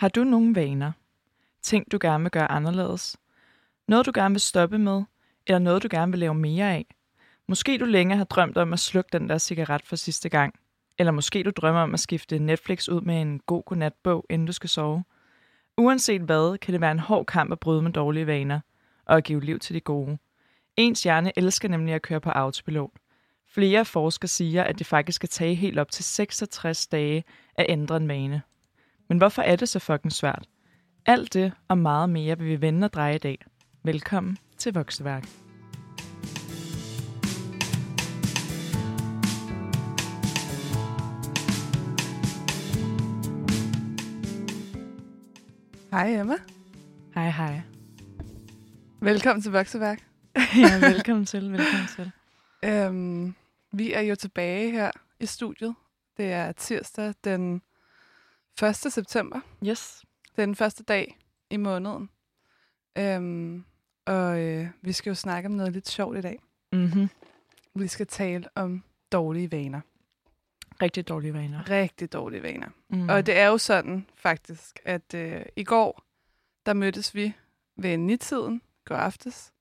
Har 0.00 0.08
du 0.08 0.24
nogle 0.24 0.54
vaner? 0.54 0.92
Ting, 1.62 1.92
du 1.92 1.98
gerne 2.00 2.24
vil 2.24 2.30
gøre 2.30 2.50
anderledes? 2.50 3.16
Noget, 3.88 4.06
du 4.06 4.12
gerne 4.14 4.34
vil 4.34 4.40
stoppe 4.40 4.78
med? 4.78 5.02
Eller 5.46 5.58
noget, 5.58 5.82
du 5.82 5.88
gerne 5.90 6.12
vil 6.12 6.18
lave 6.18 6.34
mere 6.34 6.72
af? 6.72 6.86
Måske 7.48 7.78
du 7.78 7.84
længe 7.84 8.16
har 8.16 8.24
drømt 8.24 8.56
om 8.56 8.72
at 8.72 8.78
slukke 8.78 9.08
den 9.12 9.28
der 9.28 9.38
cigaret 9.38 9.82
for 9.84 9.96
sidste 9.96 10.28
gang. 10.28 10.54
Eller 10.98 11.12
måske 11.12 11.42
du 11.42 11.50
drømmer 11.50 11.80
om 11.80 11.94
at 11.94 12.00
skifte 12.00 12.38
Netflix 12.38 12.88
ud 12.88 13.00
med 13.00 13.20
en 13.20 13.40
god 13.46 13.62
godnatbog, 13.64 14.26
inden 14.30 14.46
du 14.46 14.52
skal 14.52 14.70
sove. 14.70 15.04
Uanset 15.78 16.20
hvad, 16.20 16.58
kan 16.58 16.72
det 16.72 16.80
være 16.80 16.92
en 16.92 16.98
hård 16.98 17.26
kamp 17.26 17.52
at 17.52 17.60
bryde 17.60 17.82
med 17.82 17.92
dårlige 17.92 18.26
vaner 18.26 18.60
og 19.04 19.16
at 19.16 19.24
give 19.24 19.44
liv 19.44 19.58
til 19.58 19.74
de 19.74 19.80
gode. 19.80 20.18
Ens 20.76 21.02
hjerne 21.02 21.32
elsker 21.36 21.68
nemlig 21.68 21.94
at 21.94 22.02
køre 22.02 22.20
på 22.20 22.30
autopilot. 22.30 22.92
Flere 23.48 23.84
forskere 23.84 24.28
siger, 24.28 24.64
at 24.64 24.78
det 24.78 24.86
faktisk 24.86 25.20
kan 25.20 25.28
tage 25.28 25.54
helt 25.54 25.78
op 25.78 25.90
til 25.90 26.04
66 26.04 26.86
dage 26.86 27.24
at 27.54 27.66
ændre 27.68 27.96
en 27.96 28.08
vane. 28.08 28.42
Men 29.10 29.18
hvorfor 29.18 29.42
er 29.42 29.56
det 29.56 29.68
så 29.68 29.78
fucking 29.78 30.12
svært? 30.12 30.48
Alt 31.06 31.34
det 31.34 31.52
og 31.68 31.78
meget 31.78 32.10
mere 32.10 32.38
vil 32.38 32.48
vi 32.48 32.60
vende 32.60 32.84
og 32.84 32.92
dreje 32.92 33.14
i 33.14 33.18
dag. 33.18 33.44
Velkommen 33.82 34.38
til 34.58 34.74
Vokseværk. 34.74 35.24
Hej 45.90 46.20
Emma. 46.20 46.34
Hej 47.14 47.30
hej. 47.30 47.60
Velkommen 49.00 49.42
til 49.42 49.52
Vokseværk. 49.52 50.02
ja, 50.56 50.78
velkommen 50.88 51.26
til, 51.26 51.52
velkommen 51.52 51.88
til. 51.96 52.10
Øhm, 52.64 53.34
vi 53.72 53.92
er 53.92 54.00
jo 54.00 54.14
tilbage 54.14 54.70
her 54.70 54.90
i 55.20 55.26
studiet. 55.26 55.74
Det 56.16 56.32
er 56.32 56.52
tirsdag 56.52 57.14
den 57.24 57.62
1. 58.62 58.74
september. 58.76 59.40
Yes. 59.66 60.04
Det 60.36 60.42
er 60.42 60.46
den 60.46 60.56
første 60.56 60.82
dag 60.82 61.18
i 61.50 61.56
måneden. 61.56 62.10
Øhm, 62.98 63.64
og 64.06 64.40
øh, 64.40 64.68
vi 64.82 64.92
skal 64.92 65.10
jo 65.10 65.14
snakke 65.14 65.46
om 65.46 65.52
noget 65.52 65.72
lidt 65.72 65.88
sjovt 65.88 66.18
i 66.18 66.20
dag. 66.20 66.42
Mm-hmm. 66.72 67.08
Vi 67.74 67.86
skal 67.86 68.06
tale 68.06 68.48
om 68.54 68.84
dårlige 69.12 69.52
vaner. 69.52 69.80
Rigtig 70.82 71.08
dårlige 71.08 71.34
vaner. 71.34 71.70
Rigtig 71.70 72.12
dårlige 72.12 72.42
vaner. 72.42 72.68
Mm. 72.88 73.08
Og 73.08 73.26
det 73.26 73.38
er 73.38 73.46
jo 73.46 73.58
sådan 73.58 74.06
faktisk, 74.14 74.80
at 74.84 75.14
øh, 75.14 75.42
i 75.56 75.64
går, 75.64 76.02
der 76.66 76.72
mødtes 76.72 77.14
vi 77.14 77.32
ved 77.76 77.96
nitiden, 77.96 78.62
går 78.84 78.94
aftes, 78.94 79.52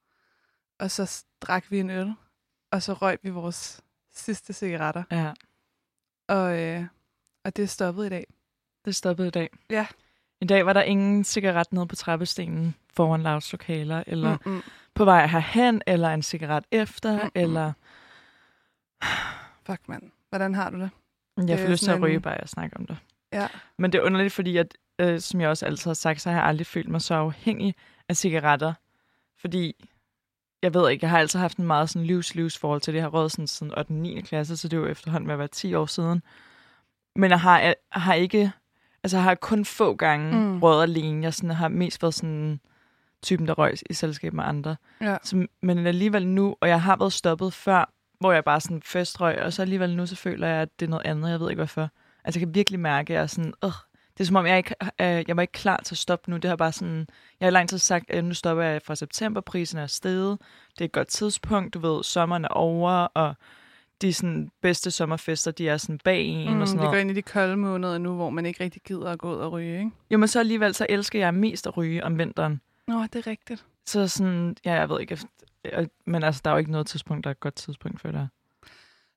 og 0.80 0.92
så 0.92 1.26
drak 1.42 1.72
vi 1.72 1.80
en 1.80 1.90
øl, 1.90 2.14
og 2.72 2.84
så 2.84 2.94
røg 2.94 3.20
vi 3.23 3.30
vores 3.30 3.82
sidste 4.12 4.54
cigaretter. 4.54 5.04
Ja, 5.12 5.34
Og, 6.28 6.60
øh, 6.60 6.86
og 7.44 7.56
det 7.56 7.64
er 7.64 7.67
stoppet 7.67 8.06
i 8.06 8.10
dag. 8.10 8.26
Det 8.90 8.95
stoppede 8.95 9.28
i 9.28 9.32
dag. 9.32 9.50
Ja. 9.70 9.88
I 10.42 10.45
dag 10.45 10.66
var 10.66 10.73
der 10.73 10.82
ingen 10.82 11.23
cigaret 11.23 11.73
nede 11.73 11.88
på 11.88 11.95
trappestenen 11.95 12.76
foran 12.94 13.23
Lauts 13.23 13.52
lokaler, 13.52 14.04
eller 14.08 14.38
mm. 14.45 14.52
Mm-mm. 14.52 14.64
på 14.94 15.06
vej 15.06 15.28
herhen, 15.28 15.82
eller 15.88 16.09
en 16.09 16.22
cigaret 16.22 16.64
efter, 16.72 17.12
Mm-mm. 17.12 17.32
mm. 17.36 17.42
eller... 17.42 17.73
Fuck, 19.66 19.88
mand. 19.88 20.12
Hvordan 20.30 20.56
har 20.56 20.70
du 20.70 20.80
det? 20.80 20.90
Jeg 21.50 21.60
får 21.60 21.67
lyst 21.67 21.84
til 21.84 21.92
at 21.92 22.02
ryge 22.02 22.20
bare 22.20 22.42
at 22.42 22.50
snakke 22.50 22.78
om 22.78 22.86
det. 22.86 22.98
Ja. 23.34 23.48
Men 23.78 23.92
det 23.92 24.00
er 24.00 24.04
underligt, 24.04 24.34
fordi 24.34 24.58
at, 24.58 24.78
øh, 25.00 25.20
som 25.20 25.42
jeg 25.42 25.50
også 25.50 25.66
altid 25.66 25.90
har 25.90 25.94
sagt, 25.94 26.22
så 26.22 26.30
har 26.30 26.38
jeg 26.38 26.48
aldrig 26.48 26.67
følt 26.67 26.90
mig 26.90 27.02
så 27.02 27.14
afhængig 27.14 27.76
af 28.10 28.17
cigaretter. 28.17 28.73
Fordi, 29.40 29.86
jeg 30.64 30.73
ved 30.73 30.90
ikke, 30.90 31.04
jeg 31.04 31.10
har 31.10 31.20
altid 31.20 31.40
haft 31.40 31.58
en 31.58 31.67
meget 31.67 31.90
sådan 31.90 32.06
livs-livs 32.06 32.58
forhold 32.58 32.82
til 32.82 32.94
det. 32.94 32.98
Jeg 32.98 33.04
har 33.04 33.10
røget 33.10 33.32
sådan 33.32 33.48
siden 33.48 33.72
8. 33.78 33.90
og 33.90 33.95
9. 33.95 34.22
klasse, 34.22 34.58
så 34.58 34.67
det 34.67 34.78
er 34.78 34.82
jo 34.82 34.88
efterhånden 34.88 35.28
ved 35.28 35.33
at 35.33 35.39
være 35.39 35.48
10 35.48 35.73
år 35.73 35.86
siden. 35.86 36.23
Men 37.16 37.32
jeg 37.32 37.39
har, 37.39 37.60
jeg 37.60 37.76
har 37.92 38.14
ikke, 38.14 38.52
altså 39.04 39.17
jeg 39.17 39.23
har 39.23 39.36
kun 39.36 39.65
få 39.65 39.95
gange 39.95 40.36
Mm. 40.36 40.60
røget 40.60 40.83
alene. 40.83 41.23
Jeg 41.23 41.33
sådan, 41.33 41.49
har 41.52 41.67
mest 41.67 42.02
været 42.04 42.14
sådan 42.14 42.60
typen, 43.23 43.48
der 43.48 43.54
røg 43.54 43.73
i 43.89 43.93
selskab 43.93 44.33
med 44.33 44.43
andre. 44.43 44.76
Ja. 45.02 45.17
Så, 45.23 45.48
men 45.61 45.87
alligevel 45.87 46.27
nu, 46.27 46.55
og 46.61 46.70
jeg 46.70 46.82
har 46.82 46.95
været 46.95 47.14
stoppet 47.14 47.54
før, 47.54 47.93
hvor 48.20 48.32
jeg 48.32 48.43
bare 48.43 48.60
sådan 48.61 48.82
først 48.86 49.21
røg, 49.21 49.42
og 49.42 49.54
så 49.54 49.61
alligevel 49.61 49.95
nu, 49.98 50.05
så 50.05 50.15
føler 50.15 50.48
jeg, 50.48 50.61
at 50.61 50.80
det 50.80 50.86
er 50.86 50.89
noget 50.89 51.05
andet. 51.05 51.30
Jeg 51.32 51.39
ved 51.39 51.49
ikke, 51.49 51.60
hvorfor. 51.60 51.89
Altså, 52.26 52.39
jeg 52.39 52.48
kan 52.48 52.55
virkelig 52.55 52.80
mærke, 52.80 53.14
at 53.14 53.15
jeg 53.15 53.23
er 53.23 53.27
sådan, 53.27 53.54
øh, 53.64 53.71
det 54.17 54.20
er 54.23 54.27
som 54.27 54.36
om, 54.36 54.45
jeg, 54.45 54.58
ikke, 54.58 54.76
øh, 54.82 55.23
jeg 55.27 55.36
var 55.36 55.42
ikke 55.42 55.52
klar 55.52 55.77
til 55.86 55.93
at 55.93 55.98
stoppe 55.98 56.31
nu. 56.31 56.37
Det 56.37 56.49
har 56.49 56.55
bare 56.55 56.71
sådan, 56.71 57.08
jeg 57.39 57.45
har 57.45 57.52
lang 57.52 57.70
tid 57.70 57.77
sagt, 57.77 58.11
at 58.11 58.26
nu 58.26 58.33
stopper 58.33 58.64
jeg 58.64 58.81
fra 58.86 58.95
september, 58.95 59.42
prisen 59.42 59.80
er 59.80 59.87
steget. 59.87 60.37
Det 60.73 60.81
er 60.81 60.86
et 60.86 60.92
godt 60.92 61.08
tidspunkt, 61.08 61.73
du 61.73 61.80
ved, 61.80 62.04
sommeren 62.04 62.45
er 62.45 62.49
over, 62.49 62.92
og 62.92 63.36
de 64.02 64.14
sådan, 64.14 64.52
bedste 64.61 64.92
sommerfester, 64.92 65.52
de 65.52 65.70
er 65.70 65.77
sådan 65.77 65.99
bag 66.04 66.21
en 66.26 66.54
Mm, 66.54 66.61
og 66.61 66.67
sådan 66.67 66.80
vi 66.80 66.86
går 66.86 66.92
noget. 66.92 67.02
ind 67.02 67.11
i 67.11 67.14
de 67.14 67.21
kolde 67.21 67.58
måneder 67.58 67.98
nu, 67.98 68.15
hvor 68.15 68.30
man 68.30 68.45
ikke 68.45 68.64
rigtig 68.64 68.82
gider 68.82 69.11
at 69.11 69.20
gå 69.20 69.32
ud 69.32 69.37
og 69.37 69.52
ryge, 69.52 69.77
ikke? 69.80 69.92
Jo, 70.11 70.17
men 70.17 70.27
så 70.27 70.39
alligevel, 70.39 70.73
så 70.73 70.86
elsker 70.89 71.20
jeg 71.20 71.33
mest 71.33 71.67
at 71.67 71.77
ryge 71.77 72.04
om 72.04 72.17
vinteren. 72.17 72.61
Nå, 72.87 73.04
det 73.04 73.15
er 73.15 73.27
rigtigt. 73.27 73.65
Så 73.86 74.08
sådan, 74.08 74.58
ja, 74.65 74.73
jeg 74.73 74.89
ved 74.89 74.99
ikke, 74.99 75.17
men 76.05 76.23
altså, 76.23 76.42
der 76.45 76.52
er 76.52 76.55
jo 76.55 76.58
ikke 76.60 76.71
noget 76.71 76.87
tidspunkt, 76.87 77.23
der 77.23 77.30
er 77.30 77.32
et 77.32 77.39
godt 77.39 77.55
tidspunkt 77.55 78.02
for 78.02 78.11
det. 78.11 78.30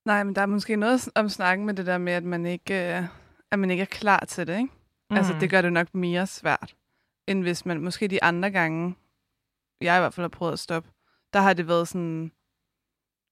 Nej, 0.05 0.25
men 0.25 0.35
der 0.35 0.43
er 0.43 0.47
måske 0.47 0.77
noget 0.77 1.09
om 1.15 1.29
snakken 1.29 1.67
med 1.67 1.75
det 1.75 1.87
der 1.87 1.99
med, 1.99 2.13
at 2.13 2.25
man 2.25 2.47
ikke, 2.47 2.97
øh, 2.97 3.05
at 3.51 3.59
man 3.59 3.71
ikke 3.71 3.81
er 3.81 3.87
klar 3.87 4.25
til 4.29 4.47
det, 4.47 4.57
ikke? 4.59 4.69
Mm. 5.11 5.17
Altså, 5.17 5.35
det 5.41 5.51
gør 5.51 5.63
det 5.63 5.73
nok 5.73 5.95
mere 5.95 6.27
svært, 6.27 6.75
end 7.27 7.43
hvis 7.43 7.67
man 7.67 7.81
måske 7.81 8.09
de 8.09 8.23
andre 8.23 8.51
gange, 8.51 8.95
jeg 9.81 9.97
i 9.97 10.01
hvert 10.01 10.15
fald 10.15 10.25
har 10.25 10.29
prøvet 10.29 10.53
at 10.53 10.59
stoppe, 10.59 10.91
der 11.33 11.41
har 11.41 11.53
det 11.53 11.69
været 11.69 11.89
sådan, 11.89 12.33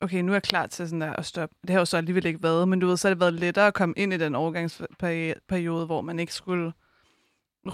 okay, 0.00 0.20
nu 0.22 0.32
er 0.32 0.34
jeg 0.34 0.42
klar 0.42 0.66
til 0.66 0.88
sådan 0.88 1.00
der 1.00 1.12
at 1.12 1.26
stoppe. 1.26 1.56
Det 1.62 1.70
har 1.70 1.78
jo 1.78 1.84
så 1.84 1.96
alligevel 1.96 2.26
ikke 2.26 2.42
været, 2.42 2.68
men 2.68 2.80
du 2.80 2.86
ved, 2.86 2.96
så 2.96 3.08
har 3.08 3.14
det 3.14 3.20
været 3.20 3.34
lettere 3.34 3.66
at 3.66 3.74
komme 3.74 3.94
ind 3.96 4.12
i 4.12 4.16
den 4.16 4.34
overgangsperiode, 4.34 5.86
hvor 5.86 6.00
man 6.00 6.18
ikke 6.18 6.34
skulle 6.34 6.72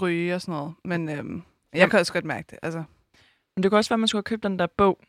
ryge 0.01 0.35
og 0.35 0.41
sådan 0.41 0.51
noget. 0.53 0.73
Men 0.85 1.09
øhm, 1.09 1.35
jeg 1.35 1.43
Jamen. 1.79 1.89
kan 1.89 1.99
også 1.99 2.13
godt 2.13 2.25
mærke 2.25 2.47
det. 2.49 2.59
Altså, 2.61 2.83
Men 3.55 3.63
det 3.63 3.71
kan 3.71 3.77
også 3.77 3.89
være, 3.89 3.95
at 3.95 3.99
man 3.99 4.07
skulle 4.07 4.19
have 4.19 4.23
købt 4.29 4.43
den 4.43 4.59
der 4.59 4.67
bog. 4.77 4.99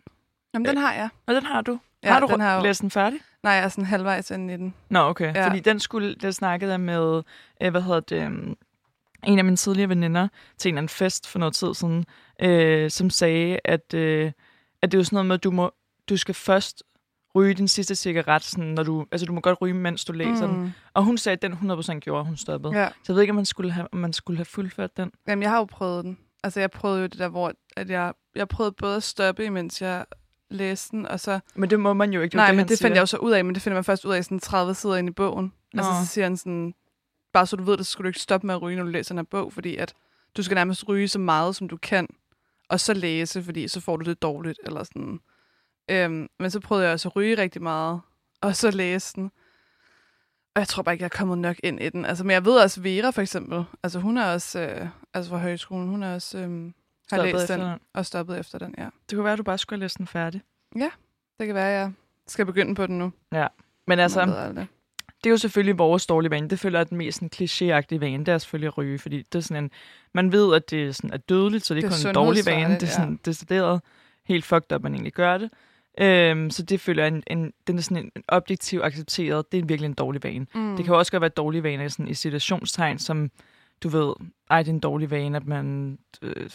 jamen, 0.55 0.67
den 0.67 0.77
har 0.77 0.95
jeg. 0.95 1.09
Og 1.27 1.35
den 1.35 1.45
har 1.47 1.61
du. 1.61 1.79
Ja, 2.03 2.13
har 2.13 2.21
du 2.21 2.27
den 2.27 2.41
har 2.41 2.57
jo- 2.57 2.63
læst 2.63 2.81
den 2.83 2.91
færdig? 2.91 3.21
Nej, 3.43 3.53
jeg 3.53 3.65
er 3.65 3.69
sådan 3.69 3.85
halvvejs 3.85 4.31
inde 4.31 4.55
i 4.55 4.57
den. 4.57 4.75
Nå, 4.91 4.99
okay. 5.01 5.35
Ja. 5.35 5.47
Fordi 5.47 5.61
den 5.61 5.81
skulle, 5.81 6.15
der 6.15 6.31
snakkede 6.31 6.71
jeg 6.71 6.81
med, 6.81 7.23
øh, 7.63 7.71
hvad 7.71 7.83
hedder 7.83 8.01
det, 8.01 8.27
um, 8.27 8.57
en 9.25 9.39
af 9.39 9.45
mine 9.45 9.57
tidligere 9.57 9.89
veninder 9.89 10.29
til 10.59 10.69
en 10.69 10.75
eller 10.75 10.79
anden 10.79 10.89
fest 10.89 11.29
for 11.29 11.39
noget 11.39 11.55
tid 11.55 11.75
siden, 11.75 12.05
øh, 12.43 12.91
som 12.91 13.11
sagde, 13.11 13.59
at, 13.65 13.95
øh, 13.95 14.33
at 14.83 14.93
det 14.93 14.99
er 14.99 15.01
jo 15.01 15.05
sådan 15.05 15.17
noget 15.17 15.27
med, 15.27 15.35
at 15.35 15.45
du, 15.45 15.51
må, 15.51 15.71
du 16.09 16.17
skal 16.17 16.35
først 16.35 16.83
ryge 17.39 17.55
din 17.55 17.69
sidste 17.69 17.95
cigaret, 17.95 18.45
sådan, 18.45 18.65
når 18.65 18.83
du, 18.83 19.07
altså 19.13 19.27
du 19.27 19.33
må 19.33 19.41
godt 19.41 19.61
ryge, 19.61 19.75
mens 19.75 20.05
du 20.05 20.13
læser 20.13 20.47
mm. 20.47 20.55
den. 20.55 20.75
Og 20.95 21.05
hun 21.05 21.19
sagde, 21.19 21.35
at 21.35 21.43
den 21.43 21.53
100% 21.53 21.99
gjorde, 21.99 22.25
hun 22.25 22.37
stoppede. 22.37 22.79
Ja. 22.81 22.89
Så 22.89 22.95
jeg 23.09 23.15
ved 23.15 23.23
ikke, 23.23 23.31
om 23.31 23.37
man 23.37 23.45
skulle 23.45 23.73
have, 23.73 23.87
om 23.93 23.99
man 23.99 24.13
skulle 24.13 24.37
have 24.37 24.45
fuldført 24.45 24.97
den. 24.97 25.11
Jamen, 25.29 25.43
jeg 25.43 25.51
har 25.51 25.59
jo 25.59 25.65
prøvet 25.65 26.05
den. 26.05 26.19
Altså, 26.45 26.61
jeg 26.61 26.71
prøvede 26.71 27.01
jo 27.01 27.07
det 27.07 27.19
der, 27.19 27.29
hvor 27.29 27.53
at 27.77 27.91
jeg, 27.91 28.13
jeg 28.35 28.49
prøvede 28.49 28.73
både 28.73 28.97
at 28.97 29.03
stoppe, 29.03 29.45
imens 29.45 29.83
jeg 29.83 30.05
læste 30.51 30.97
den, 30.97 31.07
og 31.07 31.21
så... 31.21 31.41
Men 31.55 31.71
det 31.71 31.81
må 31.81 31.93
man 31.93 32.13
jo 32.13 32.21
ikke. 32.21 32.37
Nej, 32.37 32.47
det, 32.47 32.57
men 32.57 32.69
det 32.69 32.79
fandt 32.79 32.95
jeg 32.95 33.01
jo 33.01 33.07
så 33.07 33.17
ud 33.17 33.33
af, 33.33 33.45
men 33.45 33.55
det 33.55 33.63
finder 33.63 33.75
man 33.77 33.85
først 33.85 34.05
ud 34.05 34.13
af 34.13 34.25
sådan 34.25 34.41
30 34.41 34.75
sider 34.75 34.97
ind 34.97 35.09
i 35.09 35.13
bogen. 35.13 35.53
Nå. 35.75 35.83
Altså, 35.83 35.93
så 36.05 36.13
siger 36.13 36.25
han 36.25 36.37
sådan, 36.37 36.75
bare 37.33 37.47
så 37.47 37.57
du 37.57 37.63
ved 37.63 37.77
det, 37.77 37.87
så 37.87 37.93
skal 37.93 38.03
du 38.03 38.09
ikke 38.09 38.21
stoppe 38.21 38.47
med 38.47 38.55
at 38.55 38.63
ryge, 38.63 38.77
når 38.77 38.85
du 38.85 38.91
læser 38.91 39.15
den 39.15 39.19
her 39.19 39.25
bog, 39.31 39.53
fordi 39.53 39.77
at 39.77 39.95
du 40.37 40.43
skal 40.43 40.55
nærmest 40.55 40.89
ryge 40.89 41.09
så 41.09 41.19
meget, 41.19 41.57
som 41.57 41.69
du 41.69 41.77
kan, 41.77 42.09
og 42.69 42.81
så 42.81 42.95
læse, 42.95 43.43
fordi 43.43 43.69
så 43.69 43.81
får 43.81 43.97
du 43.97 44.11
det 44.11 44.23
dårligt, 44.23 44.61
eller 44.65 44.85
sådan. 44.85 45.21
Øhm, 45.91 46.29
men 46.39 46.51
så 46.51 46.61
prøvede 46.61 46.87
jeg 46.87 46.93
også 46.93 47.09
at 47.09 47.17
ryge 47.17 47.39
rigtig 47.39 47.63
meget, 47.63 48.01
og 48.41 48.57
så 48.57 48.71
læse 48.71 49.15
den. 49.17 49.31
Og 50.55 50.61
jeg 50.61 50.69
tror 50.69 50.83
bare 50.83 50.95
ikke, 50.95 51.03
jeg 51.03 51.11
er 51.15 51.19
kommet 51.19 51.39
nok 51.39 51.57
ind 51.63 51.83
i 51.83 51.89
den. 51.89 52.05
Altså, 52.05 52.25
men 52.25 52.31
jeg 52.31 52.45
ved 52.45 52.57
også, 52.63 52.81
Vera 52.81 53.11
for 53.11 53.23
eksempel, 53.23 53.65
altså 53.83 53.99
hun 53.99 54.19
er 54.19 54.33
også, 54.33 54.61
øh, 54.61 54.89
altså 55.15 55.31
fra 55.31 55.39
højskolen, 55.39 55.89
hun 55.89 56.03
er 56.03 56.15
også, 56.15 56.39
øh, 56.39 56.45
har 56.45 56.73
Stoppet 57.17 57.35
læst 57.35 57.49
den, 57.49 57.61
den. 57.61 57.79
og 57.95 58.07
stoppet 58.07 58.39
efter 58.39 58.59
den, 58.59 58.75
ja. 58.79 58.85
Det 59.11 59.17
kunne 59.17 59.25
være, 59.25 59.33
at 59.33 59.39
du 59.39 59.43
bare 59.43 59.59
skulle 59.59 59.79
have 59.79 59.85
læst 59.85 59.99
den 59.99 60.07
færdig. 60.07 60.43
Det 61.39 61.47
kan 61.47 61.55
være, 61.55 61.67
jeg 61.67 61.93
skal 62.27 62.47
begynde 62.47 62.75
på 62.75 62.87
den 62.87 62.99
nu. 62.99 63.13
Men 63.87 63.99
altså, 63.99 64.21
det 65.25 65.27
er 65.27 65.31
jo 65.31 65.37
selvfølgelig 65.37 65.79
vores 65.79 66.07
dårlige 66.07 66.31
vane. 66.31 66.49
Det 66.49 66.59
føler 66.59 66.79
jeg 66.79 66.85
er 66.85 66.89
den 66.89 66.99
mest 66.99 67.23
klichéagtige 67.23 68.01
vane. 68.01 68.25
Det 68.25 68.29
er 68.29 68.39
selvfølgelig 68.39 68.67
at 68.67 68.79
ryge, 68.79 68.99
fordi 68.99 69.23
det 69.23 69.35
er 69.35 69.41
sådan 69.41 69.65
en... 69.65 69.71
Man 70.15 70.33
ved, 70.33 70.55
at 70.55 70.71
det 70.71 70.89
er, 70.89 70.93
sådan, 70.93 71.13
er 71.13 71.17
dødeligt, 71.17 71.67
så 71.67 71.75
det 71.75 71.85
er 71.85 71.89
Det 71.89 71.99
er 71.99 72.03
kun 72.03 72.09
en 72.09 72.15
dårlig 72.15 72.47
vane. 72.47 72.75
Det 72.75 72.83
er 72.83 72.87
sådan 72.87 73.21
decideret 73.25 73.81
helt 74.25 74.45
fucked 74.45 74.73
up, 74.73 74.83
man 74.83 74.95
egentlig 74.95 75.13
gør 75.13 75.39
det. 75.39 75.51
Øhm, 76.01 76.51
så 76.51 76.63
det 76.63 76.81
føler 76.81 77.03
jeg, 77.05 77.13
en, 77.15 77.23
en, 77.27 77.53
den 77.67 77.79
er 77.79 77.83
sådan 77.83 78.05
en, 78.05 78.11
en 78.17 78.23
objektiv 78.29 78.81
accepteret. 78.85 79.53
Det 79.53 79.59
er 79.59 79.65
virkelig 79.65 79.87
en 79.87 79.95
dårlig 79.95 80.25
vane. 80.25 80.47
Mm. 80.55 80.77
Det 80.77 80.85
kan 80.85 80.95
også 80.95 81.13
godt 81.13 81.21
være 81.21 81.31
dårlige 81.31 81.63
vaner 81.63 81.89
sådan, 81.89 82.09
i 82.09 82.15
situationstegn, 82.15 82.99
som 82.99 83.31
du 83.83 83.89
ved, 83.89 84.15
ej, 84.51 84.63
det 84.63 84.69
er 84.69 84.73
en 84.75 84.81
dårlig 84.81 85.11
vane, 85.11 85.37
at 85.37 85.47
man 85.47 85.99
øh, 86.23 86.51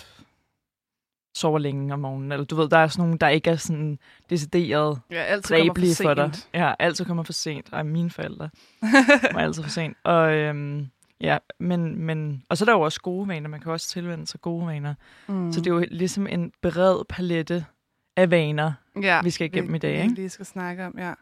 sover 1.35 1.59
længe 1.59 1.93
om 1.93 1.99
morgenen. 1.99 2.31
Eller 2.31 2.45
du 2.45 2.55
ved, 2.55 2.69
der 2.69 2.77
er 2.77 2.87
sådan 2.87 3.03
nogle, 3.03 3.17
der 3.17 3.27
ikke 3.27 3.49
er 3.49 3.55
sådan 3.55 3.99
decideret 4.29 4.99
Ja, 5.11 5.21
altid 5.21 5.55
kommer 5.57 5.73
for 5.73 6.03
for 6.03 6.13
dig. 6.13 6.29
sent. 6.35 6.49
Ja, 6.53 6.73
altid 6.79 7.05
kommer 7.05 7.23
for 7.23 7.33
sent. 7.33 7.69
Ej, 7.73 7.83
mine 7.83 8.09
forældre 8.09 8.49
kommer 9.21 9.41
altid 9.41 9.63
for 9.63 9.69
sent. 9.69 9.97
Og, 10.03 10.33
øhm, 10.33 10.87
ja, 11.21 11.37
men, 11.59 11.99
men, 11.99 12.43
og 12.49 12.57
så 12.57 12.63
er 12.63 12.65
der 12.65 12.73
jo 12.73 12.81
også 12.81 13.01
gode 13.01 13.27
vaner. 13.27 13.49
Man 13.49 13.59
kan 13.59 13.71
også 13.71 13.89
tilvende 13.89 14.27
sig 14.27 14.41
gode 14.41 14.67
vaner. 14.67 14.93
Mm. 15.27 15.51
Så 15.51 15.61
det 15.61 15.67
er 15.67 15.75
jo 15.75 15.85
ligesom 15.91 16.27
en 16.27 16.51
bred 16.61 17.05
palette 17.09 17.65
af 18.15 18.31
vaner, 18.31 18.73
ja, 19.01 19.21
vi 19.21 19.29
skal 19.29 19.45
igennem 19.45 19.75
i 19.75 19.77
dag, 19.77 19.97
vi 19.97 20.01
ikke? 20.01 20.13
lige 20.13 20.29
skal 20.29 20.45
snakke 20.45 20.85
om, 20.85 20.99
ja. 20.99 21.13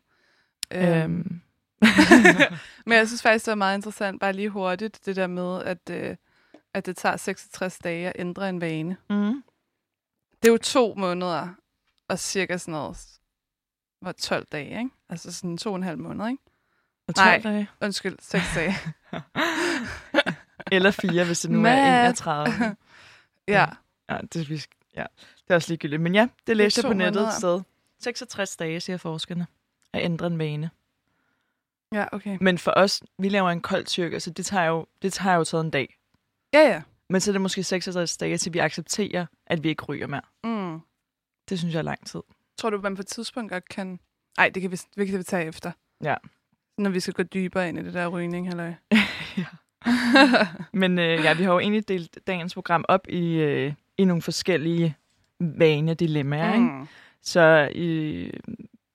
Øhm. 0.71 1.41
Men 2.85 2.97
jeg 2.97 3.07
synes 3.07 3.21
faktisk, 3.21 3.45
det 3.45 3.51
var 3.51 3.55
meget 3.55 3.77
interessant, 3.77 4.19
bare 4.19 4.33
lige 4.33 4.49
hurtigt, 4.49 5.05
det 5.05 5.15
der 5.15 5.27
med, 5.27 5.63
at, 5.63 5.89
øh, 5.89 6.15
at 6.73 6.85
det 6.85 6.97
tager 6.97 7.17
66 7.17 7.77
dage 7.77 8.07
at 8.07 8.13
ændre 8.19 8.49
en 8.49 8.61
vane. 8.61 8.97
Mm. 9.09 9.43
Det 10.41 10.47
er 10.47 10.51
jo 10.51 10.57
to 10.57 10.93
måneder 10.97 11.47
og 12.07 12.19
cirka 12.19 12.57
sådan 12.57 12.71
noget, 12.71 12.97
var 14.01 14.11
12 14.11 14.45
dage, 14.51 14.79
ikke? 14.79 14.89
Altså 15.09 15.33
sådan 15.33 15.57
to 15.57 15.69
og 15.69 15.75
en 15.75 15.83
halv 15.83 15.99
måned, 15.99 16.27
ikke? 16.27 16.43
Og 17.07 17.13
Nej. 17.17 17.41
12 17.41 17.53
dage. 17.53 17.69
Undskyld, 17.81 18.17
6 18.21 18.43
dage. 18.55 18.75
Eller 20.75 20.91
fire, 20.91 21.25
hvis 21.25 21.39
det 21.39 21.51
nu 21.51 21.57
er 21.57 21.61
Mat. 21.61 22.05
31. 22.05 22.75
ja. 23.47 23.65
Ja, 24.09 24.17
det, 24.33 24.49
vi 24.49 24.63
ja, 24.95 25.05
det 25.51 25.55
er 25.55 25.57
også 25.57 25.71
ligegyldigt. 25.71 26.01
Men 26.01 26.15
ja, 26.15 26.27
det 26.47 26.57
læste 26.57 26.81
jeg 26.81 26.91
på 26.91 26.93
nettet 26.93 27.27
et 27.27 27.33
sted. 27.33 27.61
66 27.99 28.57
dage, 28.57 28.79
siger 28.79 28.97
forskerne, 28.97 29.47
at 29.93 30.03
ændre 30.03 30.27
en 30.27 30.39
vane. 30.39 30.69
Ja, 31.93 32.05
okay. 32.11 32.37
Men 32.41 32.57
for 32.57 32.73
os, 32.75 33.03
vi 33.17 33.29
laver 33.29 33.49
en 33.49 33.61
kold 33.61 33.85
tyrk, 33.85 34.21
så 34.21 34.29
det 34.29 34.45
tager 34.45 34.65
jo, 34.65 34.85
det 35.01 35.13
tager 35.13 35.35
jo 35.35 35.43
taget 35.43 35.63
en 35.63 35.69
dag. 35.69 35.97
Ja, 36.53 36.59
ja. 36.59 36.81
Men 37.09 37.21
så 37.21 37.31
er 37.31 37.33
det 37.33 37.41
måske 37.41 37.63
66 37.63 38.17
dage, 38.17 38.37
til 38.37 38.53
vi 38.53 38.59
accepterer, 38.59 39.25
at 39.47 39.63
vi 39.63 39.69
ikke 39.69 39.83
ryger 39.83 40.07
mere. 40.07 40.21
Mm. 40.43 40.79
Det 41.49 41.59
synes 41.59 41.73
jeg 41.73 41.79
er 41.79 41.83
lang 41.83 42.05
tid. 42.05 42.21
Tror 42.57 42.69
du, 42.69 42.81
man 42.81 42.95
på 42.95 43.01
et 43.01 43.07
tidspunkt 43.07 43.51
godt 43.51 43.69
kan... 43.69 43.99
Nej, 44.37 44.49
det 44.49 44.61
kan 44.61 44.71
vi, 44.71 44.75
det 44.97 45.07
kan 45.07 45.19
vi 45.19 45.23
tage 45.23 45.45
efter. 45.45 45.71
Ja. 46.03 46.15
Når 46.77 46.89
vi 46.89 46.99
skal 46.99 47.13
gå 47.13 47.23
dybere 47.23 47.69
ind 47.69 47.79
i 47.79 47.83
det 47.83 47.93
der 47.93 48.07
rygning, 48.07 48.49
eller? 48.49 48.73
Ja. 49.37 49.45
Men 50.73 50.99
øh, 50.99 51.23
ja, 51.23 51.33
vi 51.33 51.43
har 51.43 51.53
jo 51.53 51.59
egentlig 51.59 51.87
delt 51.87 52.19
dagens 52.27 52.53
program 52.53 52.85
op 52.87 53.07
i, 53.09 53.33
øh, 53.33 53.73
i 53.97 54.05
nogle 54.05 54.21
forskellige 54.21 54.95
vanedilemmaer. 55.41 56.53
Ikke? 56.53 56.65
Mm. 56.65 56.87
Så 57.21 57.69
i, 57.75 58.31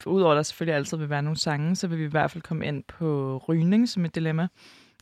udover 0.06 0.32
at 0.32 0.36
der 0.36 0.42
selvfølgelig 0.42 0.74
altid 0.76 0.96
vil 0.96 1.10
være 1.10 1.22
nogle 1.22 1.36
sange, 1.38 1.76
så 1.76 1.88
vil 1.88 1.98
vi 1.98 2.04
i 2.04 2.08
hvert 2.08 2.30
fald 2.30 2.42
komme 2.42 2.66
ind 2.66 2.84
på 2.88 3.36
rygning 3.48 3.88
som 3.88 4.04
et 4.04 4.14
dilemma. 4.14 4.48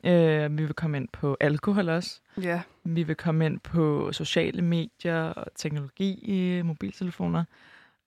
Øh, 0.05 0.58
vi 0.58 0.64
vil 0.64 0.75
komme 0.75 0.96
ind 0.96 1.08
på 1.12 1.37
alkohol 1.41 1.88
også. 1.88 2.20
Ja. 2.43 2.61
Vi 2.85 3.02
vil 3.02 3.17
komme 3.17 3.46
ind 3.46 3.61
på 3.61 4.12
sociale 4.12 4.62
medier 4.62 5.20
og 5.23 5.46
teknologi 5.56 6.61
mobiltelefoner. 6.64 7.44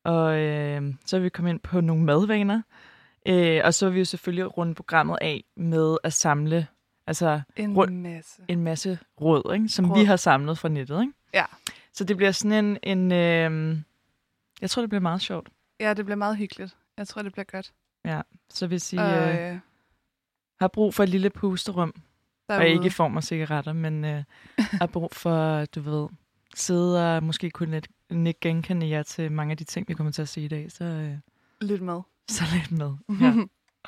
Og 0.03 0.37
øh, 0.39 0.93
så 1.05 1.17
vil 1.17 1.23
vi 1.23 1.29
komme 1.29 1.49
ind 1.49 1.59
på 1.59 1.81
nogle 1.81 2.03
madvaner. 2.03 2.61
Øh, 3.27 3.61
og 3.63 3.73
så 3.73 3.85
vil 3.85 3.93
vi 3.95 3.99
jo 3.99 4.05
selvfølgelig 4.05 4.57
runde 4.57 4.75
programmet 4.75 5.17
af 5.21 5.43
med 5.57 5.97
at 6.03 6.13
samle 6.13 6.67
altså, 7.07 7.41
En 7.55 7.73
Rund- 7.77 7.91
masse. 7.91 8.41
en 8.47 8.63
masse 8.63 8.99
råd, 9.21 9.53
ikke? 9.53 9.69
som 9.69 9.91
Råd. 9.91 9.99
vi 9.99 10.05
har 10.05 10.15
samlet 10.15 10.57
fra 10.57 10.69
nettet. 10.69 11.01
Ikke? 11.01 11.13
Ja. 11.33 11.43
Så 11.97 12.03
det 12.03 12.17
bliver 12.17 12.31
sådan 12.31 12.65
en... 12.65 12.77
en 12.83 13.11
øh, 13.11 13.77
jeg 14.61 14.69
tror, 14.69 14.81
det 14.81 14.89
bliver 14.89 15.01
meget 15.01 15.21
sjovt. 15.21 15.49
Ja, 15.79 15.93
det 15.93 16.05
bliver 16.05 16.15
meget 16.15 16.37
hyggeligt. 16.37 16.77
Jeg 16.97 17.07
tror, 17.07 17.21
det 17.21 17.31
bliver 17.31 17.45
godt. 17.45 17.73
Så 18.49 18.67
hvis 18.67 18.93
I 18.93 18.97
Og, 18.97 19.11
øh, 19.13 19.51
øh, 19.53 19.59
har 20.59 20.67
brug 20.67 20.93
for 20.93 21.03
et 21.03 21.09
lille 21.09 21.29
pusterum, 21.29 21.93
derude. 22.49 22.61
og 22.61 22.67
ikke 22.67 22.85
i 22.85 22.89
form 22.89 23.17
af 23.17 23.23
cigaretter, 23.23 23.73
men 23.73 24.05
øh, 24.05 24.23
har 24.57 24.87
brug 24.87 25.09
for, 25.13 25.65
du 25.65 25.81
ved, 25.81 26.07
sidde 26.55 27.17
og 27.17 27.23
måske 27.23 27.49
kunne 27.49 27.71
net, 27.71 27.87
ikke 28.27 28.39
genkende 28.39 28.89
jer 28.89 29.03
til 29.03 29.31
mange 29.31 29.51
af 29.51 29.57
de 29.57 29.63
ting, 29.63 29.87
vi 29.87 29.93
kommer 29.93 30.11
til 30.11 30.21
at 30.21 30.29
se 30.29 30.41
i 30.41 30.47
dag, 30.47 30.71
så, 30.71 30.83
øh, 30.83 31.17
Lidt 31.61 31.81
med. 31.81 32.01
så 32.29 32.43
lidt 32.53 32.71
med. 32.71 32.93
Ja. 33.21 33.33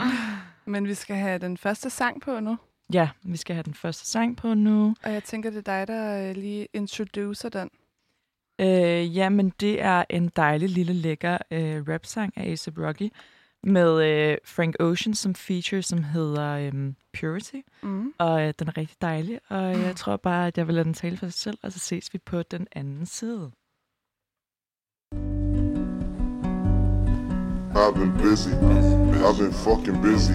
Men 0.72 0.88
vi 0.88 0.94
skal 0.94 1.16
have 1.16 1.40
den 1.40 1.58
første 1.58 1.90
sang 1.90 2.22
på 2.22 2.40
nu. 2.40 2.58
ja, 2.94 3.10
vi 3.24 3.38
skal 3.38 3.56
have 3.56 3.64
den 3.64 3.74
første 3.74 4.08
sang 4.08 4.38
på 4.38 4.54
nu. 4.54 4.96
Og 5.04 5.14
jeg 5.14 5.24
tænker, 5.24 5.50
det 5.50 5.58
er 5.58 5.86
dig, 5.86 5.88
der 5.88 6.30
øh, 6.30 6.36
lige 6.36 6.68
introducer 6.74 7.50
den. 7.50 7.70
Øh, 8.60 9.18
ja, 9.18 9.30
men 9.30 9.54
det 9.60 9.82
er 9.82 10.04
en 10.10 10.32
dejlig 10.36 10.70
lille 10.70 10.94
lækker 10.94 11.38
øh, 11.52 11.84
rap-sang 11.88 12.34
af 12.36 12.44
A$AP 12.44 12.78
Rocky 12.78 13.10
med 13.64 14.04
øh, 14.04 14.38
Frank 14.46 14.76
Ocean 14.80 15.14
som 15.14 15.36
feature, 15.36 15.82
som 15.82 16.04
hedder 16.04 16.52
øh, 16.52 16.94
Purity. 17.20 17.56
Mm. 17.84 18.14
Og 18.18 18.42
øh, 18.42 18.54
den 18.60 18.68
er 18.68 18.78
rigtig 18.78 18.98
dejlig, 19.02 19.40
og 19.50 19.82
jeg 19.82 19.96
tror 19.96 20.18
bare, 20.18 20.48
at 20.48 20.58
jeg 20.58 20.68
vil 20.68 20.76
lade 20.76 20.86
den 20.86 20.94
tale 20.94 21.18
for 21.18 21.26
sig 21.26 21.34
selv, 21.34 21.58
og 21.64 21.72
så 21.72 21.80
ses 21.80 22.14
vi 22.14 22.20
på 22.26 22.44
den 22.44 22.68
anden 22.72 23.06
side. 23.06 23.52
I've 27.76 27.94
been 27.94 28.12
busy. 28.18 28.50
I've 29.26 29.38
been 29.38 29.54
fucking 29.54 30.02
busy. 30.02 30.34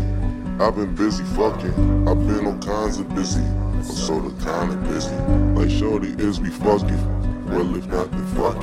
I've 0.61 0.75
been 0.75 0.95
busy 0.95 1.25
fucking. 1.25 1.75
I've 2.09 2.23
been 2.29 2.47
all 2.47 2.61
kinds 2.61 2.99
of 3.01 3.07
busy. 3.15 3.41
I'm 3.41 3.83
sort 3.83 4.25
of 4.25 4.33
kind 4.39 4.71
of 4.73 4.79
busy. 4.89 5.15
Like 5.59 5.71
Shorty, 5.71 6.11
is 6.19 6.41
we 6.41 6.51
fucking? 6.51 7.24
Well, 7.55 7.77
if 7.77 7.87
not, 7.87 8.11
then 8.11 8.27
fuck. 8.35 8.57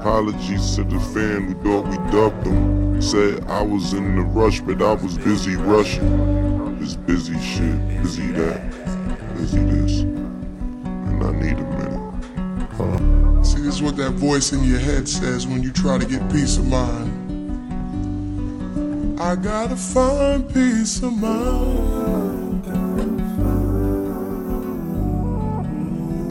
Apologies 0.00 0.76
to 0.76 0.84
the 0.84 0.98
fan 0.98 1.42
who 1.44 1.54
thought 1.62 1.86
we 1.86 1.96
dubbed 2.10 2.44
them. 2.46 3.02
Said 3.02 3.44
I 3.48 3.60
was 3.60 3.92
in 3.92 4.16
the 4.16 4.22
rush, 4.22 4.60
but 4.60 4.80
I 4.80 4.94
was 4.94 5.18
busy 5.18 5.56
rushing. 5.56 6.78
This 6.80 6.96
busy 6.96 7.38
shit, 7.38 8.02
busy 8.02 8.28
that, 8.32 8.70
busy 9.36 9.58
this. 9.58 10.00
And 10.00 11.22
I 11.22 11.32
need 11.32 11.58
a 11.58 11.64
minute. 11.76 13.44
See, 13.44 13.60
this 13.60 13.74
is 13.74 13.82
what 13.82 13.96
that 13.96 14.12
voice 14.12 14.54
in 14.54 14.64
your 14.64 14.78
head 14.78 15.06
says 15.06 15.46
when 15.46 15.62
you 15.62 15.70
try 15.70 15.98
to 15.98 16.06
get 16.06 16.26
peace 16.32 16.56
of 16.56 16.66
mind. 16.66 17.12
I 19.20 19.36
gotta 19.36 19.76
find 19.76 20.48
peace 20.48 21.02
of 21.02 21.12
mind. 21.12 22.25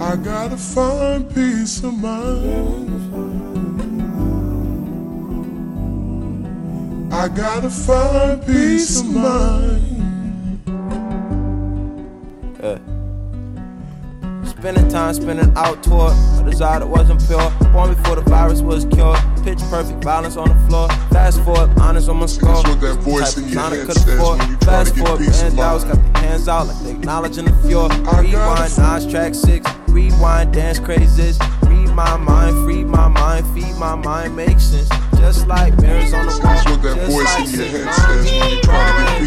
I 0.07 0.15
gotta 0.17 0.55
find 0.55 1.27
peace 1.33 1.83
of 1.83 1.93
mind. 1.95 2.93
I 7.13 7.27
gotta 7.27 7.69
find 7.69 8.45
peace 8.45 9.01
of 9.01 9.07
mind. 9.07 9.81
Spending 14.47 14.87
time 14.89 15.13
spinning 15.13 15.51
out 15.55 15.83
toward 15.83 16.13
a 16.13 16.43
desire 16.49 16.79
that 16.79 16.87
wasn't 16.87 17.25
pure. 17.27 17.49
Born 17.71 17.93
before 17.93 18.15
the 18.15 18.21
virus 18.21 18.61
was 18.61 18.85
cured. 18.85 19.19
Pitch 19.43 19.59
perfect 19.69 20.03
violence 20.03 20.37
on 20.37 20.49
the 20.49 20.67
floor. 20.67 20.87
Fast 21.11 21.43
forward, 21.43 21.69
honest 21.79 22.09
on 22.09 22.17
my 22.17 22.25
score. 22.27 22.53
That's 22.63 22.67
what 22.69 22.81
that 22.81 22.95
voice 22.99 23.37
in 23.37 23.49
your 23.49 23.61
head 23.61 23.87
says 23.91 24.07
afford. 24.07 24.39
when 24.39 24.49
you 24.49 24.57
try 24.57 24.73
Fast 24.73 24.93
to 24.93 24.99
get 24.99 25.07
forward, 25.07 25.25
peace 25.25 25.41
of 25.43 25.53
mind. 25.55 25.83
got 25.83 26.13
the 26.13 26.19
hands 26.19 26.47
out 26.47 26.67
like 26.67 26.79
they 26.83 26.91
acknowledging 26.91 27.45
the 27.45 27.53
fjord. 27.67 27.91
Rewind, 27.93 28.71
find- 28.71 29.09
track 29.11 29.33
six. 29.35 29.67
Rewind, 29.95 30.51
dance 30.51 30.77
crazes. 30.77 31.39
Read 31.61 31.87
my 31.91 32.17
mind, 32.17 32.65
free 32.65 32.83
my 32.83 33.07
mind, 33.07 33.47
feed 33.55 33.77
my 33.77 33.95
mind, 33.95 34.35
make 34.35 34.59
sense. 34.59 34.89
Just 35.15 35.47
like 35.47 35.73
mirrors 35.79 36.13
on 36.13 36.25
the 36.25 36.33
wall. 36.33 36.41
That's 36.41 36.65
that 36.65 36.81
Just 36.83 37.11
voice 37.13 37.25
like 37.25 37.47
in 37.47 37.55
your 37.55 37.85
head 37.85 37.93
says 37.93 38.25
when 38.29 38.51
you 38.51 38.61
try 38.61 38.91
to 38.91 39.03
get 39.07 39.19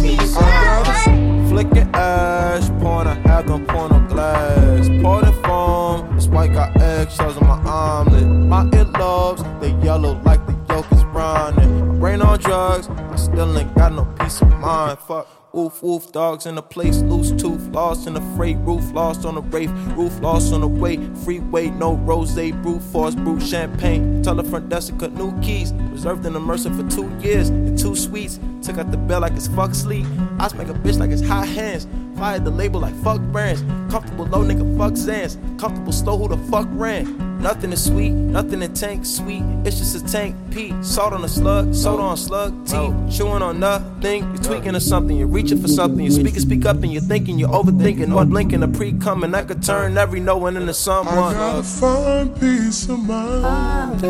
peace 0.00 0.36
of 0.36 0.40
mind. 0.40 1.48
Flicking 1.48 1.90
ash, 1.94 2.68
pouring 2.80 3.08
a 3.08 3.14
hack 3.26 3.50
on 3.50 3.66
porno 3.66 3.98
glass. 4.08 4.88
Pour 5.02 5.20
the 5.20 5.32
foam, 5.42 6.14
this 6.14 6.28
white 6.28 6.52
got 6.52 6.80
eggshells 6.80 7.36
on 7.38 7.48
my 7.48 7.58
omelet. 7.68 8.24
My 8.24 8.66
earlobes, 8.66 9.42
they 9.60 9.72
yellow 9.84 10.20
like 10.22 10.46
the 10.46 10.54
yolk 10.72 10.86
is 10.92 11.02
browning. 11.06 11.81
Brain 12.12 12.28
on 12.28 12.38
drugs, 12.40 12.90
I 12.90 13.16
still 13.16 13.58
ain't 13.58 13.74
got 13.74 13.90
no 13.90 14.04
peace 14.20 14.42
of 14.42 14.50
mind. 14.58 14.98
Fuck. 14.98 15.26
Woof 15.54 15.82
woof, 15.82 16.12
dogs 16.12 16.44
in 16.44 16.56
the 16.56 16.62
place, 16.62 16.98
loose 17.00 17.30
tooth, 17.40 17.66
lost 17.68 18.06
in 18.06 18.12
the 18.12 18.20
freight, 18.36 18.58
roof 18.58 18.84
lost 18.92 19.24
on 19.24 19.36
the 19.36 19.40
wraith, 19.40 19.70
roof 19.96 20.20
lost 20.20 20.52
on 20.52 20.60
the 20.60 20.68
way, 20.68 20.98
freeway, 21.24 21.70
no 21.70 21.94
rose, 21.94 22.34
brute 22.34 22.82
force, 22.82 23.14
brute 23.14 23.42
champagne, 23.42 24.22
tell 24.22 24.34
the 24.34 24.44
front 24.44 24.68
desk 24.68 24.92
to 24.92 24.98
cut 24.98 25.14
new 25.14 25.32
keys, 25.40 25.72
reserved 25.72 26.26
in 26.26 26.34
the 26.34 26.40
Mercer 26.40 26.70
for 26.74 26.86
two 26.90 27.10
years, 27.20 27.48
and 27.48 27.78
two 27.78 27.96
suites, 27.96 28.38
took 28.62 28.76
out 28.76 28.90
the 28.90 28.98
bell 28.98 29.20
like 29.20 29.32
it's 29.32 29.48
fuck 29.48 29.74
sleep, 29.74 30.06
I 30.38 30.48
smack 30.48 30.68
a 30.68 30.74
bitch 30.74 30.98
like 30.98 31.10
it's 31.10 31.26
hot 31.26 31.48
hands, 31.48 31.86
fired 32.18 32.44
the 32.44 32.50
label 32.50 32.80
like 32.80 32.94
fuck 32.96 33.20
brands, 33.20 33.62
comfortable 33.90 34.26
low 34.26 34.42
nigga 34.42 34.76
fuck 34.76 34.92
Zans, 34.92 35.38
comfortable 35.58 35.92
slow 35.92 36.18
who 36.18 36.28
the 36.28 36.38
fuck 36.50 36.66
ran, 36.72 37.31
Nothing 37.42 37.72
is 37.72 37.84
sweet, 37.84 38.10
nothing 38.10 38.62
in 38.62 38.72
tank 38.72 39.04
sweet. 39.04 39.42
It's 39.64 39.76
just 39.76 39.96
a 39.96 40.04
tank 40.06 40.36
P. 40.52 40.72
Salt 40.80 41.12
on 41.12 41.24
a 41.24 41.28
slug, 41.28 41.74
soda 41.74 42.00
on 42.00 42.16
slug 42.16 42.68
T. 42.68 42.76
Oh. 42.76 42.94
Chewing 43.10 43.42
on 43.42 43.58
nothing. 43.58 44.22
You're 44.22 44.42
tweaking 44.44 44.76
or 44.76 44.80
something. 44.80 45.16
You're 45.16 45.26
reaching 45.26 45.60
for 45.60 45.66
something. 45.66 46.04
You 46.04 46.12
speak 46.12 46.34
and 46.34 46.40
speak 46.40 46.64
up 46.66 46.76
and 46.84 46.92
you're 46.92 47.02
thinking. 47.02 47.40
You're 47.40 47.48
overthinking 47.48 48.14
or 48.14 48.24
blinking. 48.26 48.62
A 48.62 48.68
pre 48.68 48.92
coming. 48.92 49.34
I 49.34 49.42
could 49.42 49.60
turn 49.60 49.98
every 49.98 50.20
no 50.20 50.36
one 50.36 50.56
into 50.56 50.72
someone. 50.72 51.18
I 51.18 51.32
gotta 51.32 51.64
find 51.64 52.40
peace 52.40 52.88
of 52.88 53.00
mind. 53.00 54.04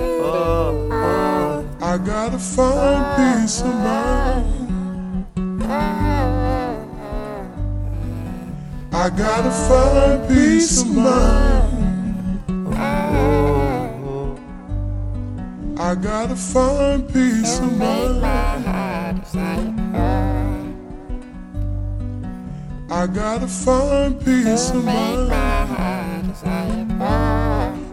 Uh, 0.00 0.88
uh. 0.90 1.64
I 1.82 1.98
gotta 1.98 2.38
find 2.40 3.42
peace 3.44 3.60
of 3.60 3.66
mind. 3.68 5.26
Uh, 5.62 6.15
I 8.92 9.10
gotta 9.10 9.50
find 9.50 10.28
peace 10.28 10.82
of 10.82 10.88
mind. 10.96 11.72
I 15.78 15.94
gotta 15.94 16.34
find 16.36 17.06
peace 17.12 17.58
of 17.60 17.76
mind. 17.78 18.24
I 22.90 23.06
gotta 23.06 23.46
find 23.46 24.18
peace 24.24 24.70
of 24.70 24.84
mind. 24.84 25.32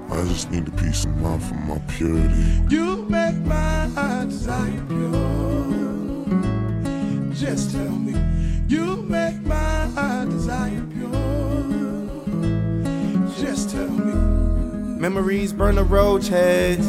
I 0.10 0.26
just 0.28 0.50
need 0.52 0.68
a 0.68 0.72
peace 0.72 1.06
of 1.06 1.18
mind 1.18 1.44
for 1.44 1.56
my 1.56 1.80
purity. 1.88 2.62
You 2.70 3.06
make 3.10 3.36
my 3.38 3.88
heart 3.90 4.30
desire 4.30 4.84
pure. 4.88 6.14
Just 7.34 7.72
tell 7.72 7.90
me, 7.90 8.14
you 8.74 8.96
make 9.04 9.40
my 9.44 10.26
desire 10.30 10.84
pure. 10.94 11.12
Just 13.40 13.70
tell 13.70 13.88
me. 13.88 14.14
Memories 15.00 15.54
burn 15.54 15.76
the 15.76 15.84
roach 15.84 16.28
heads. 16.30 16.88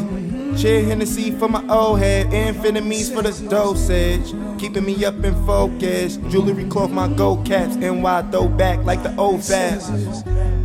Cheer 0.60 0.84
Hennessy 0.84 1.30
for 1.32 1.48
my 1.48 1.62
old 1.68 1.98
head. 1.98 2.28
Amphetamines 2.28 3.12
for 3.12 3.22
the 3.22 3.32
dosage. 3.48 4.32
Keeping 4.58 4.84
me 4.84 5.04
up 5.04 5.22
in 5.22 5.34
focus. 5.44 6.16
Jewelry 6.30 6.66
cloth, 6.68 6.90
my 6.90 7.08
gold 7.08 7.44
caps. 7.44 7.76
NY 7.76 8.22
throwback 8.30 8.84
like 8.84 9.02
the 9.02 9.14
old 9.16 9.44
fast. 9.44 9.90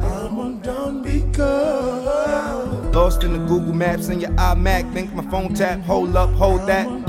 I'm 0.02 0.40
undone 0.40 1.02
because 1.02 1.90
Lost 2.96 3.24
in 3.24 3.34
the 3.34 3.40
Google 3.40 3.74
Maps 3.74 4.08
and 4.10 4.22
your 4.22 4.32
iMac. 4.32 4.94
Think 4.94 5.14
my 5.14 5.24
phone 5.32 5.54
tap. 5.54 5.80
Hold 5.82 6.16
up, 6.16 6.30
hold 6.32 6.68
that. 6.68 7.09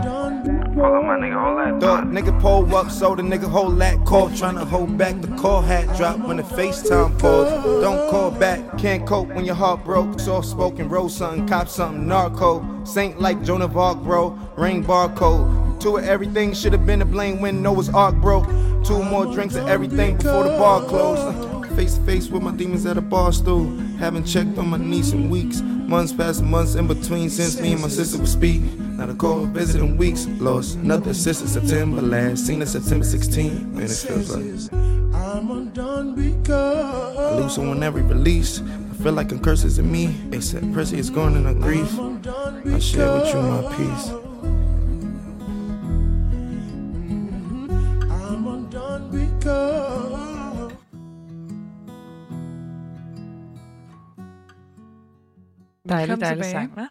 Hold 0.74 0.94
up, 0.94 1.04
my 1.04 1.16
nigga, 1.18 1.42
hold 1.42 1.58
that. 1.58 1.80
Dog, 1.80 2.04
nigga 2.12 2.40
pull 2.40 2.76
up, 2.76 2.92
so 2.92 3.16
the 3.16 3.22
nigga 3.22 3.50
hold 3.50 3.80
that 3.80 4.04
call. 4.06 4.28
Tryna 4.30 4.64
hold 4.64 4.96
back 4.96 5.20
the 5.20 5.26
call 5.36 5.62
hat 5.62 5.96
drop 5.96 6.20
when 6.20 6.36
the 6.36 6.44
FaceTime 6.44 7.18
pause. 7.18 7.50
Don't 7.82 8.08
call 8.08 8.30
back, 8.30 8.78
can't 8.78 9.04
cope 9.04 9.28
when 9.28 9.44
your 9.44 9.56
heart 9.56 9.84
broke. 9.84 10.20
Soft 10.20 10.46
spoken, 10.46 10.88
roll 10.88 11.08
something, 11.08 11.48
cop 11.48 11.68
something, 11.68 12.06
narco. 12.06 12.84
Saint 12.84 13.20
like 13.20 13.42
Joan 13.42 13.62
of 13.62 13.76
Arc, 13.76 13.98
bro. 13.98 14.30
Rain 14.56 14.84
barcode. 14.84 15.80
Two 15.80 15.96
of 15.96 16.04
everything 16.04 16.54
should 16.54 16.72
have 16.72 16.86
been 16.86 17.00
to 17.00 17.04
blame 17.04 17.40
when 17.40 17.62
Noah's 17.62 17.88
Ark 17.88 18.14
broke. 18.16 18.46
Two 18.84 19.02
more 19.02 19.26
drinks 19.26 19.56
of 19.56 19.66
everything 19.66 20.18
before 20.18 20.44
the 20.44 20.50
bar 20.50 20.84
closed. 20.84 21.74
Face 21.74 21.96
to 21.96 22.00
face 22.02 22.28
with 22.28 22.42
my 22.42 22.52
demons 22.52 22.86
at 22.86 22.96
a 22.96 23.00
bar 23.00 23.32
stool. 23.32 23.76
Haven't 23.98 24.24
checked 24.24 24.56
on 24.56 24.68
my 24.68 24.76
niece 24.76 25.12
in 25.12 25.30
weeks. 25.30 25.62
Months 25.62 26.12
past 26.12 26.44
months 26.44 26.76
in 26.76 26.86
between 26.86 27.28
since 27.28 27.60
me 27.60 27.72
and 27.72 27.82
my 27.82 27.88
sister 27.88 28.18
would 28.18 28.28
speak. 28.28 28.62
Not 29.00 29.08
a 29.08 29.14
call 29.14 29.46
visit 29.46 29.80
in 29.80 29.96
weeks. 29.96 30.26
Lost 30.40 30.76
nothing 30.76 31.14
since 31.14 31.38
September 31.38 32.02
last. 32.02 32.46
Seen 32.46 32.60
it 32.60 32.66
September 32.68 33.02
16. 33.04 33.72
Man, 33.74 33.84
it 33.84 33.88
feels 33.88 34.28
like 34.30 34.72
I'm 35.14 35.50
undone 35.50 36.14
because 36.14 37.16
I 37.16 37.40
lose 37.40 37.54
someone 37.54 37.82
every 37.82 38.02
release. 38.02 38.60
I 38.60 39.02
feel 39.02 39.14
like 39.14 39.32
a 39.32 39.38
curse 39.38 39.64
is 39.64 39.78
in 39.78 39.90
me. 39.90 40.08
They 40.28 40.42
said 40.42 40.62
Pressy 40.74 40.98
is 40.98 41.08
gone 41.08 41.34
and 41.36 41.48
I 41.48 41.54
grief. 41.54 41.88
I 41.98 42.78
share 42.78 43.10
with 43.14 43.32
you 43.32 43.40
my 43.40 43.62
peace. 43.74 44.10
I'm 48.12 48.46
undone 48.46 49.10
because 49.10 50.72
Dejlig, 55.82 56.08
Velkommen 56.08 56.20
dejlig 56.20 56.44
tilbage. 56.44 56.50
sang, 56.50 56.70
hva'? 56.74 56.88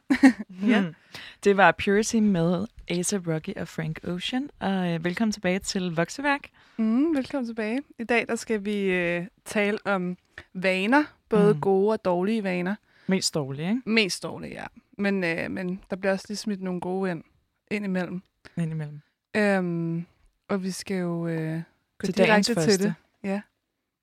Ja. 0.71 0.79
Hmm. 0.81 0.93
Det 1.43 1.57
var 1.57 1.71
Purity 1.83 2.15
med 2.15 2.67
Asa 2.87 3.17
Rocky 3.27 3.49
og 3.57 3.67
Frank 3.67 3.99
Ocean. 4.03 4.49
Og 4.59 4.93
øh, 4.93 5.03
velkommen 5.05 5.31
tilbage 5.31 5.59
til 5.59 5.95
Vokseværk. 5.95 6.49
Mm, 6.77 7.15
velkommen 7.15 7.47
tilbage. 7.47 7.81
I 7.99 8.03
dag 8.03 8.27
der 8.27 8.35
skal 8.35 8.65
vi 8.65 8.81
øh, 8.83 9.27
tale 9.45 9.77
om 9.85 10.17
vaner, 10.53 11.03
både 11.29 11.53
Mm. 11.53 11.61
gode 11.61 11.91
og 11.91 12.05
dårlige 12.05 12.43
vaner. 12.43 12.75
Mest 13.07 13.33
dårlig, 13.33 13.69
ikke? 13.69 13.81
Mest 13.85 14.23
dårlige, 14.23 14.53
ja. 14.53 14.65
Men, 14.97 15.23
øh, 15.23 15.51
men 15.51 15.81
der 15.89 15.95
bliver 15.95 16.11
også 16.13 16.25
lige 16.29 16.37
smidt 16.37 16.61
nogle 16.61 16.81
gode 16.81 17.11
ind, 17.11 17.23
ind 17.71 17.85
imellem. 17.85 18.21
Indimellem. 18.57 19.01
Øhm, 19.37 20.05
og 20.47 20.63
vi 20.63 20.71
skal 20.71 20.97
jo 20.97 21.27
øh, 21.27 21.61
gå 21.97 22.05
Til 22.05 22.17
direkte 22.17 22.53
første. 22.53 22.71
til 22.71 22.83
det. 22.83 22.93
Ja. 23.23 23.41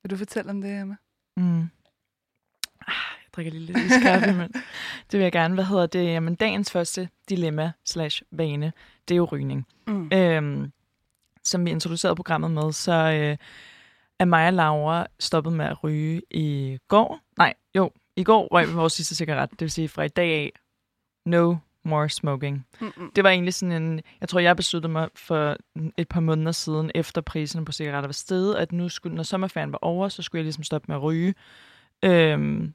Vil 0.03 0.11
du 0.11 0.17
fortælle 0.17 0.51
om 0.51 0.61
det, 0.63 0.81
Emma? 0.81 0.97
Mm. 1.37 1.63
Drikker 3.37 3.53
lige 3.53 3.67
lidt 3.67 3.79
iskaffe, 3.79 4.33
men 4.33 4.53
det 5.11 5.19
vil 5.19 5.21
jeg 5.21 5.33
gerne. 5.33 5.55
Hvad 5.55 5.65
hedder 5.65 5.87
det? 5.87 6.05
Jamen, 6.05 6.35
dagens 6.35 6.73
første 6.73 7.09
dilemma 7.29 7.73
slash 7.85 8.23
vane, 8.31 8.73
det 9.09 9.15
er 9.15 9.17
jo 9.17 9.25
rygning. 9.25 9.67
Mm. 9.87 10.11
Øhm, 10.13 10.73
som 11.45 11.67
vi 11.67 11.71
introducerede 11.71 12.17
programmet 12.17 12.51
med, 12.51 12.73
så 12.73 12.93
øh, 12.93 13.37
er 14.19 14.25
mig 14.25 14.47
og 14.47 14.53
Laura 14.53 15.07
stoppet 15.19 15.53
med 15.53 15.65
at 15.65 15.85
ryge 15.85 16.23
i 16.31 16.79
går. 16.89 17.21
Nej, 17.39 17.55
jo, 17.75 17.91
i 18.17 18.25
går 18.25 18.49
røg 18.53 18.69
vi 18.69 18.73
vores 18.73 18.93
sidste 18.93 19.15
cigaret. 19.15 19.51
Det 19.51 19.61
vil 19.61 19.71
sige, 19.71 19.89
fra 19.89 20.03
i 20.03 20.09
dag 20.09 20.33
af, 20.33 20.53
no 21.27 21.57
more 21.85 22.09
smoking. 22.09 22.67
Mm-mm. 22.81 23.13
Det 23.17 23.25
var 23.25 23.31
egentlig 23.31 23.55
sådan 23.55 23.83
en... 23.83 24.01
Jeg 24.21 24.29
tror, 24.29 24.41
jeg 24.41 24.57
besluttede 24.57 24.93
mig 24.93 25.09
for 25.15 25.57
et 25.97 26.09
par 26.09 26.21
måneder 26.21 26.53
siden, 26.53 26.91
efter 26.95 27.21
priserne 27.21 27.65
på 27.65 27.73
cigaretter 27.73 28.09
var 28.09 28.13
steget, 28.13 28.55
at 28.55 28.73
nu 28.73 28.89
skulle, 28.89 29.17
når 29.17 29.23
sommerferien 29.23 29.73
var 29.73 29.79
over, 29.83 30.09
så 30.09 30.23
skulle 30.23 30.41
jeg 30.41 30.45
ligesom 30.45 30.65
stoppe 30.65 30.87
med 30.89 30.97
at 30.97 31.03
ryge. 31.03 31.35
Øhm, 32.03 32.75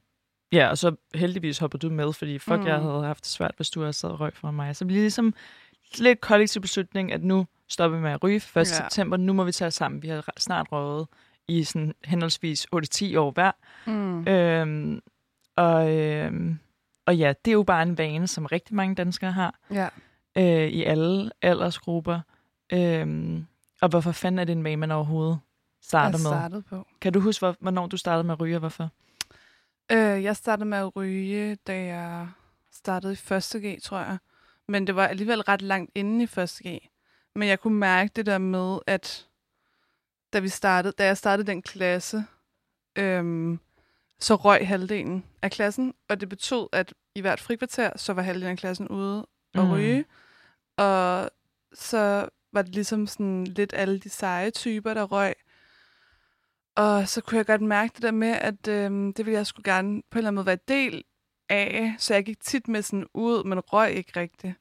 ja, 0.52 0.68
og 0.70 0.78
så 0.78 0.96
heldigvis 1.16 1.58
hoppede 1.58 1.88
du 1.88 1.94
med, 1.94 2.14
fordi 2.14 2.38
fuck, 2.40 2.60
mm. 2.60 2.68
Jeg 2.68 2.80
havde 2.80 3.04
haft 3.06 3.24
det 3.24 3.28
svært, 3.32 3.54
hvis 3.56 3.70
du 3.70 3.80
havde 3.80 3.94
sad 3.94 4.20
røg 4.20 4.34
fra 4.36 4.52
mig. 4.52 4.76
Så 4.76 4.86
blev 4.86 4.98
ligesom 4.98 5.34
lidt 5.98 6.22
kollektiv 6.22 6.62
beslutning, 6.62 7.12
at 7.12 7.24
nu 7.24 7.48
stopper 7.70 7.98
vi 7.98 8.04
med 8.04 8.12
at 8.12 8.24
ryge 8.24 8.36
1. 8.36 8.56
Ja. 8.56 8.64
September. 8.64 9.18
Nu 9.18 9.34
må 9.34 9.44
vi 9.44 9.52
tage 9.52 9.68
os 9.68 9.74
sammen. 9.74 10.02
Vi 10.04 10.08
har 10.08 10.26
snart 10.38 10.68
røget 10.72 11.08
i 11.48 11.64
sådan 11.64 11.94
henholdsvis 12.06 12.68
8-10 12.76 13.18
år 13.18 13.32
hver. 13.32 13.52
Mm. 13.88 14.28
Øhm, 14.28 15.02
og, 15.56 15.98
øhm, 15.98 16.60
og 17.06 17.18
ja, 17.18 17.34
det 17.46 17.52
er 17.52 17.56
jo 17.56 17.64
bare 17.64 17.84
en 17.84 17.98
vane, 17.98 18.28
som 18.28 18.46
rigtig 18.46 18.76
mange 18.76 18.96
danskere 18.96 19.32
har 19.32 19.56
Ja. 19.72 19.88
øh, 20.38 20.68
i 20.68 20.84
alle 20.84 21.32
aldersgrupper. 21.42 22.20
Øhm, 22.74 23.46
og 23.82 23.90
hvorfor 23.90 24.12
fanden 24.12 24.40
er 24.40 24.44
det 24.44 24.52
en 24.52 24.64
vane, 24.64 24.76
man 24.78 24.92
overhovedet 24.92 25.40
starter 25.82 26.10
Jeg 26.18 26.24
med? 26.24 26.32
startede 26.40 26.62
på. 26.62 26.88
Kan 27.02 27.14
du 27.14 27.20
huske, 27.20 27.42
hvor, 27.42 27.56
hvornår 27.60 27.88
du 27.88 27.98
startede 27.98 28.24
med 28.24 28.34
at 28.34 28.40
ryge, 28.42 28.56
og 28.56 28.60
hvorfor? 28.60 28.90
Øh, 29.92 30.24
jeg 30.24 30.36
startede 30.36 30.70
med 30.70 30.78
at 30.78 30.96
ryge, 30.96 31.56
da 31.68 31.84
jeg 31.86 32.28
startede 32.72 33.14
i 33.14 33.34
1. 33.34 33.44
G, 33.64 33.82
tror 33.84 33.98
jeg. 34.00 34.18
Men 34.68 34.88
det 34.88 34.96
var 34.96 35.08
alligevel 35.08 35.42
ret 35.42 35.62
langt 35.62 35.92
inde 35.96 36.24
i 36.24 36.40
1. 36.42 36.50
G. 36.66 36.88
Men 37.36 37.48
jeg 37.48 37.60
kunne 37.60 37.78
mærke 37.80 38.12
det 38.16 38.26
der 38.26 38.38
med, 38.38 38.80
at 38.88 39.28
da, 40.34 40.40
vi 40.40 40.50
startede, 40.50 40.94
da 40.98 41.06
jeg 41.06 41.18
startede 41.18 41.48
den 41.48 41.62
klasse, 41.62 42.24
øhm, 42.96 43.60
så 44.20 44.36
røg 44.36 44.68
halvdelen 44.68 45.24
af 45.42 45.52
klassen. 45.52 45.94
Og 46.10 46.22
det 46.22 46.30
betød, 46.30 46.68
at 46.72 46.94
i 47.16 47.22
hvert 47.22 47.40
frikvarter, 47.40 47.98
så 47.98 48.14
var 48.14 48.22
halvdelen 48.22 48.52
af 48.52 48.58
klassen 48.58 48.88
ude 48.88 49.28
og 49.56 49.66
Mm. 49.66 49.72
ryge. 49.72 50.06
Og 50.78 51.30
så 51.74 52.30
var 52.54 52.62
det 52.62 52.76
ligesom 52.76 53.08
sådan 53.08 53.44
lidt 53.46 53.74
alle 53.74 54.00
de 54.00 54.10
seje 54.10 54.50
typer, 54.52 54.94
der 54.94 55.04
røg. 55.04 55.34
Og 56.76 57.08
så 57.08 57.22
kunne 57.22 57.38
jeg 57.38 57.46
godt 57.46 57.62
mærke 57.62 57.92
det 57.96 58.02
der 58.02 58.12
med, 58.12 58.28
at 58.42 58.68
øhm, 58.68 59.14
det 59.14 59.26
ville 59.26 59.38
jeg 59.38 59.48
skulle 59.48 59.74
gerne 59.74 60.02
på 60.12 60.16
en 60.16 60.18
eller 60.18 60.28
anden 60.28 60.36
måde 60.36 60.46
være 60.46 60.58
del 60.68 61.04
af. 61.50 61.96
Så 61.98 62.14
jeg 62.14 62.26
gik 62.26 62.40
tit 62.40 62.68
med 62.68 62.82
sådan 62.82 63.06
ud, 63.14 63.44
men 63.44 63.60
røg 63.60 63.92
ikke 63.92 64.20
rigtigt. 64.20 64.54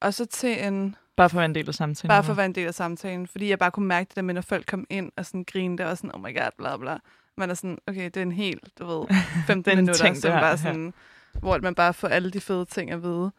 Og 0.00 0.14
så 0.14 0.24
til 0.24 0.64
en, 0.66 0.96
Bare 1.16 1.30
for 1.30 1.36
at 1.36 1.38
være 1.38 1.44
en 1.44 1.54
del 1.54 1.68
af 1.68 1.74
samtalen. 1.74 2.08
bare 2.08 2.24
for 2.24 2.30
at 2.30 2.36
være 2.36 2.46
en 2.46 2.54
del 2.54 2.66
af 2.66 2.74
samtalen. 2.74 3.26
Fordi 3.26 3.48
jeg 3.48 3.58
bare 3.58 3.70
kunne 3.70 3.86
mærke 3.86 4.08
det 4.08 4.16
der 4.16 4.22
med, 4.22 4.34
når 4.34 4.40
folk 4.40 4.66
kom 4.66 4.86
ind 4.90 5.12
og 5.16 5.26
sådan 5.26 5.44
grinede 5.44 5.86
og 5.90 5.96
sådan, 5.96 6.14
oh 6.14 6.22
my 6.22 6.38
god, 6.38 6.50
bla 6.58 6.76
bla. 6.76 6.98
Man 7.36 7.50
er 7.50 7.54
sådan, 7.54 7.78
okay, 7.86 8.04
det 8.04 8.16
er 8.16 8.22
en 8.22 8.32
helt, 8.32 8.68
du 8.78 8.86
ved, 8.86 9.06
15 9.46 9.64
Det 9.64 9.66
er 9.66 9.72
en 9.72 9.78
minutter, 9.78 10.04
ting, 10.04 10.16
som 10.16 10.30
bare 10.30 10.46
ja. 10.46 10.56
sådan, 10.56 10.94
hvor 11.40 11.58
man 11.58 11.74
bare 11.74 11.94
får 11.94 12.08
alle 12.08 12.30
de 12.30 12.40
fede 12.40 12.64
ting 12.64 12.90
at 12.90 13.02
vide. 13.02 13.32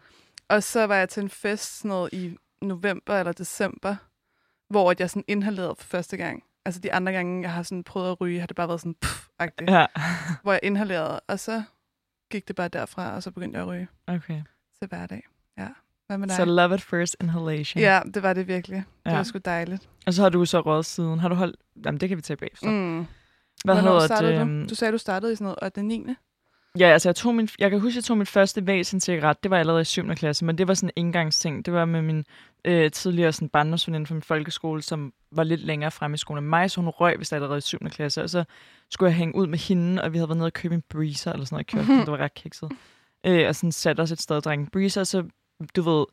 Og 0.49 0.63
så 0.63 0.87
var 0.87 0.95
jeg 0.95 1.09
til 1.09 1.23
en 1.23 1.29
fest 1.29 1.77
sådan 1.77 1.89
noget 1.89 2.13
i 2.13 2.37
november 2.61 3.19
eller 3.19 3.31
december, 3.31 3.95
hvor 4.69 4.93
jeg 4.99 5.09
sådan 5.09 5.23
inhalerede 5.27 5.75
for 5.79 5.87
første 5.87 6.17
gang. 6.17 6.43
Altså 6.65 6.81
de 6.81 6.93
andre 6.93 7.11
gange, 7.11 7.41
jeg 7.41 7.53
har 7.53 7.63
sådan 7.63 7.83
prøvet 7.83 8.11
at 8.11 8.21
ryge, 8.21 8.39
har 8.39 8.47
det 8.47 8.55
bare 8.55 8.67
været 8.67 8.79
sådan 8.79 8.95
pff-agtigt, 9.05 9.71
ja. 9.71 9.85
Hvor 10.43 10.51
jeg 10.51 10.59
inhalerede, 10.63 11.19
og 11.27 11.39
så 11.39 11.63
gik 12.31 12.47
det 12.47 12.55
bare 12.55 12.67
derfra, 12.67 13.15
og 13.15 13.23
så 13.23 13.31
begyndte 13.31 13.57
jeg 13.57 13.63
at 13.67 13.69
ryge 13.69 13.87
okay. 14.07 14.41
til 14.79 14.87
hverdag. 14.89 15.23
Ja. 15.57 15.67
Hvad 16.07 16.17
med 16.17 16.27
dig? 16.27 16.35
Så 16.35 16.45
love 16.45 16.73
at 16.73 16.81
first 16.81 17.15
inhalation. 17.21 17.81
ja, 17.81 18.01
det 18.13 18.23
var 18.23 18.33
det 18.33 18.47
virkelig. 18.47 18.83
Det 19.05 19.11
Ja. 19.11 19.15
var 19.15 19.23
sgu 19.23 19.37
dejligt. 19.45 19.89
Og 20.07 20.13
så 20.13 20.21
har 20.21 20.29
du 20.29 20.45
så 20.45 20.59
røget 20.61 20.85
siden. 20.85 21.19
Har 21.19 21.29
du 21.29 21.35
holdt... 21.35 21.55
Jamen, 21.85 21.99
det 21.99 22.09
kan 22.09 22.17
vi 22.17 22.21
tage 22.21 22.37
bagefter. 22.37 22.69
Mm. 22.69 22.97
Hvad 23.65 23.75
Hvornår 23.75 23.91
hedder 23.91 24.05
startede 24.05 24.31
det? 24.31 24.39
du? 24.39 24.45
øhm, 24.45 24.67
Du 24.69 24.75
sagde, 24.75 24.91
du 24.91 24.97
startede 24.97 25.33
i 25.33 25.35
sådan 25.35 25.45
noget 25.45 25.57
8. 25.63 25.83
9. 25.83 26.05
Ja, 26.79 26.87
altså 26.87 27.09
jeg, 27.09 27.15
tog 27.15 27.35
min, 27.35 27.49
jeg 27.59 27.69
kan 27.69 27.79
huske, 27.79 27.91
at 27.91 27.95
jeg 27.95 28.03
tog 28.03 28.17
min 28.17 28.25
første 28.25 28.67
væsen 28.67 28.99
cigaret. 28.99 29.43
Det 29.43 29.51
var 29.51 29.57
allerede 29.57 29.81
i 29.81 29.85
7. 29.85 30.15
klasse, 30.15 30.45
men 30.45 30.57
det 30.57 30.67
var 30.67 30.73
sådan 30.73 30.91
en 30.95 31.05
indgangsting. 31.05 31.65
Det 31.65 31.73
var 31.73 31.85
med 31.85 32.01
min 32.01 32.25
øh, 32.65 32.91
tidligere 32.91 33.31
sådan 33.31 33.49
barndomsveninde 33.49 34.07
fra 34.07 34.13
min 34.13 34.21
folkeskole, 34.21 34.81
som 34.81 35.13
var 35.31 35.43
lidt 35.43 35.61
længere 35.61 35.91
fremme 35.91 36.15
i 36.15 36.17
skolen 36.17 36.43
end 36.43 36.49
mig, 36.49 36.71
så 36.71 36.81
hun 36.81 36.89
røg, 36.89 37.17
hvis 37.17 37.29
det 37.29 37.35
allerede 37.35 37.57
i 37.57 37.61
7. 37.61 37.79
klasse. 37.79 38.23
Og 38.23 38.29
så 38.29 38.43
skulle 38.89 39.09
jeg 39.09 39.17
hænge 39.17 39.35
ud 39.35 39.47
med 39.47 39.59
hende, 39.59 40.03
og 40.03 40.13
vi 40.13 40.17
havde 40.17 40.29
været 40.29 40.37
nede 40.37 40.47
og 40.47 40.53
købe 40.53 40.75
en 40.75 40.83
breezer 40.89 41.33
eller 41.33 41.45
sådan 41.45 41.55
noget. 41.55 41.67
i 41.67 41.71
kiosken. 41.71 41.99
det 41.99 42.11
var 42.11 42.17
ret 42.17 42.33
kikset. 42.33 42.71
Øh, 43.25 43.47
og 43.47 43.55
sådan 43.55 43.71
satte 43.71 44.01
os 44.01 44.11
et 44.11 44.21
sted 44.21 44.35
og 44.35 44.43
drak 44.43 44.59
en 44.59 44.67
breezer, 44.67 45.01
og 45.01 45.07
så, 45.07 45.23
du 45.75 45.81
ved, 45.81 46.05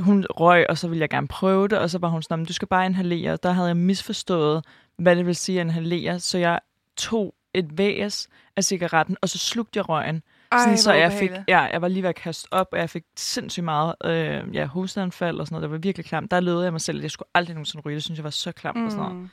hun 0.00 0.26
røg, 0.30 0.66
og 0.68 0.78
så 0.78 0.88
ville 0.88 1.00
jeg 1.00 1.10
gerne 1.10 1.28
prøve 1.28 1.68
det, 1.68 1.78
og 1.78 1.90
så 1.90 1.98
var 1.98 2.08
hun 2.08 2.22
sådan, 2.22 2.44
du 2.44 2.52
skal 2.52 2.68
bare 2.68 2.86
inhalere. 2.86 3.38
Der 3.42 3.52
havde 3.52 3.68
jeg 3.68 3.76
misforstået, 3.76 4.64
hvad 4.98 5.16
det 5.16 5.26
vil 5.26 5.36
sige 5.36 5.60
at 5.60 5.66
inhalere, 5.66 6.20
så 6.20 6.38
jeg 6.38 6.60
tog 6.96 7.34
et 7.54 7.78
væs 7.78 8.28
af 8.56 8.64
cigaretten, 8.64 9.16
og 9.22 9.28
så 9.28 9.38
slugte 9.38 9.76
jeg 9.76 9.88
røgen. 9.88 10.22
Sådan, 10.52 10.78
så 10.78 10.92
jeg 10.92 11.12
fik, 11.12 11.30
ja, 11.48 11.60
jeg 11.60 11.82
var 11.82 11.88
lige 11.88 12.02
ved 12.02 12.08
at 12.08 12.14
kaste 12.14 12.48
op, 12.50 12.68
og 12.72 12.78
jeg 12.78 12.90
fik 12.90 13.04
sindssygt 13.16 13.64
meget 13.64 13.94
øh, 14.04 14.54
ja, 14.54 14.66
hosteanfald 14.66 15.40
og 15.40 15.46
sådan 15.46 15.54
noget. 15.54 15.62
Det 15.62 15.70
var 15.70 15.78
virkelig 15.78 16.06
klamt. 16.06 16.30
Der 16.30 16.40
lød 16.40 16.62
jeg 16.62 16.72
mig 16.72 16.80
selv, 16.80 16.98
at 16.98 17.02
jeg 17.02 17.10
skulle 17.10 17.28
aldrig 17.34 17.54
nogensinde 17.54 17.82
ryge. 17.86 17.94
Det 17.94 18.04
synes 18.04 18.18
jeg 18.18 18.24
var 18.24 18.30
så 18.30 18.52
klamt 18.52 18.78
mm. 18.78 18.84
og 18.84 18.90
sådan 18.90 19.04
noget. 19.04 19.16
Mm. 19.16 19.30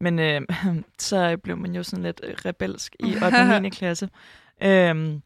Men 0.00 0.18
øh, 0.18 0.40
så 0.98 1.36
blev 1.36 1.56
man 1.56 1.74
jo 1.74 1.82
sådan 1.82 2.02
lidt 2.02 2.20
øh, 2.24 2.34
rebelsk 2.44 2.96
i 3.00 3.14
8. 3.24 3.54
og 3.54 3.62
9. 3.62 3.68
klasse. 3.68 4.08
Øhm, 4.62 5.22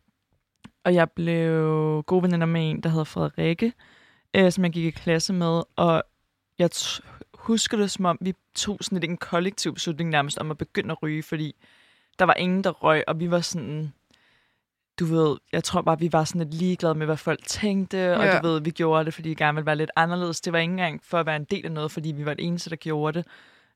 og 0.85 0.95
jeg 0.95 1.11
blev 1.11 2.03
gode 2.03 2.23
veninder 2.23 2.47
med 2.47 2.71
en, 2.71 2.81
der 2.81 2.89
hedder 2.89 3.05
Frederikke, 3.05 3.73
øh, 4.35 4.53
som 4.53 4.65
jeg 4.65 4.73
gik 4.73 4.85
i 4.85 4.91
klasse 4.91 5.33
med. 5.33 5.63
Og 5.77 6.03
jeg 6.59 6.71
husker 7.35 7.77
det, 7.77 7.91
som 7.91 8.05
om 8.05 8.19
vi 8.21 8.35
tog 8.55 8.79
sådan 8.81 8.97
lidt 8.97 9.11
en 9.11 9.17
kollektiv 9.17 9.75
beslutning 9.75 10.11
nærmest 10.11 10.39
om 10.39 10.51
at 10.51 10.59
begynde 10.59 10.93
at 10.93 11.03
ryge, 11.03 11.23
fordi 11.23 11.55
der 12.23 12.27
var 12.27 12.35
ingen, 12.35 12.65
der 12.65 12.71
røg, 12.71 13.05
og 13.07 13.21
vi 13.21 13.31
var 13.31 13.41
sådan, 13.41 13.93
du 15.01 15.05
ved, 15.05 15.37
jeg 15.53 15.65
tror 15.65 15.83
bare, 15.83 15.99
vi 15.99 16.13
var 16.13 16.25
sådan 16.25 16.39
lidt 16.41 16.55
ligeglade 16.55 16.95
med, 16.95 17.07
hvad 17.07 17.17
folk 17.17 17.41
tænkte, 17.47 18.17
og 18.17 18.25
Ja. 18.25 18.39
du 18.39 18.47
ved, 18.49 18.61
vi 18.61 18.71
gjorde 18.71 19.05
det, 19.05 19.15
fordi 19.15 19.29
vi 19.29 19.35
gerne 19.35 19.55
ville 19.57 19.67
være 19.67 19.77
lidt 19.77 19.91
anderledes. 19.97 20.41
Det 20.41 20.53
var 20.53 20.59
ikke 20.59 20.71
engang 20.71 21.01
for 21.05 21.19
at 21.19 21.27
være 21.27 21.37
en 21.37 21.45
del 21.45 21.65
af 21.67 21.73
noget, 21.73 21.91
fordi 21.93 22.13
vi 22.13 22.27
var 22.27 22.35
det 22.35 22.47
eneste, 22.47 22.71
der 22.71 22.77
gjorde 22.77 23.19
det. 23.19 23.27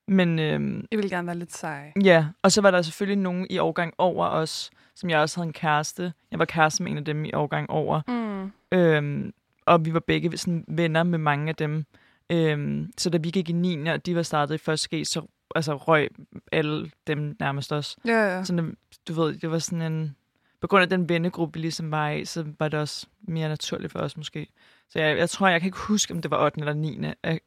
Men 0.09 0.39
øhm, 0.39 0.87
Jeg 0.91 0.99
vil 0.99 1.11
gerne 1.11 1.27
være 1.27 1.37
lidt 1.39 1.53
sej. 1.55 1.93
ja, 2.05 2.27
og 2.43 2.53
så 2.53 2.61
var 2.61 2.71
der 2.71 2.83
selvfølgelig 2.83 3.19
nogen 3.23 3.47
i 3.51 3.59
årgang 3.59 3.95
over 3.99 4.27
os, 4.27 4.71
som 4.95 5.11
jeg 5.11 5.19
også 5.21 5.37
havde 5.41 5.47
en 5.47 5.53
kæreste. 5.53 6.13
Jeg 6.31 6.39
var 6.39 6.45
kæreste 6.45 6.83
med 6.83 6.93
en 6.93 6.99
af 6.99 7.05
dem 7.05 7.25
i 7.25 7.31
årgang 7.35 7.71
over. 7.71 8.01
Mm. 8.09 8.53
Øhm, 8.79 9.33
og 9.67 9.85
vi 9.85 9.95
var 9.95 10.01
begge 10.01 10.37
sådan 10.39 10.65
venner 10.69 11.03
med 11.03 11.19
mange 11.19 11.49
af 11.49 11.57
dem. 11.57 11.85
Øhm, 12.33 12.91
så 12.99 13.11
da 13.11 13.19
vi 13.19 13.31
gik 13.31 13.49
i 13.49 13.53
9. 13.53 13.87
og 13.89 14.07
de 14.07 14.17
var 14.17 14.23
startet 14.23 14.55
i 14.55 14.59
første 14.59 14.89
G, 14.97 15.07
så 15.07 15.27
altså, 15.55 15.77
røg 15.77 16.09
alle 16.53 16.91
dem 17.07 17.37
nærmest 17.41 17.73
også. 17.73 17.97
Ja, 18.05 18.37
ja. 18.37 18.45
Sådan, 18.45 18.77
du 19.09 19.13
ved, 19.23 19.39
det 19.39 19.51
var 19.51 19.59
sådan 19.59 19.93
en... 19.93 20.17
På 20.61 20.67
grund 20.67 20.83
af 20.83 20.89
den 20.89 21.09
vennegruppe, 21.09 21.55
vi 21.55 21.61
ligesom 21.61 21.91
var 21.91 22.11
i, 22.11 22.25
så 22.25 22.45
var 22.59 22.69
det 22.69 22.81
også 22.81 23.07
mere 23.21 23.49
naturligt 23.49 23.93
for 23.93 23.99
os 23.99 24.17
måske. 24.17 24.47
Så 24.89 24.99
jeg, 24.99 25.19
jeg 25.19 25.31
tror, 25.31 25.49
jeg 25.49 25.61
kan 25.61 25.69
ikke 25.69 25.79
huske, 25.79 26.15
om 26.15 26.23
det 26.23 26.31
var 26.31 26.45
8. 26.45 26.61
eller 26.61 26.73
9. 26.75 27.01
Jeg, 27.25 27.41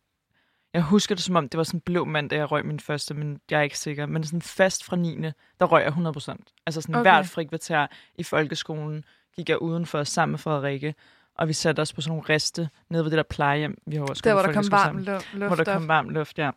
jeg 0.73 0.81
husker 0.81 1.15
det, 1.15 1.23
som 1.23 1.35
om 1.35 1.49
det 1.49 1.57
var 1.57 1.63
sådan 1.63 1.77
en 1.77 1.81
blå 1.81 2.05
mand, 2.05 2.29
da 2.29 2.35
jeg 2.35 2.51
røg 2.51 2.65
min 2.65 2.79
første, 2.79 3.13
men 3.13 3.39
jeg 3.51 3.59
er 3.59 3.63
ikke 3.63 3.79
sikker. 3.79 4.05
Men 4.05 4.23
sådan 4.23 4.41
fast 4.41 4.83
fra 4.83 4.95
9. 4.95 5.17
der 5.59 5.65
røg 5.65 5.81
jeg 5.81 5.87
100 5.87 6.13
procent. 6.13 6.53
Altså 6.65 6.81
sådan 6.81 6.95
Okay. 6.95 7.11
hvert 7.11 7.27
frikvarter 7.27 7.87
i 8.15 8.23
folkeskolen 8.23 9.05
gik 9.35 9.49
jeg 9.49 9.61
udenfor 9.61 10.03
sammen 10.03 10.31
med 10.31 10.39
Frederikke, 10.39 10.95
og 11.35 11.47
vi 11.47 11.53
satte 11.53 11.79
os 11.81 11.93
på 11.93 12.01
sådan 12.01 12.09
nogle 12.11 12.23
riste 12.29 12.69
nede 12.89 13.03
ved 13.03 13.11
det 13.11 13.17
der 13.17 13.23
plejehjem. 13.23 13.77
Vi 13.87 13.95
har 13.95 14.03
også 14.03 14.21
Der, 14.23 14.33
hvor 14.33 14.41
der 14.41 14.53
kom 14.53 14.71
varm 14.71 14.97
luft 14.97 15.33
hvor 15.33 15.55
der 15.55 15.63
kom 15.63 15.87
varm 15.87 16.09
luft, 16.09 16.39
ja. 16.39 16.51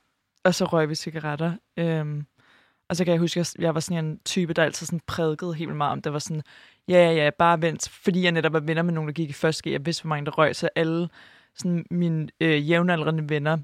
Og 0.45 0.55
så 0.55 0.65
røg 0.65 0.89
vi 0.89 0.95
cigaretter. 0.95 1.53
Øhm, 1.77 2.27
og 2.89 2.97
så 2.97 3.05
kan 3.05 3.13
jeg 3.13 3.21
huske, 3.21 3.41
at 3.41 3.57
jeg 3.59 3.75
var 3.75 3.81
sådan 3.81 4.05
en 4.05 4.19
type, 4.25 4.53
der 4.53 4.63
altid 4.63 4.87
sådan 4.87 5.01
prædikede 5.07 5.55
helt 5.55 5.77
meget 5.77 5.93
om, 5.93 6.03
det 6.03 6.13
var 6.13 6.19
sådan, 6.19 6.43
ja, 6.89 6.95
ja, 6.95 7.25
ja, 7.25 7.31
bare 7.39 7.63
vent, 7.63 7.89
fordi 7.89 8.23
jeg 8.23 8.33
netop 8.33 8.53
var 8.53 8.61
venner 8.61 8.83
med 8.83 8.93
nogen, 8.93 9.09
der 9.09 9.15
gik 9.15 9.31
i 9.31 9.33
første 9.33 9.69
G, 9.69 9.73
jeg 9.73 9.87
vidste, 9.87 10.03
hvor 10.03 10.09
mange 10.09 10.27
der 10.27 10.31
røg, 10.31 10.57
så 10.57 10.69
alle 10.77 11.09
sådan 11.55 11.87
mine 11.91 12.29
øh, 12.41 12.71
jævnaldrende 12.71 13.29
venner, 13.29 13.59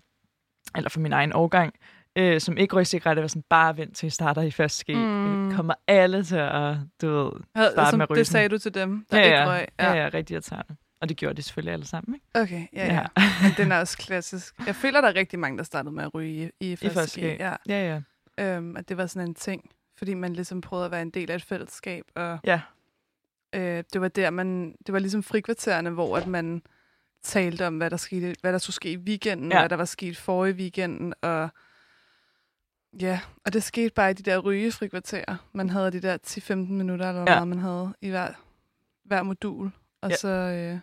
eller 0.77 0.91
for 0.91 1.01
min 1.01 1.13
egen 1.13 1.33
årgang, 1.33 1.75
øh, 2.17 2.41
som 2.41 2.57
ikke 2.57 2.77
røg 2.77 2.87
cigaretter, 2.87 3.23
var 3.23 3.29
sådan, 3.29 3.45
bare 3.51 3.77
vent 3.77 3.97
til 3.97 4.07
I 4.07 4.11
starter 4.11 4.43
i 4.43 4.51
første 4.51 4.93
G. 4.93 4.97
Mm. 4.97 5.03
Mm. 5.03 5.53
Kommer 5.53 5.75
alle 5.87 6.25
til 6.25 6.37
at, 6.37 6.77
du 7.03 7.09
ved, 7.09 7.33
starte 7.73 7.91
som, 7.91 7.99
med 7.99 8.11
ryge 8.11 8.19
det 8.19 8.27
sagde 8.27 8.49
du 8.49 8.59
til 8.59 8.75
dem, 8.75 9.07
der 9.11 9.19
ja, 9.19 9.25
ikke 9.25 9.37
ja, 9.37 9.47
røg. 9.49 9.67
ja, 9.81 9.93
ja, 9.93 10.11
rigtig 10.15 10.35
irriterende. 10.35 10.77
Og 11.01 11.09
det 11.09 11.17
gjorde 11.17 11.35
de 11.37 11.43
selvfølgelig 11.43 11.73
alle 11.73 11.87
sammen, 11.87 12.15
ikke? 12.15 12.27
Okay, 12.35 12.67
ja, 12.73 12.95
ja. 12.95 13.07
Men 13.43 13.53
den 13.57 13.73
er 13.73 13.79
også 13.81 13.99
klassisk. 13.99 14.55
Jeg 14.67 14.77
føler, 14.77 15.01
der 15.01 15.09
er 15.09 15.15
rigtig 15.15 15.39
mange, 15.39 15.59
der 15.59 15.65
startede 15.65 15.95
med 15.95 16.05
at 16.05 16.15
ryge 16.15 16.51
i, 16.61 16.73
i 16.73 16.77
første 16.77 17.21
G. 17.21 17.25
Ja. 17.25 17.57
Ja, 17.69 18.01
ja. 18.39 18.55
Øhm, 18.57 18.77
at 18.77 18.89
det 18.89 18.97
var 18.97 19.07
sådan 19.07 19.29
en 19.29 19.35
ting, 19.35 19.71
fordi 19.99 20.15
man 20.15 20.33
ligesom 20.33 20.61
prøvede 20.61 20.85
at 20.87 20.91
være 20.91 21.03
en 21.03 21.11
del 21.11 21.31
af 21.31 21.35
et 21.35 21.43
fællesskab, 21.43 22.05
og 22.15 22.39
Ja. 22.45 22.61
øh, 23.53 23.85
det 23.93 24.01
var 24.01 24.09
der, 24.09 24.31
man, 24.31 24.75
det 24.87 24.93
var 24.93 24.99
ligesom 24.99 25.23
frikvartererne, 25.23 25.91
hvor 25.91 26.17
at 26.17 26.27
man 26.27 26.63
talte 27.23 27.67
om, 27.67 27.77
hvad 27.77 27.91
der, 27.91 27.97
skete, 27.97 28.35
hvad 28.41 28.53
der 28.53 28.59
skulle 28.59 28.75
ske 28.75 28.93
i 28.93 28.97
weekenden, 28.97 29.51
ja. 29.51 29.57
Ja. 29.57 29.63
hvad 29.63 29.69
der 29.69 29.77
var 29.77 29.85
sket 29.85 30.17
forrige 30.17 30.55
weekenden, 30.55 31.15
og 31.23 31.49
ja, 33.01 33.21
og 33.47 33.53
det 33.53 33.63
skete 33.63 33.91
bare 33.95 34.11
i 34.11 34.15
de 34.15 34.23
der 34.31 34.39
rygefrikvarterer. 34.39 35.37
Man 35.53 35.71
havde 35.71 35.91
de 35.91 36.01
der 36.03 36.19
10-15 36.27 36.55
minutter, 36.55 37.09
eller 37.09 37.21
Ja. 37.21 37.25
meget 37.25 37.49
man 37.49 37.59
havde 37.59 37.95
i 38.01 38.09
hver, 38.11 38.33
hver 39.05 39.23
modul, 39.23 39.71
og 40.03 40.11
Ja. 40.11 40.17
så, 40.17 40.29
øh, 40.29 40.79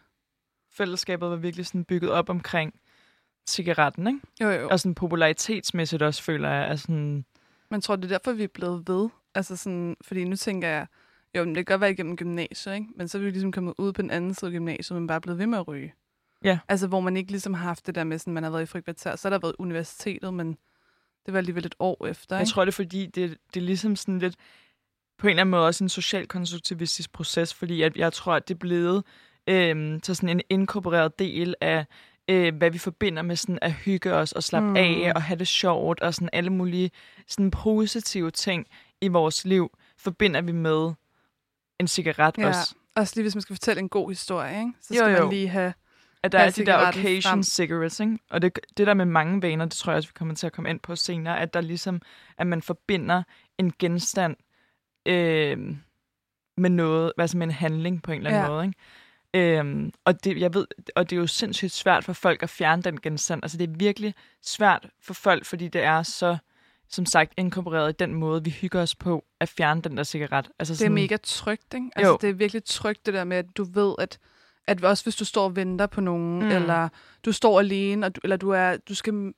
Fællesskabet 0.77 1.29
var 1.29 1.35
virkelig 1.35 1.65
sådan 1.65 1.83
bygget 1.83 2.11
op 2.11 2.29
omkring 2.29 2.73
cigaretten, 3.47 4.07
ikke? 4.07 4.19
jo 4.41 4.49
jo, 4.49 4.69
Og 4.69 4.79
sådan 4.79 4.95
popularitetsmæssigt 4.95 6.01
også, 6.01 6.23
føler 6.23 6.49
jeg, 6.49 6.69
er 6.71 6.75
sådan... 6.75 7.25
Man 7.71 7.81
tror, 7.81 7.95
det 7.95 8.05
er 8.05 8.17
derfor, 8.17 8.33
vi 8.33 8.43
er 8.43 8.47
blevet 8.47 8.87
ved. 8.87 9.09
Altså 9.35 9.55
sådan, 9.55 9.97
fordi 10.01 10.23
nu 10.23 10.35
tænker 10.35 10.67
jeg, 10.67 10.87
jo, 11.35 11.43
men 11.43 11.55
det 11.55 11.67
kan 11.67 11.73
godt 11.73 11.81
være 11.81 11.91
igennem 11.91 12.17
gymnasiet, 12.17 12.73
ikke? 12.75 12.87
Men 12.95 13.07
så 13.07 13.17
er 13.17 13.21
vi 13.21 13.29
ligesom 13.29 13.51
kommet 13.51 13.73
ud 13.77 13.93
på 13.93 14.01
den 14.01 14.11
anden 14.11 14.33
side 14.33 14.49
af 14.51 14.53
gymnasiet, 14.53 14.99
men 14.99 15.07
bare 15.07 15.21
blevet 15.21 15.39
ved 15.39 15.47
med 15.47 15.57
at 15.57 15.67
ryge. 15.67 15.93
Ja. 16.43 16.59
Altså, 16.67 16.87
hvor 16.87 16.99
man 16.99 17.17
ikke 17.17 17.31
ligesom 17.31 17.53
har 17.53 17.63
haft 17.63 17.87
det 17.87 17.95
der 17.95 18.03
med, 18.03 18.19
sådan, 18.19 18.33
man 18.33 18.43
har 18.43 18.49
været 18.49 18.63
i 18.63 18.65
frikvarter. 18.65 19.15
Så 19.15 19.27
har 19.27 19.29
der 19.29 19.47
været 19.47 19.55
universitetet, 19.59 20.33
men 20.33 20.57
det 21.25 21.33
var 21.33 21.37
alligevel 21.37 21.65
et 21.65 21.75
år 21.79 22.05
efter, 22.05 22.35
Jeg 22.35 22.41
ikke? 22.41 22.49
tror, 22.51 22.65
det 22.65 22.71
er 22.71 22.75
fordi, 22.75 23.05
det, 23.05 23.37
det 23.53 23.59
er 23.59 23.65
ligesom 23.65 23.95
sådan 23.95 24.19
lidt... 24.19 24.35
På 25.17 25.27
en 25.27 25.29
eller 25.29 25.41
anden 25.41 25.51
måde 25.51 25.65
også 25.65 25.83
en 25.83 25.89
social 25.89 26.27
konstruktivistisk 26.27 27.11
proces, 27.11 27.53
fordi 27.53 27.81
at 27.81 27.97
jeg 27.97 28.13
tror, 28.13 28.33
at 28.33 28.47
det 28.47 28.53
er 28.53 28.59
blevet 28.59 29.03
øh, 29.47 30.01
til 30.01 30.15
sådan 30.15 30.29
en 30.29 30.41
inkorporeret 30.49 31.19
del 31.19 31.55
af, 31.61 31.85
øh, 32.29 32.55
hvad 32.55 32.71
vi 32.71 32.77
forbinder 32.77 33.21
med 33.21 33.35
sådan 33.35 33.59
at 33.61 33.71
hygge 33.73 34.13
os 34.13 34.31
og 34.31 34.43
slappe 34.43 34.69
Mm. 34.69 34.75
af 34.75 35.11
og 35.15 35.21
have 35.21 35.39
det 35.39 35.47
sjovt 35.47 35.99
og 35.99 36.13
sådan 36.13 36.29
alle 36.33 36.49
mulige 36.49 36.91
sådan 37.27 37.51
positive 37.51 38.31
ting 38.31 38.67
i 39.01 39.07
vores 39.07 39.45
liv, 39.45 39.77
forbinder 39.97 40.41
vi 40.41 40.51
med 40.51 40.91
en 41.79 41.87
cigaret 41.87 42.37
Ja. 42.37 42.47
også. 42.47 42.75
Også 42.95 43.13
lige 43.15 43.23
hvis 43.23 43.35
man 43.35 43.41
skal 43.41 43.55
fortælle 43.55 43.79
en 43.79 43.89
god 43.89 44.09
historie, 44.09 44.59
ikke? 44.59 44.71
Så 44.81 44.93
skal 44.93 45.11
jo. 45.15 45.19
man 45.21 45.29
lige 45.29 45.47
have... 45.49 45.73
At 46.23 46.31
der 46.31 46.39
er 46.39 46.49
de 46.49 46.65
der 46.65 46.87
occasion 46.87 47.21
frem. 47.31 47.43
cigarettes, 47.43 47.99
ikke? 47.99 48.17
Og 48.29 48.41
det, 48.41 48.59
det 48.77 48.87
der 48.87 48.93
med 48.93 49.05
mange 49.05 49.41
vaner, 49.41 49.65
det 49.65 49.73
tror 49.73 49.91
jeg 49.91 49.97
også, 49.97 50.09
vi 50.09 50.13
kommer 50.15 50.35
til 50.35 50.45
at 50.47 50.53
komme 50.53 50.69
ind 50.69 50.79
på 50.79 50.95
senere, 50.95 51.39
at 51.39 51.53
der 51.53 51.61
ligesom, 51.61 52.01
at 52.37 52.47
man 52.47 52.61
forbinder 52.61 53.23
en 53.57 53.73
genstand 53.79 54.35
øh, 55.05 55.75
med 56.57 56.69
noget, 56.69 57.11
altså 57.17 57.37
med 57.37 57.47
en 57.47 57.51
handling 57.53 58.03
på 58.03 58.11
en 58.11 58.17
eller 58.17 58.29
anden 58.29 58.43
Ja. 58.43 58.49
måde, 58.49 58.65
ikke? 58.65 58.79
Øhm, 59.35 59.91
og, 60.05 60.23
det, 60.23 60.39
jeg 60.39 60.53
ved, 60.53 60.67
og 60.95 61.09
det 61.09 61.15
er 61.15 61.19
jo 61.19 61.27
sindssygt 61.27 61.71
svært 61.71 62.03
for 62.03 62.13
folk 62.13 62.43
at 62.43 62.49
fjerne 62.49 62.81
den 62.81 63.01
genstand. 63.01 63.43
Altså 63.43 63.57
det 63.57 63.69
er 63.69 63.73
virkelig 63.77 64.13
svært 64.41 64.89
for 65.01 65.13
folk, 65.13 65.45
fordi 65.45 65.67
det 65.67 65.83
er 65.83 66.03
så, 66.03 66.37
som 66.89 67.05
sagt, 67.05 67.33
inkorporeret 67.37 67.89
i 67.89 67.95
den 67.99 68.13
måde, 68.13 68.43
vi 68.43 68.49
hygger 68.49 68.81
os 68.81 68.95
på, 68.95 69.25
at 69.39 69.49
fjerne 69.49 69.81
den 69.81 69.97
der 69.97 70.03
cigaret. 70.03 70.49
Altså 70.59 70.73
Det 70.73 70.77
er 70.77 70.83
sådan, 70.83 70.93
mega 70.93 71.17
trygt, 71.23 71.73
ikke? 71.73 71.89
Altså, 71.95 72.11
Jo. 72.11 72.17
det 72.21 72.29
er 72.29 72.33
virkelig 72.33 72.63
trygt, 72.63 73.05
det 73.05 73.13
der 73.13 73.23
med, 73.23 73.37
at 73.37 73.45
du 73.57 73.63
ved, 73.63 73.95
at, 73.99 74.19
at 74.67 74.83
også 74.83 75.03
hvis 75.05 75.15
du 75.15 75.25
står 75.25 75.43
og 75.43 75.55
venter 75.55 75.87
på 75.87 76.01
nogen, 76.01 76.39
mm. 76.39 76.49
Eller 76.51 76.89
du 77.25 77.31
står 77.31 77.59
alene, 77.59 78.05
og 78.05 78.15
du, 78.15 78.21
eller 78.23 78.37
du, 78.37 78.49
er, 78.49 78.77
du 78.77 78.95
skal 78.95 79.33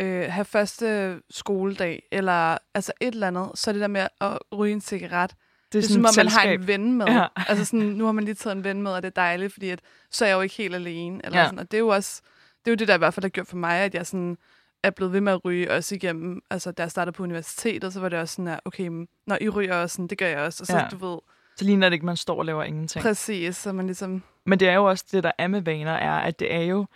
øh, 0.00 0.32
have 0.32 0.44
første 0.44 1.18
skoledag, 1.30 2.08
eller 2.12 2.58
altså 2.74 2.92
et 3.00 3.14
eller 3.14 3.26
andet, 3.26 3.50
så 3.54 3.70
er 3.70 3.72
det 3.72 3.80
der 3.80 3.88
med 3.88 4.06
at 4.20 4.38
ryge 4.52 4.72
en 4.72 4.80
cigaret, 4.80 5.34
det 5.72 5.78
er, 5.78 5.82
det 5.82 5.88
er 5.88 5.92
som 5.94 6.04
om, 6.04 6.10
man 6.16 6.28
har 6.28 6.42
en 6.42 6.66
ven 6.66 6.92
med. 6.92 7.06
Ja. 7.06 7.26
Altså 7.48 7.64
sådan, 7.64 7.86
nu 7.86 8.04
har 8.04 8.12
man 8.12 8.24
lige 8.24 8.34
taget 8.34 8.56
en 8.56 8.64
ven 8.64 8.82
med, 8.82 8.90
og 8.90 9.02
det 9.02 9.06
er 9.08 9.12
dejligt, 9.22 9.52
fordi 9.52 9.70
at, 9.70 9.80
så 10.10 10.24
er 10.24 10.28
jeg 10.28 10.36
jo 10.36 10.40
ikke 10.40 10.54
helt 10.54 10.74
alene. 10.74 11.20
Eller 11.24 11.38
Ja. 11.38 11.44
sådan. 11.44 11.58
Og 11.58 11.70
det 11.70 11.76
er 11.76 11.80
jo 11.80 11.88
også, 11.88 12.22
det 12.64 12.70
er 12.70 12.72
jo 12.72 12.76
det, 12.76 12.88
der 12.88 12.94
i 12.94 12.98
hvert 12.98 13.14
fald 13.14 13.24
har 13.24 13.28
gjort 13.30 13.46
for 13.46 13.56
mig, 13.56 13.76
at 13.78 13.94
jeg 13.94 14.06
sådan 14.06 14.38
er 14.82 14.90
blevet 14.90 15.12
ved 15.12 15.20
med 15.20 15.32
at 15.32 15.44
ryge, 15.44 15.70
også 15.72 15.94
igennem, 15.94 16.40
altså 16.50 16.70
da 16.72 16.82
jeg 16.82 16.90
startede 16.90 17.12
på 17.16 17.22
universitetet, 17.22 17.92
så 17.92 18.00
var 18.00 18.08
det 18.08 18.18
også 18.18 18.34
sådan, 18.34 18.48
at 18.48 18.60
okay, 18.64 18.90
når 19.26 19.38
I 19.40 19.48
ryger 19.48 19.74
også, 19.74 19.94
sådan, 19.94 20.06
det 20.08 20.18
gør 20.18 20.26
jeg 20.26 20.38
også. 20.38 20.62
Og 20.62 20.66
så, 20.66 20.76
Ja. 20.78 20.86
du 20.90 20.96
ved, 21.10 21.18
Så 21.56 21.64
ligner 21.64 21.88
det 21.88 21.94
ikke, 21.94 22.06
man 22.06 22.16
står 22.16 22.38
og 22.38 22.44
laver 22.44 22.64
ingenting. 22.64 23.02
præcis, 23.02 23.56
så 23.56 23.72
man 23.72 23.86
ligesom, 23.86 24.22
Men 24.46 24.60
det 24.60 24.68
er 24.68 24.74
jo 24.74 24.84
også 24.84 25.04
det, 25.12 25.22
der 25.22 25.32
er 25.38 25.46
med 25.46 25.60
vaner, 25.60 25.92
er, 25.92 26.18
at 26.18 26.38
det 26.40 26.54
er 26.54 26.60
jo 26.62 26.86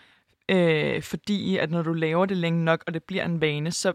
øh, 0.49 1.03
fordi, 1.03 1.57
at 1.59 1.71
når 1.71 1.83
du 1.83 1.93
laver 1.93 2.27
det 2.27 2.37
længe 2.37 2.65
nok, 2.65 2.85
og 2.87 2.95
det 2.95 3.03
bliver 3.05 3.25
en 3.25 3.41
vane, 3.41 3.71
så 3.73 3.93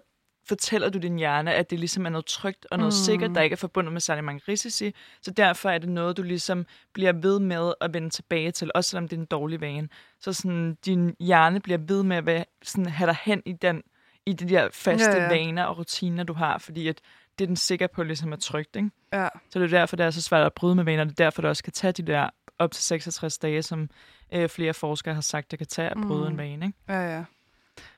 fortæller 0.47 0.89
du 0.89 0.97
din 0.99 1.17
hjerne, 1.17 1.53
at 1.53 1.69
det 1.69 1.79
ligesom 1.79 2.05
er 2.05 2.09
noget 2.09 2.25
trygt 2.25 2.67
og 2.71 2.77
noget 2.77 2.93
Mm. 2.93 2.97
mm. 2.99 3.03
sikkert, 3.05 3.31
der 3.35 3.41
ikke 3.41 3.53
er 3.53 3.57
forbundet 3.57 3.93
med 3.93 4.01
særlig 4.01 4.23
mange 4.23 4.41
risici. 4.47 4.93
Så 5.21 5.31
derfor 5.31 5.69
er 5.69 5.77
det 5.77 5.89
noget, 5.89 6.17
du 6.17 6.23
ligesom 6.23 6.65
bliver 6.93 7.13
ved 7.13 7.39
med 7.39 7.73
at 7.81 7.93
vende 7.93 8.09
tilbage 8.09 8.51
til, 8.51 8.71
også 8.75 8.89
selvom 8.89 9.07
det 9.07 9.15
er 9.17 9.19
en 9.21 9.25
dårlig 9.25 9.61
vane. 9.61 9.89
Så 10.19 10.33
sådan, 10.33 10.77
din 10.85 11.15
hjerne 11.19 11.59
bliver 11.59 11.77
ved 11.87 12.03
med 12.03 12.17
at 12.17 12.25
være, 12.25 12.45
sådan, 12.63 12.85
have 12.85 13.07
dig 13.07 13.17
hen 13.23 13.41
i, 13.45 13.51
den, 13.53 13.83
i 14.25 14.33
de 14.33 14.49
der 14.49 14.69
faste 14.73 15.09
Ja, 15.11 15.23
ja, 15.23 15.27
vaner 15.29 15.63
og 15.63 15.77
rutiner, 15.77 16.23
du 16.23 16.33
har, 16.33 16.57
fordi 16.57 16.87
at 16.87 17.01
det 17.39 17.45
er 17.45 17.47
den 17.47 17.55
sikker 17.55 17.87
på 17.87 18.03
ligesom 18.03 18.31
er 18.31 18.35
trygt. 18.37 18.75
Ikke? 18.75 18.89
ja, 19.13 19.27
Så 19.49 19.59
det 19.59 19.73
er 19.73 19.79
derfor, 19.79 19.95
det 19.95 20.05
er 20.05 20.11
så 20.11 20.21
svært 20.21 20.45
at 20.45 20.53
bryde 20.53 20.75
med 20.75 20.83
vaner. 20.83 21.03
Det 21.03 21.11
er 21.19 21.23
derfor, 21.25 21.41
det 21.41 21.49
også 21.49 21.63
kan 21.63 21.73
tage 21.73 21.91
de 21.93 22.03
der 22.03 22.29
op 22.59 22.71
til 22.71 22.83
66 22.83 23.37
dage, 23.37 23.63
som 23.63 23.89
øh, 24.33 24.49
flere 24.49 24.73
forskere 24.73 25.13
har 25.13 25.21
sagt, 25.21 25.51
det 25.51 25.59
kan 25.59 25.67
tage 25.67 25.89
at 25.89 25.97
bryde 26.07 26.19
Mm. 26.19 26.25
mm. 26.25 26.31
en 26.31 26.37
vane. 26.37 26.65
Ikke? 26.65 26.77
ja, 26.89 27.15
ja. 27.17 27.23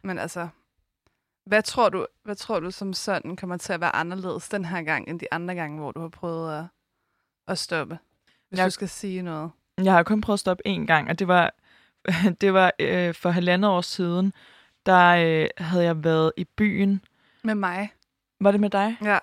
Men 0.03 0.19
altså, 0.19 0.47
hvad 1.49 1.63
tror 1.63 1.89
du, 1.89 2.05
hvad 2.23 2.35
tror 2.35 2.59
du 2.59 2.71
som 2.71 2.93
sådan 2.93 3.35
kommer 3.35 3.57
til 3.57 3.73
at 3.73 3.81
være 3.81 3.95
anderledes 3.95 4.49
den 4.49 4.65
her 4.65 4.81
gang, 4.81 5.07
end 5.09 5.19
de 5.19 5.25
andre 5.31 5.55
gange, 5.55 5.79
hvor 5.79 5.91
du 5.91 5.99
har 6.01 6.07
prøvet 6.09 6.57
at, 6.59 6.65
at 7.47 7.57
stoppe? 7.57 7.99
Hvis 8.49 8.57
Jeg- 8.59 8.65
du 8.65 8.71
skal 8.71 8.89
sige 8.89 9.21
noget. 9.21 9.51
Jeg 9.77 9.93
har 9.93 10.03
kun 10.03 10.21
prøvet 10.21 10.35
at 10.35 10.39
stoppe 10.39 10.67
én 10.67 10.85
gang, 10.85 11.09
og 11.09 11.19
det 11.19 11.27
var, 11.27 11.53
det 12.41 12.53
var 12.53 12.71
øh, 12.79 13.13
for 13.13 13.29
halvandet 13.29 13.71
år 13.71 13.81
siden, 13.81 14.33
der 14.85 15.05
øh, 15.09 15.49
havde 15.57 15.83
jeg 15.83 16.03
været 16.03 16.31
i 16.37 16.43
byen. 16.43 17.01
Med 17.43 17.55
mig. 17.55 17.89
Var 18.39 18.51
det 18.51 18.59
med 18.59 18.69
dig? 18.69 18.97
Ja. 19.03 19.19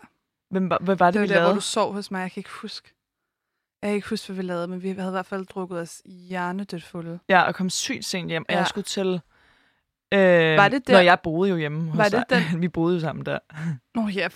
Hvem, 0.51 0.67
hvad 0.81 0.97
var 0.97 1.07
det, 1.11 1.15
Det 1.15 1.21
var 1.21 1.27
vi 1.27 1.29
der, 1.29 1.35
lavede? 1.35 1.47
hvor 1.47 1.55
du 1.55 1.61
sov 1.61 1.93
hos 1.93 2.11
mig. 2.11 2.21
Jeg 2.21 2.33
kan 2.33 2.41
ikke 2.41 2.51
huske. 2.51 2.93
Jeg 3.83 3.89
kan 3.89 3.95
ikke 3.95 4.09
huske, 4.11 4.27
hvad 4.27 4.37
vi 4.37 4.43
lavede, 4.43 4.69
men 4.69 4.83
vi 4.83 4.89
havde 4.91 5.09
i 5.09 5.11
hvert 5.11 5.27
fald 5.27 5.47
drukket 5.47 5.79
os 5.81 6.03
hjernedødt 6.05 6.85
fulde. 6.85 7.19
Ja, 7.29 7.43
og 7.43 7.55
kom 7.55 7.71
sygt 7.71 8.05
sent 8.05 8.29
hjem, 8.29 8.45
og 8.49 8.53
Ja. 8.53 8.59
jeg 8.59 8.67
skulle 8.67 8.85
til... 8.85 9.21
Øh, 10.15 10.57
Var 10.57 10.69
det 10.69 10.87
der- 10.87 10.93
Når 10.93 11.01
jeg 11.01 11.19
boede 11.23 11.51
jo 11.51 11.57
hjemme 11.57 11.91
hos 11.91 11.99
Var 11.99 12.05
det 12.09 12.25
dig. 12.31 12.47
den- 12.53 12.61
Vi 12.63 12.69
boede 12.69 12.95
jo 12.95 13.01
sammen 13.01 13.27
der. 13.27 13.39
Nå 13.95 14.09
ja. 14.09 14.29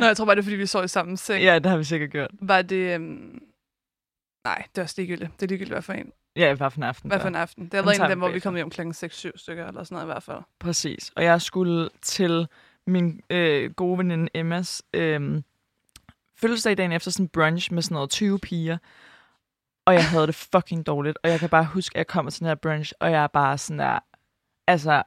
Nå, 0.00 0.06
jeg 0.06 0.16
tror 0.16 0.24
bare, 0.24 0.34
det 0.36 0.40
er, 0.40 0.44
fordi 0.44 0.56
vi 0.56 0.66
sov 0.66 0.84
i 0.84 0.88
samme 0.88 1.16
seng. 1.16 1.42
ja, 1.42 1.54
det 1.58 1.66
har 1.66 1.76
vi 1.78 1.84
sikkert 1.84 2.10
gjort. 2.10 2.30
Var 2.40 2.62
det... 2.62 2.94
Øhm... 2.94 3.42
Nej, 4.44 4.62
det 4.74 4.78
er 4.78 4.82
også 4.82 4.94
ligegyldigt. 4.98 5.30
Det 5.40 5.42
er 5.42 5.48
ligegyldigt, 5.48 5.74
hvad 5.74 5.82
for 5.82 5.92
en. 5.92 6.12
Ja, 6.36 6.54
hvad 6.54 6.70
for 6.70 6.76
en 6.78 6.82
aften. 6.82 7.10
Hvad 7.10 7.20
for 7.20 7.28
en 7.28 7.34
aften? 7.34 7.64
Det 7.64 7.74
har 7.74 7.82
været 7.82 7.96
en 7.96 8.02
af 8.02 8.08
dem, 8.08 8.18
hvor 8.18 8.28
vi 8.30 8.40
kom 8.40 8.54
hjem 8.54 8.70
klokken 8.70 8.94
6-7 8.94 9.30
stykker, 9.36 9.66
eller 9.66 9.84
sådan 9.84 9.94
noget 9.94 10.04
i 10.04 10.10
hvert 10.12 10.22
fald. 10.22 10.38
Præcis. 10.60 11.12
Og 11.16 11.24
jeg 11.24 11.42
skulle 11.42 11.88
til 12.02 12.46
min 12.86 13.20
øh, 13.30 13.70
gode 13.72 13.98
veninde 13.98 14.28
Emmas 14.34 14.82
øh, 14.94 15.42
fødselsdag 16.36 16.76
dagen 16.76 16.92
efter 16.92 17.10
sådan 17.10 17.24
en 17.24 17.28
brunch 17.28 17.72
med 17.72 17.82
sådan 17.82 17.94
noget 17.94 18.10
20 18.10 18.38
piger. 18.38 18.78
Og 19.88 19.94
jeg 19.94 20.08
havde 20.08 20.26
det 20.26 20.34
fucking 20.34 20.86
dårligt. 20.86 21.18
Og 21.22 21.30
jeg 21.30 21.40
kan 21.40 21.48
bare 21.48 21.64
huske, 21.64 21.96
at 21.96 21.98
jeg 21.98 22.06
kommer 22.06 22.30
til 22.30 22.40
den 22.40 22.48
her 22.48 22.54
brunch, 22.54 22.92
og 23.00 23.10
jeg 23.10 23.22
er 23.22 23.26
bare 23.26 23.58
sådan 23.58 23.78
der... 23.78 23.98
Altså, 24.66 25.02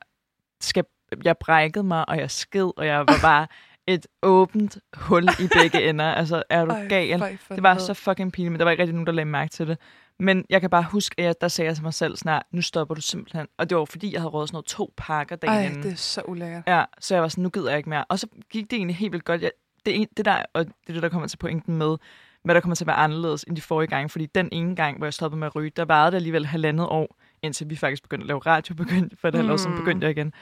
skal, 0.62 0.86
jeg 1.24 1.38
brækkede 1.38 1.84
mig, 1.84 2.10
og 2.10 2.18
jeg 2.18 2.32
sked, 2.32 2.72
og 2.78 2.86
jeg 2.86 3.00
var 3.00 3.20
bare 3.22 3.48
et 3.88 4.08
åbent 4.24 4.78
hul 4.94 5.24
i 5.24 5.48
begge 5.58 5.90
ender. 5.90 6.06
Altså, 6.06 6.44
er 6.50 6.66
du 6.66 6.76
gal? 6.90 7.38
Det 7.50 7.64
var 7.64 7.78
så 7.78 7.94
fucking 7.94 8.32
pinligt, 8.32 8.52
men 8.52 8.60
der 8.60 8.64
var 8.64 8.72
ikke 8.72 8.82
rigtig 8.82 8.94
nogen, 8.94 9.08
der 9.08 9.14
lagde 9.14 9.30
mærke 9.30 9.50
til 9.50 9.68
det. 9.68 9.78
Men 10.20 10.46
jeg 10.50 10.62
kan 10.62 10.70
bare 10.70 10.84
huske, 10.84 11.16
at 11.18 11.26
jeg, 11.26 11.36
der 11.42 11.48
sagde 11.48 11.68
jeg 11.68 11.76
til 11.76 11.84
mig 11.84 11.94
selv 11.94 12.16
snart, 12.16 12.44
nu 12.52 12.62
stopper 12.62 12.96
du 12.96 13.02
simpelthen. 13.02 13.48
Og 13.58 13.70
det 13.70 13.78
var 13.78 13.86
fordi, 13.86 14.14
jeg 14.14 14.22
havde 14.22 14.32
rådet 14.32 14.50
sådan 14.50 14.56
noget 14.56 14.66
to 14.66 14.94
pakker 14.98 15.36
dagen 15.36 15.58
Ej, 15.58 15.66
inden. 15.66 15.84
det 15.84 15.92
er 15.92 15.96
så 15.96 16.22
ulækkert. 16.26 16.64
Ja, 16.68 16.84
så 17.00 17.16
jeg 17.16 17.22
var 17.22 17.28
sådan, 17.28 17.42
nu 17.42 17.50
gider 17.50 17.70
jeg 17.70 17.78
ikke 17.78 17.90
mere. 17.90 18.06
Og 18.10 18.20
så 18.20 18.28
gik 18.50 18.72
det 18.72 18.78
egentlig 18.78 18.96
helt 18.96 19.12
vildt 19.12 19.26
godt. 19.26 19.42
Jeg, 19.42 19.52
det, 19.86 20.08
det 20.18 20.26
der, 20.26 20.44
og 20.54 20.66
det 20.66 20.74
er 20.90 20.94
det, 20.94 21.04
der 21.04 21.10
kommer 21.10 21.28
til 21.28 21.38
pointen 21.38 21.78
med, 21.78 21.98
hvad 22.44 22.56
der 22.56 22.62
kommer 22.62 22.76
til 22.76 22.84
at 22.84 22.88
være 22.88 22.96
anderledes 22.96 23.44
end 23.44 23.56
de 23.56 23.62
forrige 23.62 23.88
gange. 23.88 24.10
Fordi 24.10 24.26
den 24.26 24.50
ene 24.52 24.76
gang, 24.76 24.98
hvor 24.98 25.06
jeg 25.06 25.14
stoppede 25.14 25.40
med 25.40 25.48
at 25.48 25.56
ryge, 25.56 25.72
der 25.76 25.86
varede 25.86 26.12
det 26.12 26.16
alligevel 26.18 26.46
halvandet 26.46 26.88
år, 26.88 27.18
indtil 27.42 27.70
vi 27.70 27.76
faktisk 27.76 28.04
begyndte 28.04 28.24
at 28.24 28.28
lave 28.28 28.40
radio, 28.40 28.74
begyndte, 28.84 29.18
for 29.22 29.28
et 29.28 29.36
halvt 29.36 29.52
år 29.52 29.58
siden 29.58 29.72
Mm. 29.76 29.80
begyndte 29.82 30.06
jeg 30.06 30.12
igen. 30.18 30.34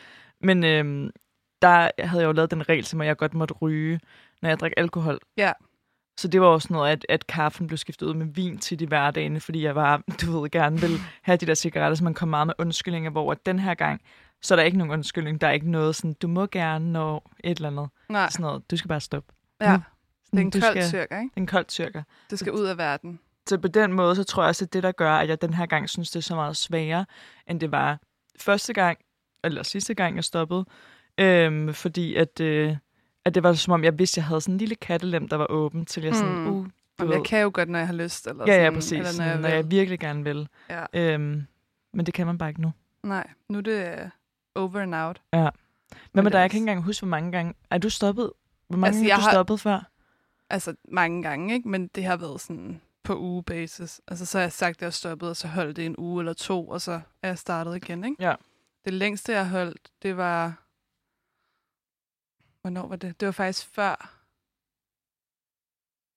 Men 0.41 0.63
øhm, 0.63 1.09
der 1.61 1.89
havde 1.99 2.21
jeg 2.21 2.27
jo 2.27 2.31
lavet 2.31 2.51
den 2.51 2.69
regel, 2.69 2.85
som 2.85 3.01
jeg 3.01 3.17
godt 3.17 3.33
måtte 3.33 3.53
ryge, 3.53 3.99
når 4.41 4.49
jeg 4.49 4.59
drak 4.59 4.71
alkohol. 4.77 5.19
Ja. 5.37 5.51
Så 6.19 6.27
det 6.27 6.41
var 6.41 6.47
også 6.47 6.67
noget, 6.71 6.91
at, 6.91 7.05
at 7.09 7.27
kaffen 7.27 7.67
blev 7.67 7.77
skiftet 7.77 8.05
ud 8.07 8.13
med 8.13 8.25
vin 8.25 8.57
til 8.57 8.79
de 8.79 8.87
hverdagene, 8.87 9.39
fordi 9.39 9.63
jeg 9.63 9.75
var, 9.75 10.01
du 10.21 10.39
ved, 10.41 10.49
gerne 10.49 10.79
vil 10.81 10.91
have 11.21 11.37
de 11.37 11.45
der 11.45 11.53
cigaretter, 11.55 11.95
så 11.95 12.03
man 12.03 12.13
kom 12.13 12.27
meget 12.27 12.47
med 12.47 12.53
undskyldninger, 12.59 13.09
hvor 13.11 13.31
at 13.31 13.45
den 13.45 13.59
her 13.59 13.73
gang, 13.73 14.01
så 14.41 14.53
er 14.53 14.55
der 14.55 14.63
ikke 14.63 14.77
nogen 14.77 14.91
undskyldning. 14.93 15.41
Der 15.41 15.47
er 15.47 15.51
ikke 15.51 15.71
noget 15.71 15.95
sådan, 15.95 16.13
du 16.21 16.27
må 16.27 16.45
gerne 16.45 16.91
nå 16.91 17.23
et 17.43 17.55
eller 17.57 17.69
andet. 17.69 17.89
Nej, 18.09 18.29
Sådan 18.29 18.43
noget, 18.43 18.71
du 18.71 18.77
skal 18.77 18.87
bare 18.89 18.99
stoppe. 18.99 19.33
ja. 19.61 19.73
Nu. 19.77 19.83
Det 20.31 20.37
er 20.37 20.41
en 20.41 20.49
du 20.49 20.59
kold 20.59 20.71
skal, 20.71 20.83
cirka, 20.83 21.01
ikke? 21.19 21.29
Det 21.29 21.37
er 21.37 21.41
en 21.41 21.47
kold 21.47 21.65
tyrker. 21.65 22.03
Det 22.29 22.39
skal 22.39 22.51
ud 22.51 22.65
af 22.65 22.77
verden. 22.77 23.19
Så 23.49 23.57
på 23.57 23.67
den 23.67 23.93
måde, 23.93 24.15
så 24.15 24.23
tror 24.23 24.43
jeg 24.43 24.47
også, 24.49 24.65
at 24.65 24.73
det, 24.73 24.83
der 24.83 24.91
gør, 24.91 25.11
at 25.11 25.29
jeg 25.29 25.41
den 25.41 25.53
her 25.53 25.65
gang 25.65 25.89
synes, 25.89 26.11
det 26.11 26.19
er 26.19 26.23
så 26.23 26.35
meget 26.35 26.57
sværere, 26.57 27.05
end 27.47 27.59
det 27.59 27.71
var 27.71 27.99
første 28.39 28.73
gang, 28.73 28.97
eller 29.43 29.63
sidste 29.63 29.93
gang, 29.93 30.15
jeg 30.15 30.23
stoppede. 30.23 30.65
Øhm, 31.17 31.73
fordi 31.73 32.15
at, 32.15 32.39
øh, 32.39 32.75
at 33.25 33.35
det 33.35 33.43
var 33.43 33.53
som 33.53 33.73
om, 33.73 33.83
jeg 33.83 33.99
vidste, 33.99 34.19
jeg 34.19 34.25
havde 34.25 34.41
sådan 34.41 34.53
en 34.55 34.57
lille 34.59 34.75
kattelem, 34.75 35.27
der 35.27 35.35
var 35.35 35.47
åben, 35.49 35.85
til 35.85 36.03
jeg 36.03 36.15
sådan, 36.15 36.33
Mm. 36.33 36.47
uh, 36.47 36.67
Jamen, 36.99 37.13
jeg 37.13 37.23
kan 37.25 37.41
jo 37.41 37.51
godt, 37.53 37.69
når 37.69 37.79
jeg 37.79 37.87
har 37.87 37.93
lyst. 37.93 38.27
Eller 38.27 38.43
Ja, 38.47 38.53
ja, 38.53 38.59
sådan, 38.59 38.73
præcis. 38.73 38.91
Eller 38.91 39.11
når 39.17 39.23
jeg, 39.31 39.39
når 39.39 39.49
jeg 39.49 39.71
virkelig 39.71 39.99
gerne 39.99 40.23
vil. 40.23 40.47
Ja. 40.69 40.85
Øhm, 40.93 41.45
men 41.93 42.05
det 42.05 42.13
kan 42.13 42.25
man 42.27 42.37
bare 42.37 42.49
ikke 42.49 42.61
nu. 42.61 42.71
Nej, 43.03 43.27
nu 43.49 43.57
er 43.57 43.61
det 43.61 43.87
øh, 43.87 44.09
over 44.55 44.79
and 44.79 44.95
out. 44.95 45.21
Hvad 45.31 45.41
med 46.13 46.23
Men 46.23 46.31
dig? 46.31 46.39
Jeg 46.39 46.49
kan 46.49 46.57
ikke 46.57 46.63
engang 46.71 46.83
huske, 46.83 47.01
hvor 47.01 47.09
mange 47.09 47.31
gange... 47.31 47.53
Er 47.69 47.77
du 47.77 47.89
stoppet? 47.89 48.31
Hvor 48.67 48.77
mange 48.77 48.87
Altså, 48.87 49.05
jeg 49.07 49.15
har 49.15 49.23
du 49.23 49.33
stoppet 49.33 49.59
før? 49.59 49.89
Altså 50.49 50.75
mange 50.83 51.23
gange, 51.23 51.53
ikke? 51.53 51.69
Men 51.69 51.87
det 51.87 52.03
har 52.03 52.17
været 52.17 52.41
sådan 52.41 52.81
på 53.03 53.19
ugebasis. 53.19 54.01
Altså 54.07 54.25
så 54.25 54.37
har 54.37 54.43
jeg 54.43 54.51
sagt, 54.51 54.77
at 54.77 54.81
jeg 54.81 54.85
har 54.85 54.91
stoppet, 54.91 55.29
og 55.29 55.35
så 55.35 55.47
holdt 55.47 55.75
det 55.75 55.85
en 55.85 55.95
uge 55.97 56.21
eller 56.21 56.33
to, 56.33 56.67
og 56.67 56.81
så 56.81 57.01
er 57.21 57.27
jeg 57.27 57.37
startet 57.37 57.75
igen, 57.75 58.03
ikke? 58.03 58.23
Ja. 58.23 58.35
Det 58.85 58.93
længste, 58.93 59.31
jeg 59.31 59.45
har 59.45 59.51
holdt, 59.59 59.91
det 60.01 60.17
var... 60.17 60.65
Hvornår 62.61 62.87
var 62.87 62.95
det? 62.95 63.19
Det 63.19 63.25
var 63.25 63.31
faktisk 63.31 63.67
før... 63.67 64.15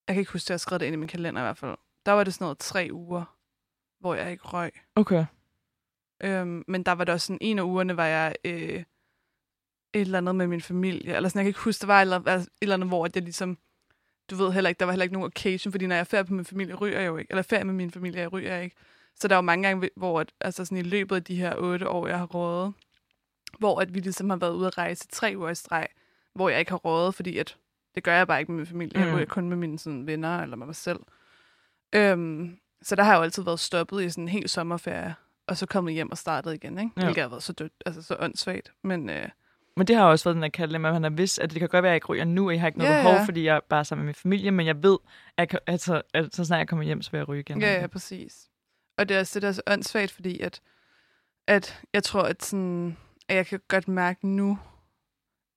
Jeg 0.07 0.15
kan 0.15 0.19
ikke 0.19 0.31
huske, 0.31 0.45
at 0.45 0.49
jeg 0.49 0.53
har 0.53 0.57
skrevet 0.57 0.79
det 0.79 0.85
ind 0.85 0.93
i 0.93 0.97
min 0.97 1.07
kalender 1.07 1.41
i 1.41 1.43
hvert 1.43 1.57
fald. 1.57 1.77
Der 2.05 2.11
var 2.11 2.23
det 2.23 2.33
sådan 2.33 2.45
noget 2.45 2.57
tre 2.57 2.89
uger, 2.91 3.37
hvor 3.99 4.15
jeg 4.15 4.31
ikke 4.31 4.47
røg. 4.47 4.71
Okay. 4.95 5.25
Øhm, 6.23 6.63
men 6.67 6.83
der 6.83 6.91
var 6.91 7.03
der 7.03 7.13
også 7.13 7.27
sådan 7.27 7.37
en 7.41 7.59
af 7.59 7.63
ugerne, 7.63 7.97
var 7.97 8.05
jeg 8.05 8.35
øh, 8.45 8.53
et 8.53 8.85
eller 9.93 10.17
andet 10.17 10.35
med 10.35 10.47
min 10.47 10.61
familie. 10.61 11.15
Eller 11.15 11.29
sådan, 11.29 11.39
jeg 11.39 11.43
kan 11.45 11.49
ikke 11.49 11.59
huske, 11.59 11.81
der 11.81 11.87
var 11.87 11.97
et 11.97 12.01
eller, 12.01 12.19
et 12.27 12.49
eller 12.61 12.75
andet, 12.75 12.89
hvor 12.89 13.09
jeg 13.15 13.23
ligesom, 13.23 13.57
du 14.37 14.43
ved 14.43 14.51
heller 14.53 14.69
ikke, 14.69 14.79
der 14.79 14.85
var 14.85 14.91
heller 14.91 15.03
ikke 15.03 15.13
nogen 15.13 15.25
occasion, 15.35 15.71
fordi 15.71 15.87
når 15.87 15.95
jeg 15.95 15.99
er 15.99 16.03
ferie 16.03 16.25
på 16.25 16.33
min 16.33 16.45
familie, 16.45 16.75
ryger 16.75 16.99
jeg 16.99 17.07
jo 17.07 17.17
ikke. 17.17 17.31
Eller 17.31 17.41
ferie 17.43 17.63
med 17.63 17.73
min 17.73 17.91
familie, 17.91 18.19
jeg 18.21 18.33
ryger 18.33 18.53
jeg 18.55 18.63
ikke. 18.63 18.75
Så 19.15 19.27
der 19.27 19.35
var 19.35 19.41
mange 19.41 19.67
gange, 19.67 19.89
hvor 19.95 20.19
at, 20.19 20.31
altså 20.41 20.65
sådan 20.65 20.77
i 20.77 20.81
løbet 20.81 21.15
af 21.15 21.23
de 21.23 21.35
her 21.35 21.55
otte 21.57 21.89
år, 21.89 22.07
jeg 22.07 22.17
har 22.17 22.25
rådet, 22.25 22.73
hvor 23.59 23.79
at 23.81 23.93
vi 23.93 23.99
ligesom 23.99 24.29
har 24.29 24.37
været 24.37 24.53
ude 24.53 24.67
at 24.67 24.77
rejse 24.77 25.07
tre 25.07 25.33
uger 25.37 25.49
i 25.49 25.55
streg, 25.55 25.87
hvor 26.35 26.49
jeg 26.49 26.59
ikke 26.59 26.71
har 26.71 26.77
rådet, 26.77 27.15
fordi 27.15 27.37
at 27.37 27.57
det 27.95 28.03
gør 28.03 28.15
jeg 28.15 28.27
bare 28.27 28.39
ikke 28.39 28.51
med 28.51 28.57
min 28.57 28.65
familie. 28.67 28.99
Jeg 28.99 29.07
Mm. 29.09 29.15
ryger 29.15 29.25
kun 29.25 29.49
med 29.49 29.57
mine 29.57 29.79
sådan, 29.79 30.07
venner 30.07 30.39
eller 30.43 30.55
med 30.55 30.65
mig 30.65 30.75
selv. 30.75 30.99
Øhm, 31.95 32.57
så 32.81 32.95
der 32.95 33.03
har 33.03 33.11
jeg 33.11 33.17
jo 33.17 33.23
altid 33.23 33.43
været 33.43 33.59
stoppet 33.59 34.03
i 34.03 34.09
sådan 34.09 34.23
en 34.23 34.27
hel 34.27 34.49
sommerferie, 34.49 35.15
og 35.47 35.57
så 35.57 35.65
kommet 35.65 35.93
hjem 35.93 36.11
og 36.11 36.17
startet 36.17 36.53
igen, 36.53 36.77
ikke? 36.79 36.91
Ja. 36.97 37.03
Hvilket 37.03 37.21
har 37.21 37.29
været 37.29 37.43
så 37.43 37.53
dødt, 37.53 37.73
altså 37.85 38.01
så 38.01 38.15
åndssvagt. 38.19 38.71
Men 38.81 39.09
øh, 39.09 39.27
Men 39.77 39.87
det 39.87 39.95
har 39.95 40.03
også 40.05 40.23
været 40.25 40.35
den 40.35 40.43
der 40.43 40.49
kattelem, 40.49 40.85
at 40.85 40.93
han 40.93 41.03
har 41.03 41.09
vidst, 41.09 41.39
at 41.39 41.49
det 41.51 41.59
kan 41.59 41.69
godt 41.69 41.83
være, 41.83 41.89
at 41.89 41.93
jeg 41.93 41.95
ikke 41.95 42.07
ryger 42.07 42.25
nu, 42.25 42.45
og 42.47 42.53
jeg 42.53 42.61
har 42.61 42.67
ikke 42.67 42.79
noget 42.79 42.91
Ja, 42.93 42.97
behov, 43.01 43.13
ja. 43.13 43.23
fordi 43.25 43.43
jeg 43.45 43.55
er 43.55 43.59
bare 43.69 43.85
sammen 43.85 44.03
med 44.05 44.07
min 44.07 44.15
familie, 44.15 44.51
men 44.51 44.65
jeg 44.65 44.83
ved, 44.83 44.97
at, 45.37 45.49
kan, 45.49 45.59
altså, 45.67 46.01
at 46.13 46.35
så 46.35 46.45
snart 46.45 46.59
jeg 46.59 46.67
kommer 46.67 46.85
hjem, 46.85 47.01
så 47.01 47.11
vil 47.11 47.17
jeg 47.17 47.27
ryge 47.27 47.39
igen. 47.39 47.61
ja, 47.61 47.81
ja, 47.81 47.87
præcis. 47.87 48.49
Og 48.97 49.09
det 49.09 49.15
er 49.15 49.19
også 49.19 49.33
det, 49.33 49.41
der 49.41 49.47
er 49.47 49.51
så 49.51 49.61
åndssvagt, 49.67 50.11
fordi 50.11 50.39
at, 50.39 50.61
at 51.47 51.81
jeg 51.93 52.03
tror, 52.03 52.21
at, 52.21 52.43
sådan, 52.43 52.97
at 53.29 53.35
jeg 53.35 53.45
kan 53.47 53.59
godt 53.67 53.87
mærke 53.87 54.27
nu, 54.27 54.57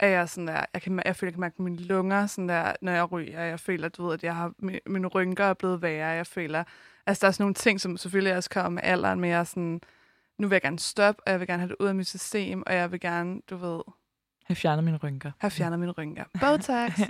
at 0.01 0.11
jeg 0.11 0.29
sådan 0.29 0.49
der, 0.49 0.65
jeg, 0.75 0.83
kan, 0.83 1.03
jeg 1.05 1.17
føler, 1.17 1.29
jeg 1.29 1.35
kan 1.35 1.41
mærke 1.41 1.63
mine 1.63 1.77
lunger, 1.77 2.27
sådan 2.27 2.49
der, 2.49 2.73
når 2.83 2.93
jeg 2.93 3.13
ryger. 3.13 3.41
Jeg 3.45 3.61
føler, 3.61 3.89
du 3.89 4.07
ved, 4.07 4.15
at 4.15 4.25
jeg 4.25 4.35
har, 4.37 4.53
mi- 4.63 4.79
mine 4.87 5.07
rynker 5.07 5.45
er 5.45 5.55
blevet 5.55 5.83
værre. 5.83 6.09
Jeg 6.09 6.27
føler, 6.27 6.65
altså 7.07 7.21
der 7.21 7.27
er 7.29 7.33
sådan 7.33 7.43
nogle 7.43 7.55
ting, 7.55 7.81
som 7.81 7.97
selvfølgelig 7.97 8.37
også 8.37 8.51
kommer 8.51 8.69
med 8.71 8.83
alderen, 8.85 9.21
men 9.21 9.31
jeg 9.31 9.41
er 9.41 9.45
sådan, 9.45 9.81
nu 10.39 10.49
vil 10.49 10.55
jeg 10.55 10.63
gerne 10.63 10.79
stoppe, 10.79 11.23
og 11.27 11.31
jeg 11.33 11.41
vil 11.41 11.49
gerne 11.49 11.61
have 11.61 11.69
det 11.69 11.77
ud 11.81 11.87
af 11.87 11.95
mit 11.95 12.07
system, 12.09 12.63
og 12.67 12.75
jeg 12.75 12.93
vil 12.93 13.01
gerne, 13.01 13.41
du 13.51 13.57
ved, 13.57 13.81
Jeg 14.49 14.57
fjerner 14.57 14.83
mine 14.83 14.97
rynker. 14.97 15.31
have 15.39 15.51
fjernet 15.51 15.79
mine 15.79 15.93
rynker. 15.93 16.25
Botox. 16.41 17.01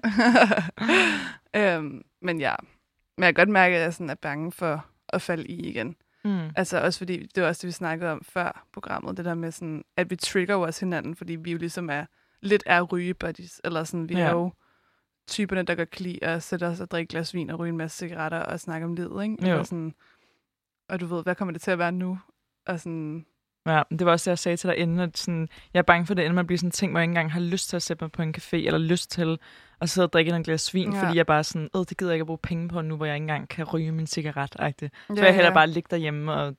øhm, 1.56 2.02
men 2.22 2.40
ja, 2.40 2.54
men 3.18 3.24
jeg 3.24 3.34
kan 3.34 3.46
godt 3.46 3.48
mærke, 3.52 3.76
at 3.76 3.82
jeg 3.82 3.94
sådan 3.94 4.10
er 4.10 4.14
bange 4.14 4.52
for 4.52 4.86
at 5.08 5.22
falde 5.22 5.46
i 5.46 5.60
igen. 5.68 5.96
Mm. 6.24 6.48
Altså 6.56 6.80
også 6.80 6.98
fordi, 6.98 7.26
det 7.34 7.42
var 7.42 7.48
også 7.48 7.60
det, 7.62 7.66
vi 7.66 7.72
snakkede 7.72 8.10
om 8.12 8.22
før 8.24 8.66
programmet, 8.72 9.16
det 9.16 9.24
der 9.24 9.34
med 9.34 9.50
sådan, 9.52 9.84
at 9.96 10.10
vi 10.10 10.16
trigger 10.16 10.54
jo 10.54 10.60
også 10.62 10.84
hinanden, 10.86 11.16
fordi 11.16 11.36
vi 11.36 11.52
jo 11.52 11.58
ligesom 11.58 11.90
er, 11.90 12.04
lidt 12.42 12.62
er 12.66 12.82
rygebuddies, 12.82 13.60
eller 13.64 13.84
sådan, 13.84 14.08
vi 14.08 14.14
Ja. 14.14 14.20
er 14.20 14.30
jo 14.30 14.52
typerne, 15.28 15.62
der 15.62 15.74
godt 15.74 15.90
kan 15.90 16.02
lide 16.06 16.24
at 16.24 16.42
sætte 16.42 16.64
os 16.66 16.80
og 16.80 16.90
drikke 16.90 17.08
glas 17.10 17.34
vin 17.34 17.50
og 17.50 17.58
ryge 17.58 17.68
en 17.70 17.76
masse 17.76 17.98
cigaretter 17.98 18.38
og 18.38 18.60
snakke 18.60 18.86
om 18.86 18.94
livet, 18.94 19.22
ikke? 19.24 19.36
Jo. 19.42 19.50
Eller 19.50 19.62
sådan, 19.62 19.94
og 20.88 21.00
du 21.00 21.06
ved, 21.06 21.22
hvad 21.22 21.34
kommer 21.34 21.52
det 21.52 21.62
til 21.62 21.70
at 21.70 21.78
være 21.78 21.92
nu? 21.92 22.18
Og 22.66 22.80
sådan, 22.80 23.26
Ja, 23.66 23.82
det 23.90 24.06
var 24.06 24.12
også 24.12 24.24
det, 24.24 24.30
jeg 24.30 24.38
sagde 24.38 24.56
til 24.56 24.68
dig 24.70 24.76
inden, 24.78 24.98
at 25.00 25.18
sådan, 25.18 25.48
jeg 25.74 25.78
er 25.78 25.82
bange 25.82 26.06
for, 26.06 26.14
det 26.14 26.24
ender 26.24 26.34
med 26.34 26.40
at 26.40 26.46
blive 26.46 26.58
sådan 26.58 26.68
en 26.68 26.72
ting, 26.72 26.92
hvor 26.92 26.98
jeg 27.00 27.04
ikke 27.04 27.10
engang 27.10 27.32
har 27.32 27.40
lyst 27.40 27.68
til 27.68 27.76
at 27.76 27.82
sætte 27.82 28.04
mig 28.04 28.12
på 28.12 28.22
en 28.22 28.34
café, 28.38 28.56
eller 28.56 28.78
lyst 28.78 29.10
til 29.10 29.38
at 29.80 29.90
sidde 29.90 30.06
og 30.06 30.12
drikke 30.12 30.32
en 30.32 30.42
glas 30.42 30.74
vin, 30.74 30.92
ja. 30.92 30.98
Ja. 30.98 31.04
fordi 31.04 31.16
jeg 31.16 31.26
bare 31.26 31.44
sådan, 31.44 31.68
øh, 31.76 31.80
det 31.88 31.96
gider 31.98 32.10
jeg 32.12 32.14
ikke 32.14 32.22
at 32.22 32.26
bruge 32.26 32.38
penge 32.42 32.68
på 32.68 32.82
nu, 32.82 32.96
hvor 32.96 33.06
jeg 33.06 33.14
ikke 33.14 33.22
engang 33.24 33.48
kan 33.48 33.64
ryge 33.64 33.92
min 33.92 34.06
cigaret. 34.06 34.56
-agtigt. 34.60 34.88
Så 35.08 35.14
ja, 35.16 35.24
jeg 35.24 35.34
hellere 35.34 35.54
bare 35.54 35.66
ligge 35.66 35.86
derhjemme 35.90 36.32
og, 36.32 36.54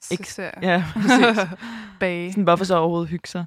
så 0.00 0.08
ikke- 0.14 0.42
jeg. 0.42 0.52
ja, 0.62 0.84
præcis. 1.02 1.58
Bage. 2.00 2.30
sådan, 2.32 2.44
hvorfor 2.44 2.64
så 2.64 2.76
overhovedet 2.76 3.08
hygge 3.08 3.28
sig? 3.28 3.44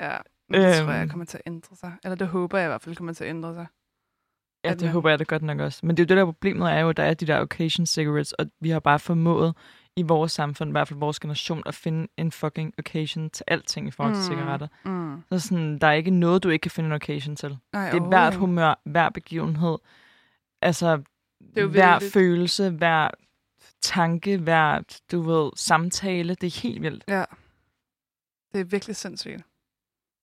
Ja, 0.00 0.16
men 0.48 0.60
det 0.60 0.74
tror 0.76 0.82
Øhm. 0.88 0.98
jeg 1.00 1.10
kommer 1.10 1.26
til 1.26 1.36
at 1.36 1.42
ændre 1.46 1.76
sig. 1.76 1.92
Eller 2.04 2.16
det 2.16 2.26
håber 2.28 2.58
jeg 2.58 2.66
i 2.66 2.68
hvert 2.68 2.82
fald 2.82 2.96
kommer 2.96 3.12
til 3.12 3.24
at 3.24 3.30
ændre 3.30 3.54
sig. 3.54 3.66
Ja, 4.64 4.70
det 4.70 4.82
man- 4.82 4.90
håber 4.90 5.10
jeg 5.10 5.18
da 5.18 5.24
godt 5.24 5.42
nok 5.42 5.58
også. 5.58 5.80
Men 5.82 5.96
det 5.96 6.02
er 6.02 6.04
jo 6.04 6.08
det, 6.08 6.16
der 6.16 6.22
er 6.22 6.26
problemet 6.26 6.72
er 6.72 6.78
jo, 6.80 6.88
at 6.88 6.96
der 6.96 7.02
er 7.02 7.14
de 7.14 7.26
der 7.26 7.40
occasion 7.40 7.86
cigarettes, 7.86 8.32
og 8.32 8.46
vi 8.60 8.70
har 8.70 8.80
bare 8.80 8.98
formået 8.98 9.54
i 10.00 10.02
vores 10.02 10.32
samfund, 10.32 10.70
i 10.70 10.72
hvert 10.72 10.88
fald 10.88 10.98
vores 10.98 11.20
generation, 11.20 11.62
at 11.66 11.74
finde 11.74 12.08
en 12.16 12.32
fucking 12.32 12.74
occasion 12.78 13.30
til 13.30 13.44
alting 13.48 13.88
i 13.88 13.90
forhold 13.90 14.14
til 14.14 14.20
Mm. 14.32 14.38
cigaretter. 14.38 14.68
Mm. 14.84 15.22
Så 15.32 15.38
sådan, 15.48 15.78
der 15.78 15.86
er 15.86 15.92
ikke 15.92 16.10
noget, 16.10 16.42
du 16.42 16.48
ikke 16.48 16.62
kan 16.62 16.70
finde 16.70 16.86
en 16.86 16.92
occasion 16.92 17.36
til. 17.36 17.58
Nej, 17.72 17.90
Det 17.90 18.00
er 18.02 18.08
hvert 18.08 18.34
humør, 18.34 18.80
hver 18.84 19.08
begivenhed. 19.08 19.78
Altså, 20.62 21.02
Det 21.54 21.62
er 21.62 21.66
hver 21.66 21.98
vildt. 21.98 22.12
følelse, 22.12 22.70
hver 22.70 23.10
tanke, 23.82 24.38
hver, 24.38 24.80
du 25.12 25.20
ved, 25.22 25.50
samtale. 25.56 26.34
Det 26.34 26.46
er 26.46 26.60
helt 26.62 26.82
vildt. 26.82 27.04
Ja. 27.08 27.24
Det 28.52 28.60
er 28.60 28.64
virkelig 28.64 28.96
sindssygt. 28.96 29.42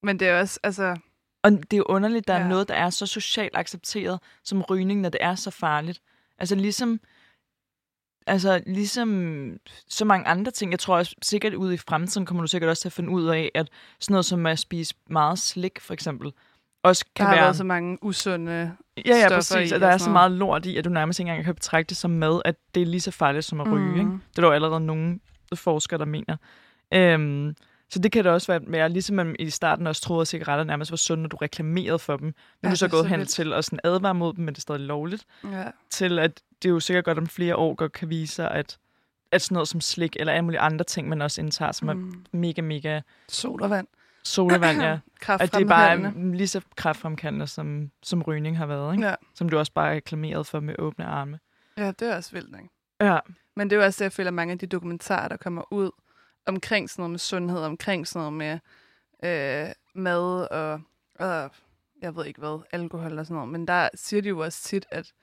Men 0.04 0.20
det 0.20 0.28
er 0.28 0.40
også, 0.40 0.60
altså... 0.64 0.96
Og 1.44 1.52
det 1.52 1.74
er 1.74 1.78
jo 1.78 1.84
underligt, 1.90 2.28
der 2.28 2.34
ja. 2.36 2.40
er 2.44 2.48
noget, 2.48 2.68
der 2.68 2.74
er 2.76 2.90
så 2.90 3.06
socialt 3.06 3.56
accepteret 3.58 4.20
som 4.44 4.62
rygning, 4.62 5.02
når 5.02 5.10
det 5.10 5.18
er 5.24 5.36
så 5.36 5.52
farligt. 5.52 6.02
Altså 6.38 6.56
ligesom, 6.56 7.00
altså 8.28 8.62
ligesom 8.66 9.52
så 9.88 10.06
mange 10.06 10.28
andre 10.28 10.52
ting. 10.52 10.72
Jeg 10.72 10.80
tror 10.80 10.98
også 10.98 11.16
sikkert 11.22 11.54
ude 11.54 11.74
i 11.74 11.78
fremtiden 11.78 12.26
kommer 12.26 12.44
du 12.44 12.48
sikkert 12.48 12.70
også 12.70 12.82
til 12.82 12.90
at 12.90 12.94
finde 12.94 13.10
ud 13.10 13.26
af, 13.26 13.52
at 13.56 13.70
sådan 14.00 14.14
noget 14.14 14.26
som 14.26 14.46
at 14.46 14.60
spise 14.60 14.96
meget 15.10 15.40
slik, 15.40 15.80
for 15.80 15.94
eksempel, 15.94 16.32
også 16.84 17.06
Der 17.08 17.12
kan 17.16 17.26
har 17.26 17.34
være... 17.34 17.44
været 17.44 17.56
så 17.56 17.64
mange 17.64 17.98
usunde... 18.04 18.72
Ja, 19.06 19.16
ja, 19.18 19.30
præcis. 19.30 19.72
i 19.72 19.74
Og 19.74 19.80
der 19.80 19.88
er 19.88 19.98
så 19.98 20.10
meget 20.10 20.32
lort 20.32 20.66
i, 20.66 20.78
at 20.78 20.86
du 20.86 20.90
nærmest 20.90 21.20
ikke 21.20 21.30
engang 21.30 21.46
kan 21.46 21.56
betragte 21.56 21.90
det 21.90 21.98
som 21.98 22.12
mad, 22.12 22.42
at 22.46 22.56
det 22.76 22.82
er 22.82 22.86
lige 22.86 23.02
så 23.02 23.12
farligt 23.12 23.46
som 23.46 23.62
at 23.62 23.68
ryge. 23.72 23.86
Mhm. 23.92 24.00
Ikke? 24.00 24.12
Det 24.12 24.38
er 24.38 24.42
der 24.42 24.48
jo 24.48 24.54
allerede 24.54 24.80
nogle 24.86 25.20
forskere, 25.56 26.00
der 26.00 26.06
mener. 26.06 26.38
Øhm, 26.94 27.56
så 27.90 28.00
det 28.00 28.12
kan 28.12 28.24
det 28.24 28.32
også 28.32 28.52
være, 28.52 28.62
være 28.68 28.90
ligesom 28.90 29.16
man 29.16 29.36
i 29.40 29.50
starten 29.50 29.88
også 29.88 30.02
troede, 30.02 30.22
at 30.22 30.28
cigaretter 30.28 30.64
nærmest 30.64 30.92
var 30.92 30.98
sunde, 30.98 31.22
når 31.22 31.30
du 31.30 31.38
reklamerede 31.38 32.00
for 32.00 32.18
dem. 32.18 32.26
Men 32.26 32.34
Ja, 32.64 32.70
du 32.70 32.76
så 32.76 32.88
gået 32.88 33.08
hen 33.10 33.20
vildt. 33.20 33.30
til 33.32 33.54
at 33.54 33.66
sådan 33.66 33.80
advare 33.84 34.16
mod 34.16 34.34
dem, 34.34 34.46
men 34.46 34.54
det 34.54 34.60
er 34.60 34.62
stadig 34.62 34.82
lovligt. 34.82 35.26
Ja. 35.52 35.64
Til 35.90 36.20
at 36.20 36.42
det 36.64 36.70
jo 36.70 36.80
sikkert 36.80 37.06
godt 37.06 37.18
om 37.18 37.28
flere 37.28 37.56
år 37.56 37.76
godt 37.76 37.92
kan 37.92 38.10
vise 38.10 38.36
sig, 38.36 38.52
at 38.52 38.78
at 39.32 39.42
sådan 39.42 39.56
noget 39.56 39.68
som 39.68 39.82
slik 39.82 40.16
eller 40.20 40.34
alle 40.34 40.42
mulige 40.46 40.60
andre 40.60 40.86
ting, 40.86 41.10
man 41.10 41.22
også 41.22 41.42
indtager, 41.42 41.72
som 41.72 41.98
mm. 41.98 42.10
er 42.10 42.38
mega, 42.38 42.62
mega 42.62 43.02
Sodavand. 43.30 43.88
sodavand, 44.24 44.82
ja. 44.82 45.00
At 45.42 45.54
det 45.54 45.62
er 45.62 45.66
bare 45.66 46.14
lige 46.36 46.48
så 46.48 46.62
kraftfremkaldende, 46.76 47.48
som, 47.48 47.92
som 48.04 48.22
rygning 48.22 48.58
har 48.58 48.66
været, 48.66 48.94
ikke? 48.94 49.08
Ja. 49.08 49.16
Som 49.36 49.50
du 49.50 49.58
også 49.58 49.72
bare 49.72 49.90
er 49.92 49.96
reklameret 49.96 50.48
for 50.48 50.60
med 50.60 50.76
åbne 50.80 51.06
arme. 51.06 51.40
ja, 51.78 51.88
det 51.92 52.02
er 52.02 52.16
også 52.16 52.32
vildt, 52.32 52.56
ikke? 52.56 52.70
Ja, 53.02 53.20
Men 53.56 53.70
det 53.70 53.76
er 53.76 53.80
jo 53.80 53.86
også 53.86 53.98
det, 54.00 54.04
jeg 54.04 54.12
føler, 54.12 54.32
mange 54.32 54.52
af 54.52 54.60
de 54.60 54.68
dokumentarer, 54.68 55.28
der 55.28 55.38
kommer 55.38 55.74
ud 55.74 55.92
omkring 56.48 56.90
sådan 56.90 57.02
noget 57.02 57.12
med 57.12 57.20
sundhed, 57.20 57.60
omkring 57.60 58.08
sådan 58.08 58.20
noget 58.34 58.34
med 58.34 58.60
øh, 59.24 59.74
mad 59.96 60.48
og, 60.52 60.82
og 61.20 61.52
jeg 62.02 62.16
ved 62.16 62.26
ikke 62.26 62.40
hvad, 62.40 62.60
alkohol 62.72 63.20
og 63.20 63.26
sådan 63.26 63.36
noget. 63.36 63.50
Men 63.50 63.68
der 63.68 63.90
siger 63.96 64.22
de 64.22 64.30
jo 64.30 64.40
også 64.40 64.64
tit, 64.64 64.86
at 64.92 65.14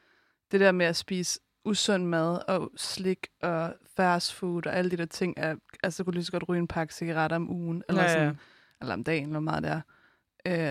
det 0.53 0.61
der 0.61 0.73
med 0.73 0.87
at 0.87 0.97
spise 0.97 1.41
usund 1.65 2.07
mad 2.07 2.39
og 2.49 2.71
slik 2.77 3.27
og 3.43 3.75
fast 3.97 4.35
food 4.35 4.67
og 4.67 4.77
alle 4.77 4.91
de 4.91 4.97
der 4.97 5.07
ting, 5.07 5.35
er, 5.37 5.57
altså 5.83 6.03
du 6.03 6.05
kunne 6.05 6.15
lige 6.15 6.25
så 6.25 6.33
godt 6.33 6.49
ryge 6.49 6.59
en 6.59 6.69
pakke 6.69 6.95
cigaretter 6.95 7.37
om 7.37 7.51
ugen, 7.51 7.83
eller, 7.89 8.03
Ja, 8.03 8.09
ja. 8.09 8.15
sådan, 8.15 8.39
eller 8.81 8.95
om 8.95 9.05
dagen, 9.05 9.27
eller 9.27 9.41
meget 9.41 9.63
det 9.63 9.71
er. 9.73 9.81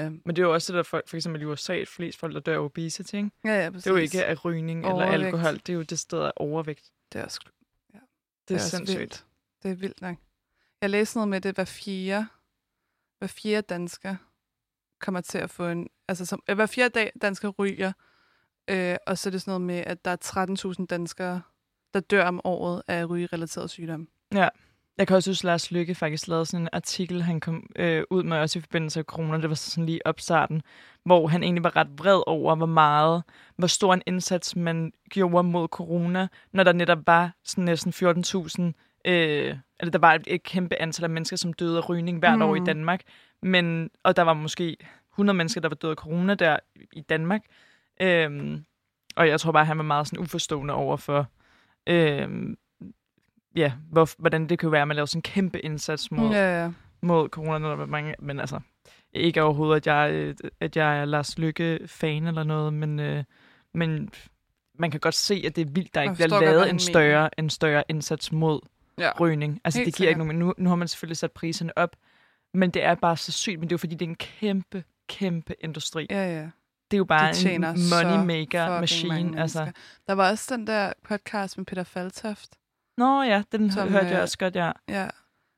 Øh, 0.05 0.11
men 0.11 0.35
det 0.35 0.39
er 0.39 0.43
jo 0.47 0.53
også 0.53 0.73
det, 0.73 0.77
der 0.77 0.83
folk, 0.83 1.07
for 1.09 1.17
eksempel 1.17 1.41
i 1.41 1.45
USA, 1.45 1.83
flest 1.87 2.19
folk, 2.19 2.33
der 2.33 2.39
dør 2.39 2.55
af 2.55 2.59
obesity, 2.59 3.13
ikke? 3.15 3.31
ja, 3.45 3.63
ja, 3.63 3.69
præcis. 3.69 3.83
Det 3.83 3.89
er 3.89 3.93
jo 3.93 4.01
ikke 4.01 4.25
af 4.25 4.45
rygning 4.45 4.79
eller 4.79 4.91
Overvægt. 4.93 5.25
alkohol, 5.25 5.53
det 5.53 5.69
er 5.69 5.73
jo 5.73 5.81
det 5.81 5.99
sted 5.99 6.19
af 6.21 6.31
overvægt. 6.35 6.91
Det 7.13 7.19
er 7.19 7.23
også 7.25 7.39
Det 8.47 8.53
er, 8.53 8.59
også 8.59 8.69
sindssygt. 8.69 8.99
vildt. 8.99 9.25
Det 9.63 9.71
er 9.71 9.75
vildt 9.75 10.01
nok. 10.01 10.15
Jeg 10.83 10.89
læste 10.89 11.17
noget 11.17 11.29
med, 11.29 11.37
at 11.37 11.43
det 11.43 11.55
hver 11.55 11.65
fjerde, 11.65 12.27
hver 13.19 13.27
fjerde 13.27 13.61
dansker 13.61 14.15
kommer 14.99 15.21
til 15.21 15.37
at 15.37 15.49
få 15.49 15.67
en... 15.67 15.87
Altså, 16.07 16.25
som, 16.25 16.43
øh, 16.49 16.55
hver 16.55 16.65
fjerde 16.65 16.89
dag 16.89 17.11
dansker 17.21 17.49
ryger, 17.49 17.91
øh, 18.67 18.95
og 19.07 19.17
så 19.17 19.29
er 19.29 19.31
det 19.31 19.41
sådan 19.41 19.51
noget 19.51 19.61
med, 19.61 19.75
at 19.75 20.05
der 20.05 20.11
er 20.11 20.75
13.000 20.79 20.85
danskere, 20.85 21.41
der 21.93 21.99
dør 21.99 22.25
om 22.25 22.41
året 22.43 22.81
af 22.87 23.09
rygerelateret 23.09 23.69
sygdom. 23.69 24.07
Ja. 24.33 24.49
Jeg 24.97 25.07
kan 25.07 25.15
også 25.15 25.29
huske, 25.29 25.45
Lars 25.45 25.71
Lykke 25.71 25.95
faktisk 25.95 26.27
lavede 26.27 26.45
sådan 26.45 26.63
en 26.63 26.69
artikel, 26.73 27.21
han 27.21 27.39
kom 27.39 27.69
øh, 27.75 28.03
ud 28.09 28.23
med 28.23 28.37
også 28.37 28.59
i 28.59 28.61
forbindelse 28.61 28.99
med 28.99 29.05
corona. 29.05 29.41
Det 29.41 29.49
var 29.49 29.55
sådan 29.55 29.85
lige 29.85 30.07
opstarten, 30.07 30.61
hvor 31.05 31.27
han 31.27 31.43
egentlig 31.43 31.63
var 31.63 31.75
ret 31.75 31.89
vred 31.97 32.23
over, 32.27 32.55
hvor 32.55 32.65
meget, 32.65 33.23
hvor 33.55 33.67
stor 33.67 33.93
en 33.93 34.01
indsats 34.05 34.55
man 34.55 34.93
gjorde 35.09 35.47
mod 35.47 35.67
corona, 35.67 36.27
når 36.51 36.63
der 36.63 36.73
netop 36.73 37.07
var 37.07 37.31
sådan 37.43 37.63
næsten 37.63 37.93
14.000, 37.93 38.92
øh, 39.05 39.55
eller 39.79 39.91
der 39.91 39.99
var 39.99 40.13
et, 40.13 40.23
et 40.27 40.43
kæmpe 40.43 40.81
antal 40.81 41.03
af 41.03 41.09
mennesker, 41.09 41.37
som 41.37 41.53
døde 41.53 41.77
af 41.77 41.89
rygning 41.89 42.19
hvert 42.19 42.37
mm. 42.37 42.41
år 42.41 42.55
i 42.55 42.59
Mm. 42.59 42.65
Danmark. 42.65 43.01
Men, 43.41 43.89
og 44.03 44.15
der 44.15 44.21
var 44.21 44.33
måske 44.33 44.77
100 45.13 45.37
mennesker, 45.37 45.61
der 45.61 45.69
var 45.69 45.75
døde 45.75 45.91
af 45.91 45.95
corona 45.95 46.33
der 46.33 46.59
i 46.93 47.01
Danmark. 47.01 47.41
Øhm, 48.01 48.65
og 49.15 49.27
jeg 49.27 49.39
tror 49.39 49.51
bare, 49.51 49.65
han 49.65 49.77
var 49.77 49.83
meget 49.83 50.07
sådan 50.07 50.19
uforstående 50.19 50.73
over 50.73 50.97
for, 50.97 51.27
øhm, 51.87 52.57
ja, 53.55 53.73
hvor, 53.91 54.09
hvordan 54.17 54.49
det 54.49 54.59
kan 54.59 54.71
være, 54.71 54.81
at 54.81 54.87
man 54.87 54.95
laver 54.95 55.05
sådan 55.05 55.17
en 55.17 55.21
kæmpe 55.21 55.59
indsats 55.59 56.11
mod, 56.11 56.31
ja. 56.31 56.63
Ja, 56.63 56.71
mod 57.01 57.29
corona, 57.29 57.57
når 57.57 57.69
der 57.69 57.75
var 57.75 57.85
mange, 57.85 58.15
men 58.19 58.39
altså, 58.39 58.59
ikke 59.13 59.43
overhovedet, 59.43 59.75
at 59.75 59.87
jeg, 59.87 60.11
øh, 60.13 60.35
at 60.59 60.77
jeg 60.77 60.99
er 60.99 61.05
Lars 61.05 61.39
Lykke-fan 61.39 62.27
eller 62.27 62.43
noget, 62.43 62.73
men, 62.73 62.99
øh, 62.99 63.23
men 63.73 64.09
man 64.79 64.91
kan 64.91 64.99
godt 64.99 65.15
se, 65.15 65.43
at 65.45 65.55
det 65.55 65.67
er 65.67 65.71
vildt, 65.71 65.95
der 65.95 66.01
ikke 66.01 66.13
bliver 66.13 66.41
lavet 66.41 66.69
en 66.69 66.79
større, 66.79 67.39
en 67.39 67.49
større 67.49 67.83
indsats 67.89 68.31
mod 68.31 68.59
ja. 68.97 69.11
rygning. 69.19 69.61
Altså, 69.63 69.79
Helt 69.79 69.85
det 69.85 69.95
giver 69.95 70.09
ikke 70.09 70.13
sikkert. 70.13 70.27
nogen, 70.27 70.39
men 70.39 70.47
nu, 70.47 70.53
nu 70.57 70.69
har 70.69 70.75
man 70.75 70.87
selvfølgelig 70.87 71.17
sat 71.17 71.31
priserne 71.31 71.77
op, 71.77 71.95
men 72.53 72.71
det 72.71 72.83
er 72.83 72.95
bare 72.95 73.17
så 73.17 73.31
sygt, 73.31 73.59
men 73.59 73.69
det 73.69 73.71
er 73.71 73.73
jo 73.73 73.77
fordi, 73.77 73.95
det 73.95 74.05
er 74.05 74.09
en 74.09 74.15
kæmpe, 74.15 74.83
kæmpe 75.09 75.55
industri. 75.59 76.07
Ja, 76.09 76.35
ja. 76.35 76.49
Det 76.91 76.97
er 76.97 76.99
jo 76.99 77.05
bare 77.05 77.33
De 77.33 77.55
en 77.55 77.63
fucking 77.63 78.25
machine. 78.79 79.13
mange 79.13 79.41
Altså. 79.41 79.71
Der 80.07 80.13
var 80.13 80.29
også 80.29 80.55
den 80.55 80.67
der 80.67 80.93
podcast 81.03 81.57
med 81.57 81.65
Peter 81.65 81.83
Faltoft, 81.83 82.55
Nå 82.97 83.21
ja, 83.21 83.43
den 83.51 83.71
Som, 83.71 83.89
hørte 83.89 84.07
jeg 84.07 84.15
øh, 84.15 84.21
også 84.21 84.37
godt, 84.37 84.55
ja. 84.55 84.71
Ja, 84.89 85.07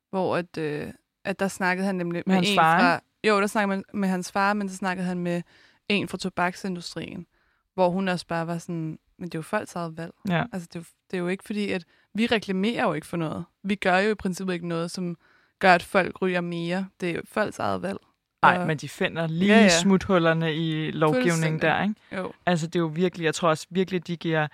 hvor 0.10 0.38
at, 0.38 0.58
øh, 0.58 0.94
at 1.26 1.40
der 1.40 1.48
snakkede 1.48 1.86
han 1.86 1.96
nemlig 1.96 2.24
Med 2.26 2.36
hans 2.36 2.50
en 2.50 2.56
far, 2.56 2.80
fra... 2.80 3.00
Jo, 3.28 3.42
der 3.42 3.48
snakkede 3.48 3.68
man 3.68 3.84
med 3.94 4.10
hans 4.10 4.32
far, 4.32 4.54
men 4.54 4.70
så 4.70 4.76
snakkede 4.76 5.08
han 5.08 5.20
med 5.20 5.42
en 5.90 6.08
fra 6.08 6.18
tobaksindustrien, 6.18 7.28
hvor 7.74 7.90
hun 7.90 8.08
også 8.08 8.28
bare 8.28 8.48
var 8.48 8.58
sådan, 8.58 9.00
men 9.18 9.30
det 9.30 9.36
er 9.36 9.40
jo 9.40 9.44
folks 9.44 9.76
eget 9.76 9.98
valg. 9.98 10.14
ja. 10.30 10.44
Altså, 10.54 10.68
det 10.74 10.76
er, 10.76 10.80
jo, 10.80 10.86
det 11.12 11.18
er 11.18 11.22
jo 11.22 11.28
ikke 11.28 11.44
fordi, 11.44 11.72
at 11.72 11.86
vi 12.16 12.26
reklamerer 12.26 12.84
jo 12.88 12.94
ikke 12.94 13.08
for 13.08 13.18
noget. 13.18 13.46
Vi 13.64 13.76
gør 13.76 13.98
jo 13.98 14.12
i 14.12 14.16
princippet 14.16 14.54
ikke 14.54 14.68
noget, 14.68 14.92
som 14.92 15.18
gør, 15.60 15.76
at 15.76 15.84
folk 15.84 16.22
ryger 16.22 16.42
mere. 16.42 16.88
Det 17.02 17.10
er 17.10 17.14
jo 17.14 17.22
folks 17.26 17.60
eget 17.60 17.82
valg. 17.82 17.98
Nej, 18.42 18.66
men 18.66 18.78
de 18.78 18.90
finder 18.90 19.28
lige 19.28 19.56
Ja, 19.56 19.62
ja, 19.62 19.70
smuthullerne 19.70 20.56
i 20.56 20.92
lovgivningen 20.92 21.62
der, 21.62 21.84
ikke? 21.84 21.96
Jo, 22.16 22.32
Altså, 22.46 22.68
det 22.68 22.76
er 22.76 22.80
jo 22.80 22.86
virkelig, 22.94 23.26
jeg 23.26 23.36
tror 23.36 23.50
også 23.50 23.68
virkelig, 23.70 24.08
de 24.08 24.18
giver 24.18 24.48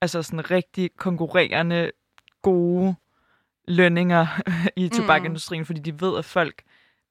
altså 0.00 0.22
sådan 0.22 0.50
rigtig 0.50 0.90
konkurrerende 0.96 1.90
gode 2.42 2.94
lønninger 3.68 4.26
i 4.76 4.88
tobakindustrien, 4.88 5.60
mm. 5.60 5.66
fordi 5.66 5.80
de 5.80 6.00
ved, 6.00 6.18
at 6.18 6.24
folk 6.24 6.62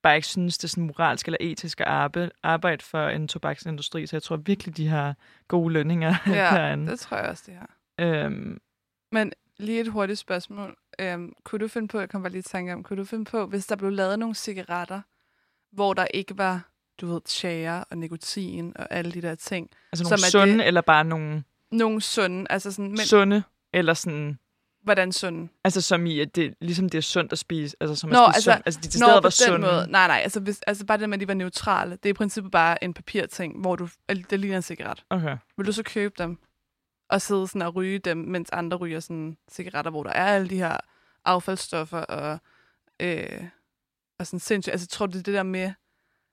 bare 0.02 0.16
ikke 0.16 0.28
synes, 0.28 0.58
det 0.58 0.64
er 0.64 0.68
sådan 0.68 0.84
moralsk 0.84 1.26
eller 1.26 1.38
etisk 1.40 1.80
at 1.80 1.86
arbejde, 1.86 2.30
arbejde 2.42 2.84
for 2.84 3.08
en 3.08 3.28
tobaksindustri, 3.28 4.06
så 4.06 4.16
jeg 4.16 4.22
tror 4.22 4.36
virkelig, 4.36 4.76
de 4.76 4.88
har 4.88 5.14
gode 5.48 5.72
lønninger 5.72 6.14
ja, 6.26 6.32
derinde. 6.56 6.90
det 6.90 7.00
tror 7.00 7.16
jeg 7.16 7.26
også, 7.26 7.42
det 7.46 7.54
her. 7.54 8.24
Øhm, 8.24 8.58
Men 9.12 9.32
lige 9.58 9.80
et 9.80 9.88
hurtigt 9.88 10.18
spørgsmål. 10.18 10.76
Øhm, 11.00 11.32
kunne 11.44 11.58
du 11.58 11.68
finde 11.68 11.88
på, 11.88 11.98
jeg 12.00 12.08
kom 12.08 12.22
bare 12.22 12.32
lige 12.32 12.38
i 12.40 12.42
tanke 12.42 12.72
om, 12.72 12.82
kunne 12.82 12.96
du 12.96 13.04
finde 13.04 13.24
på, 13.24 13.46
hvis 13.46 13.66
der 13.66 13.76
blev 13.76 13.90
lavet 13.90 14.18
nogle 14.18 14.34
cigaretter, 14.34 15.00
hvor 15.72 15.94
der 15.94 16.06
ikke 16.14 16.38
var, 16.38 16.68
du 17.00 17.06
ved, 17.12 17.20
tjære 17.24 17.84
og 17.90 17.98
nikotin 17.98 18.72
og 18.76 18.86
alle 18.90 19.12
de 19.12 19.22
der 19.22 19.34
ting. 19.34 19.70
altså 19.92 20.04
nogle 20.04 20.18
Som 20.18 20.30
sunde, 20.30 20.58
det- 20.58 20.66
eller 20.66 20.80
bare 20.80 21.04
nogle 21.04 21.44
Nogle 21.72 22.00
sunde, 22.00 22.46
altså 22.50 22.72
sådan, 22.72 22.88
men 22.90 22.98
sunde, 22.98 23.42
eller 23.72 23.94
sådan... 23.94 24.38
hvordan 24.82 25.12
sunde? 25.12 25.48
Altså 25.64 25.80
som 25.80 26.06
i, 26.06 26.20
at 26.20 26.36
det, 26.36 26.54
ligesom 26.60 26.88
det 26.88 26.98
er 26.98 27.02
sundt 27.02 27.32
at 27.32 27.38
spise. 27.38 27.76
Altså 27.80 27.94
som 27.94 28.10
at 28.10 28.12
Nå, 28.12 28.18
spise 28.26 28.36
altså, 28.36 28.50
sundt. 28.52 28.62
Altså 28.66 28.80
de 28.80 28.86
til 28.88 28.92
steder 28.98 29.12
var 29.12 29.20
den 29.20 29.30
sunde. 29.30 29.58
måde. 29.58 29.86
Nej, 29.90 30.06
nej, 30.06 30.20
altså, 30.22 30.40
hvis, 30.40 30.60
altså 30.66 30.86
bare 30.86 30.98
det 30.98 31.08
med, 31.08 31.16
at 31.16 31.20
de 31.20 31.28
var 31.28 31.34
neutrale. 31.34 31.90
Det 31.90 32.06
er 32.06 32.10
i 32.10 32.12
princippet 32.12 32.52
bare 32.52 32.84
en 32.84 32.94
papirting, 32.94 33.60
hvor 33.60 33.76
du, 33.76 33.88
det 34.08 34.40
ligner 34.40 34.56
en 34.56 34.62
cigaret. 34.62 35.04
Okay. 35.10 35.36
Vil 35.56 35.66
du 35.66 35.72
så 35.72 35.82
købe 35.82 36.14
dem 36.18 36.38
og 37.10 37.20
sidde 37.22 37.46
sådan 37.48 37.62
og 37.62 37.76
ryge 37.76 37.98
dem, 37.98 38.16
mens 38.16 38.50
andre 38.50 38.76
ryger 38.76 39.00
sådan 39.00 39.36
cigaretter, 39.50 39.90
hvor 39.90 40.02
der 40.02 40.10
er 40.10 40.24
alle 40.34 40.48
de 40.50 40.56
her 40.56 40.76
affaldsstoffer 41.24 41.98
og, 41.98 42.38
øh, 43.00 43.44
og 44.18 44.26
sådan 44.26 44.40
sindssygt. 44.40 44.72
Altså, 44.72 44.86
tror 44.86 45.06
du, 45.06 45.12
det 45.12 45.18
er 45.18 45.22
det 45.22 45.34
der 45.34 45.42
med, 45.42 45.72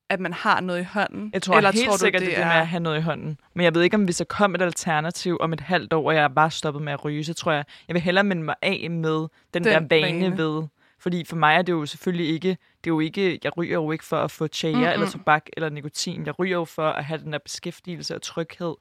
at 0.10 0.20
man 0.20 0.34
har 0.34 0.62
noget 0.62 0.82
i 0.82 0.84
hånden? 0.84 1.30
Jeg 1.34 1.42
tror 1.42 1.58
Eller 1.58 1.72
helt 1.72 1.86
tror 1.86 1.94
du, 1.94 2.00
sikkert, 2.00 2.22
det 2.22 2.32
er 2.34 2.38
det 2.38 2.46
med 2.48 2.56
at 2.56 2.68
have 2.68 2.80
noget 2.80 2.98
i 2.98 3.02
hånden. 3.02 3.40
Men 3.54 3.64
jeg 3.64 3.74
ved 3.76 3.82
ikke, 3.82 3.96
om 3.96 4.04
hvis 4.04 4.18
der 4.18 4.26
kom 4.26 4.56
et 4.56 4.62
alternativ 4.62 5.38
om 5.40 5.54
et 5.54 5.60
halvt 5.62 5.94
år, 5.94 6.08
og 6.08 6.16
jeg 6.16 6.24
er 6.24 6.28
bare 6.28 6.52
stoppet 6.52 6.84
med 6.84 6.94
at 6.94 7.06
ryge, 7.06 7.24
så 7.24 7.34
tror 7.34 7.52
jeg, 7.52 7.66
jeg 7.88 7.94
vil 7.94 8.02
hellere 8.02 8.24
minde 8.24 8.44
mig 8.44 8.56
af 8.62 8.88
med 8.92 9.20
den, 9.20 9.30
Den 9.54 9.64
der 9.64 9.80
vane, 9.90 10.22
vane. 10.26 10.38
ved. 10.38 10.64
Fordi 11.00 11.26
for 11.26 11.36
mig 11.36 11.56
er 11.56 11.62
det 11.62 11.74
jo 11.74 11.86
selvfølgelig 11.86 12.30
ikke, 12.30 12.50
det 12.50 12.90
er 12.90 12.94
jo 12.94 13.00
ikke, 13.00 13.40
jeg 13.44 13.58
ryger 13.58 13.74
jo 13.74 13.92
ikke 13.92 14.06
for 14.06 14.18
at 14.18 14.32
få 14.32 14.48
tjære 14.48 14.74
Mm-mm. 14.74 14.86
eller 14.88 15.10
tobak 15.10 15.46
eller 15.54 15.70
nikotin. 15.70 16.26
Jeg 16.26 16.40
ryger 16.40 16.58
jo 16.58 16.66
for 16.66 16.90
at 16.90 17.06
have 17.06 17.20
den 17.22 17.34
der 17.34 17.40
beskæftigelse 17.40 18.16
og 18.16 18.22
tryghed, 18.22 18.76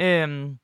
øhm, 0.00 0.58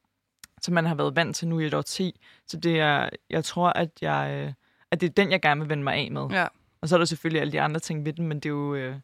som 0.61 0.75
man 0.75 0.87
har 0.87 0.95
været 0.95 1.17
vant 1.17 1.37
til 1.37 1.49
nu 1.49 1.59
i 1.59 1.67
et 1.67 1.75
årti. 1.75 2.21
Så 2.47 2.57
det 2.57 2.81
er, 2.81 3.09
jeg 3.31 3.45
tror, 3.45 3.69
at, 3.69 3.91
jeg, 4.01 4.31
øh, 4.47 4.53
at 4.91 5.01
det 5.01 5.09
er 5.09 5.13
den, 5.13 5.31
jeg 5.31 5.43
gerne 5.43 5.61
vil 5.61 5.69
vende 5.69 5.85
mig 5.85 5.95
af 5.95 6.11
med. 6.11 6.27
Ja, 6.31 6.47
Og 6.81 6.89
så 6.89 6.97
er 6.97 6.99
der 6.99 7.05
selvfølgelig 7.05 7.41
alle 7.41 7.53
de 7.53 7.61
andre 7.61 7.81
ting 7.81 8.05
ved 8.05 8.13
den, 8.13 8.27
men 8.27 8.37
det 8.37 8.47
er 8.47 8.51
jo, 8.51 8.75
øh, 8.75 8.95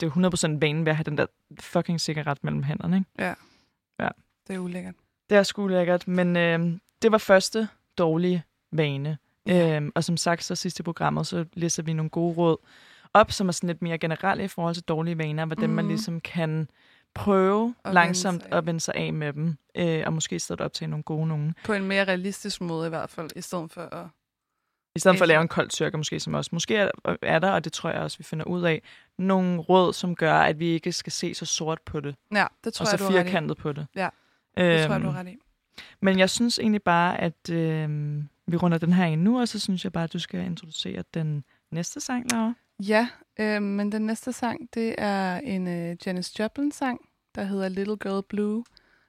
det 0.00 0.06
er 0.06 0.20
jo 0.20 0.28
100% 0.56 0.58
vanen 0.60 0.84
ved 0.84 0.90
at 0.90 0.96
have 0.96 1.04
den 1.04 1.18
der 1.18 1.26
fucking 1.60 2.00
cigaret 2.00 2.44
mellem 2.44 2.62
hænderne. 2.62 2.96
Ikke? 2.96 3.08
det 4.48 4.54
er 4.54 4.58
ulækkert. 4.58 4.94
Det 5.30 5.38
er 5.38 5.42
sgu 5.42 5.66
lækkert, 5.66 6.08
men 6.08 6.36
øh, 6.36 6.78
det 7.02 7.12
var 7.12 7.18
første 7.18 7.68
dårlige 7.98 8.42
vane. 8.72 9.18
Ja. 9.46 9.76
Øhm, 9.76 9.92
og 9.94 10.04
som 10.04 10.16
sagt, 10.16 10.44
så 10.44 10.54
sidst 10.54 10.80
i 10.80 10.82
programmet, 10.82 11.26
så 11.26 11.44
læser 11.54 11.82
vi 11.82 11.92
nogle 11.92 12.10
gode 12.10 12.34
råd 12.36 12.56
op, 13.14 13.32
som 13.32 13.48
er 13.48 13.52
sådan 13.52 13.66
lidt 13.66 13.82
mere 13.82 13.98
generelle 13.98 14.44
i 14.44 14.48
forhold 14.48 14.74
til 14.74 14.84
dårlige 14.84 15.18
vaner, 15.18 15.44
hvordan 15.44 15.68
mm. 15.68 15.74
man 15.74 15.88
ligesom 15.88 16.20
kan 16.20 16.68
prøve 17.18 17.74
At 17.84 17.94
langsomt 17.94 18.46
at 18.50 18.66
vende 18.66 18.80
sig 18.80 18.94
af 18.94 19.12
med 19.12 19.32
dem, 19.32 19.56
øh, 19.74 20.02
og 20.06 20.12
måske 20.12 20.36
i 20.36 20.38
stedet 20.38 20.60
optage 20.60 20.88
nogle 20.88 21.02
gode 21.02 21.26
nogen. 21.26 21.54
På 21.64 21.72
en 21.72 21.84
mere 21.84 22.04
realistisk 22.04 22.60
måde 22.60 22.86
i 22.86 22.88
hvert 22.88 23.10
fald, 23.10 23.30
i 23.36 23.40
stedet 23.40 23.70
for 23.70 23.80
at... 23.80 24.06
I 24.96 24.98
stedet 24.98 25.18
for 25.18 25.22
at 25.24 25.28
lave 25.28 25.42
en 25.42 25.48
kold 25.48 25.68
tyrker, 25.68 25.98
måske 25.98 26.20
som 26.20 26.34
også. 26.34 26.50
Måske 26.52 26.76
er, 26.76 26.90
er 27.22 27.38
der, 27.38 27.50
og 27.50 27.64
det 27.64 27.72
tror 27.72 27.90
jeg 27.90 28.00
også, 28.00 28.18
vi 28.18 28.24
finder 28.24 28.44
ud 28.44 28.62
af, 28.62 28.82
nogle 29.18 29.58
råd, 29.60 29.92
som 29.92 30.14
gør, 30.16 30.34
at 30.34 30.58
vi 30.58 30.66
ikke 30.66 30.92
skal 30.92 31.12
se 31.12 31.34
så 31.34 31.44
sort 31.46 31.80
på 31.86 32.00
det, 32.00 32.14
Ja, 32.34 32.46
det 32.64 32.74
tror 32.74 32.86
og 32.86 32.92
jeg, 32.92 32.98
så 32.98 33.04
du 33.06 33.10
har 33.12 33.18
ret 33.18 33.24
i. 33.24 33.26
firkantet 33.28 33.56
på 33.56 33.72
det. 33.72 33.86
Ja, 33.96 34.08
Det 34.58 34.86
tror 34.86 34.92
jeg, 34.94 35.00
du 35.02 35.06
Øhm, 35.06 35.14
har 35.14 35.20
ret 35.20 35.28
i. 35.28 35.36
Men 36.00 36.18
jeg 36.18 36.30
synes 36.30 36.58
egentlig 36.58 36.82
bare, 36.82 37.20
at 37.20 37.50
øh, 37.50 37.88
vi 38.46 38.56
runder 38.56 38.78
den 38.78 38.92
her 38.92 39.04
ind 39.04 39.22
nu, 39.22 39.40
og 39.40 39.48
så 39.48 39.60
synes 39.60 39.84
jeg 39.84 39.92
bare, 39.92 40.04
at 40.04 40.12
du 40.12 40.18
skal 40.18 40.40
introducere 40.40 41.04
den 41.14 41.44
næste 41.70 42.00
sang, 42.00 42.32
Laura. 42.32 42.54
Ja, 42.82 43.08
øh, 43.40 43.62
men 43.62 43.92
den 43.92 44.02
næste 44.02 44.32
sang, 44.32 44.68
det 44.74 44.94
er 44.98 45.36
en 45.36 45.68
øh, 45.68 45.96
Janis 46.06 46.38
Joplin-sang, 46.38 47.00
der 47.38 47.44
hedder 47.44 47.68
Little 47.68 47.96
Girl 47.96 48.22
Blue, 48.28 48.64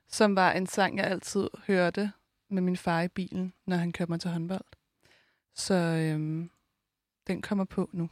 som 0.07 0.35
var 0.35 0.51
en 0.51 0.67
sang, 0.67 0.97
jeg 0.97 1.05
altid 1.05 1.47
hørte 1.67 2.11
med 2.49 2.61
min 2.61 2.77
far 2.77 3.01
i 3.01 3.07
bilen, 3.07 3.53
når 3.65 3.77
han 3.77 3.91
kørte 3.91 4.11
mig 4.11 4.19
til 4.19 4.29
håndbold. 4.29 4.65
Så 5.55 5.73
øhm, 5.73 6.49
den 7.27 7.41
kommer 7.41 7.65
på 7.65 7.89
nu. 7.93 8.09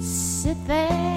Sit 0.00 0.56
there 0.66 1.13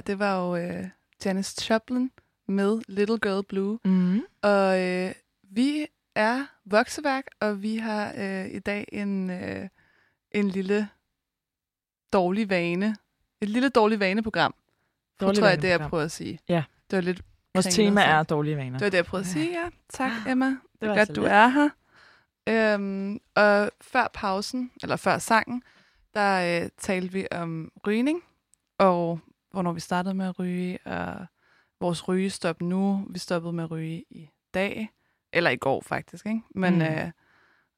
det 0.00 0.18
var 0.18 0.36
jo 0.40 0.56
øh, 0.56 0.84
Janis 1.24 1.70
Joplin 1.70 2.10
med 2.48 2.80
Little 2.88 3.18
Girl 3.18 3.44
Blue. 3.48 3.78
Mm. 3.84 4.22
Og 4.42 4.80
øh, 4.82 5.12
vi 5.42 5.86
er 6.14 6.46
vokseværk, 6.64 7.24
og 7.40 7.62
vi 7.62 7.76
har 7.76 8.12
øh, 8.18 8.46
i 8.46 8.58
dag 8.58 8.88
en, 8.92 9.30
øh, 9.30 9.68
en 10.32 10.48
lille 10.48 10.88
dårlig 12.12 12.50
vane. 12.50 12.96
Et 13.40 13.48
lille 13.48 13.68
dårlig 13.68 14.00
vaneprogram. 14.00 14.54
Det 15.12 15.20
Dårlig 15.20 15.38
tror 15.38 15.48
jeg, 15.48 15.62
det 15.62 15.68
vaneprogram. 15.68 15.90
prøver 15.90 16.04
at 16.04 16.10
sige. 16.12 16.38
Ja. 16.48 16.64
Det 16.90 16.96
var 16.96 17.02
lidt 17.02 17.22
Vores 17.54 17.66
tema 17.66 18.02
er 18.02 18.22
dårlige 18.22 18.56
vaner. 18.56 18.78
Det 18.78 18.84
var 18.84 18.90
det, 18.90 18.96
jeg 18.96 19.04
prøvede 19.04 19.24
at 19.26 19.32
sige, 19.32 19.50
ja. 19.60 19.68
Tak, 19.88 20.12
Emma. 20.28 20.46
Det, 20.46 20.56
det 20.80 20.88
var 20.88 20.94
er 20.94 20.98
godt, 20.98 21.06
så 21.08 21.12
du 21.14 21.20
lidt. 21.20 21.32
er 21.32 21.48
her. 21.48 21.68
Øhm, 22.48 23.20
og 23.34 23.70
før 23.80 24.10
pausen, 24.14 24.70
eller 24.82 24.96
før 24.96 25.18
sangen, 25.18 25.62
der 26.14 26.62
øh, 26.62 26.68
talte 26.78 27.12
vi 27.12 27.26
om 27.30 27.72
rygning, 27.86 28.22
og 28.78 29.20
hvornår 29.50 29.72
vi 29.72 29.80
startede 29.80 30.14
med 30.14 30.26
at 30.26 30.38
ryge, 30.38 30.78
og 30.84 31.26
vores 31.80 32.08
rygestop 32.08 32.62
nu. 32.62 33.06
Vi 33.10 33.18
stoppede 33.18 33.52
med 33.52 33.64
at 33.64 33.70
ryge 33.70 34.04
i 34.10 34.30
dag, 34.54 34.90
eller 35.32 35.50
i 35.50 35.56
går 35.56 35.80
faktisk, 35.86 36.26
ikke? 36.26 36.40
Men, 36.54 36.74
Mm. 36.74 36.82
øh, 36.82 37.10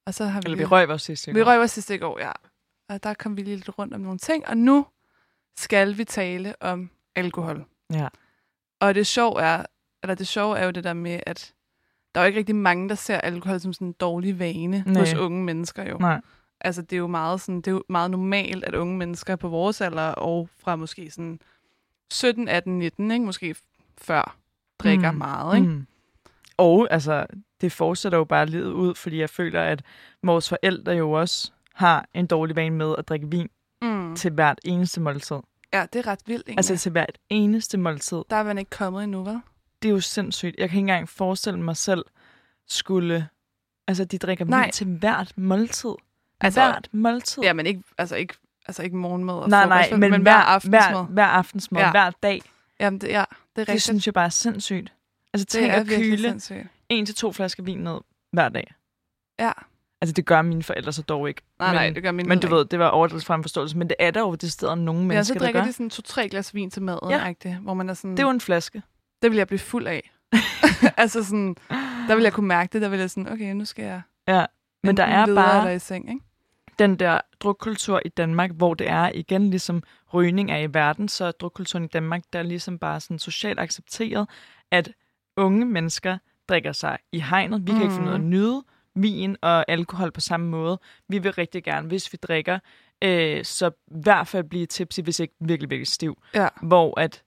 og 0.06 0.14
så 0.14 0.24
har 0.24 0.40
vi... 0.40 0.44
Eller 0.44 0.58
vi 0.58 0.64
røg 0.64 0.88
vores 0.88 1.02
sidste 1.02 1.32
Vi 1.32 1.38
gang. 1.38 1.46
røg 1.48 1.58
vores 1.58 1.70
sidste 1.70 1.94
i 1.94 1.98
går, 1.98 2.18
ja. 2.20 2.32
Og 2.88 3.02
der 3.02 3.14
kom 3.14 3.36
vi 3.36 3.42
lige 3.42 3.56
lidt 3.56 3.78
rundt 3.78 3.94
om 3.94 4.00
nogle 4.00 4.18
ting, 4.18 4.48
og 4.48 4.56
nu 4.56 4.86
skal 5.56 5.98
vi 5.98 6.04
tale 6.04 6.54
om 6.60 6.90
alkohol. 7.14 7.64
Ja. 7.92 8.08
Og 8.80 8.94
det 8.94 9.06
sjove 9.06 9.42
er, 9.42 9.66
eller 10.02 10.14
det 10.14 10.26
sjove 10.28 10.58
er 10.58 10.64
jo 10.64 10.70
det 10.70 10.84
der 10.84 10.92
med, 10.92 11.20
at 11.26 11.54
der 12.14 12.20
er 12.20 12.24
jo 12.24 12.26
ikke 12.26 12.38
rigtig 12.38 12.56
mange, 12.56 12.88
der 12.88 12.94
ser 12.94 13.18
alkohol 13.18 13.60
som 13.60 13.72
sådan 13.72 13.86
en 13.86 13.92
dårlig 13.92 14.38
vane 14.38 14.84
Nej. 14.86 15.00
hos 15.00 15.14
unge 15.14 15.44
mennesker 15.44 15.90
jo. 15.90 15.98
Nej. 15.98 16.20
Altså 16.60 16.82
det 16.82 16.92
er 16.92 16.98
jo 16.98 17.06
meget 17.06 17.40
sådan, 17.40 17.56
det 17.56 17.66
er 17.66 17.70
jo 17.72 17.82
meget 17.88 18.10
normalt, 18.10 18.64
at 18.64 18.74
unge 18.74 18.96
mennesker 18.96 19.36
på 19.36 19.48
vores 19.48 19.80
alder 19.80 20.08
og 20.08 20.48
fra 20.58 20.76
måske 20.76 21.10
sådan 21.10 21.40
17, 22.10 22.48
18, 22.48 22.78
19, 22.78 23.10
ikke? 23.10 23.24
måske 23.24 23.54
før, 23.98 24.36
drikker 24.78 25.10
Mm. 25.10 25.18
meget, 25.18 25.56
ikke? 25.56 25.68
Mm. 25.68 25.86
Og 26.56 26.88
altså, 26.90 27.26
det 27.60 27.72
fortsætter 27.72 28.18
jo 28.18 28.24
bare 28.24 28.46
livet 28.46 28.72
ud, 28.72 28.94
fordi 28.94 29.20
jeg 29.20 29.30
føler, 29.30 29.62
at 29.62 29.82
vores 30.22 30.48
forældre 30.48 30.92
jo 30.92 31.12
også 31.12 31.52
har 31.74 32.06
en 32.14 32.26
dårlig 32.26 32.56
vane 32.56 32.76
med 32.76 32.94
at 32.98 33.08
drikke 33.08 33.30
vin 33.30 33.48
Mm. 33.82 34.16
til 34.16 34.30
hvert 34.32 34.58
eneste 34.64 35.00
måltid. 35.00 35.36
Ja, 35.72 35.86
det 35.92 35.98
er 35.98 36.06
ret 36.06 36.20
vildt 36.26 36.48
egentlig. 36.48 36.58
Altså 36.58 36.76
til 36.76 36.92
hvert 36.92 37.18
eneste 37.30 37.78
måltid. 37.78 38.22
der 38.30 38.36
er 38.36 38.42
man 38.42 38.58
ikke 38.58 38.70
kommet 38.70 39.04
endnu, 39.04 39.24
vel? 39.24 39.40
Det 39.82 39.88
er 39.88 39.92
jo 39.92 40.00
sindssygt. 40.00 40.54
Jeg 40.58 40.68
kan 40.68 40.76
ikke 40.76 40.78
engang 40.78 41.08
forestille 41.08 41.60
mig 41.62 41.76
selv 41.76 42.04
skulle... 42.68 43.28
Altså, 43.88 44.04
de 44.04 44.18
drikker 44.18 44.44
Nej. 44.44 44.62
vin 44.64 44.72
til 44.72 44.86
hvert 44.86 45.32
måltid. 45.38 45.90
Altså, 46.40 46.60
hvert 46.60 46.88
måltid. 46.92 47.42
Ja, 47.42 47.52
men 47.52 47.66
ikke, 47.66 47.82
altså 47.98 48.16
ikke, 48.16 48.34
altså 48.66 48.82
ikke 48.82 48.96
morgenmad 48.96 49.34
og 49.34 49.48
nej, 49.48 49.66
nej, 49.66 49.82
frokost, 49.84 50.00
men, 50.00 50.10
men 50.10 50.22
hver, 50.22 50.34
aftensmad. 50.34 50.80
Hver, 50.92 51.02
hver 51.04 51.24
aftensmad, 51.26 51.82
ja. 51.82 51.90
Hver 51.90 52.10
dag. 52.10 52.42
Jamen, 52.80 53.00
det, 53.00 53.08
ja, 53.08 53.12
det 53.12 53.16
er 53.20 53.24
Det 53.56 53.68
rigtigt. 53.68 53.82
synes 53.82 54.06
jeg 54.06 54.14
bare 54.14 54.24
er 54.24 54.28
sindssygt. 54.28 54.92
Altså, 55.34 55.44
det 55.44 55.48
tænk 55.48 55.66
er 55.72 55.80
at 55.80 55.86
sindssygt. 55.86 56.66
en 56.88 57.06
til 57.06 57.14
to 57.14 57.32
flasker 57.32 57.62
vin 57.62 57.78
ned 57.78 57.98
hver 58.32 58.48
dag. 58.48 58.74
Ja. 59.40 59.52
Altså, 60.00 60.12
det 60.12 60.26
gør 60.26 60.42
mine 60.42 60.62
forældre 60.62 60.92
så 60.92 61.02
dog 61.02 61.28
ikke. 61.28 61.42
Nej, 61.58 61.68
men, 61.68 61.74
nej, 61.74 61.90
det 61.90 62.02
gør 62.02 62.10
mine 62.12 62.28
Men 62.28 62.38
du 62.40 62.46
heller 62.46 62.56
ved, 62.58 62.64
det 62.64 62.78
var 62.78 62.88
overdrevet 62.88 63.24
fra 63.24 63.34
en 63.34 63.42
forståelse. 63.42 63.78
Men 63.78 63.88
det 63.88 63.96
er 63.98 64.10
der 64.10 64.20
jo 64.20 64.34
det 64.34 64.52
steder 64.52 64.74
nogle 64.74 65.00
Ja, 65.00 65.04
så 65.04 65.08
mennesker, 65.08 65.34
der 65.34 65.40
drikker 65.40 65.60
gør. 65.60 65.66
de 65.66 65.72
sådan 65.72 65.90
to-tre 65.90 66.28
glas 66.28 66.54
vin 66.54 66.70
til 66.70 66.82
maden, 66.82 67.10
Ja. 67.10 67.32
ja. 67.44 67.56
hvor 67.58 67.74
man 67.74 67.88
er 67.90 67.94
sådan, 67.94 68.10
Det 68.10 68.18
er 68.18 68.22
jo 68.22 68.30
en 68.30 68.40
flaske. 68.40 68.82
det 69.22 69.30
vil 69.30 69.36
jeg 69.38 69.46
blive 69.46 69.58
fuld 69.58 69.86
af. 69.86 70.10
altså 70.96 71.24
sådan, 71.24 71.56
der 72.08 72.14
vil 72.14 72.22
jeg 72.22 72.32
kunne 72.32 72.48
mærke 72.48 72.72
det, 72.72 72.82
der 72.82 72.88
vil 72.88 72.98
jeg 72.98 73.10
sådan, 73.10 73.32
okay, 73.32 73.52
nu 73.52 73.64
skal 73.64 73.84
jeg 73.84 74.02
Ja. 74.28 74.44
Men 74.84 74.96
der 74.96 75.04
er 75.04 75.34
bare 75.34 75.58
eller 75.58 75.70
i 75.70 75.78
seng, 75.78 76.08
ikke? 76.10 76.24
Den 76.78 76.96
der 76.96 77.20
drukkultur 77.40 78.02
i 78.04 78.08
Danmark, 78.08 78.50
hvor 78.50 78.74
det 78.74 78.88
er 78.88 79.10
igen 79.14 79.50
ligesom 79.50 79.82
rygning 80.14 80.50
er 80.50 80.58
i 80.58 80.74
verden, 80.74 81.08
så 81.08 81.24
er 81.24 81.30
drukkulturen 81.30 81.84
i 81.84 81.88
Danmark, 81.88 82.22
der 82.32 82.38
er 82.38 82.42
ligesom 82.42 82.78
bare 82.78 83.00
sådan 83.00 83.18
socialt 83.18 83.60
accepteret, 83.60 84.28
at 84.70 84.92
unge 85.36 85.66
mennesker 85.66 86.18
drikker 86.48 86.72
sig 86.72 86.98
i 87.12 87.20
hegnet. 87.20 87.66
Vi 87.66 87.72
kan 87.72 87.82
ikke 87.82 87.94
finde 87.94 88.08
ud 88.08 88.12
af 88.12 88.18
at 88.18 88.24
nyde 88.24 88.62
vin 88.94 89.36
og 89.42 89.64
alkohol 89.68 90.10
på 90.10 90.20
samme 90.20 90.48
måde. 90.48 90.78
Vi 91.08 91.18
vil 91.18 91.32
rigtig 91.32 91.64
gerne, 91.64 91.88
hvis 91.88 92.12
vi 92.12 92.18
drikker, 92.22 92.58
øh, 93.04 93.44
så 93.44 93.68
i 93.68 93.94
hvert 94.02 94.28
fald 94.28 94.44
blive 94.44 94.66
tipsy, 94.66 95.00
hvis 95.00 95.20
ikke 95.20 95.34
virkelig, 95.40 95.70
virkelig 95.70 95.86
stiv. 95.88 96.22
Ja. 96.34 96.48
Hvor 96.62 97.00
at 97.00 97.22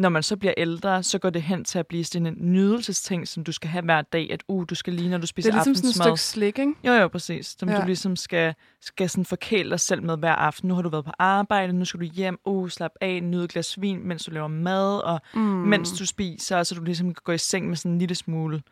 når 0.00 0.08
man 0.08 0.22
så 0.22 0.36
bliver 0.36 0.54
ældre, 0.56 1.02
så 1.02 1.18
går 1.18 1.30
det 1.30 1.42
hen 1.42 1.64
til 1.64 1.78
at 1.78 1.86
blive 1.86 2.04
sådan 2.04 2.26
en 2.26 2.36
nydelsesting, 2.38 3.28
som 3.28 3.44
du 3.44 3.52
skal 3.52 3.70
have 3.70 3.84
hver 3.84 4.02
dag, 4.02 4.32
at 4.32 4.42
uh, 4.48 4.64
du 4.70 4.74
skal 4.74 4.92
lige, 4.92 5.10
når 5.10 5.16
du 5.16 5.20
Det 5.20 5.28
spiser 5.28 5.50
er 5.50 5.54
ligesom 5.54 5.74
sådan 5.74 5.88
et 5.88 5.92
aftensmad. 5.92 6.16
stykke 6.16 6.20
slik, 6.20 6.58
ikke? 6.58 6.74
Jo, 6.84 6.92
jo, 6.92 7.08
præcis. 7.08 7.56
Som 7.58 7.68
ja. 7.68 7.80
Du 7.80 7.86
ligesom 7.86 8.16
skal, 8.16 8.54
skal 8.80 9.10
sådan 9.10 9.24
forkæle 9.24 9.70
dig 9.70 9.80
selv 9.80 10.02
med 10.02 10.18
hver 10.18 10.32
aften. 10.34 10.68
Nu 10.68 10.74
har 10.74 10.82
du 10.82 10.88
været 10.88 11.04
på 11.04 11.12
arbejde, 11.18 11.72
nu 11.72 11.84
skal 11.84 12.00
du 12.00 12.04
hjem, 12.04 12.38
uh, 12.44 12.68
slap 12.68 12.90
af, 13.00 13.22
nyde 13.22 13.44
et 13.44 13.50
glas 13.50 13.80
vin, 13.80 14.08
mens 14.08 14.24
du 14.24 14.30
laver 14.30 14.48
mad, 14.48 15.04
og 15.04 15.20
mm. 15.34 15.40
mens 15.40 15.92
du 15.92 16.06
spiser, 16.06 16.62
så 16.62 16.74
du 16.74 16.84
ligesom 16.84 17.06
kan 17.06 17.22
gå 17.24 17.32
i 17.32 17.38
seng 17.38 17.68
med 17.68 17.76
sådan 17.76 17.92
en 17.92 17.98
lille 17.98 18.14
smule, 18.14 18.62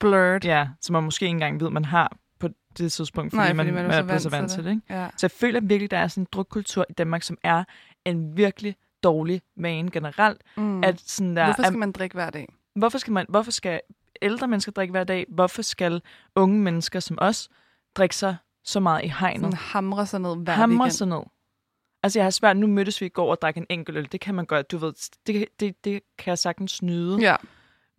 Blurred. 0.00 0.44
ja, 0.44 0.68
som 0.80 0.92
man 0.92 1.02
måske 1.02 1.24
ikke 1.24 1.30
engang 1.34 1.60
ved, 1.60 1.70
man 1.70 1.84
har 1.84 2.16
på 2.40 2.48
det 2.78 2.92
tidspunkt, 2.92 3.32
fordi, 3.32 3.38
Nej, 3.38 3.52
man, 3.52 3.66
fordi 3.66 3.74
man 3.74 3.84
er 3.84 3.88
man 3.88 3.92
så 3.92 3.98
er 3.98 4.02
blevet 4.02 4.22
så 4.22 4.28
vant 4.28 4.50
til 4.50 4.58
det. 4.58 4.64
det. 4.64 4.70
Ikke? 4.70 4.94
Ja. 4.94 5.08
Så 5.16 5.26
jeg 5.26 5.30
føler 5.30 5.60
virkelig, 5.60 5.90
der 5.90 5.98
er 5.98 6.08
sådan 6.08 6.22
en 6.22 6.26
drukkultur 6.32 6.86
i 6.90 6.92
Danmark, 6.92 7.22
som 7.22 7.38
er 7.42 7.64
en 8.04 8.36
virkelig 8.36 8.76
dårlig 9.02 9.42
vane 9.56 9.90
generelt. 9.90 10.40
Mm. 10.56 10.84
At 10.84 11.00
sådan 11.00 11.36
der, 11.36 11.44
Hvorfor 11.44 11.62
skal 11.62 11.78
man 11.78 11.92
drikke 11.92 12.14
hver 12.14 12.30
dag? 12.30 12.48
Hvorfor 12.74 12.98
skal, 12.98 13.12
man, 13.12 13.26
hvorfor 13.28 13.50
skal 13.50 13.80
ældre 14.22 14.48
mennesker 14.48 14.72
drikke 14.72 14.92
hver 14.92 15.04
dag? 15.04 15.26
Hvorfor 15.28 15.62
skal 15.62 16.02
unge 16.36 16.58
mennesker 16.60 17.00
som 17.00 17.18
os 17.20 17.48
drikke 17.96 18.16
sig 18.16 18.36
så 18.64 18.80
meget 18.80 19.04
i 19.04 19.08
hegnet? 19.20 19.40
Sådan 19.40 19.56
hamre 19.56 20.06
sig 20.06 20.20
ned 20.20 20.36
hver 20.36 20.52
Hamre 20.52 20.74
weekend. 20.76 20.90
sig 20.92 21.08
ned. 21.08 21.20
Altså, 22.02 22.18
jeg 22.18 22.24
har 22.24 22.30
svært. 22.30 22.56
Nu 22.56 22.66
mødtes 22.66 23.00
vi 23.00 23.06
i 23.06 23.08
går 23.08 23.30
og 23.30 23.40
drak 23.42 23.56
en 23.56 23.66
enkelt 23.70 23.98
øl. 23.98 24.08
Det 24.12 24.20
kan 24.20 24.34
man 24.34 24.44
godt, 24.46 24.70
du 24.70 24.78
ved. 24.78 24.92
Det, 25.26 25.46
det, 25.60 25.84
det 25.84 26.00
kan 26.18 26.30
jeg 26.30 26.38
sagtens 26.38 26.82
nyde. 26.82 27.18
Ja. 27.20 27.36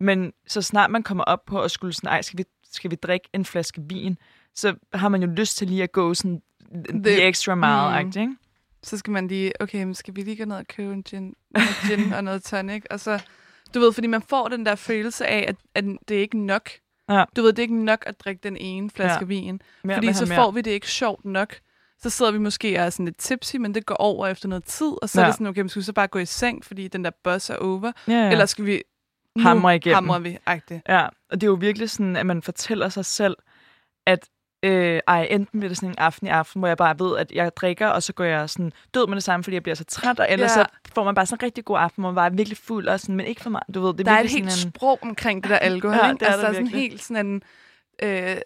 Men 0.00 0.32
så 0.46 0.62
snart 0.62 0.90
man 0.90 1.02
kommer 1.02 1.24
op 1.24 1.44
på 1.46 1.60
at 1.60 1.70
skulle 1.70 1.92
sådan, 1.92 2.08
ej, 2.08 2.22
skal 2.22 2.38
vi, 2.38 2.44
skal 2.72 2.90
vi 2.90 2.96
drikke 2.96 3.28
en 3.32 3.44
flaske 3.44 3.82
vin, 3.88 4.18
så 4.54 4.74
har 4.94 5.08
man 5.08 5.22
jo 5.22 5.28
lyst 5.28 5.56
til 5.56 5.68
lige 5.68 5.82
at 5.82 5.92
gå 5.92 6.14
sådan 6.14 6.42
the 6.78 7.04
Det- 7.04 7.28
extra 7.28 7.54
mile, 7.54 8.02
mm. 8.02 8.08
ikke? 8.08 8.36
Så 8.82 8.98
skal 8.98 9.10
man 9.10 9.28
lige, 9.28 9.62
okay, 9.62 9.92
skal 9.92 10.16
vi 10.16 10.22
lige 10.22 10.36
gå 10.36 10.44
ned 10.44 10.56
og 10.56 10.66
købe 10.66 10.92
en 10.92 11.02
gin, 11.02 11.34
noget 11.54 11.76
gin 11.88 12.12
og 12.12 12.24
noget 12.24 12.42
tonic? 12.44 12.82
Og 12.90 13.00
så, 13.00 13.22
du 13.74 13.80
ved, 13.80 13.92
fordi 13.92 14.06
man 14.06 14.22
får 14.22 14.48
den 14.48 14.66
der 14.66 14.74
følelse 14.74 15.26
af, 15.26 15.44
at, 15.48 15.56
at 15.74 15.84
det 16.08 16.16
er 16.16 16.20
ikke 16.20 16.38
nok. 16.38 16.70
Ja. 17.08 17.24
Du 17.36 17.42
ved, 17.42 17.52
det 17.52 17.58
er 17.58 17.62
ikke 17.62 17.84
nok 17.84 18.04
at 18.06 18.20
drikke 18.20 18.40
den 18.42 18.56
ene 18.56 18.90
flaske 18.90 19.18
Ja. 19.20 19.24
vin. 19.26 19.62
Mere 19.84 19.96
fordi 19.96 20.12
så 20.12 20.26
får 20.26 20.50
vi 20.50 20.60
det 20.60 20.70
ikke 20.70 20.90
sjovt 20.90 21.24
nok. 21.24 21.54
Så 21.98 22.10
sidder 22.10 22.32
vi 22.32 22.38
måske 22.38 22.78
og 22.78 22.84
er 22.84 22.90
sådan 22.90 23.04
lidt 23.04 23.18
tipsy, 23.18 23.56
men 23.56 23.74
det 23.74 23.86
går 23.86 23.94
over 23.94 24.26
efter 24.26 24.48
noget 24.48 24.64
tid. 24.64 24.92
Og 25.02 25.08
så 25.08 25.20
ja. 25.20 25.24
er 25.24 25.28
det 25.28 25.34
sådan, 25.34 25.46
okay, 25.46 25.60
men 25.60 25.68
skal 25.68 25.80
vi 25.80 25.84
så 25.84 25.92
bare 25.92 26.06
gå 26.06 26.18
i 26.18 26.26
seng, 26.26 26.64
fordi 26.64 26.88
den 26.88 27.04
der 27.04 27.10
buzz 27.24 27.50
er 27.50 27.56
over? 27.56 27.92
Ja, 28.08 28.12
ja. 28.12 28.30
Eller 28.30 28.46
skal 28.46 28.66
vi... 28.66 28.82
Hamre 29.38 29.76
igennem. 29.76 29.94
Hamrer 29.94 30.18
vi, 30.18 30.38
agtigt. 30.46 30.80
Ja, 30.88 31.06
og 31.30 31.40
det 31.40 31.42
er 31.42 31.46
jo 31.46 31.54
virkelig 31.54 31.90
sådan, 31.90 32.16
at 32.16 32.26
man 32.26 32.42
fortæller 32.42 32.88
sig 32.88 33.04
selv, 33.04 33.36
at 34.06 34.28
øh, 34.62 35.00
ej, 35.06 35.26
enten 35.30 35.60
bliver 35.60 35.68
det 35.68 35.76
sådan 35.76 35.88
en 35.88 35.94
aften 35.98 36.26
i 36.26 36.30
aften, 36.30 36.58
hvor 36.58 36.68
jeg 36.68 36.76
bare 36.76 36.98
ved, 36.98 37.18
at 37.18 37.32
jeg 37.32 37.56
drikker, 37.56 37.86
og 37.86 38.02
så 38.02 38.12
går 38.12 38.24
jeg 38.24 38.50
sådan 38.50 38.72
død 38.94 39.06
med 39.06 39.14
det 39.16 39.24
samme, 39.24 39.44
fordi 39.44 39.54
jeg 39.54 39.62
bliver 39.62 39.74
så 39.76 39.84
træt, 39.84 40.20
og 40.20 40.26
ellers 40.30 40.50
Ja. 40.50 40.54
så 40.54 40.66
får 40.94 41.04
man 41.04 41.14
bare 41.14 41.26
sådan 41.26 41.38
en 41.40 41.46
rigtig 41.46 41.64
god 41.64 41.78
aften, 41.78 42.02
hvor 42.02 42.10
man 42.10 42.14
bare 42.14 42.26
er 42.26 42.30
virkelig 42.30 42.58
fuld, 42.58 42.88
og 42.88 43.00
sådan, 43.00 43.14
men 43.16 43.26
ikke 43.26 43.40
for 43.40 43.50
meget. 43.50 43.74
Du 43.74 43.80
ved, 43.80 43.92
det 43.94 44.00
er 44.00 44.04
Der 44.04 44.12
er 44.12 44.20
et 44.24 44.30
helt 44.30 44.44
en... 44.44 44.50
sprog 44.72 44.98
omkring 45.02 45.42
det 45.42 45.50
der 45.50 45.58
alkohol. 45.70 45.96
Ja, 45.96 46.08
ikke? 46.10 46.18
det 46.18 46.28
er 46.28 46.32
altså, 46.32 46.42
der 46.42 46.48
er 46.48 46.52
sådan 46.52 46.66
helt 46.66 47.02
sådan 47.02 47.26
en... 47.26 47.42
Øh, 48.02 48.36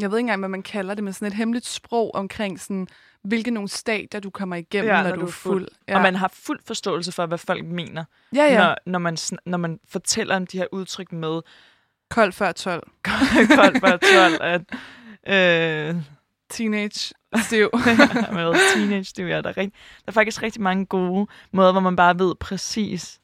jeg 0.00 0.10
ved 0.10 0.18
ikke 0.18 0.22
engang, 0.24 0.40
hvad 0.40 0.48
man 0.48 0.62
kalder 0.62 0.94
det, 0.94 1.04
men 1.04 1.12
sådan 1.12 1.28
et 1.28 1.34
hemmeligt 1.34 1.66
sprog 1.66 2.14
omkring 2.14 2.60
sådan, 2.60 2.86
hvilke 3.22 3.50
nogle 3.50 3.68
stadier, 3.68 4.20
du 4.20 4.30
kommer 4.30 4.56
igennem, 4.56 4.90
Ja, 4.90 5.02
når, 5.02 5.08
når 5.08 5.16
du 5.16 5.26
er 5.26 5.30
fuld. 5.30 5.60
fuld. 5.60 5.68
Ja. 5.88 5.96
Og 5.96 6.02
man 6.02 6.14
har 6.14 6.30
fuld 6.34 6.60
forståelse 6.66 7.12
for, 7.12 7.26
hvad 7.26 7.38
folk 7.38 7.64
mener, 7.64 8.04
ja, 8.34 8.44
ja. 8.44 8.58
Når, 8.58 8.76
når, 8.86 8.98
man, 8.98 9.16
når 9.46 9.58
man 9.58 9.80
fortæller 9.88 10.36
om 10.36 10.46
de 10.46 10.58
her 10.58 10.66
udtryk 10.72 11.12
med 11.12 11.40
Kold 12.10 12.32
før 12.32 12.52
12. 12.52 12.82
koldt 13.58 13.80
for 13.80 13.96
12, 13.96 14.42
at 14.42 14.60
øh, 15.28 15.94
Teenage 16.50 17.14
stiv. 17.36 17.70
med 18.32 18.54
teenage, 18.74 19.12
det 19.16 19.32
er 19.32 19.40
der, 19.40 19.56
rigt, 19.56 19.74
der 19.74 20.02
er 20.06 20.12
faktisk 20.12 20.42
rigtig 20.42 20.62
mange 20.62 20.86
gode 20.86 21.26
måder, 21.52 21.72
hvor 21.72 21.80
man 21.80 21.96
bare 21.96 22.18
ved 22.18 22.34
præcis, 22.34 23.20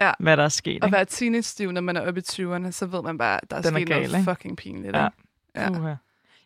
Ja. 0.00 0.12
hvad 0.18 0.36
der 0.36 0.42
er 0.44 0.48
sket. 0.48 0.70
At 0.82 0.86
Ikke? 0.86 0.92
være 0.96 1.04
teenage 1.04 1.42
stiv, 1.42 1.72
når 1.72 1.80
man 1.80 1.96
er 1.96 2.08
oppe 2.08 2.20
i 2.20 2.22
20'erne, 2.22 2.70
så 2.70 2.86
ved 2.86 3.02
man 3.02 3.18
bare, 3.18 3.40
at 3.42 3.50
der 3.50 3.56
er 3.56 3.62
Den 3.62 3.74
er 3.74 3.78
sket 3.78 3.88
gal, 3.88 4.02
noget 4.10 4.18
ikke? 4.20 4.30
fucking 4.30 4.56
pinligt. 4.56 4.96
Ja. 4.96 5.08
Ja. 5.56 5.70
Uha. 5.70 5.94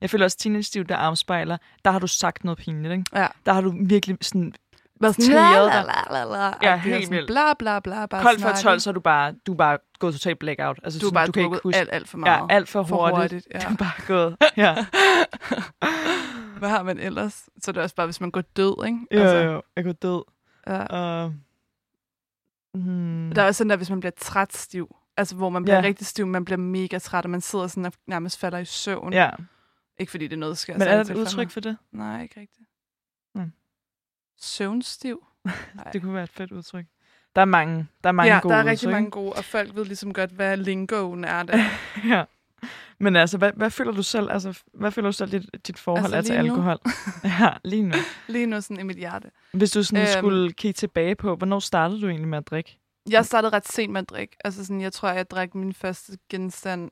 Jeg 0.00 0.10
føler 0.10 0.24
også, 0.24 0.36
teenage 0.38 0.62
stiv, 0.62 0.84
der 0.84 0.96
afspejler, 0.96 1.56
der 1.84 1.90
har 1.90 1.98
du 1.98 2.06
sagt 2.06 2.44
noget 2.44 2.58
pinligt, 2.58 2.92
ikke? 2.92 3.04
Ja. 3.14 3.26
Der 3.46 3.52
har 3.52 3.60
du 3.60 3.74
virkelig 3.80 4.16
sådan 4.20 4.54
Været 5.00 5.14
sådan, 5.14 5.30
la, 5.34 5.82
la, 5.82 6.24
la, 6.24 6.24
la, 6.24 6.52
Ja, 6.62 6.76
helt 6.76 7.10
vildt. 7.10 7.26
Bla, 7.26 7.54
bla, 7.58 7.80
bla, 7.80 8.06
bare 8.06 8.22
koldt 8.22 8.40
snakket. 8.40 8.62
12, 8.62 8.80
så 8.80 8.90
er 8.90 8.94
du 8.94 9.00
bare, 9.00 9.34
du 9.46 9.52
er 9.52 9.56
bare 9.56 9.78
gået 9.98 10.12
totalt 10.14 10.38
blackout. 10.38 10.80
Altså, 10.84 10.98
Du 11.00 11.06
er 11.06 11.08
sådan, 11.08 11.14
bare 11.14 11.26
du 11.26 11.32
kan 11.32 11.42
ikke 11.42 11.60
huske. 11.62 11.78
alt, 11.78 11.88
alt 11.92 12.08
for 12.08 12.18
meget. 12.18 12.40
Ja, 12.50 12.54
alt 12.54 12.68
for, 12.68 12.82
for 12.82 13.10
hurtigt. 13.10 13.32
hurtigt. 13.32 13.48
Ja. 13.54 13.58
Du 13.68 13.72
er 13.72 13.76
bare 13.76 14.06
gået. 14.06 14.36
Ja. 14.56 14.86
Hvad 16.58 16.68
har 16.68 16.82
man 16.82 16.98
ellers? 16.98 17.48
Så 17.62 17.70
er 17.70 17.72
det 17.72 17.82
også 17.82 17.94
bare, 17.94 18.06
hvis 18.06 18.20
man 18.20 18.30
går 18.30 18.40
død, 18.40 18.84
ikke? 18.86 18.98
Jo, 19.12 19.20
altså. 19.20 19.36
jo, 19.36 19.62
jeg 19.76 19.84
går 19.84 19.92
død. 19.92 20.22
Ja. 20.66 20.82
Og, 20.82 21.34
hmm, 22.74 23.32
Der 23.34 23.42
er 23.42 23.46
også 23.46 23.58
sådan 23.58 23.70
der, 23.70 23.76
hvis 23.76 23.90
man 23.90 24.00
bliver 24.00 24.12
træt 24.20 24.52
stiv. 24.56 24.96
Altså, 25.16 25.34
hvor 25.36 25.48
man 25.48 25.62
bliver 25.64 25.76
Ja. 25.76 25.82
rigtig 25.82 26.06
stiv, 26.06 26.26
man 26.26 26.44
bliver 26.44 26.58
mega 26.58 26.98
træt, 26.98 27.24
og 27.24 27.30
man 27.30 27.40
sidder 27.40 27.66
sådan 27.66 27.84
og 27.86 27.92
nærmest 28.06 28.38
falder 28.38 28.58
i 28.58 28.64
søvn. 28.64 29.12
ja. 29.12 29.30
Ikke 29.98 30.10
fordi 30.10 30.24
det 30.26 30.32
er 30.32 30.38
noget, 30.38 30.50
der 30.50 30.56
sker. 30.56 30.72
Men 30.78 30.82
er 30.82 30.94
der 30.94 31.00
et 31.00 31.06
for 31.06 31.14
udtryk 31.14 31.50
for 31.50 31.60
det? 31.60 31.76
Nej, 31.92 32.22
ikke 32.22 32.40
rigtigt. 32.40 32.68
Søvnstiv? 34.40 35.26
Det 35.92 36.02
kunne 36.02 36.14
være 36.14 36.24
et 36.24 36.30
fedt 36.30 36.52
udtryk. 36.52 36.84
Der 37.34 37.40
er 37.40 37.46
mange, 37.46 37.86
der 38.04 38.08
er 38.08 38.12
mange 38.12 38.34
ja, 38.34 38.40
gode 38.40 38.54
der 38.54 38.60
er 38.60 38.64
rigtig 38.64 38.88
udtryk. 38.88 38.92
mange 38.92 39.10
gode, 39.10 39.32
og 39.32 39.44
folk 39.44 39.74
ved 39.74 39.84
ligesom 39.84 40.12
godt, 40.12 40.30
hvad 40.30 40.56
lingoen 40.56 41.24
er 41.24 41.42
der. 41.42 41.58
ja. 42.14 42.24
Men 42.98 43.16
altså, 43.16 43.38
hvad, 43.38 43.52
hvad 43.56 43.70
føler 43.70 43.92
du 43.92 44.02
selv? 44.02 44.30
Altså, 44.30 44.62
hvad 44.74 44.90
føler 44.90 45.08
du 45.08 45.12
selv, 45.12 45.30
dit, 45.30 45.66
dit 45.66 45.78
forhold 45.78 46.04
Altså, 46.14 46.16
er 46.16 46.22
til 46.22 46.48
alkohol? 46.48 46.78
ja, 47.40 47.48
lige 47.64 47.82
nu. 47.82 47.94
Lige 48.28 48.46
nu 48.46 48.60
sådan 48.60 48.80
i 48.80 48.82
mit 48.82 48.96
hjerte. 48.96 49.30
Hvis 49.52 49.70
du 49.70 49.82
sådan 49.82 50.02
øhm, 50.04 50.18
skulle 50.18 50.52
kigge 50.52 50.72
tilbage 50.72 51.14
på, 51.14 51.36
hvornår 51.36 51.58
startede 51.58 52.00
du 52.00 52.08
egentlig 52.08 52.28
med 52.28 52.38
at 52.38 52.46
drikke? 52.46 52.78
Jeg 53.10 53.26
startede 53.26 53.52
ret 53.52 53.68
sent 53.68 53.92
med 53.92 54.00
at 54.00 54.10
drikke. 54.10 54.36
Altså 54.44 54.64
sådan, 54.64 54.80
jeg 54.80 54.92
tror, 54.92 55.08
jeg 55.08 55.30
drak 55.30 55.54
min 55.54 55.74
første 55.74 56.18
genstand. 56.28 56.90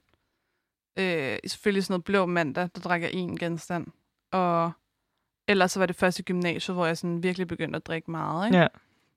Øh, 0.98 1.38
selvfølgelig 1.46 1.84
sådan 1.84 1.92
noget 1.92 2.04
blå 2.04 2.26
mandag, 2.26 2.68
der 2.74 2.80
drak 2.80 3.02
jeg 3.02 3.10
én 3.10 3.36
genstand. 3.36 3.86
Og 4.32 4.72
ellers 5.48 5.72
så 5.72 5.78
var 5.78 5.86
det 5.86 5.96
først 5.96 6.18
i 6.18 6.22
gymnasiet, 6.22 6.74
hvor 6.76 6.86
jeg 6.86 6.98
sådan 6.98 7.22
virkelig 7.22 7.48
begyndte 7.48 7.76
at 7.76 7.86
drikke 7.86 8.10
meget. 8.10 8.46
Ikke? 8.46 8.58
Ja. 8.58 8.66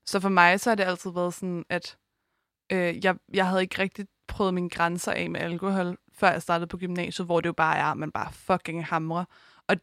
Så 0.06 0.20
for 0.20 0.30
mig 0.30 0.60
så 0.60 0.70
har 0.70 0.76
det 0.76 0.84
altid 0.84 1.12
været 1.12 1.34
sådan, 1.34 1.66
at 1.70 1.98
øh, 2.72 3.06
jeg, 3.06 3.16
jeg 3.34 3.48
havde 3.48 3.62
ikke 3.62 3.80
rigtig 3.80 4.08
prøvet 4.28 4.54
mine 4.54 4.70
grænser 4.70 5.12
af 5.12 5.30
med 5.30 5.40
alkohol, 5.40 5.98
før 6.14 6.32
jeg 6.32 6.42
startede 6.42 6.68
på 6.68 6.78
gymnasiet, 6.78 7.28
hvor 7.28 7.42
det 7.42 7.48
jo 7.48 7.54
bare 7.54 7.78
er, 7.78 7.86
at 7.86 7.98
man 7.98 8.12
bare 8.12 8.34
fucking 8.34 8.86
hamrer. 8.86 9.26
Og 9.68 9.76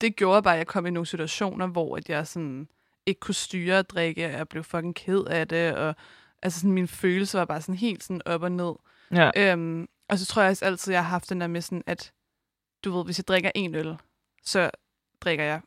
det 0.00 0.16
gjorde 0.16 0.42
bare, 0.42 0.54
at 0.54 0.58
jeg 0.58 0.66
kom 0.66 0.86
i 0.86 0.90
nogle 0.90 1.06
situationer, 1.06 1.66
hvor 1.66 1.96
at 1.96 2.08
jeg 2.08 2.26
sådan 2.26 2.68
ikke 3.06 3.20
kunne 3.20 3.34
styre 3.34 3.78
at 3.78 3.90
drikke, 3.90 4.26
og 4.26 4.32
jeg 4.32 4.48
blev 4.48 4.64
fucking 4.64 4.94
ked 4.94 5.24
af 5.24 5.48
det, 5.48 5.76
og 5.76 5.94
altså 6.42 6.60
sådan, 6.60 6.72
mine 6.72 6.88
følelser 6.88 7.38
var 7.38 7.44
bare 7.44 7.60
sådan 7.60 7.74
helt 7.74 8.02
sådan 8.02 8.22
op 8.26 8.42
og 8.42 8.52
ned. 8.52 8.72
Ja. 9.10 9.30
Øhm, 9.36 9.88
og 10.08 10.18
så 10.18 10.26
tror 10.26 10.42
jeg 10.42 10.50
også 10.50 10.64
altid, 10.64 10.92
jeg 10.92 11.02
har 11.02 11.10
haft 11.10 11.30
den 11.30 11.40
der 11.40 11.46
med 11.46 11.60
sådan, 11.60 11.82
at 11.86 12.12
du 12.84 12.90
ved, 12.96 13.04
hvis 13.04 13.18
jeg 13.18 13.28
drikker 13.28 13.50
en 13.54 13.74
øl, 13.74 13.96
så 14.42 14.70
drikker 15.20 15.44
jeg 15.44 15.60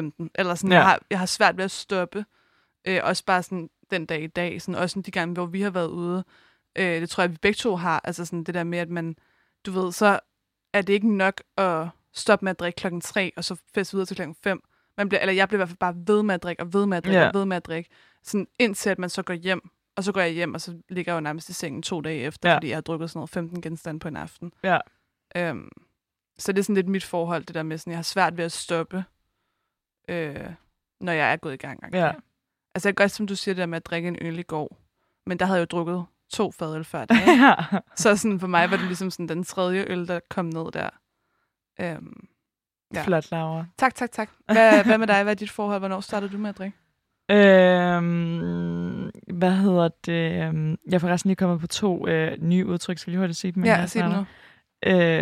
15. 0.00 0.30
Eller 0.34 0.54
sådan, 0.54 0.72
ja. 0.72 0.76
Jeg, 0.78 0.84
har, 0.86 1.00
jeg 1.10 1.18
har 1.18 1.26
svært 1.26 1.56
ved 1.56 1.64
at 1.64 1.70
stoppe. 1.70 2.24
Øh, 2.88 3.00
også 3.02 3.24
bare 3.24 3.42
sådan 3.42 3.70
den 3.90 4.06
dag 4.06 4.22
i 4.22 4.26
dag. 4.26 4.62
Sådan, 4.62 4.74
også 4.74 4.92
sådan 4.94 5.02
de 5.02 5.10
gange, 5.10 5.32
hvor 5.34 5.46
vi 5.46 5.60
har 5.62 5.70
været 5.70 5.88
ude. 5.88 6.24
Øh, 6.76 7.00
det 7.00 7.10
tror 7.10 7.22
jeg, 7.22 7.30
vi 7.30 7.36
begge 7.42 7.56
to 7.56 7.76
har. 7.76 8.00
Altså 8.04 8.24
sådan 8.24 8.44
det 8.44 8.54
der 8.54 8.64
med, 8.64 8.78
at 8.78 8.88
man, 8.90 9.16
du 9.66 9.70
ved, 9.70 9.92
så 9.92 10.20
er 10.72 10.82
det 10.82 10.92
ikke 10.92 11.16
nok 11.16 11.42
at 11.56 11.88
stoppe 12.14 12.44
med 12.44 12.50
at 12.50 12.60
drikke 12.60 12.76
klokken 12.76 13.00
3, 13.00 13.32
og 13.36 13.44
så 13.44 13.56
feste 13.74 13.94
videre 13.94 14.06
til 14.06 14.16
klokken 14.16 14.34
5. 14.42 14.62
Man 14.96 15.08
bliver, 15.08 15.20
eller 15.20 15.32
jeg 15.32 15.48
bliver 15.48 15.58
i 15.58 15.60
hvert 15.60 15.68
fald 15.68 15.78
bare 15.78 15.94
ved 16.06 16.22
med 16.22 16.34
at 16.34 16.42
drikke, 16.42 16.62
og 16.62 16.72
ved 16.72 16.86
med 16.86 16.96
at 16.96 17.04
drikke, 17.04 17.20
Ja. 17.20 17.28
og 17.28 17.34
ved 17.34 17.44
med 17.44 17.56
at 17.56 17.66
drikke. 17.66 17.90
Sådan 18.22 18.46
indtil, 18.58 18.90
at 18.90 18.98
man 18.98 19.10
så 19.10 19.22
går 19.22 19.34
hjem. 19.34 19.68
Og 19.96 20.04
så 20.04 20.12
går 20.12 20.20
jeg 20.20 20.30
hjem, 20.30 20.54
og 20.54 20.60
så 20.60 20.76
ligger 20.88 21.12
jeg 21.12 21.16
jo 21.16 21.20
nærmest 21.20 21.48
i 21.48 21.52
sengen 21.52 21.82
to 21.82 22.00
dage 22.00 22.20
efter. 22.20 22.48
Ja. 22.48 22.56
fordi 22.56 22.68
jeg 22.68 22.76
har 22.76 22.80
drukket 22.82 23.10
sådan 23.10 23.18
noget 23.18 23.30
15 23.30 23.62
genstande 23.62 24.00
på 24.00 24.08
en 24.08 24.16
aften. 24.16 24.52
Ja. 24.62 24.78
Øhm, 25.36 25.68
så 26.38 26.52
det 26.52 26.58
er 26.58 26.62
sådan 26.62 26.74
lidt 26.74 26.88
mit 26.88 27.04
forhold, 27.04 27.44
det 27.44 27.54
der 27.54 27.62
med, 27.62 27.78
sådan, 27.78 27.90
jeg 27.90 27.98
har 27.98 28.02
svært 28.02 28.36
ved 28.36 28.44
at 28.44 28.52
stoppe, 28.52 29.04
øh, 30.08 30.50
når 31.00 31.12
jeg 31.12 31.32
er 31.32 31.36
gået 31.36 31.54
i 31.54 31.56
gang. 31.56 31.80
Ja. 31.94 32.12
Altså, 32.74 32.88
jeg 32.88 32.96
godt, 32.96 33.10
som 33.10 33.26
du 33.26 33.36
siger, 33.36 33.54
det 33.54 33.60
der 33.60 33.66
med 33.66 33.76
at 33.76 33.86
drikke 33.86 34.08
en 34.08 34.16
øl 34.20 34.38
i 34.38 34.42
går, 34.42 34.76
men 35.26 35.38
der 35.38 35.46
havde 35.46 35.58
jeg 35.58 35.72
jo 35.72 35.76
drukket 35.78 36.04
to 36.30 36.50
fadøl 36.50 36.84
før 36.84 37.04
det. 37.04 37.16
ja. 37.26 37.54
så 37.96 38.16
sådan, 38.16 38.40
for 38.40 38.46
mig 38.46 38.70
var 38.70 38.76
det 38.76 38.86
ligesom 38.86 39.10
sådan 39.10 39.28
den 39.28 39.44
tredje 39.44 39.84
øl, 39.88 40.08
der 40.08 40.20
kom 40.30 40.44
ned 40.44 40.72
der. 40.72 40.88
Øhm, 41.80 42.28
Ja. 42.94 43.02
Flot, 43.02 43.30
Laura. 43.30 43.64
tak, 43.78 43.94
tak, 43.94 44.10
tak. 44.12 44.30
Hvad, 44.52 44.84
hvad 44.84 44.98
med 44.98 45.06
dig? 45.06 45.22
Hvad 45.22 45.32
er 45.32 45.36
dit 45.36 45.50
forhold? 45.50 45.78
Hvornår 45.78 46.00
startede 46.00 46.32
du 46.32 46.38
med 46.38 46.50
at 46.50 46.58
drikke? 46.58 46.76
Øhm, 47.30 49.10
hvad 49.36 49.52
hedder 49.52 49.88
det? 50.04 50.42
Øhm, 50.46 50.70
Jeg 50.70 50.94
er 50.94 50.98
forresten 50.98 51.28
lige 51.28 51.36
kommet 51.36 51.60
på 51.60 51.66
to 51.66 52.08
øh, 52.08 52.42
nye 52.42 52.66
udtryk. 52.66 52.98
Skal 52.98 53.10
jeg 53.10 53.12
lige 53.12 53.20
hurtigt 53.20 53.38
sige 53.38 53.52
dem? 53.52 53.64
Ja, 53.64 53.76
sig 53.86 53.90
starter? 53.90 54.16
nu. 54.16 54.24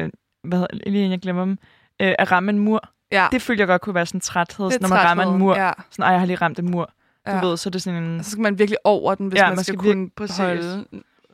Øh, 0.05 0.11
hvad 0.45 0.59
hedder, 0.59 0.75
lige 0.91 0.97
inden 0.99 1.11
jeg 1.11 1.21
glemmer 1.21 1.45
dem. 1.45 1.59
Øh, 2.01 2.15
at 2.19 2.31
ramme 2.33 2.51
en 2.51 2.59
mur. 2.59 2.91
Ja, 3.13 3.29
Det 3.33 3.43
følte 3.43 3.61
jeg 3.61 3.69
godt 3.69 3.83
kunne 3.83 3.95
være 3.95 4.07
sådan 4.07 4.17
en 4.17 4.21
træthed, 4.21 4.67
er 4.67 4.79
når 4.81 4.89
man 4.89 4.99
rammer 4.99 5.25
en 5.25 5.39
mur. 5.39 5.57
Ja, 5.57 5.73
Sådan, 5.91 6.03
ej, 6.03 6.09
jeg 6.11 6.21
har 6.21 6.27
lige 6.27 6.37
ramt 6.37 6.59
en 6.59 6.71
mur. 6.71 6.85
Du 7.27 7.31
ja. 7.33 7.41
ved, 7.47 7.57
så 7.57 7.69
er 7.69 7.71
det 7.71 7.83
sådan 7.83 8.03
en... 8.03 8.19
Og 8.19 8.25
så 8.25 8.31
skal 8.31 8.43
man 8.43 8.59
virkelig 8.59 8.79
over 8.85 9.15
den, 9.15 9.27
hvis 9.29 9.39
Ja, 9.39 9.45
man, 9.47 9.51
man 9.57 9.65
skal, 9.65 9.79
skal 9.79 9.79
kunne 9.93 10.11
præcis. 10.11 10.39
holde 10.39 10.85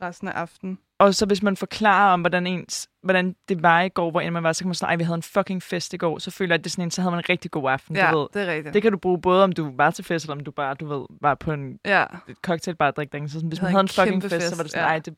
resten 0.03 0.29
af 0.29 0.33
aftenen. 0.33 0.79
Og 0.99 1.15
så 1.15 1.27
hvis 1.27 1.43
man 1.43 1.57
forklarer 1.57 2.13
om, 2.13 2.21
hvordan, 2.21 2.47
ens, 2.47 2.89
hvordan 3.03 3.35
det 3.49 3.63
var 3.63 3.81
i 3.81 3.89
går, 3.89 4.11
hvor 4.11 4.21
end 4.21 4.35
man 4.35 4.43
var, 4.43 4.53
så 4.53 4.65
kan 4.65 4.69
man 4.69 4.75
sige, 4.75 4.89
ej, 4.89 4.97
vi 4.97 5.05
havde 5.05 5.15
en 5.15 5.23
fucking 5.23 5.63
fest 5.63 5.95
i 5.95 5.97
går. 5.97 6.19
Så 6.19 6.31
føler 6.31 6.55
jeg, 6.55 6.59
at 6.59 6.65
det 6.65 6.71
er 6.71 6.73
sådan 6.73 6.85
en, 6.85 6.91
så 6.91 7.01
havde 7.03 7.11
man 7.11 7.19
en 7.21 7.29
rigtig 7.29 7.51
god 7.51 7.71
aften. 7.71 7.97
Ja, 7.97 8.11
Du 8.11 8.19
ved. 8.19 8.27
det 8.35 8.43
er 8.49 8.53
rigtigt. 8.53 8.75
Det 8.75 8.83
kan 8.83 8.93
du 8.93 8.99
bruge 8.99 9.21
både, 9.21 9.45
om 9.45 9.53
du 9.53 9.73
var 9.77 9.91
til 9.91 10.05
fest, 10.05 10.25
eller 10.25 10.35
om 10.35 10.41
du 10.41 10.51
bare, 10.51 10.75
du 10.75 10.87
ved, 10.87 11.07
var 11.21 11.35
på 11.35 11.53
en 11.53 11.79
ja, 11.85 12.05
cocktailbar 12.43 12.87
og 12.87 12.97
drikke 12.97 13.29
Så 13.29 13.33
sådan, 13.33 13.49
hvis 13.49 13.61
Vi 13.61 13.63
man 13.65 13.71
havde 13.73 13.81
en 13.81 13.89
fucking 13.89 14.11
kæmpe 14.23 14.29
fest, 14.29 14.43
så 14.43 14.49
fest, 14.51 14.59
var 14.59 14.63
det 14.63 14.73
sådan, 14.73 14.85
ja. 14.85 14.89
ej, 14.91 14.99
det, 14.99 15.15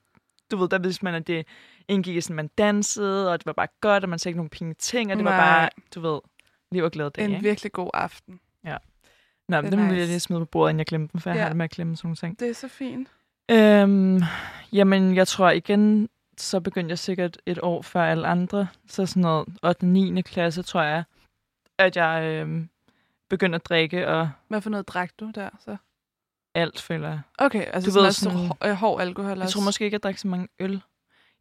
du 0.51 0.57
ved, 0.57 0.69
der 0.69 0.79
vidste 0.79 1.05
man, 1.05 1.15
at 1.15 1.27
det 1.27 1.47
indgik 1.89 2.17
i 2.17 2.21
sådan, 2.21 2.37
man 2.37 2.49
dansede, 2.59 3.33
og 3.33 3.39
det 3.39 3.47
var 3.47 3.53
bare 3.53 3.69
godt, 3.81 4.03
og 4.03 4.09
man 4.11 4.19
sagde 4.19 4.31
ikke 4.31 4.39
nogen 4.39 4.51
pinlige 4.51 4.77
ting, 4.79 5.11
og 5.13 5.17
det 5.17 5.25
var 5.25 5.31
Nej. 5.31 5.41
bare, 5.41 5.69
du 5.95 6.01
ved, 6.01 6.21
liv 6.73 6.83
og 6.85 6.91
glæde 6.91 7.11
dag, 7.11 7.25
en 7.25 7.31
ikke? 7.31 7.43
virkelig 7.43 7.73
god 7.73 7.91
aften. 7.95 8.41
Nå, 9.49 9.57
det 9.57 9.65
men 9.65 9.67
er 9.67 9.71
det 9.71 9.79
må 9.79 9.85
jeg 9.85 9.95
nice. 9.95 10.07
lige 10.07 10.21
smide 10.21 10.41
på 10.41 10.45
bordet, 10.45 10.71
inden 10.71 10.79
jeg 10.79 10.87
glemmer 10.87 11.09
dem, 11.09 11.21
for 11.21 11.31
jeg 11.31 11.37
Ja. 11.37 11.43
har 11.43 11.49
det 11.49 11.57
med 11.57 11.65
at 11.65 11.71
glemme 11.71 11.97
sådan 11.97 12.07
nogle 12.07 12.17
ting. 12.17 12.41
Det 12.41 12.49
er 12.49 12.55
så 12.55 12.69
fint. 12.69 13.09
Øhm, 13.51 14.23
jamen, 14.73 15.15
jeg 15.17 15.29
tror 15.29 15.51
igen, 15.51 16.09
så 16.39 16.61
begyndte 16.61 16.91
jeg 16.93 16.99
sikkert 16.99 17.39
et 17.47 17.59
år 17.63 17.83
før 17.83 18.03
alle 18.05 18.27
andre. 18.27 18.69
Så 18.89 19.07
sådan 19.07 19.21
noget 19.21 19.47
8. 19.63 19.87
9. 19.87 20.21
klasse, 20.23 20.63
tror 20.63 20.83
jeg, 20.83 21.05
at 21.79 21.97
jeg 21.97 22.23
øhm, 22.25 22.69
begyndte 23.31 23.57
at 23.57 23.67
drikke, 23.67 24.09
og 24.09 24.31
Hvad 24.49 24.61
for 24.61 24.71
noget 24.71 24.89
drak 24.89 25.11
du 25.21 25.31
der 25.35 25.49
så? 25.61 25.77
alt, 26.55 26.81
føler 26.81 27.09
jeg. 27.09 27.21
Okay, 27.39 27.65
altså 27.73 27.89
Du 27.91 27.93
sådan 27.93 28.05
ved, 28.05 28.13
sådan- 28.13 28.39
hår, 28.39 28.57
øh, 28.67 28.73
hård 28.75 29.01
alkohol 29.01 29.31
Jeg 29.37 29.43
også. 29.43 29.53
tror 29.55 29.65
måske 29.65 29.85
ikke, 29.85 29.95
jeg 29.95 30.03
drak 30.03 30.19
så 30.19 30.29
mange 30.29 30.49
øl. 30.59 30.83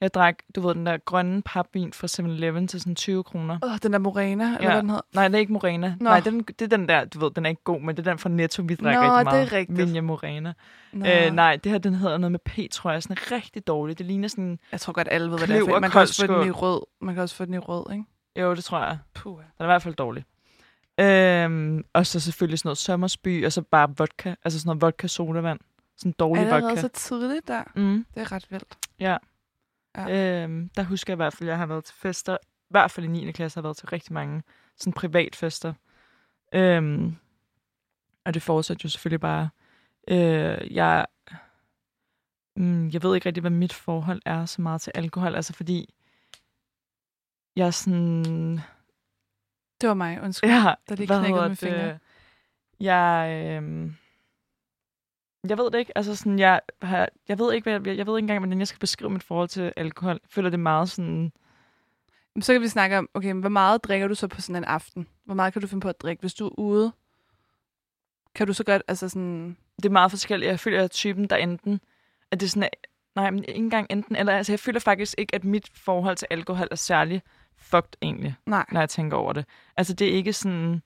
Jeg 0.02 0.14
drak, 0.14 0.36
du 0.56 0.62
ved, 0.62 0.76
den 0.76 0.86
der 0.86 0.98
grønne 0.98 1.42
papvin 1.42 1.94
fra 1.94 2.08
7-Eleven 2.08 2.68
til 2.68 2.80
sådan 2.82 2.96
20 2.96 3.24
kroner. 3.24 3.60
Åh, 3.64 3.72
den 3.84 3.94
der 3.94 4.00
Morena, 4.00 4.44
eller 4.46 4.58
Ja. 4.62 4.68
hvad 4.70 4.82
den 4.82 4.90
hedder. 4.90 5.02
Nej, 5.14 5.28
det 5.28 5.36
er 5.36 5.40
ikke 5.40 5.54
Morena. 5.54 5.96
Nå. 6.00 6.04
Nej, 6.04 6.20
den, 6.20 6.40
det 6.44 6.62
er 6.62 6.68
den 6.68 6.90
der, 6.90 7.06
du 7.06 7.20
ved, 7.20 7.32
den 7.32 7.46
er 7.46 7.50
ikke 7.50 7.64
god, 7.64 7.82
men 7.82 7.98
det 7.98 8.08
er 8.08 8.12
den 8.12 8.20
fra 8.20 8.30
Netto, 8.30 8.62
vi 8.66 8.76
drikker 8.76 9.02
Nå, 9.02 9.08
rigtig 9.18 9.26
det 9.26 9.32
er 9.32 9.36
meget. 9.38 9.52
rigtigt. 9.52 9.78
Vinja 9.78 10.02
Morena. 10.02 10.54
Nå. 10.94 11.06
Øh, 11.06 11.32
nej, 11.34 11.56
det 11.56 11.72
her, 11.72 11.80
den 11.80 11.96
hedder 11.96 12.18
noget 12.18 12.32
med 12.32 12.40
P, 12.40 12.60
tror 12.72 12.92
jeg. 12.92 13.04
Sådan 13.04 13.18
rigtig 13.32 13.68
dårligt. 13.68 13.98
Det 14.00 14.06
ligner 14.06 14.28
sådan... 14.28 14.60
Jeg 14.72 14.80
tror 14.80 14.94
godt, 14.94 15.08
alle 15.12 15.32
ved, 15.32 15.38
hvad 15.38 15.48
det 15.48 15.58
er. 15.58 15.80
Man 15.80 15.92
kan 15.92 16.02
også 16.02 16.26
få 16.26 16.40
den 16.40 16.48
i 16.48 16.52
rød. 16.52 16.82
Man 17.02 17.16
kan 17.16 17.22
også 17.24 17.36
få 17.36 17.46
den 17.46 17.54
i 17.54 17.58
rød, 17.58 17.92
ikke? 17.94 18.06
Jo, 18.40 18.56
det 18.56 18.64
tror 18.64 18.80
jeg. 18.80 18.98
Puh. 19.14 19.38
Den 19.38 19.44
er 19.60 19.64
i 19.64 19.68
hvert 19.68 19.82
fald 19.82 19.96
dårlig. 19.96 20.24
Øhm, 21.00 21.84
og 21.94 22.06
så 22.06 22.20
selvfølgelig 22.20 22.60
sådan 22.60 22.68
noget 22.68 22.78
sommersby, 22.78 23.46
og 23.46 23.52
så 23.52 23.62
bare 23.62 23.90
vodka, 23.98 24.34
altså 24.44 24.60
sådan 24.60 24.68
noget 24.70 24.82
vodka 24.82 25.08
sodavand. 25.08 25.60
Sådan 25.98 26.12
dårlig 26.20 26.42
Er 26.42 26.44
det 26.46 26.54
vodka. 26.54 26.68
allerede 26.68 26.82
så 26.82 26.88
tidligt 27.10 27.48
der? 27.48 27.64
Mm. 27.76 28.06
Det 28.14 28.22
er 28.22 28.32
ret 28.32 28.46
vildt. 28.50 28.78
Ja. 29.00 29.18
Ja. 29.98 30.44
Øhm, 30.44 30.70
der 30.70 30.84
husker 30.84 31.14
jeg 31.14 31.16
i 31.16 31.24
hvert 31.24 31.34
fald, 31.34 31.50
at 31.50 31.52
jeg 31.52 31.58
har 31.58 31.66
været 31.66 31.86
til 31.86 31.96
fester, 31.96 32.38
i 32.44 32.70
hvert 32.70 32.92
fald 32.92 33.06
i 33.06 33.10
9. 33.10 33.32
klasse, 33.32 33.56
har 33.56 33.62
jeg 33.62 33.64
været 33.64 33.78
til 33.78 33.88
rigtig 33.88 34.14
mange 34.14 34.44
sådan 34.78 34.94
privatfester. 34.94 35.74
Øhm, 36.54 37.16
og 38.26 38.34
det 38.34 38.42
fortsætter 38.42 38.82
jo 38.84 38.90
selvfølgelig 38.90 39.22
bare. 39.22 39.50
Øh, 40.08 40.76
jeg, 40.76 41.06
mm, 42.56 42.90
jeg 42.90 43.04
ved 43.04 43.16
ikke 43.16 43.26
rigtig, 43.26 43.42
hvad 43.42 43.52
mit 43.52 43.74
forhold 43.74 44.22
er 44.26 44.46
så 44.46 44.62
meget 44.62 44.82
til 44.82 44.92
alkohol, 44.96 45.36
altså 45.36 45.54
fordi 45.54 45.94
jeg 47.56 47.68
er 47.68 47.72
sådan... 47.72 48.60
Det 49.82 49.90
var 49.90 49.94
mig, 49.94 50.22
undskyld. 50.22 50.50
Ja, 50.50 50.74
der 50.90 50.96
lige 50.96 51.08
knækkede 51.08 51.50
med 51.50 51.56
fingre. 51.56 52.00
Jeg, 52.80 53.30
øh, 53.46 53.92
jeg 55.50 55.58
ved 55.58 55.72
det 55.72 55.80
ikke. 55.80 55.98
Altså 55.98 56.16
sådan, 56.16 56.40
jeg, 56.40 56.62
har, 56.82 57.10
jeg 57.28 57.40
ved 57.40 57.54
ikke, 57.54 57.66
hvad, 57.66 57.74
jeg, 57.74 57.98
jeg 57.98 58.08
ved 58.08 58.18
ikke 58.18 58.24
engang, 58.24 58.40
hvordan 58.40 58.60
jeg 58.60 58.68
skal 58.68 58.80
beskrive 58.80 59.10
mit 59.10 59.24
forhold 59.24 59.48
til 59.48 59.74
alkohol. 59.76 60.14
Jeg 60.14 60.30
føler 60.30 60.50
det 60.50 60.60
meget 60.60 60.90
sådan... 60.90 61.32
Så 62.40 62.54
kan 62.54 62.62
vi 62.62 62.68
snakke 62.68 62.98
om, 62.98 63.10
okay, 63.14 63.34
hvor 63.34 63.50
meget 63.50 63.84
drikker 63.84 64.08
du 64.08 64.16
så 64.16 64.28
på 64.28 64.42
sådan 64.42 64.56
en 64.56 64.64
aften? 64.64 65.08
Hvor 65.26 65.36
meget 65.36 65.54
kan 65.54 65.62
du 65.62 65.68
finde 65.68 65.82
på 65.82 65.90
at 65.90 66.02
drikke? 66.02 66.22
Hvis 66.22 66.34
du 66.34 66.46
er 66.46 66.60
ude, 66.60 66.92
kan 68.36 68.48
du 68.48 68.54
så 68.54 68.64
godt, 68.64 68.82
altså 68.88 69.10
sådan... 69.10 69.58
Det 69.78 69.86
er 69.86 69.90
meget 69.94 70.12
forskelligt. 70.12 70.50
Jeg 70.50 70.60
føler, 70.60 70.78
at 70.78 70.80
jeg 70.80 70.84
er 70.84 70.88
typen, 70.88 71.28
der 71.28 71.36
enten... 71.36 71.82
At 72.32 72.40
det 72.40 72.46
er 72.46 72.50
sådan, 72.50 72.70
nej, 73.16 73.32
men 73.32 73.44
ikke 73.44 73.60
engang 73.60 73.88
enten 73.90 74.16
eller. 74.16 74.34
Altså, 74.34 74.52
jeg 74.52 74.60
føler 74.60 74.80
faktisk 74.80 75.16
ikke, 75.18 75.36
at 75.36 75.44
mit 75.44 75.70
forhold 75.74 76.16
til 76.16 76.28
alkohol 76.30 76.68
er 76.72 76.76
særlig 76.76 77.22
fucked 77.58 77.94
egentlig, 78.02 78.36
Nej. 78.46 78.66
når 78.72 78.80
jeg 78.80 78.90
tænker 78.90 79.18
over 79.18 79.34
det. 79.34 79.46
Altså, 79.78 79.94
det 79.94 80.08
er 80.08 80.12
ikke 80.12 80.34
sådan... 80.34 80.82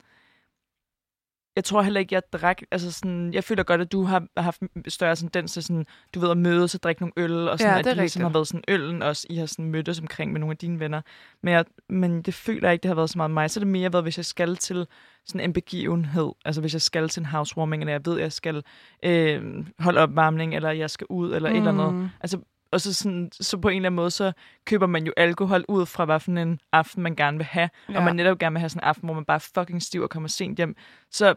Jeg 1.56 1.64
tror 1.64 1.82
heller 1.82 1.99
ikke, 1.99 2.16
jeg 2.16 2.22
drak... 2.34 2.62
Altså 2.72 2.91
sådan, 2.91 3.34
jeg 3.34 3.43
føler 3.43 3.64
godt, 3.64 3.82
at 3.82 3.91
du 3.91 4.03
har 4.03 4.28
haft 4.38 4.62
større 4.88 5.16
tendens 5.16 5.53
til 5.53 5.64
sådan, 5.64 5.86
du 6.16 6.20
ved, 6.20 6.32
at 6.32 6.38
mødes 6.38 6.76
og 6.76 6.84
drikke 6.84 7.01
nogle 7.01 7.14
øl, 7.18 7.49
og 7.49 7.60
sådan, 7.60 7.74
Ja, 7.74 7.80
at 7.80 7.86
det 7.86 7.97
ligesom 7.97 8.22
har 8.22 8.30
været 8.30 8.47
sådan 8.47 8.64
øllen 8.68 9.01
også, 9.01 9.28
I 9.30 9.36
har 9.36 9.45
sådan 9.45 9.66
mødtes 9.66 9.99
omkring 9.99 10.32
med 10.32 10.39
nogle 10.39 10.51
af 10.51 10.58
dine 10.58 10.80
venner. 10.80 11.01
Men, 11.43 11.53
jeg, 11.53 11.66
men 11.89 12.22
det 12.22 12.34
føler 12.34 12.68
jeg 12.68 12.74
ikke, 12.74 12.84
det 12.84 12.89
har 12.89 12.95
været 12.95 13.10
så 13.10 13.18
meget 13.18 13.32
mig. 13.32 13.51
Så 13.51 13.60
er 13.60 13.62
det 13.62 13.72
mere 13.72 13.93
været, 13.93 14.06
hvis 14.06 14.18
jeg 14.18 14.26
skal 14.26 14.56
til 14.56 14.88
sådan 15.26 15.41
en 15.41 15.53
begivenhed, 15.53 16.32
altså 16.45 16.62
hvis 16.62 16.74
jeg 16.74 16.82
skal 16.82 17.10
til 17.10 17.20
en 17.20 17.26
housewarming, 17.26 17.82
eller 17.84 17.93
jeg 17.93 18.06
ved, 18.06 18.16
at 18.16 18.22
jeg 18.22 18.32
skal 18.32 18.64
øh, 19.06 19.66
holde 19.80 19.99
opvarmning, 19.99 20.56
eller 20.56 20.72
jeg 20.72 20.89
skal 20.89 21.08
ud, 21.10 21.36
eller 21.36 21.49
mm. 21.49 21.56
et 21.56 21.60
eller 21.60 21.72
andet. 21.72 21.93
Mm. 21.93 22.10
Altså, 22.22 22.39
og 22.72 22.82
så, 22.82 22.93
sådan, 22.93 23.30
så 23.32 23.57
på 23.57 23.70
en 23.70 23.76
eller 23.76 23.89
anden 23.89 23.95
måde, 23.95 24.11
så 24.11 24.32
køber 24.66 24.88
man 24.88 25.05
jo 25.05 25.13
alkohol 25.18 25.66
ud 25.68 25.86
fra, 25.86 26.05
hvad 26.05 26.20
for 26.20 26.32
en 26.32 26.59
aften 26.72 27.03
man 27.03 27.16
gerne 27.16 27.38
vil 27.38 27.45
have. 27.45 27.70
Ja. 27.89 27.97
Og 27.97 28.03
man 28.03 28.16
netop 28.16 28.39
gerne 28.39 28.53
vil 28.53 28.59
have 28.59 28.70
sådan 28.70 28.84
en 28.84 28.88
aften, 28.88 29.07
hvor 29.07 29.13
man 29.13 29.26
bare 29.26 29.36
er 29.36 29.49
fucking 29.55 29.82
stiv 29.82 30.01
og 30.01 30.09
kommer 30.09 30.30
sent 30.30 30.57
hjem. 30.57 30.76
Så, 31.11 31.36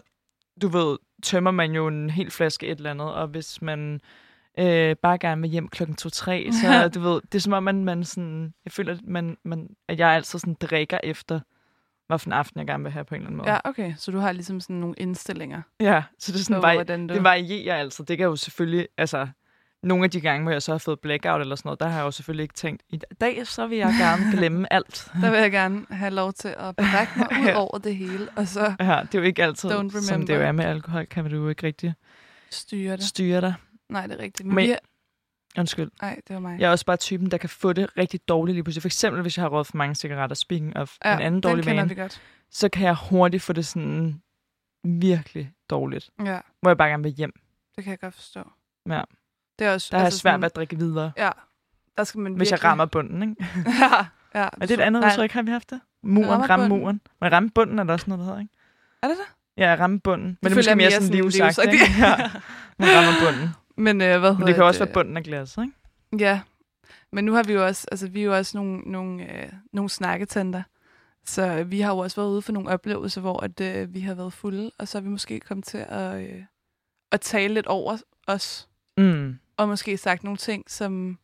du 0.62 0.68
ved, 0.68 0.98
tømmer 1.22 1.50
man 1.50 1.72
jo 1.72 1.88
en 1.88 2.10
hel 2.10 2.30
flaske 2.30 2.66
et 2.66 2.76
eller 2.76 2.90
andet. 2.90 3.14
Og 3.14 3.26
hvis 3.26 3.62
man 3.62 4.00
øh, 4.58 4.96
bare 4.96 5.18
gerne 5.18 5.40
vil 5.40 5.50
hjem 5.50 5.68
klokken 5.68 5.96
2-3, 6.02 6.08
så 6.52 6.88
du 6.94 7.00
ved, 7.00 7.20
det 7.32 7.34
er 7.34 7.40
som 7.40 7.52
om, 7.52 7.62
man, 7.62 7.84
man 7.84 8.04
sådan, 8.04 8.54
jeg 8.64 8.72
føler, 8.72 8.92
at, 8.92 9.00
man, 9.04 9.36
man, 9.44 9.68
at 9.88 9.98
jeg 9.98 10.08
altid 10.08 10.38
sådan 10.38 10.54
drikker 10.54 10.98
efter, 11.02 11.40
hvad 12.06 12.18
for 12.18 12.26
en 12.28 12.32
aften 12.32 12.58
jeg 12.58 12.66
gerne 12.66 12.82
vil 12.82 12.92
have 12.92 13.04
på 13.04 13.14
en 13.14 13.20
eller 13.20 13.26
anden 13.26 13.36
måde. 13.36 13.50
Ja, 13.50 13.58
okay. 13.64 13.94
Så 13.96 14.10
du 14.10 14.18
har 14.18 14.32
ligesom 14.32 14.60
sådan 14.60 14.76
nogle 14.76 14.94
indstillinger 14.98 15.62
ja 15.80 16.02
så 16.18 16.32
det 16.32 16.40
er 16.40 16.44
sådan, 16.44 16.62
på, 16.62 16.68
hvordan 16.72 17.06
du... 17.06 17.14
det 17.14 17.24
varierer 17.24 17.76
altså. 17.76 18.02
Det 18.02 18.18
kan 18.18 18.26
jo 18.26 18.36
selvfølgelig, 18.36 18.88
altså, 18.96 19.28
nogle 19.82 20.04
af 20.04 20.10
de 20.10 20.20
gange, 20.20 20.42
hvor 20.42 20.52
jeg 20.52 20.62
så 20.62 20.72
har 20.72 20.78
fået 20.78 21.00
blackout 21.00 21.40
eller 21.40 21.56
sådan 21.56 21.68
noget, 21.68 21.80
der 21.80 21.88
har 21.88 21.98
jeg 21.98 22.04
jo 22.04 22.10
selvfølgelig 22.10 22.42
ikke 22.42 22.54
tænkt, 22.54 22.82
i 22.88 23.00
dag 23.20 23.46
så 23.46 23.66
vil 23.66 23.78
jeg 23.78 23.94
gerne 23.98 24.32
glemme 24.36 24.72
alt. 24.72 25.10
Der 25.20 25.30
vil 25.30 25.40
jeg 25.40 25.50
gerne 25.50 25.86
have 25.90 26.10
lov 26.10 26.32
til 26.32 26.48
at 26.48 26.76
brække 26.76 27.12
mig 27.16 27.26
ud 27.40 27.46
Ja. 27.46 27.56
over 27.56 27.78
det 27.78 27.96
hele, 27.96 28.28
og 28.36 28.48
så 28.48 28.74
Ja, 28.80 29.00
det 29.02 29.14
er 29.14 29.18
jo 29.18 29.22
ikke 29.24 29.42
altid, 29.44 29.70
som 30.02 30.26
det 30.26 30.34
jo 30.36 30.40
er 30.40 30.52
med 30.52 30.64
alkohol, 30.64 31.06
kan 31.06 31.30
du 31.30 31.36
jo 31.36 31.48
ikke 31.48 31.66
rigtig 31.66 31.94
styre 32.50 32.92
det. 32.96 33.04
styre 33.04 33.40
dig. 33.40 33.54
Nej, 33.88 34.06
det 34.06 34.16
er 34.20 34.22
rigtigt. 34.22 34.46
Men, 34.46 34.54
Men- 34.54 34.64
vi 34.66 34.70
er... 34.72 34.78
Undskyld. 35.58 35.90
Nej, 36.02 36.20
det 36.28 36.34
var 36.34 36.40
mig. 36.40 36.60
Jeg 36.60 36.66
er 36.66 36.70
også 36.70 36.86
bare 36.86 36.96
typen, 36.96 37.30
der 37.30 37.38
kan 37.38 37.48
få 37.48 37.72
det 37.72 37.96
rigtig 37.98 38.28
dårligt 38.28 38.54
lige 38.56 38.64
pludselig. 38.64 38.82
For 38.82 38.88
eksempel, 38.88 39.22
hvis 39.22 39.36
jeg 39.36 39.42
har 39.44 39.48
røget 39.50 39.66
for 39.66 39.76
mange 39.76 39.94
cigaretter, 39.94 40.36
speaking 40.36 40.76
of 40.76 40.96
ja, 41.04 41.14
en 41.14 41.20
anden 41.22 41.40
dårlig 41.40 41.66
vane, 41.66 41.94
godt. 41.94 42.22
så 42.50 42.68
kan 42.68 42.86
jeg 42.86 42.96
hurtigt 43.10 43.42
få 43.42 43.52
det 43.52 43.66
sådan 43.66 44.22
virkelig 44.84 45.52
dårligt. 45.70 46.10
Ja, 46.24 46.40
Hvor 46.60 46.70
jeg 46.70 46.76
bare 46.78 46.88
gerne 46.88 47.02
vil 47.02 47.12
hjem. 47.12 47.32
det 47.76 47.84
kan 47.84 47.90
jeg 47.90 47.98
godt 48.00 48.14
forstå. 48.14 48.40
Ja. 48.88 49.02
Det 49.58 49.66
er 49.66 49.72
også... 49.72 49.88
Der 49.90 49.96
er 49.96 50.00
jeg 50.00 50.04
altså 50.04 50.18
svært 50.18 50.32
sådan- 50.32 50.40
ved 50.40 50.46
at 50.46 50.56
drikke 50.56 50.78
videre, 50.78 51.12
Ja, 51.16 51.30
der 51.96 52.04
skal 52.04 52.20
man 52.20 52.34
hvis 52.34 52.50
jeg 52.50 52.56
virkelig- 52.56 52.70
rammer 52.70 52.86
bunden. 52.86 53.22
Ikke? 53.22 53.34
ja, 53.80 54.06
ja. 54.40 54.48
Er 54.60 54.66
det 54.66 54.70
et 54.70 54.80
andet 54.80 55.00
Nej, 55.00 55.10
udtryk, 55.12 55.30
har 55.32 55.42
vi 55.42 55.50
haft 55.50 55.70
det? 55.70 55.80
Muren, 56.02 56.28
Rammer 56.30 56.48
ramme 56.50 56.68
muren. 56.68 57.00
Men 57.20 57.32
ramme 57.32 57.50
bunden 57.50 57.78
er 57.78 57.84
der 57.84 57.92
også 57.92 58.04
noget, 58.08 58.18
der 58.18 58.24
hedder, 58.24 58.40
ikke? 58.40 58.52
Er 59.02 59.08
det 59.08 59.16
det? 59.16 59.62
Ja, 59.62 59.76
ramme 59.80 60.00
bunden. 60.00 60.26
Men 60.26 60.36
det, 60.40 60.46
er 60.46 60.48
føler 60.50 60.56
måske 60.56 60.70
jeg 60.70 60.76
mere 60.76 60.90
sådan 60.90 61.14
livsagt, 61.24 61.58
ikke? 61.72 61.84
Ja. 61.98 62.30
Man 62.78 62.88
rammer 62.96 63.12
bunden. 63.24 63.48
Men 63.84 64.00
øh, 64.00 64.20
hvad 64.20 64.34
Men 64.34 64.46
det 64.46 64.54
kan 64.54 64.64
også 64.64 64.84
være 64.84 64.92
bunden 64.94 65.16
af 65.16 65.22
glasset, 65.24 65.62
ikke? 65.62 66.24
Ja, 66.24 66.40
men 67.12 67.24
nu 67.24 67.32
har 67.34 67.42
vi 67.42 67.52
jo 67.52 67.66
også, 67.66 67.86
altså 67.92 68.08
vi 68.08 68.20
er 68.20 68.24
jo 68.24 68.36
også 68.36 68.56
nogle, 68.58 68.78
nogle, 68.80 69.22
øh, 69.42 69.52
nogle 69.72 69.90
snakketenter. 69.90 70.62
Så 71.26 71.42
øh, 71.42 71.70
vi 71.70 71.80
har 71.80 71.92
jo 71.92 71.98
også 71.98 72.20
været 72.20 72.30
ude 72.30 72.42
for 72.42 72.52
nogle 72.52 72.68
oplevelser, 72.68 73.20
hvor 73.20 73.40
at, 73.44 73.60
øh, 73.60 73.94
vi 73.94 74.00
har 74.00 74.14
været 74.14 74.32
fulde, 74.32 74.70
og 74.78 74.88
så 74.88 74.98
er 74.98 75.02
vi 75.02 75.08
måske 75.08 75.40
kommet 75.40 75.64
til 75.66 75.84
at, 75.88 76.20
øh, 76.20 76.42
at 77.12 77.20
tale 77.20 77.54
lidt 77.54 77.66
over 77.66 77.96
os, 78.26 78.68
Mm. 78.98 79.38
Og 79.58 79.68
måske 79.68 79.96
sagt 79.96 80.24
nogle 80.24 80.36
ting, 80.36 80.70
som 80.70 81.18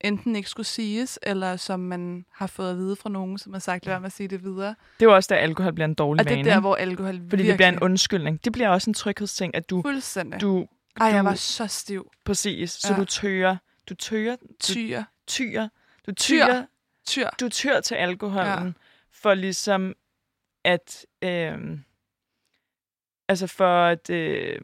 enten 0.00 0.36
ikke 0.36 0.48
skulle 0.48 0.66
siges, 0.66 1.18
eller 1.22 1.56
som 1.56 1.80
man 1.80 2.24
har 2.32 2.46
fået 2.46 2.70
at 2.70 2.76
vide 2.76 2.96
fra 2.96 3.10
nogen, 3.10 3.38
som 3.38 3.52
har 3.52 3.60
sagt, 3.60 3.86
lad 3.86 3.92
være 3.92 4.00
med 4.00 4.06
at 4.06 4.12
sige 4.12 4.28
det 4.28 4.42
videre. 4.44 4.68
Det 4.68 5.06
er 5.06 5.10
jo 5.10 5.14
også, 5.14 5.34
der 5.34 5.40
alkohol 5.40 5.72
bliver 5.72 5.84
en 5.88 5.94
dårlig 5.94 6.20
Og 6.20 6.24
det 6.28 6.32
er 6.32 6.36
vane. 6.36 6.50
der, 6.50 6.60
hvor 6.60 6.76
alkohol 6.76 7.12
Fordi 7.14 7.22
virkelig... 7.24 7.46
det 7.48 7.56
bliver 7.56 7.68
en 7.68 7.80
undskyldning. 7.82 8.44
Det 8.44 8.52
bliver 8.52 8.68
også 8.68 8.90
en 8.90 8.94
tryghedsting, 8.94 9.54
at 9.54 9.70
du, 9.70 9.82
Fuldstændig. 9.82 10.40
du, 10.40 10.66
Ej, 11.00 11.06
jeg 11.06 11.24
var 11.24 11.34
så 11.34 11.66
stiv. 11.66 12.10
præcis, 12.24 12.70
så 12.70 12.92
Ja. 12.92 12.98
du 13.00 13.04
tøger, 13.04 13.56
du 13.88 13.94
tøger, 13.94 14.36
du 14.36 14.46
Tyr. 14.60 15.02
tyr, 15.26 15.68
du 16.06 16.12
tyr, 16.12 16.62
Tyr. 17.06 17.28
du 17.40 17.48
tyr 17.48 17.80
til 17.80 17.94
alkoholen, 17.94 18.66
ja. 18.66 18.72
for 19.12 19.34
ligesom 19.34 19.94
at, 20.64 21.06
øh, 21.22 21.78
altså 23.28 23.46
for 23.46 23.84
at, 23.84 24.10
øh, 24.10 24.60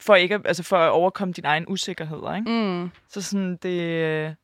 for 0.00 0.14
ikke 0.14 0.34
at, 0.34 0.40
altså 0.44 0.62
for 0.62 0.76
at 0.76 0.90
overkomme 0.90 1.32
din 1.32 1.44
egen 1.44 1.64
usikkerhed, 1.68 2.36
ikke? 2.36 2.50
Mm. 2.50 2.90
Så 3.08 3.22
sådan, 3.22 3.50
det, 3.50 4.36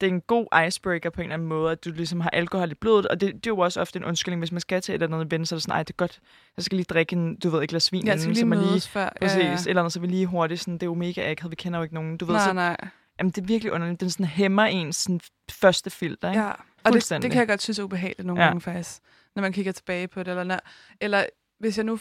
det 0.00 0.06
er 0.06 0.10
en 0.10 0.20
god 0.20 0.64
icebreaker 0.66 1.10
på 1.10 1.20
en 1.20 1.24
eller 1.24 1.34
anden 1.34 1.48
måde, 1.48 1.72
at 1.72 1.84
du 1.84 1.90
ligesom 1.90 2.20
har 2.20 2.30
alkohol 2.30 2.70
i 2.70 2.74
blodet, 2.74 3.06
og 3.06 3.20
det, 3.20 3.34
det 3.34 3.46
er 3.46 3.50
jo 3.50 3.58
også 3.58 3.80
ofte 3.80 3.98
en 3.98 4.04
undskyldning, 4.04 4.40
hvis 4.40 4.52
man 4.52 4.60
skal 4.60 4.82
til 4.82 4.94
et 4.94 5.02
eller 5.02 5.16
andet 5.16 5.32
event, 5.32 5.48
så 5.48 5.54
er 5.54 5.56
det 5.56 5.62
sådan, 5.62 5.72
ej, 5.76 5.82
det 5.82 5.90
er 5.94 5.96
godt, 5.96 6.20
jeg 6.56 6.64
skal 6.64 6.76
lige 6.76 6.86
drikke 6.90 7.16
en, 7.16 7.36
du 7.36 7.50
ved, 7.50 7.62
et 7.62 7.68
glas 7.68 7.92
vin, 7.92 8.06
Jeg 8.06 8.20
skal 8.20 8.30
inden, 8.30 8.32
lige 8.34 8.40
så 8.40 8.46
man 8.46 8.58
lige, 8.58 8.80
før. 8.80 9.08
præcis, 9.20 9.38
ja, 9.38 9.44
ja. 9.50 9.56
eller 9.68 9.82
andet, 9.82 9.92
så 9.92 10.00
vi 10.00 10.06
lige 10.06 10.26
hurtigt, 10.26 10.60
sådan, 10.60 10.74
det 10.74 10.82
er 10.82 10.86
jo 10.86 10.94
mega 10.94 11.30
akavet, 11.30 11.50
vi 11.50 11.56
kender 11.56 11.78
jo 11.78 11.82
ikke 11.82 11.94
nogen, 11.94 12.16
du 12.16 12.24
ved, 12.24 12.34
Nej, 12.34 12.44
så, 12.44 12.52
nej. 12.52 12.76
jamen, 13.18 13.30
det 13.30 13.42
er 13.42 13.46
virkelig 13.46 13.72
underligt, 13.72 14.00
den 14.00 14.10
sådan 14.10 14.26
hæmmer 14.26 14.64
ens 14.64 14.96
sådan, 14.96 15.20
første 15.50 15.90
filter, 15.90 16.28
ikke? 16.30 16.42
Ja, 16.42 16.50
og 16.84 16.92
det, 16.92 17.10
det 17.10 17.30
kan 17.30 17.38
jeg 17.40 17.48
godt 17.48 17.62
synes 17.62 17.78
er 17.78 17.82
ubehageligt 17.82 18.26
nogle 18.26 18.42
Ja. 18.42 18.46
gange 18.48 18.60
faktisk, 18.60 19.00
når 19.36 19.40
man 19.40 19.52
kigger 19.52 19.72
tilbage 19.72 20.08
på 20.08 20.20
det. 20.22 20.28
Eller, 20.28 20.44
når, 20.44 20.60
eller 21.00 21.24
hvis 21.58 21.76
jeg 21.76 21.84
nu... 21.84 21.98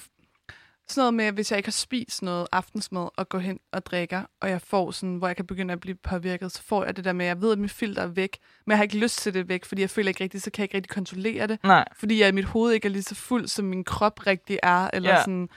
Sådan 0.89 1.01
noget 1.01 1.13
med, 1.13 1.31
hvis 1.31 1.51
jeg 1.51 1.57
ikke 1.57 1.67
har 1.67 1.71
spist 1.71 2.21
noget 2.21 2.47
aftensmad 2.51 3.07
og 3.17 3.29
går 3.29 3.39
hen 3.39 3.59
og 3.71 3.85
drikker, 3.85 4.23
og 4.41 4.49
jeg 4.49 4.61
får 4.61 4.91
sådan, 4.91 5.15
hvor 5.15 5.27
jeg 5.27 5.35
kan 5.35 5.45
begynde 5.47 5.71
at 5.73 5.79
blive 5.79 5.95
påvirket, 5.95 6.51
så 6.51 6.63
får 6.63 6.85
jeg 6.85 6.95
det 6.95 7.05
der 7.05 7.13
med, 7.13 7.25
at 7.25 7.29
jeg 7.29 7.41
ved, 7.41 7.51
at 7.51 7.59
mit 7.59 7.71
filter 7.71 8.01
er 8.01 8.07
væk, 8.07 8.37
men 8.65 8.71
jeg 8.71 8.77
har 8.77 8.83
ikke 8.83 8.97
lyst 8.97 9.19
til 9.19 9.33
det 9.33 9.49
væk, 9.49 9.65
fordi 9.65 9.81
jeg 9.81 9.89
føler 9.89 10.07
ikke 10.09 10.23
rigtigt, 10.23 10.43
så 10.43 10.51
kan 10.51 10.61
jeg 10.61 10.63
ikke 10.65 10.77
rigtig 10.77 10.89
kontrollere 10.89 11.47
det, 11.47 11.63
Nej, 11.63 11.85
fordi 11.95 12.19
jeg 12.21 12.29
i 12.29 12.31
mit 12.31 12.45
hoved 12.45 12.73
ikke 12.73 12.85
er 12.87 12.89
lige 12.91 13.03
så 13.03 13.15
fuld, 13.15 13.47
som 13.47 13.65
min 13.65 13.83
krop 13.83 14.27
rigtig 14.27 14.59
er, 14.63 14.89
eller 14.93 15.09
Ja. 15.09 15.19
sådan... 15.21 15.49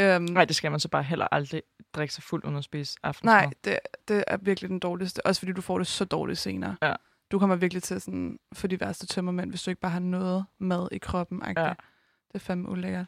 Øhm, 0.00 0.24
nej, 0.24 0.44
det 0.44 0.56
skal 0.56 0.70
man 0.70 0.80
så 0.80 0.88
bare 0.88 1.02
heller 1.02 1.28
aldrig 1.32 1.62
drikke 1.94 2.14
sig 2.14 2.22
fuld 2.22 2.44
uden 2.44 2.56
at 2.56 2.64
spise 2.64 2.96
aftensmad. 3.02 3.32
Nej, 3.34 3.50
det, 3.64 3.78
det 4.08 4.24
er 4.26 4.36
virkelig 4.36 4.70
den 4.70 4.78
dårligste. 4.78 5.26
Også 5.26 5.40
fordi 5.40 5.52
du 5.52 5.60
får 5.60 5.78
det 5.78 5.86
så 5.86 6.04
dårligt 6.04 6.38
senere. 6.38 6.76
Ja. 6.82 6.92
Du 7.32 7.38
kommer 7.38 7.56
virkelig 7.56 7.82
til 7.82 8.00
sådan, 8.00 8.38
få 8.54 8.66
de 8.66 8.80
værste 8.80 9.06
tømmermænd, 9.06 9.50
hvis 9.50 9.62
du 9.62 9.70
ikke 9.70 9.80
bare 9.80 9.92
har 9.92 10.00
noget 10.00 10.44
mad 10.58 10.88
i 10.92 10.98
kroppen. 10.98 11.42
Ja. 11.56 11.68
Det 12.28 12.34
er 12.34 12.38
fandme 12.38 12.68
ulækkert. 12.68 13.06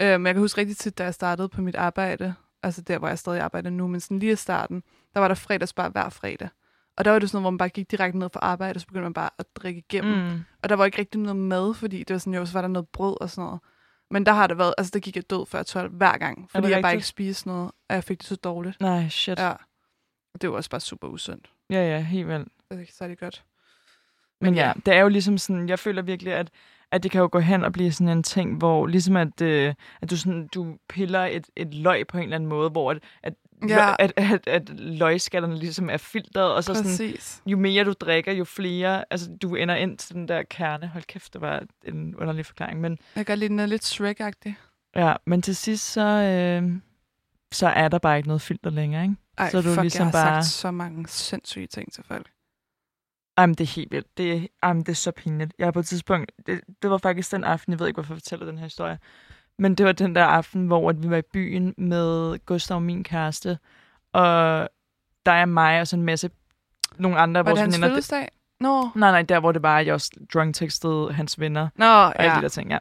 Øh, 0.00 0.20
men 0.20 0.26
jeg 0.26 0.34
kan 0.34 0.40
huske 0.40 0.60
rigtig 0.60 0.76
tit, 0.76 0.98
da 0.98 1.04
jeg 1.04 1.14
startede 1.14 1.48
på 1.48 1.62
mit 1.62 1.76
arbejde, 1.76 2.34
altså 2.62 2.82
der, 2.82 2.98
hvor 2.98 3.08
jeg 3.08 3.18
stadig 3.18 3.40
arbejder 3.40 3.70
nu, 3.70 3.86
men 3.86 4.00
sådan 4.00 4.18
lige 4.18 4.32
i 4.32 4.36
starten, 4.36 4.82
der 5.14 5.20
var 5.20 5.28
der 5.28 5.34
fredagsbar 5.34 5.88
hver 5.88 6.08
fredag. 6.08 6.48
Og 6.96 7.04
der 7.04 7.10
var 7.10 7.18
det 7.18 7.30
sådan 7.30 7.36
noget, 7.36 7.42
hvor 7.42 7.50
man 7.50 7.58
bare 7.58 7.68
gik 7.68 7.90
direkte 7.90 8.18
ned 8.18 8.28
fra 8.32 8.40
arbejde, 8.40 8.76
og 8.76 8.80
så 8.80 8.86
begyndte 8.86 9.04
man 9.04 9.14
bare 9.14 9.30
at 9.38 9.46
drikke 9.56 9.78
igennem. 9.90 10.18
Mm. 10.18 10.40
Og 10.62 10.68
der 10.68 10.74
var 10.76 10.84
ikke 10.84 10.98
rigtig 10.98 11.20
noget 11.20 11.36
mad, 11.36 11.74
fordi 11.74 11.98
det 11.98 12.14
var 12.14 12.18
sådan, 12.18 12.34
jo, 12.34 12.46
så 12.46 12.52
var 12.52 12.60
der 12.60 12.68
noget 12.68 12.88
brød 12.88 13.16
og 13.20 13.30
sådan 13.30 13.44
noget. 13.44 13.60
Men 14.10 14.26
der 14.26 14.32
har 14.32 14.46
det 14.46 14.58
været, 14.58 14.74
altså 14.78 14.90
der 14.94 15.00
gik 15.00 15.16
jeg 15.16 15.30
død 15.30 15.46
før 15.46 15.62
12 15.62 15.90
hver 15.90 16.18
gang, 16.18 16.50
fordi 16.50 16.68
jeg 16.68 16.82
bare 16.82 16.92
rigtigt? 16.92 16.98
ikke 16.98 17.06
spiste 17.06 17.48
noget, 17.48 17.70
og 17.88 17.94
jeg 17.94 18.04
fik 18.04 18.18
det 18.18 18.26
så 18.26 18.36
dårligt. 18.36 18.80
Nej, 18.80 19.08
shit. 19.08 19.38
Ja. 19.38 19.52
Og 20.34 20.42
det 20.42 20.50
var 20.50 20.56
også 20.56 20.70
bare 20.70 20.80
super 20.80 21.08
usundt. 21.08 21.50
Ja, 21.70 21.88
ja, 21.88 22.00
helt 22.00 22.28
vildt. 22.28 22.48
Det 22.68 22.76
er 22.76 22.80
ikke 22.80 22.92
særlig 22.92 23.18
godt. 23.18 23.44
Men 24.40 24.54
ja, 24.54 24.72
det 24.86 24.94
er 24.94 25.00
jo 25.00 25.08
ligesom 25.08 25.38
sådan, 25.38 25.68
jeg 25.68 25.78
føler 25.78 26.02
virkelig, 26.02 26.32
at, 26.32 26.50
at 26.92 27.02
det 27.02 27.10
kan 27.10 27.20
jo 27.20 27.28
gå 27.32 27.38
hen 27.38 27.64
og 27.64 27.72
blive 27.72 27.92
sådan 27.92 28.08
en 28.08 28.22
ting, 28.22 28.56
hvor 28.58 28.86
ligesom 28.86 29.16
at, 29.16 29.40
øh, 29.42 29.74
at 30.02 30.10
du, 30.10 30.16
sådan, 30.16 30.48
du 30.54 30.76
piller 30.88 31.24
et, 31.24 31.46
et 31.56 31.74
løg 31.74 32.06
på 32.06 32.16
en 32.16 32.22
eller 32.22 32.36
anden 32.36 32.48
måde, 32.48 32.70
hvor 32.70 32.90
at, 32.90 32.98
at 33.22 33.34
Ja. 33.68 33.94
at, 33.98 34.12
at, 34.16 34.46
at 34.46 34.68
løgskallerne 34.80 35.56
ligesom 35.58 35.90
er 35.90 35.96
filtret, 35.96 36.54
og 36.54 36.64
så 36.64 36.74
sådan, 36.74 36.90
Præcis. 36.90 37.42
jo 37.46 37.56
mere 37.56 37.84
du 37.84 37.92
drikker, 38.00 38.32
jo 38.32 38.44
flere, 38.44 39.04
altså 39.10 39.30
du 39.42 39.54
ender 39.54 39.74
ind 39.74 39.98
til 39.98 40.14
den 40.14 40.28
der 40.28 40.42
kerne. 40.42 40.86
Hold 40.88 41.04
kæft, 41.04 41.32
det 41.32 41.40
var 41.40 41.62
en 41.84 42.16
underlig 42.16 42.46
forklaring. 42.46 42.80
Men, 42.80 42.98
Jeg 43.16 43.36
lide, 43.38 43.48
den 43.48 43.60
er 43.60 43.66
lidt 43.66 43.84
Shrek-agtig. 43.84 44.52
ja, 44.96 45.14
men 45.26 45.42
til 45.42 45.56
sidst, 45.56 45.92
så, 45.92 46.00
øh, 46.00 46.72
så 47.52 47.66
er 47.68 47.88
der 47.88 47.98
bare 47.98 48.16
ikke 48.16 48.28
noget 48.28 48.42
filter 48.42 48.70
længere, 48.70 49.02
ikke? 49.02 49.14
Ej, 49.38 49.50
Så 49.50 49.58
er 49.58 49.62
du 49.62 49.68
fuck, 49.68 49.82
ligesom 49.82 50.00
jeg 50.00 50.06
har 50.06 50.12
bare- 50.30 50.42
sagt 50.42 50.52
så 50.54 50.70
mange 50.70 51.08
sindssyge 51.08 51.66
ting 51.66 51.92
til 51.92 52.04
folk. 52.04 52.26
Jamen, 53.38 53.54
det 53.54 53.64
er 53.64 53.74
helt 53.74 53.92
vildt. 53.92 54.18
Det, 54.18 54.32
er- 54.36 54.46
jamen, 54.64 54.82
det 54.82 54.88
er 54.88 54.94
så 54.96 55.10
pinligt. 55.12 55.52
Jeg 55.58 55.66
er 55.66 55.70
på 55.70 55.78
et 55.80 55.86
tidspunkt, 55.86 56.32
det, 56.46 56.60
det 56.82 56.90
var 56.90 56.98
faktisk 56.98 57.32
den 57.32 57.44
aften, 57.44 57.72
jeg 57.72 57.80
ved 57.80 57.86
ikke, 57.86 57.96
hvorfor 57.96 58.14
jeg 58.14 58.20
fortæller 58.20 58.46
den 58.46 58.58
her 58.58 58.64
historie, 58.64 58.98
men 59.58 59.74
det 59.74 59.86
var 59.86 59.92
den 59.92 60.14
der 60.14 60.24
aften, 60.24 60.66
hvor 60.66 60.90
at 60.90 61.02
vi 61.02 61.10
var 61.10 61.16
i 61.16 61.22
byen 61.32 61.74
med 61.78 62.38
Gustav, 62.46 62.80
min 62.80 63.04
kæreste, 63.04 63.58
og 64.12 64.68
der 65.26 65.32
er 65.32 65.44
mig 65.44 65.80
og 65.80 65.86
sådan 65.88 66.00
en 66.00 66.06
masse, 66.06 66.30
nogle 66.96 67.18
andre 67.18 67.38
af 67.38 67.44
Var 67.44 67.50
det 67.50 67.56
vores 67.58 67.60
hans 67.60 67.76
veninder. 67.76 67.88
fødselsdag? 67.96 68.28
Nå. 68.60 68.88
Nej, 68.94 69.10
nej, 69.10 69.22
der 69.22 69.40
hvor 69.40 69.52
det 69.52 69.62
var, 69.62 69.78
at 69.78 69.86
jeg 69.86 69.94
også 69.94 70.10
drunk-tekstede 70.34 71.12
hans 71.12 71.40
venner, 71.40 71.68
Nå, 71.76 71.84
og 71.86 72.18
alle 72.22 72.32
ja. 72.32 72.38
de 72.38 72.42
der 72.42 72.48
ting, 72.48 72.70
ja. 72.70 72.78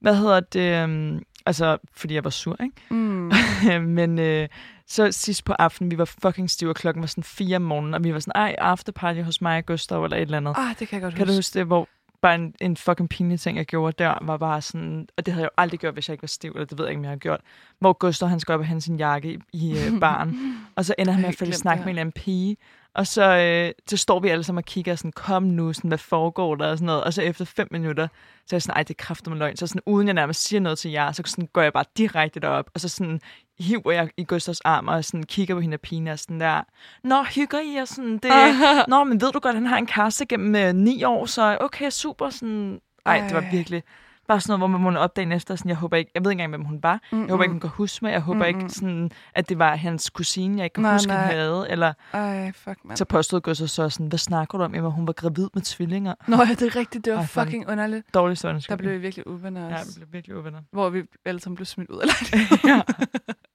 Hvad 0.00 0.16
hedder 0.16 0.40
det? 0.40 0.84
Um, 0.84 1.22
altså, 1.50 1.78
fordi 1.92 2.14
jeg 2.14 2.24
var 2.24 2.30
sur, 2.30 2.56
ikke? 2.62 2.76
Mm. 2.90 3.32
Men 3.98 4.18
øh, 4.18 4.48
så 4.86 5.12
sidst 5.12 5.44
på 5.44 5.52
aftenen, 5.52 5.90
vi 5.90 5.98
var 5.98 6.04
fucking 6.22 6.50
stive, 6.50 6.70
og 6.70 6.76
klokken 6.76 7.00
var 7.02 7.06
sådan 7.06 7.24
fire 7.24 7.56
om 7.56 7.62
morgenen, 7.62 7.94
og 7.94 8.04
vi 8.04 8.12
var 8.12 8.18
sådan, 8.18 8.32
ej, 8.42 8.54
afterparty 8.58 9.20
hos 9.20 9.40
mig 9.40 9.58
og 9.58 9.66
Gustav, 9.66 10.04
eller 10.04 10.16
et 10.16 10.20
eller 10.22 10.36
andet. 10.36 10.54
Ah, 10.58 10.74
det 10.78 10.88
kan 10.88 10.96
jeg 10.96 11.02
godt 11.02 11.14
Kan 11.14 11.26
du 11.26 11.30
huske. 11.32 11.38
huske 11.38 11.58
det, 11.58 11.66
hvor 11.66 11.88
bare 12.22 12.34
en, 12.34 12.54
en 12.60 12.76
fucking 12.76 13.08
pinlig 13.08 13.40
ting, 13.40 13.56
jeg 13.58 13.66
gjorde 13.66 13.94
der, 14.04 14.18
var 14.22 14.36
bare 14.36 14.60
sådan, 14.60 15.08
og 15.16 15.26
det 15.26 15.34
havde 15.34 15.42
jeg 15.42 15.50
jo 15.58 15.62
aldrig 15.62 15.80
gjort, 15.80 15.94
hvis 15.94 16.08
jeg 16.08 16.14
ikke 16.14 16.22
var 16.22 16.26
stiv, 16.28 16.50
eller 16.50 16.64
det 16.66 16.78
ved 16.78 16.84
jeg 16.84 16.90
ikke, 16.90 16.98
om 16.98 17.04
jeg 17.04 17.10
har 17.10 17.16
gjort, 17.16 17.40
hvor 17.78 17.92
Gustav, 17.92 18.28
han 18.28 18.40
skal 18.40 18.52
op 18.52 18.60
og 18.60 18.66
hente 18.66 18.84
sin 18.84 18.96
jakke 18.96 19.32
i, 19.32 19.38
i 19.52 19.78
øh, 19.78 20.00
baren, 20.00 20.38
og 20.76 20.84
så 20.84 20.94
ender 20.98 21.12
han 21.12 21.22
med 21.22 21.28
at 21.28 21.36
falde 21.36 21.52
snak 21.54 21.76
med 21.78 21.84
en 21.84 21.88
eller 21.88 22.00
anden 22.00 22.12
pige, 22.12 22.56
og 22.94 23.06
så, 23.06 23.36
øh, 23.36 23.72
så 23.86 23.96
står 23.96 24.20
vi 24.20 24.28
alle 24.28 24.44
sammen 24.44 24.58
og 24.58 24.64
kigger 24.64 24.94
sådan, 24.94 25.12
kom 25.12 25.42
nu, 25.42 25.72
sådan, 25.72 25.88
hvad 25.88 25.98
foregår 25.98 26.54
der, 26.54 26.70
og 26.70 26.78
sådan 26.78 26.86
noget, 26.86 27.04
og 27.04 27.14
så 27.14 27.22
efter 27.22 27.44
fem 27.44 27.68
minutter, 27.70 28.08
så 28.46 28.54
er 28.54 28.56
jeg 28.56 28.62
sådan, 28.62 28.76
ej, 28.76 28.82
det 28.82 28.90
er 28.90 29.04
kraftigt 29.04 29.28
med 29.28 29.38
løgn, 29.38 29.56
så 29.56 29.66
sådan, 29.66 29.82
uden 29.86 30.06
jeg 30.06 30.14
nærmest 30.14 30.44
siger 30.44 30.60
noget 30.60 30.78
til 30.78 30.90
jer, 30.90 31.12
så 31.12 31.22
sådan, 31.26 31.48
går 31.52 31.62
jeg 31.62 31.72
bare 31.72 31.84
direkte 31.96 32.40
derop, 32.40 32.70
og 32.74 32.80
så 32.80 32.88
sådan, 32.88 33.20
hiver 33.58 33.92
jeg 33.92 34.10
i 34.16 34.24
Gustavs 34.24 34.60
arm, 34.60 34.88
og 34.88 35.04
sådan 35.04 35.22
kigger 35.22 35.54
på 35.54 35.60
hende 35.60 35.74
og 35.74 35.80
pigen, 35.80 36.08
og 36.08 36.18
sådan 36.18 36.40
der, 36.40 36.62
Nå, 37.04 37.22
hygger 37.22 37.60
I, 37.60 37.76
og 37.76 37.88
sådan, 37.88 38.18
det, 38.18 38.30
Nå, 38.88 39.04
men 39.04 39.20
ved 39.20 39.32
du 39.32 39.38
godt, 39.38 39.54
han 39.54 39.66
har 39.66 39.78
en 39.78 39.86
kæreste 39.86 40.26
gennem 40.26 40.54
øh, 40.54 40.74
ni 40.74 41.04
år, 41.04 41.26
så 41.26 41.58
okay, 41.60 41.90
super, 41.90 42.30
sådan, 42.30 42.80
ej, 43.06 43.20
det 43.20 43.34
var 43.34 43.40
Ej. 43.42 43.50
virkelig, 43.52 43.82
bare 44.30 44.40
sådan 44.40 44.50
noget, 44.50 44.60
hvor 44.60 44.78
man 44.78 44.84
vågnede 44.84 45.02
op 45.02 45.16
dagen 45.16 45.32
efter, 45.32 45.56
sådan, 45.56 45.68
jeg 45.68 45.76
håber 45.76 45.96
ikke, 45.96 46.10
jeg 46.14 46.24
ved 46.24 46.30
ikke 46.30 46.42
engang, 46.42 46.50
hvem 46.50 46.64
hun 46.64 46.78
var, 46.82 47.00
jeg 47.12 47.26
håber 47.30 47.42
ikke, 47.44 47.52
hun 47.52 47.60
kan 47.60 47.70
huske 47.70 48.04
mig, 48.04 48.12
jeg 48.12 48.20
håber 48.20 48.44
ikke, 48.44 48.68
sådan, 48.68 49.10
at 49.34 49.48
det 49.48 49.58
var 49.58 49.76
hans 49.76 50.10
kusine, 50.10 50.56
jeg 50.56 50.64
ikke 50.64 50.74
kan 50.74 50.82
Nej, 50.82 50.92
huske, 50.92 51.12
han 51.12 51.20
nej. 51.26 51.34
havde, 51.34 51.66
eller 51.70 51.92
Ej, 52.12 52.52
fuck, 52.52 52.78
mand. 52.84 52.96
så 52.96 53.04
påstod 53.04 53.40
Gustav 53.40 53.68
så 53.68 53.88
sådan, 53.88 54.06
hvad 54.06 54.18
snakker 54.18 54.58
du 54.58 54.64
om, 54.64 54.74
Emma, 54.74 54.88
hun 54.88 55.06
var 55.06 55.12
gravid 55.12 55.48
med 55.54 55.62
tvillinger. 55.62 56.14
Nå, 56.28 56.36
ja, 56.36 56.42
det 56.54 56.62
er 56.62 56.76
rigtigt. 56.76 57.04
Det 57.04 57.12
var 57.12 57.18
Ej, 57.18 57.26
fuck. 57.26 57.44
fucking 57.44 57.68
underligt. 57.70 58.14
Dårlig 58.14 58.38
stund, 58.38 58.60
Der 58.68 58.76
blev 58.76 58.92
vi 58.92 58.98
virkelig 58.98 59.26
uvenner 59.26 59.68
Ja, 59.68 59.74
også. 59.80 59.86
vi 59.92 60.04
blev 60.04 60.12
virkelig 60.12 60.36
uvenner. 60.36 60.60
Hvor 60.72 60.90
vi 60.90 61.02
alle 61.24 61.40
sammen 61.40 61.56
blev 61.56 61.66
smidt 61.66 61.90
ud 61.90 61.98
af 62.00 62.06
lejligheden. 62.32 62.68
ja. 62.68 62.82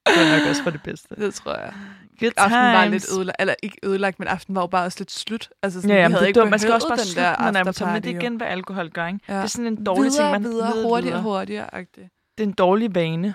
Det 0.07 0.15
var 0.31 0.37
nok 0.39 0.49
også 0.49 0.63
for 0.63 0.69
det 0.69 0.83
bedste. 0.83 1.15
Det 1.15 1.33
tror 1.33 1.55
jeg. 1.59 1.73
Good 2.19 2.31
Aftenen 2.37 2.73
var 2.73 2.83
times. 2.85 3.03
lidt 3.07 3.17
ødelagt. 3.17 3.35
Eller 3.39 3.55
ikke 3.63 3.77
ødelagt, 3.83 4.19
men 4.19 4.27
aftenen 4.27 4.55
var 4.55 4.61
jo 4.61 4.67
bare 4.67 4.85
også 4.85 4.99
lidt 4.99 5.11
slut. 5.11 5.49
Altså 5.63 5.81
sådan, 5.81 5.89
Ja, 5.89 5.95
vi 5.95 6.01
jamen, 6.01 6.15
havde 6.15 6.27
ikke 6.27 6.39
dumt. 6.39 6.49
Man 6.49 6.59
skal 6.59 6.73
også 6.73 6.87
bare 6.87 6.97
den 6.97 7.15
der 7.15 7.35
der, 7.35 7.45
men 7.45 7.53
det 7.53 7.61
er 7.61 7.67
afterparty, 7.67 8.07
igen, 8.07 8.35
hvad 8.35 8.47
alkohol 8.47 8.89
gør, 8.89 9.07
ikke? 9.07 9.19
Ja. 9.27 9.33
Det 9.37 9.43
er 9.43 9.47
sådan 9.47 9.65
en 9.67 9.83
dårlig 9.83 10.03
videre, 10.03 10.33
ting, 10.33 10.43
man 10.43 10.43
videre, 10.51 10.75
ved 10.75 10.83
hurtigere, 10.83 11.03
videre. 11.17 11.21
hurtigere. 11.21 11.73
-agtigt. 11.73 12.31
det 12.37 12.43
er 12.43 12.47
en 12.47 12.53
dårlig 12.53 12.95
vane, 12.95 13.33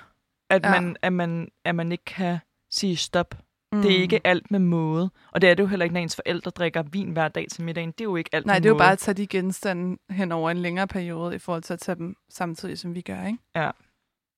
at, 0.50 0.64
Ja. 0.64 0.70
man, 0.70 0.96
at, 1.02 1.12
man, 1.12 1.48
at 1.64 1.74
man 1.74 1.92
ikke 1.92 2.04
kan 2.04 2.38
sige 2.70 2.96
stop. 2.96 3.34
Mm. 3.72 3.76
Mm. 3.78 3.82
Det 3.82 3.96
er 3.96 4.02
ikke 4.02 4.20
alt 4.24 4.50
med 4.50 4.58
måde. 4.58 5.10
Og 5.32 5.40
det 5.40 5.50
er 5.50 5.54
det 5.54 5.62
jo 5.62 5.68
heller 5.68 5.84
ikke, 5.84 5.94
når 5.94 6.00
ens 6.00 6.16
forældre 6.16 6.50
drikker 6.50 6.82
vin 6.82 7.10
hver 7.10 7.28
dag 7.28 7.46
til 7.52 7.64
middagen. 7.64 7.90
Det 7.90 8.00
er 8.00 8.04
jo 8.04 8.16
ikke 8.16 8.30
alt 8.32 8.46
Nej, 8.46 8.54
med 8.54 8.60
det 8.62 8.66
er 8.66 8.70
jo 8.70 8.74
måde. 8.74 8.78
bare 8.82 8.92
at 8.92 8.98
tage 8.98 9.14
de 9.14 9.26
genstande 9.26 9.98
hen 10.10 10.32
over 10.32 10.50
en 10.50 10.58
længere 10.58 10.86
periode, 10.86 11.34
i 11.34 11.38
forhold 11.38 11.62
til 11.62 11.72
at 11.72 11.78
tage 11.78 11.96
dem 11.96 12.16
samtidig, 12.30 12.78
som 12.78 12.94
vi 12.94 13.00
gør, 13.00 13.26
ikke? 13.26 13.38
Ja. 13.56 13.70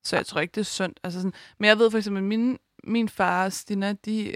Så 0.04 0.16
jeg 0.16 0.26
tror 0.26 0.40
ikke, 0.40 0.52
det 0.52 0.60
er 0.60 0.64
sundt. 0.64 1.00
Altså 1.04 1.18
sådan, 1.20 1.32
men 1.58 1.68
jeg 1.68 1.78
ved 1.78 1.90
for 1.90 1.98
eksempel, 1.98 2.18
at 2.22 2.24
min, 2.24 2.58
min 2.84 3.08
far 3.08 3.44
og 3.44 3.52
Stina, 3.52 3.92
de 3.92 4.34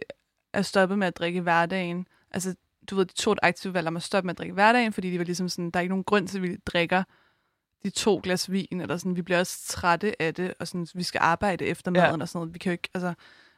er 0.52 0.62
stoppet 0.62 0.98
med 0.98 1.06
at 1.06 1.16
drikke 1.16 1.40
hverdagen. 1.40 2.06
Altså, 2.30 2.54
du 2.90 2.96
ved, 2.96 3.04
de 3.06 3.12
tog 3.12 3.32
et 3.32 3.38
aktivt 3.42 3.74
valg 3.74 3.86
om 3.88 3.96
at 3.96 4.02
stoppe 4.02 4.26
med 4.26 4.34
at 4.34 4.38
drikke 4.38 4.54
hverdagen, 4.54 4.92
fordi 4.92 5.10
de 5.10 5.18
var 5.18 5.24
ligesom 5.24 5.48
sådan, 5.48 5.70
der 5.70 5.80
er 5.80 5.82
ikke 5.82 5.90
nogen 5.92 6.04
grund 6.04 6.28
til, 6.28 6.38
at 6.38 6.42
vi 6.42 6.56
drikker 6.66 7.02
de 7.84 7.90
to 7.90 8.20
glas 8.22 8.52
vin, 8.52 8.80
eller 8.80 8.96
sådan, 8.96 9.16
vi 9.16 9.22
bliver 9.22 9.38
også 9.38 9.66
trætte 9.68 10.22
af 10.22 10.34
det, 10.34 10.54
og 10.60 10.68
sådan, 10.68 10.86
vi 10.94 11.02
skal 11.02 11.18
arbejde 11.18 11.64
efter 11.64 11.92
Ja. 11.94 12.06
maden 12.06 12.22
og 12.22 12.28
sådan 12.28 12.38
noget. 12.38 12.54
Vi 12.54 12.58
kan 12.58 12.70
jo 12.70 12.72
ikke, 12.72 12.88
altså, 12.94 13.14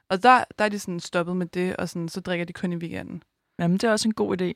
og 0.09 0.23
der, 0.23 0.45
der 0.59 0.65
er 0.65 0.69
de 0.69 0.79
sådan 0.79 1.01
stoppet 1.01 1.37
med 1.37 1.47
det, 1.47 1.77
og 1.77 1.89
sådan, 1.89 2.09
så 2.09 2.21
drikker 2.21 2.45
de 2.45 2.53
kun 2.53 2.73
i 2.73 2.77
weekenden. 2.77 3.23
Jamen, 3.59 3.77
det 3.77 3.85
er 3.85 3.91
også 3.93 4.09
en 4.09 4.15
god 4.15 4.41
idé. 4.43 4.53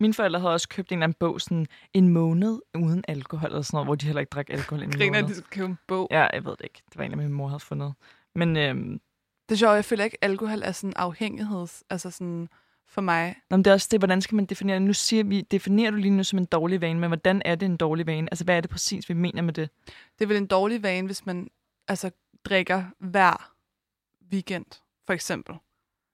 Mine 0.00 0.14
forældre 0.14 0.40
havde 0.40 0.52
også 0.52 0.68
købt 0.68 0.88
en 0.92 0.98
eller 0.98 1.04
anden 1.04 1.16
bog, 1.20 1.40
sådan 1.40 1.66
en 1.94 2.08
måned 2.08 2.58
uden 2.74 3.04
alkohol, 3.08 3.46
eller 3.50 3.62
sådan 3.62 3.76
noget, 3.76 3.86
hvor 3.86 3.94
de 3.94 4.06
heller 4.06 4.20
ikke 4.20 4.30
drak 4.30 4.50
alkohol 4.50 4.82
i 4.82 4.84
en 4.84 4.90
Griner, 4.92 5.22
måned. 5.22 5.34
de 5.36 5.42
købe 5.42 5.66
en 5.66 5.78
bog. 5.86 6.08
Ja, 6.10 6.26
jeg 6.32 6.44
ved 6.44 6.50
det 6.52 6.64
ikke. 6.64 6.82
Det 6.88 6.98
var 6.98 7.04
en, 7.04 7.18
min 7.18 7.32
mor 7.32 7.48
havde 7.48 7.60
fundet. 7.60 7.94
Men 8.34 8.56
øhm, 8.56 9.00
Det 9.52 9.56
er 9.56 9.58
sjovt, 9.58 9.74
jeg 9.74 9.84
føler 9.84 10.04
ikke, 10.04 10.18
at 10.20 10.30
alkohol 10.30 10.62
er 10.62 10.72
sådan 10.72 10.92
afhængigheds, 10.96 11.84
altså 11.90 12.10
sådan 12.10 12.48
for 12.86 13.00
mig. 13.00 13.34
Nå, 13.50 13.56
men 13.56 13.64
det 13.64 13.70
er 13.70 13.74
også 13.74 13.88
det, 13.90 14.00
hvordan 14.00 14.20
skal 14.20 14.36
man 14.36 14.44
definere 14.44 14.74
det? 14.74 14.82
Nu 14.82 14.92
siger 14.92 15.24
vi, 15.24 15.40
definerer 15.40 15.90
du 15.90 15.96
lige 15.96 16.10
nu 16.10 16.24
som 16.24 16.38
en 16.38 16.44
dårlig 16.44 16.80
vane, 16.80 17.00
men 17.00 17.08
hvordan 17.10 17.42
er 17.44 17.54
det 17.54 17.66
en 17.66 17.76
dårlig 17.76 18.06
vane? 18.06 18.28
Altså, 18.30 18.44
hvad 18.44 18.56
er 18.56 18.60
det 18.60 18.70
præcis, 18.70 19.08
vi 19.08 19.14
mener 19.14 19.42
med 19.42 19.52
det? 19.52 19.70
Det 20.18 20.24
er 20.24 20.26
vel 20.26 20.36
en 20.36 20.46
dårlig 20.46 20.82
vane, 20.82 21.06
hvis 21.06 21.26
man 21.26 21.48
altså 21.88 22.10
drikker 22.44 22.84
hver 22.98 23.54
weekend, 24.32 24.66
for 25.06 25.12
eksempel. 25.12 25.54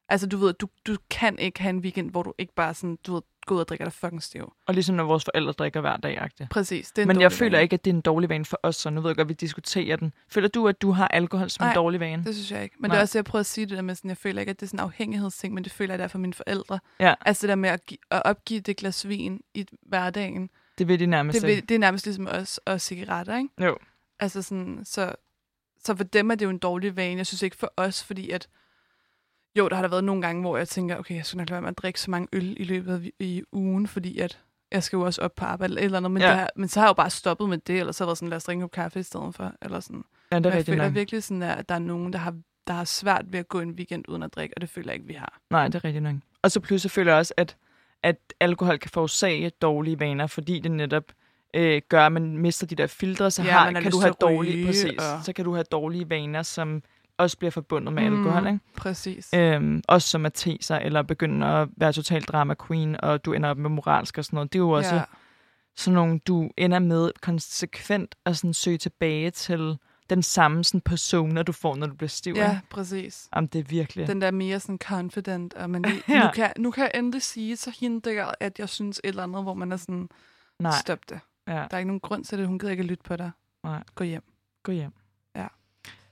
Altså, 0.08 0.26
du 0.26 0.36
ved, 0.36 0.52
du, 0.52 0.68
du 0.86 0.96
kan 1.10 1.38
ikke 1.38 1.62
have 1.62 1.70
en 1.70 1.80
weekend, 1.80 2.10
hvor 2.10 2.22
du 2.22 2.34
ikke 2.38 2.54
bare 2.54 2.74
sådan, 2.74 2.98
du 3.06 3.14
ved, 3.14 3.22
går 3.48 3.54
ud 3.54 3.60
og 3.60 3.68
drikker 3.68 3.84
dig 3.84 3.92
fucking 3.92 4.22
stiv. 4.22 4.52
Og 4.66 4.74
ligesom 4.74 4.96
når 4.96 5.04
vores 5.04 5.24
forældre 5.24 5.52
drikker 5.52 5.80
hver 5.80 5.96
dag, 5.96 6.18
agtigt. 6.20 6.50
Præcis, 6.50 6.90
det 6.90 6.98
er 6.98 7.02
en 7.02 7.08
Men 7.08 7.20
jeg 7.20 7.32
føler 7.32 7.50
vane. 7.50 7.62
ikke, 7.62 7.74
at 7.74 7.84
det 7.84 7.90
er 7.90 7.94
en 7.94 8.00
dårlig 8.00 8.28
vane 8.28 8.44
for 8.44 8.60
os, 8.62 8.76
så 8.76 8.90
nu 8.90 9.00
ved 9.00 9.10
jeg 9.10 9.16
godt, 9.16 9.24
at 9.24 9.28
vi 9.28 9.34
diskuterer 9.34 9.96
den. 9.96 10.12
Føler 10.28 10.48
du, 10.48 10.68
at 10.68 10.82
du 10.82 10.90
har 10.90 11.08
alkohol 11.08 11.50
som 11.50 11.64
Nej, 11.64 11.70
en 11.70 11.74
dårlig 11.74 12.00
vane? 12.00 12.24
Det 12.24 12.34
synes 12.34 12.50
jeg 12.52 12.62
ikke. 12.62 12.76
Men 12.78 12.88
Nej. 12.88 12.94
det 12.94 12.98
er 12.98 13.02
også 13.02 13.18
jeg 13.18 13.24
prøver 13.24 13.40
at 13.40 13.46
sige 13.46 13.66
det 13.66 13.76
der 13.76 13.82
med, 13.82 13.94
sådan, 13.94 14.08
jeg 14.08 14.16
føler 14.16 14.40
ikke, 14.40 14.50
at 14.50 14.60
det 14.60 14.66
er 14.66 14.68
sådan 14.68 14.80
en 14.80 14.84
afhængighedsting, 14.84 15.54
men 15.54 15.64
det 15.64 15.72
føler 15.72 15.92
jeg, 15.94 15.98
det 15.98 16.04
er 16.04 16.08
for 16.08 16.18
mine 16.18 16.34
forældre. 16.34 16.78
Ja. 17.00 17.14
Altså 17.26 17.46
det 17.46 17.48
der 17.48 17.54
med 17.56 17.70
at, 17.70 17.86
gi- 17.86 18.00
at 18.10 18.22
opgive 18.24 18.60
det 18.60 18.76
glas 18.76 19.08
vin 19.08 19.40
i 19.54 19.66
hverdagen, 19.82 20.50
Det 20.78 20.88
vil 20.88 21.00
de 21.00 21.06
nærmest 21.06 21.40
det, 21.40 21.46
vil, 21.48 21.68
det 21.68 21.74
er 21.74 21.78
nærmest 21.78 22.06
ligesom 22.06 22.26
os 22.30 22.58
og 22.58 22.80
cigaretter, 22.80 23.36
ikke? 23.38 23.48
Jo. 23.64 23.76
Altså 24.20 24.42
sådan, 24.42 24.80
så, 24.84 25.12
så 25.84 25.96
for 25.96 26.04
dem 26.04 26.30
er 26.30 26.34
det 26.34 26.44
jo 26.44 26.50
en 26.50 26.58
dårlig 26.58 26.96
vane. 26.96 27.16
Jeg 27.18 27.26
synes 27.26 27.42
ikke 27.42 27.56
for 27.56 27.72
os, 27.76 28.04
fordi 28.04 28.30
at, 28.30 28.48
jo, 29.56 29.68
der 29.68 29.74
har 29.74 29.82
der 29.82 29.88
været 29.88 30.04
nogle 30.04 30.22
gange, 30.22 30.40
hvor 30.42 30.56
jeg 30.56 30.68
tænker, 30.68 30.96
okay, 30.98 31.14
jeg 31.16 31.26
skal 31.26 31.36
nok 31.36 31.48
lade 31.50 31.54
være 31.54 31.62
med 31.62 31.68
at 31.68 31.78
drikke 31.78 32.00
så 32.00 32.10
mange 32.10 32.28
øl 32.32 32.56
i 32.60 32.64
løbet 32.64 32.94
af 32.94 33.10
i 33.20 33.42
ugen, 33.52 33.86
fordi 33.86 34.18
at 34.18 34.38
jeg 34.72 34.82
skal 34.82 34.96
jo 34.96 35.02
også 35.02 35.22
op 35.22 35.34
på 35.34 35.44
arbejde 35.44 35.72
eller 35.74 35.82
eller 35.84 35.98
andet, 35.98 36.10
men, 36.10 36.22
Ja. 36.22 36.34
har, 36.34 36.50
men 36.56 36.68
så 36.68 36.80
har 36.80 36.86
jeg 36.86 36.90
jo 36.90 36.94
bare 36.94 37.10
stoppet 37.10 37.48
med 37.48 37.58
det, 37.58 37.78
eller 37.80 37.92
så 37.92 38.04
har 38.04 38.06
jeg 38.06 38.08
været 38.08 38.18
sådan, 38.18 38.28
lad 38.28 38.36
os 38.36 38.44
drikke 38.44 38.58
en 38.58 38.62
kop 38.62 38.70
kaffe 38.70 39.00
i 39.00 39.02
stedet 39.02 39.34
for, 39.34 39.52
eller 39.62 39.80
sådan. 39.80 40.04
Ja, 40.32 40.38
det 40.38 40.46
er 40.46 40.54
jeg 40.56 40.66
føler 40.66 40.84
nok. 40.84 40.94
virkelig 40.94 41.22
sådan, 41.22 41.42
at 41.42 41.68
der 41.68 41.74
er 41.74 41.78
nogen, 41.78 42.12
der 42.12 42.18
har, 42.18 42.34
der 42.66 42.72
har 42.72 42.84
svært 42.84 43.24
ved 43.32 43.38
at 43.38 43.48
gå 43.48 43.60
en 43.60 43.70
weekend 43.70 44.04
uden 44.08 44.22
at 44.22 44.34
drikke, 44.34 44.54
og 44.56 44.60
det 44.60 44.68
føler 44.70 44.88
jeg 44.88 44.94
ikke, 44.94 45.06
vi 45.06 45.14
har. 45.14 45.38
Nej, 45.50 45.66
det 45.68 45.74
er 45.74 45.84
rigtigt 45.84 46.02
nok. 46.02 46.14
Og 46.42 46.50
så 46.50 46.60
pludselig 46.60 46.90
føler 46.90 47.12
jeg 47.12 47.18
også, 47.18 47.34
at, 47.36 47.56
at 48.02 48.16
alkohol 48.40 48.78
kan 48.78 48.90
forårsage 48.90 49.50
dårlige 49.50 50.00
vaner, 50.00 50.26
fordi 50.26 50.58
det 50.60 50.70
netop 50.70 51.04
øh, 51.54 51.82
gør, 51.88 52.06
at 52.06 52.12
man 52.12 52.36
mister 52.36 52.66
de 52.66 52.74
der 52.74 52.86
filtre, 52.86 53.30
så 53.30 53.42
Ja, 53.42 53.50
har, 53.50 53.72
kan 53.72 53.90
du 53.90 54.00
have 54.00 54.14
dårlige, 54.20 54.54
ryge, 54.56 54.66
præcis, 54.66 54.90
og- 54.98 55.24
så 55.24 55.32
kan 55.32 55.44
du 55.44 55.54
have 55.54 55.64
dårlige 55.72 56.10
vaner, 56.10 56.42
som 56.42 56.82
også 57.18 57.38
bliver 57.38 57.50
forbundet 57.50 57.94
med 57.94 58.02
alkohol, 58.02 58.46
ikke? 58.46 58.58
Præcis. 58.76 59.30
Øhm, 59.34 59.82
også 59.88 60.08
som 60.08 60.26
at 60.26 60.32
te 60.32 60.58
sig, 60.60 60.80
eller 60.84 61.02
begynde 61.02 61.46
at 61.46 61.68
være 61.76 61.92
total 61.92 62.22
drama 62.22 62.54
queen, 62.66 62.96
og 63.00 63.24
du 63.24 63.32
ender 63.32 63.50
op 63.50 63.58
med 63.58 63.70
moralsk 63.70 64.18
og 64.18 64.24
sådan 64.24 64.36
noget. 64.36 64.52
Det 64.52 64.58
er 64.58 64.62
jo 64.62 64.70
også 64.70 64.94
ja. 64.94 65.02
sådan 65.76 65.94
nogle, 65.94 66.18
du 66.18 66.50
ender 66.56 66.78
med 66.78 67.10
konsekvent 67.22 68.14
at 68.24 68.36
sådan 68.36 68.54
søge 68.54 68.78
tilbage 68.78 69.30
til 69.30 69.78
den 70.10 70.22
samme 70.22 70.64
sådan 70.64 70.80
persona, 70.80 71.42
du 71.42 71.52
får, 71.52 71.76
når 71.76 71.86
du 71.86 71.94
bliver 71.94 72.08
stiv. 72.08 72.34
ja, 72.36 72.50
ikke? 72.50 72.62
præcis. 72.70 73.28
Jamen, 73.36 73.48
det 73.48 73.58
er 73.58 73.62
virkelig... 73.64 74.06
Den 74.06 74.20
der 74.20 74.30
mere 74.30 74.60
sådan 74.60 74.78
confident, 74.78 75.54
og 75.54 75.70
man 75.70 75.82
lige, 75.82 76.02
Ja. 76.08 76.24
nu, 76.24 76.30
kan, 76.34 76.52
nu 76.58 76.70
kan 76.70 76.82
jeg 76.82 76.90
endelig 76.94 77.22
sige 77.22 77.56
til 77.56 77.74
hende, 77.80 78.10
der, 78.10 78.32
at 78.40 78.58
jeg 78.58 78.68
synes 78.68 79.00
et 79.04 79.08
eller 79.08 79.22
andet, 79.22 79.42
hvor 79.42 79.54
man 79.54 79.72
er 79.72 79.76
sådan, 79.76 80.08
Nej, 80.58 80.72
stop 80.80 80.98
det. 81.08 81.20
ja, 81.48 81.52
Der 81.52 81.66
er 81.70 81.78
ikke 81.78 81.86
nogen 81.86 82.00
grund 82.00 82.24
til 82.24 82.38
det, 82.38 82.46
hun 82.46 82.58
gider 82.58 82.70
ikke 82.70 82.80
at 82.80 82.86
lytte 82.86 83.04
på 83.04 83.16
dig. 83.16 83.30
Nej. 83.64 83.82
Gå 83.94 84.04
hjem. 84.04 84.22
gå 84.62 84.72
hjem. 84.72 84.92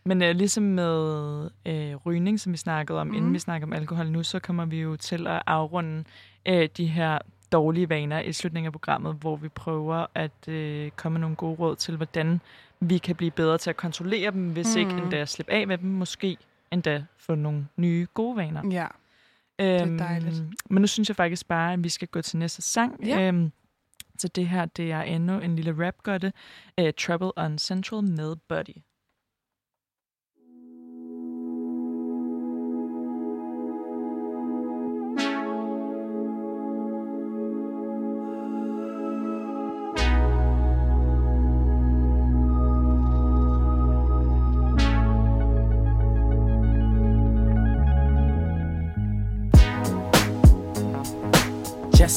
Men 0.07 0.23
øh, 0.23 0.35
ligesom 0.37 0.63
med 0.63 1.51
øh, 1.67 1.95
rygning, 2.07 2.41
som 2.41 2.53
vi 2.53 2.57
snakkede 2.57 3.01
om, 3.01 3.07
mm. 3.07 3.13
inden 3.15 3.25
Mhm. 3.27 3.35
vi 3.35 3.39
snakker 3.39 3.67
om 3.67 3.73
alkohol 3.73 4.07
nu, 4.11 4.23
så 4.23 4.39
kommer 4.39 4.65
vi 4.65 4.81
jo 4.81 4.97
til 4.97 5.27
at 5.27 5.43
afrunde 5.47 6.05
øh, 6.49 6.69
de 6.77 6.87
her 6.87 7.19
dårlige 7.53 7.89
vaner 7.89 8.21
i 8.21 8.33
slutningen 8.33 8.67
af 8.67 8.73
programmet, 8.73 9.15
hvor 9.15 9.37
vi 9.37 9.49
prøver 9.49 10.07
at 10.15 10.49
øh, 10.49 10.91
komme 10.91 11.15
med 11.15 11.21
nogle 11.21 11.37
gode 11.37 11.55
råd 11.57 11.77
til, 11.77 11.97
hvordan 11.97 12.41
vi 12.81 12.99
kan 12.99 13.17
blive 13.17 13.31
bedre 13.31 13.59
til 13.59 13.71
at 13.71 13.77
kontrollere 13.77 14.31
dem, 14.31 14.53
hvis 14.53 14.75
mm. 14.75 14.81
ikke 14.81 14.93
Mhm. 14.93 15.03
endda 15.03 15.25
slippe 15.27 15.53
af 15.53 15.67
med 15.67 15.79
dem, 15.79 15.91
måske 15.91 16.37
endda 16.71 17.05
få 17.19 17.35
nogle 17.35 17.67
nye 17.77 18.07
gode 18.15 18.37
vaner. 18.37 18.63
Ja. 18.71 18.87
Øhm, 19.59 19.99
dejligt. 19.99 20.43
Men 20.71 20.81
nu 20.81 20.87
synes 20.87 21.09
jeg 21.09 21.17
faktisk 21.17 21.49
bare, 21.49 21.73
at 21.73 21.85
vi 21.85 21.89
skal 21.89 22.09
gå 22.09 22.23
til 22.23 22.39
næste 22.39 22.63
sang. 22.63 23.07
Ja. 23.07 23.29
Øhm, 23.29 23.53
så 24.19 24.29
det 24.29 24.49
her, 24.49 24.65
det 24.65 24.93
er 24.93 25.03
endnu 25.03 25.39
en 25.41 25.57
lille 25.57 25.87
rap 25.87 25.95
gør 26.03 26.19
det. 26.19 26.33
Uh, 26.81 26.89
Trouble 26.99 27.33
on 27.39 27.59
Central 27.59 28.03
med 28.05 28.37
Buddy. 28.49 28.77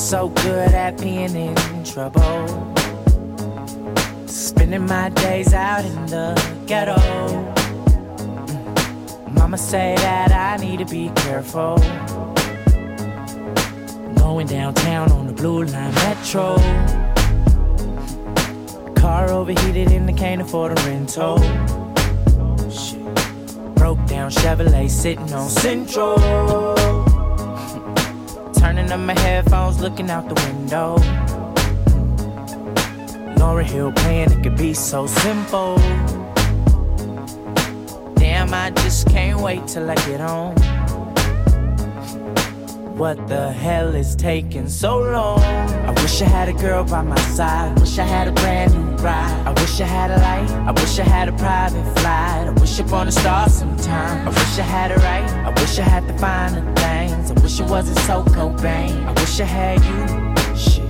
So 0.10 0.30
good 0.30 0.74
at 0.74 1.00
being 1.00 1.36
in 1.36 1.84
trouble. 1.84 2.74
Spending 4.26 4.88
my 4.88 5.10
days 5.10 5.54
out 5.54 5.86
in 5.86 6.08
the 6.08 6.34
ghetto. 6.66 6.98
Mama 9.30 9.56
say 9.56 9.94
that 9.98 10.32
I 10.32 10.58
need 10.58 10.80
to 10.80 10.86
be 10.86 11.12
careful. 11.16 11.76
Going 14.16 14.48
downtown 14.48 15.12
on 15.12 15.28
the 15.28 15.34
blue 15.34 15.66
line 15.66 15.94
metro. 15.94 16.56
Car 18.96 19.30
overheated 19.30 19.92
and 19.92 20.10
I 20.10 20.14
can't 20.14 20.42
afford 20.42 20.72
a 20.72 20.82
rental. 20.86 21.38
Shit. 22.72 23.06
Broke 23.76 24.04
down 24.08 24.32
Chevrolet 24.32 24.90
sitting 24.90 25.32
on 25.34 25.48
Central. 25.50 26.89
Turning 28.60 28.92
up 28.92 29.00
my 29.00 29.18
headphones, 29.20 29.80
looking 29.80 30.10
out 30.10 30.28
the 30.28 30.36
window. 30.46 30.98
Laura 33.40 33.64
Hill 33.64 33.92
playing, 33.94 34.32
it 34.32 34.44
could 34.44 34.58
be 34.58 34.74
so 34.74 35.08
simple. 35.08 35.78
Damn, 38.16 38.54
I 38.54 38.72
just 38.76 39.08
can't 39.08 39.40
wait 39.40 39.66
till 39.66 39.90
I 39.90 39.96
get 39.96 40.20
home. 40.20 40.56
What 42.98 43.30
the 43.30 43.54
hell 43.54 43.96
is 43.96 44.14
taking 44.14 44.68
so 44.68 45.00
long? 45.00 45.40
I 45.42 45.92
wish 46.02 46.22
I 46.22 46.26
had 46.26 46.50
a 46.50 46.54
girl 46.54 46.84
by 46.84 47.02
my 47.02 47.18
side. 47.38 47.78
I 47.78 47.80
wish 47.80 47.98
I 47.98 48.04
had 48.04 48.28
a 48.28 48.34
brand 48.34 48.74
new 48.74 48.98
ride. 48.98 49.48
I 49.48 49.52
wish 49.52 49.80
I 49.80 49.86
had 49.86 50.12
a 50.12 50.18
light. 50.18 50.52
I 50.68 50.72
wish 50.72 51.00
I 51.00 51.04
had 51.04 51.30
a 51.30 51.32
private 51.32 51.86
flight. 52.00 52.48
I 52.48 52.52
wish 52.60 52.78
upon 52.78 53.08
a 53.08 53.12
star 53.14 53.48
sometime. 53.48 54.28
I 54.28 54.32
wish 54.32 54.60
I 54.60 54.64
had 54.64 54.92
it 54.92 54.98
right. 54.98 55.24
I 55.48 55.50
wish 55.62 55.80
I 55.80 55.84
had 55.84 56.10
the 56.10 56.18
finer 56.18 56.62
things. 56.76 56.99
I 56.99 56.99
wish 57.50 57.60
it 57.62 57.68
wasn't 57.68 57.98
so 58.00 58.24
Cobain. 58.26 59.08
I 59.08 59.12
wish 59.14 59.40
I 59.40 59.44
had 59.44 59.80
you. 59.84 60.56
Shit. 60.56 60.84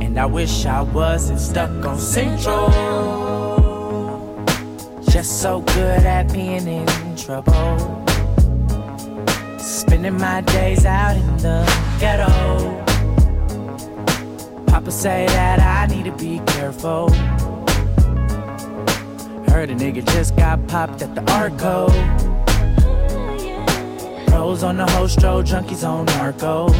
And 0.00 0.18
I 0.18 0.24
wish 0.24 0.64
I 0.64 0.80
wasn't 0.80 1.38
stuck 1.38 1.84
on 1.84 1.98
Central. 1.98 2.70
Just 5.10 5.42
so 5.42 5.60
good 5.60 6.06
at 6.06 6.32
being 6.32 6.66
in 6.66 6.86
trouble. 7.14 8.06
Spending 9.58 10.16
my 10.16 10.40
days 10.40 10.86
out 10.86 11.16
in 11.16 11.36
the 11.36 11.62
ghetto. 12.00 12.30
Papa 14.66 14.90
say 14.90 15.26
that 15.26 15.60
I 15.60 15.94
need 15.94 16.06
to 16.06 16.12
be 16.12 16.40
careful. 16.46 17.10
Heard 19.50 19.68
a 19.68 19.74
nigga 19.74 20.06
just 20.14 20.36
got 20.36 20.66
popped 20.68 21.02
at 21.02 21.14
the 21.14 21.22
Arco. 21.32 22.29
Pros 24.50 24.64
on 24.64 24.78
the 24.78 24.86
hostro, 24.86 25.42
junkies 25.44 25.88
on 25.88 26.06
narcos. 26.06 26.74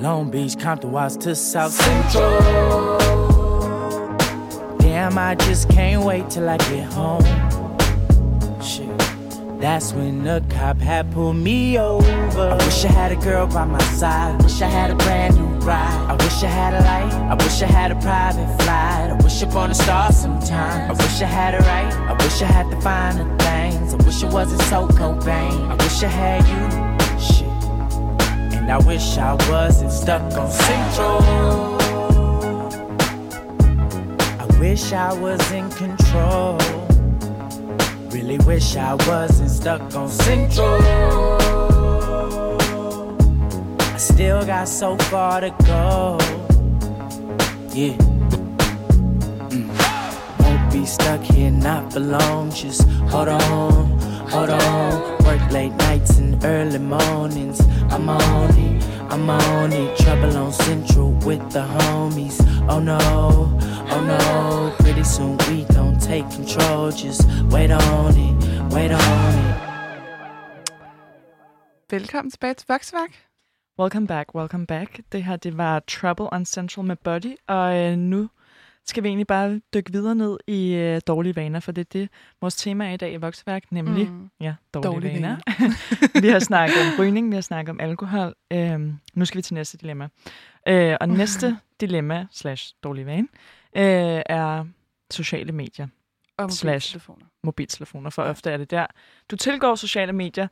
Long 0.00 0.30
Beach, 0.30 0.56
Compton, 0.56 0.92
Watts 0.92 1.16
to 1.16 1.34
South 1.34 1.72
Central. 1.72 2.98
Damn, 4.78 5.18
I 5.18 5.34
just 5.34 5.68
can't 5.68 6.04
wait 6.04 6.30
till 6.30 6.48
I 6.48 6.58
get 6.58 6.84
home. 6.92 7.24
Shit. 8.62 8.96
That's 9.60 9.92
when 9.92 10.22
the 10.22 10.44
cop 10.48 10.78
had 10.78 11.10
pulled 11.10 11.34
me 11.34 11.76
over. 11.76 12.40
I 12.40 12.54
wish 12.64 12.84
I 12.84 12.92
had 12.92 13.10
a 13.10 13.16
girl 13.16 13.48
by 13.48 13.64
my 13.64 13.82
side. 13.98 14.40
Wish 14.44 14.62
I 14.62 14.68
had 14.68 14.92
a 14.92 14.94
brand 14.94 15.36
new 15.36 15.46
ride. 15.66 16.06
I 16.08 16.14
wish 16.22 16.44
I 16.44 16.46
had 16.46 16.72
a 16.74 16.82
light. 16.84 17.12
I 17.30 17.34
wish 17.34 17.60
I 17.62 17.66
had 17.66 17.90
a 17.90 17.96
private 17.96 18.46
flight. 18.62 19.10
I 19.10 19.18
wish 19.20 19.42
upon 19.42 19.72
a 19.72 19.74
star 19.74 20.12
sometime. 20.12 20.88
I 20.88 20.94
wish 20.94 21.20
I 21.20 21.26
had 21.26 21.54
it 21.54 21.62
right. 21.62 21.92
I 22.10 22.12
wish 22.12 22.40
I 22.42 22.46
had 22.46 22.70
the 22.70 22.80
finer 22.80 23.24
things. 23.38 23.51
I 23.51 23.51
wish 24.12 24.22
it 24.24 24.32
wasn't 24.32 24.60
so 24.62 24.86
Cobain. 24.88 25.70
I 25.70 25.74
wish 25.82 26.02
I 26.02 26.08
had 26.08 26.44
you. 26.52 26.64
Shit. 27.18 27.46
And 28.58 28.70
I 28.70 28.78
wish 28.86 29.16
I 29.16 29.32
wasn't 29.50 29.90
stuck 29.90 30.22
on 30.36 30.50
Central. 30.50 31.22
I 34.38 34.46
wish 34.60 34.92
I 34.92 35.14
was 35.14 35.40
in 35.52 35.70
control. 35.70 36.58
Really 38.10 38.38
wish 38.44 38.76
I 38.76 38.94
wasn't 39.08 39.50
stuck 39.50 39.80
on 39.94 40.10
Central. 40.10 40.78
I 43.80 43.96
still 43.96 44.44
got 44.44 44.68
so 44.68 44.96
far 45.10 45.40
to 45.40 45.50
go. 45.64 46.18
Yeah. 47.72 47.96
Mm. 49.48 49.68
Won't 50.40 50.72
be 50.72 50.84
stuck 50.84 51.22
here, 51.22 51.50
not 51.50 51.92
for 51.94 52.00
long. 52.00 52.50
Just 52.50 52.82
hold 53.12 53.28
on, 53.28 53.91
hold 54.32 54.50
on. 54.50 54.92
Work 55.24 55.52
late 55.52 55.74
nights 55.86 56.18
and 56.18 56.44
early 56.44 56.78
mornings. 56.78 57.60
I'm 57.94 58.08
on 58.08 58.50
it, 58.68 58.84
I'm 59.12 59.28
on 59.30 59.72
it. 59.72 59.96
Trouble 59.98 60.36
on 60.36 60.52
Central 60.52 61.10
with 61.26 61.44
the 61.54 61.64
homies. 61.74 62.38
Oh 62.68 62.80
no, 62.80 62.98
oh 63.94 64.02
no. 64.12 64.72
Pretty 64.84 65.04
soon 65.04 65.36
we 65.48 65.64
don't 65.76 65.98
take 66.10 66.26
control. 66.38 66.90
Just 66.90 67.22
wait 67.54 67.70
on 67.70 68.16
it, 68.26 68.34
wait 68.74 68.92
on 68.92 69.34
it. 69.46 69.56
Velkommen 71.90 72.30
tilbage 72.30 72.54
til 72.54 72.66
Voksværk. 72.68 73.10
Welcome 73.78 74.06
back, 74.06 74.34
welcome 74.34 74.66
back. 74.66 75.00
Det 75.12 75.24
her, 75.24 75.36
det 75.36 75.58
var 75.58 75.80
Trouble 75.80 76.32
on 76.32 76.44
Central 76.44 76.86
med 76.86 76.96
Body, 76.96 77.34
og 77.48 77.76
øh, 77.76 77.98
nu 77.98 78.28
skal 78.86 79.02
vi 79.02 79.08
egentlig 79.08 79.26
bare 79.26 79.60
dykke 79.74 79.92
videre 79.92 80.14
ned 80.14 80.38
i 80.46 80.72
øh, 80.74 81.00
dårlige 81.06 81.36
vaner, 81.36 81.60
for 81.60 81.72
det 81.72 81.80
er 81.86 81.88
det, 81.92 82.08
vores 82.40 82.54
tema 82.56 82.88
er 82.88 82.92
i 82.92 82.96
dag 82.96 83.12
i 83.12 83.16
Voksværk, 83.16 83.72
nemlig 83.72 84.08
Mm. 84.10 84.30
ja, 84.40 84.54
dårlige, 84.74 84.92
Dårlige 84.92 85.14
vaner. 85.14 85.36
vi 86.22 86.28
har 86.28 86.38
snakket 86.38 86.76
om 86.76 87.04
rygning, 87.04 87.30
vi 87.30 87.34
har 87.34 87.40
snakket 87.42 87.70
om 87.70 87.80
alkohol. 87.80 88.34
Øhm, 88.52 88.98
nu 89.14 89.24
skal 89.24 89.36
vi 89.38 89.42
til 89.42 89.54
næste 89.54 89.78
dilemma. 89.78 90.08
Øh, 90.68 90.96
og 91.00 91.08
næste 91.08 91.58
dilemma 91.80 92.26
slash 92.30 92.74
dårlige 92.82 93.06
vane 93.06 93.28
øh, 93.76 94.22
er 94.26 94.64
sociale 95.10 95.52
medier. 95.52 95.86
Og 96.38 96.52
Slash. 96.52 96.66
mobiltelefoner. 96.96 97.26
mobiltelefoner, 97.44 98.10
for 98.10 98.22
ofte 98.22 98.50
er 98.50 98.56
det 98.56 98.70
der. 98.70 98.86
Du 99.30 99.36
tilgår 99.36 99.74
sociale 99.74 100.12
medier, 100.12 100.48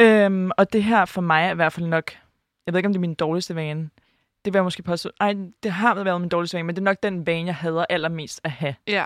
øhm, 0.00 0.50
og 0.58 0.72
det 0.72 0.84
her 0.84 1.04
for 1.04 1.20
mig 1.20 1.44
er 1.46 1.50
i 1.50 1.54
hvert 1.54 1.72
fald 1.72 1.86
nok, 1.86 2.12
jeg 2.66 2.74
ved 2.74 2.78
ikke, 2.78 2.86
om 2.86 2.92
det 2.92 2.98
er 2.98 3.00
min 3.00 3.14
dårligste 3.14 3.54
vane. 3.54 3.90
Det 4.48 4.54
vil 4.54 4.58
jeg 4.58 4.64
måske 4.64 4.82
påstå. 4.82 5.10
Ej, 5.20 5.34
det 5.62 5.70
har 5.72 6.04
været 6.04 6.20
min 6.20 6.28
dårligste 6.30 6.54
vane, 6.54 6.66
men 6.66 6.76
det 6.76 6.80
er 6.82 6.84
nok 6.84 7.02
den 7.02 7.26
vane, 7.26 7.46
jeg 7.46 7.54
hader 7.54 7.84
allermest 7.90 8.40
at 8.44 8.50
have 8.50 8.74
Ja, 8.86 9.04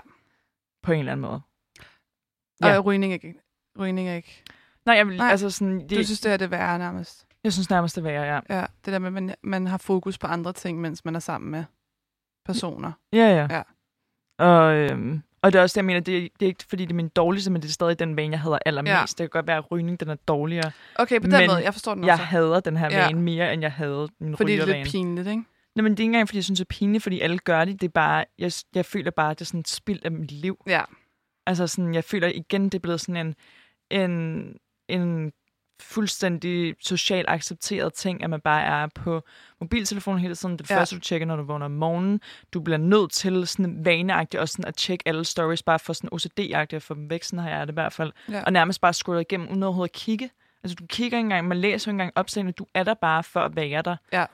på 0.83 0.91
en 0.91 0.99
eller 0.99 1.11
anden 1.11 1.21
måde. 1.21 1.41
og 2.61 2.69
Ja. 2.69 2.79
rygning 2.79 3.13
ikke. 3.13 3.33
Rygning 3.79 4.09
ikke. 4.09 4.43
Nej, 4.85 4.95
jeg 4.95 5.07
vil, 5.07 5.17
Nej, 5.17 5.29
altså 5.29 5.49
sådan, 5.49 5.79
det, 5.79 5.89
Du 5.97 6.03
synes, 6.03 6.19
det 6.19 6.31
er 6.31 6.37
det 6.37 6.51
værre 6.51 6.79
nærmest. 6.79 7.27
jeg 7.43 7.53
synes 7.53 7.69
nærmest, 7.69 7.95
det 7.95 8.03
værre, 8.03 8.23
ja. 8.49 8.59
Ja, 8.59 8.65
det 8.85 8.93
der 8.93 8.99
med, 8.99 9.07
at 9.07 9.13
man, 9.13 9.35
man 9.43 9.67
har 9.67 9.77
fokus 9.77 10.17
på 10.17 10.27
andre 10.27 10.53
ting, 10.53 10.81
mens 10.81 11.05
man 11.05 11.15
er 11.15 11.19
sammen 11.19 11.51
med 11.51 11.63
personer. 12.45 12.91
Ja, 13.13 13.17
ja. 13.47 13.47
Ja. 13.55 13.63
Og, 14.45 14.75
øhm, 14.75 15.21
og 15.43 15.53
det 15.53 15.59
er 15.59 15.63
også 15.63 15.73
det, 15.73 15.77
jeg 15.77 15.85
mener, 15.85 15.99
det, 15.99 16.29
det 16.39 16.45
er 16.45 16.47
ikke 16.47 16.63
fordi, 16.69 16.83
det 16.85 16.91
er 16.91 16.95
min 16.95 17.07
dårligste, 17.07 17.51
men 17.51 17.61
det 17.61 17.67
er 17.67 17.71
stadig 17.73 17.99
den 17.99 18.15
vane, 18.17 18.31
jeg 18.31 18.39
hader 18.39 18.59
allermest. 18.65 18.91
Ja. 18.91 19.03
Det 19.03 19.17
kan 19.17 19.29
godt 19.29 19.47
være, 19.47 19.57
at 19.57 19.71
rygning 19.71 19.99
den 19.99 20.09
er 20.09 20.15
dårligere. 20.15 20.71
Okay, 20.95 21.19
på 21.19 21.27
den 21.27 21.31
Men 21.31 21.47
måde, 21.47 21.63
jeg 21.63 21.73
forstår 21.73 21.93
den 21.95 22.03
Jeg 22.03 22.11
også. 22.13 22.23
hader 22.23 22.59
den 22.59 22.77
her 22.77 22.89
Ja. 22.91 23.05
vane 23.05 23.21
mere, 23.21 23.53
end 23.53 23.61
jeg 23.61 23.71
havde 23.71 24.07
min 24.19 24.37
Fordi 24.37 24.51
det 24.53 24.61
er 24.61 24.65
lidt 24.65 24.87
pinligt, 24.91 25.27
ikke? 25.27 25.43
Nej, 25.75 25.83
men 25.83 25.91
det 25.91 25.99
er 25.99 26.03
ikke 26.03 26.09
engang, 26.09 26.27
fordi 26.27 26.37
jeg 26.37 26.43
synes, 26.43 26.59
det 26.59 26.65
er 26.65 26.75
pinligt, 26.79 27.03
fordi 27.03 27.19
alle 27.19 27.37
gør 27.37 27.65
det. 27.65 27.81
Det 27.81 27.87
er 27.87 27.91
bare, 27.91 28.25
jeg, 28.39 28.51
jeg 28.75 28.85
føler 28.85 29.11
bare, 29.11 29.31
at 29.31 29.39
det 29.39 29.45
er 29.45 29.47
sådan 29.47 29.59
et 29.59 29.67
spild 29.67 29.99
af 30.05 30.11
mit 30.11 30.31
liv. 30.31 30.63
Ja. 30.67 30.81
Altså 31.47 31.67
sådan, 31.67 31.93
jeg 31.93 32.03
føler 32.03 32.27
igen, 32.27 32.63
det 32.65 32.73
er 32.75 32.79
blevet 32.79 33.01
sådan 33.01 33.27
en, 33.27 33.35
en, 34.11 34.55
en 34.89 35.31
fuldstændig 35.81 36.75
socialt 36.81 37.29
accepteret 37.29 37.93
ting, 37.93 38.23
at 38.23 38.29
man 38.29 38.41
bare 38.41 38.63
er 38.63 38.87
på 38.95 39.21
mobiltelefonen 39.61 40.19
hele 40.21 40.35
tiden. 40.35 40.57
Det 40.57 40.69
Ja. 40.69 40.79
første, 40.79 40.95
du 40.95 40.99
tjekker, 40.99 41.27
når 41.27 41.35
du 41.35 41.43
vågner 41.43 41.65
om 41.65 41.71
morgenen. 41.71 42.21
Du 42.53 42.59
bliver 42.61 42.77
nødt 42.77 43.11
til 43.11 43.47
sådan 43.47 43.85
vaneagtigt 43.85 44.41
også 44.41 44.51
sådan 44.53 44.67
at 44.67 44.75
tjekke 44.75 45.07
alle 45.07 45.25
stories, 45.25 45.63
bare 45.63 45.79
for 45.79 45.93
sådan 45.93 46.09
OCD-agtigt 46.13 46.75
at 46.75 46.81
få 46.83 46.93
dem 46.93 47.09
væk. 47.09 47.23
Sådan 47.23 47.39
har 47.39 47.49
jeg 47.49 47.67
det 47.67 47.73
i 47.73 47.75
hvert 47.75 47.93
fald. 47.93 48.11
Ja. 48.31 48.43
Og 48.43 48.53
nærmest 48.53 48.81
bare 48.81 48.93
scrolle 48.93 49.21
igennem, 49.21 49.49
uden 49.49 49.63
overhovedet 49.63 49.89
at 49.93 49.95
kigge. 49.99 50.29
Altså, 50.63 50.75
du 50.75 50.85
kigger 50.87 51.17
ikke 51.17 51.25
engang, 51.25 51.47
man 51.47 51.57
læser 51.57 51.87
ikke 51.91 51.93
engang 51.93 52.11
opslagene, 52.15 52.51
du 52.51 52.65
er 52.73 52.83
der 52.83 52.93
bare 52.93 53.23
for 53.23 53.39
at 53.39 53.55
være 53.55 53.81
der. 53.81 53.95
Ja. 54.13 54.25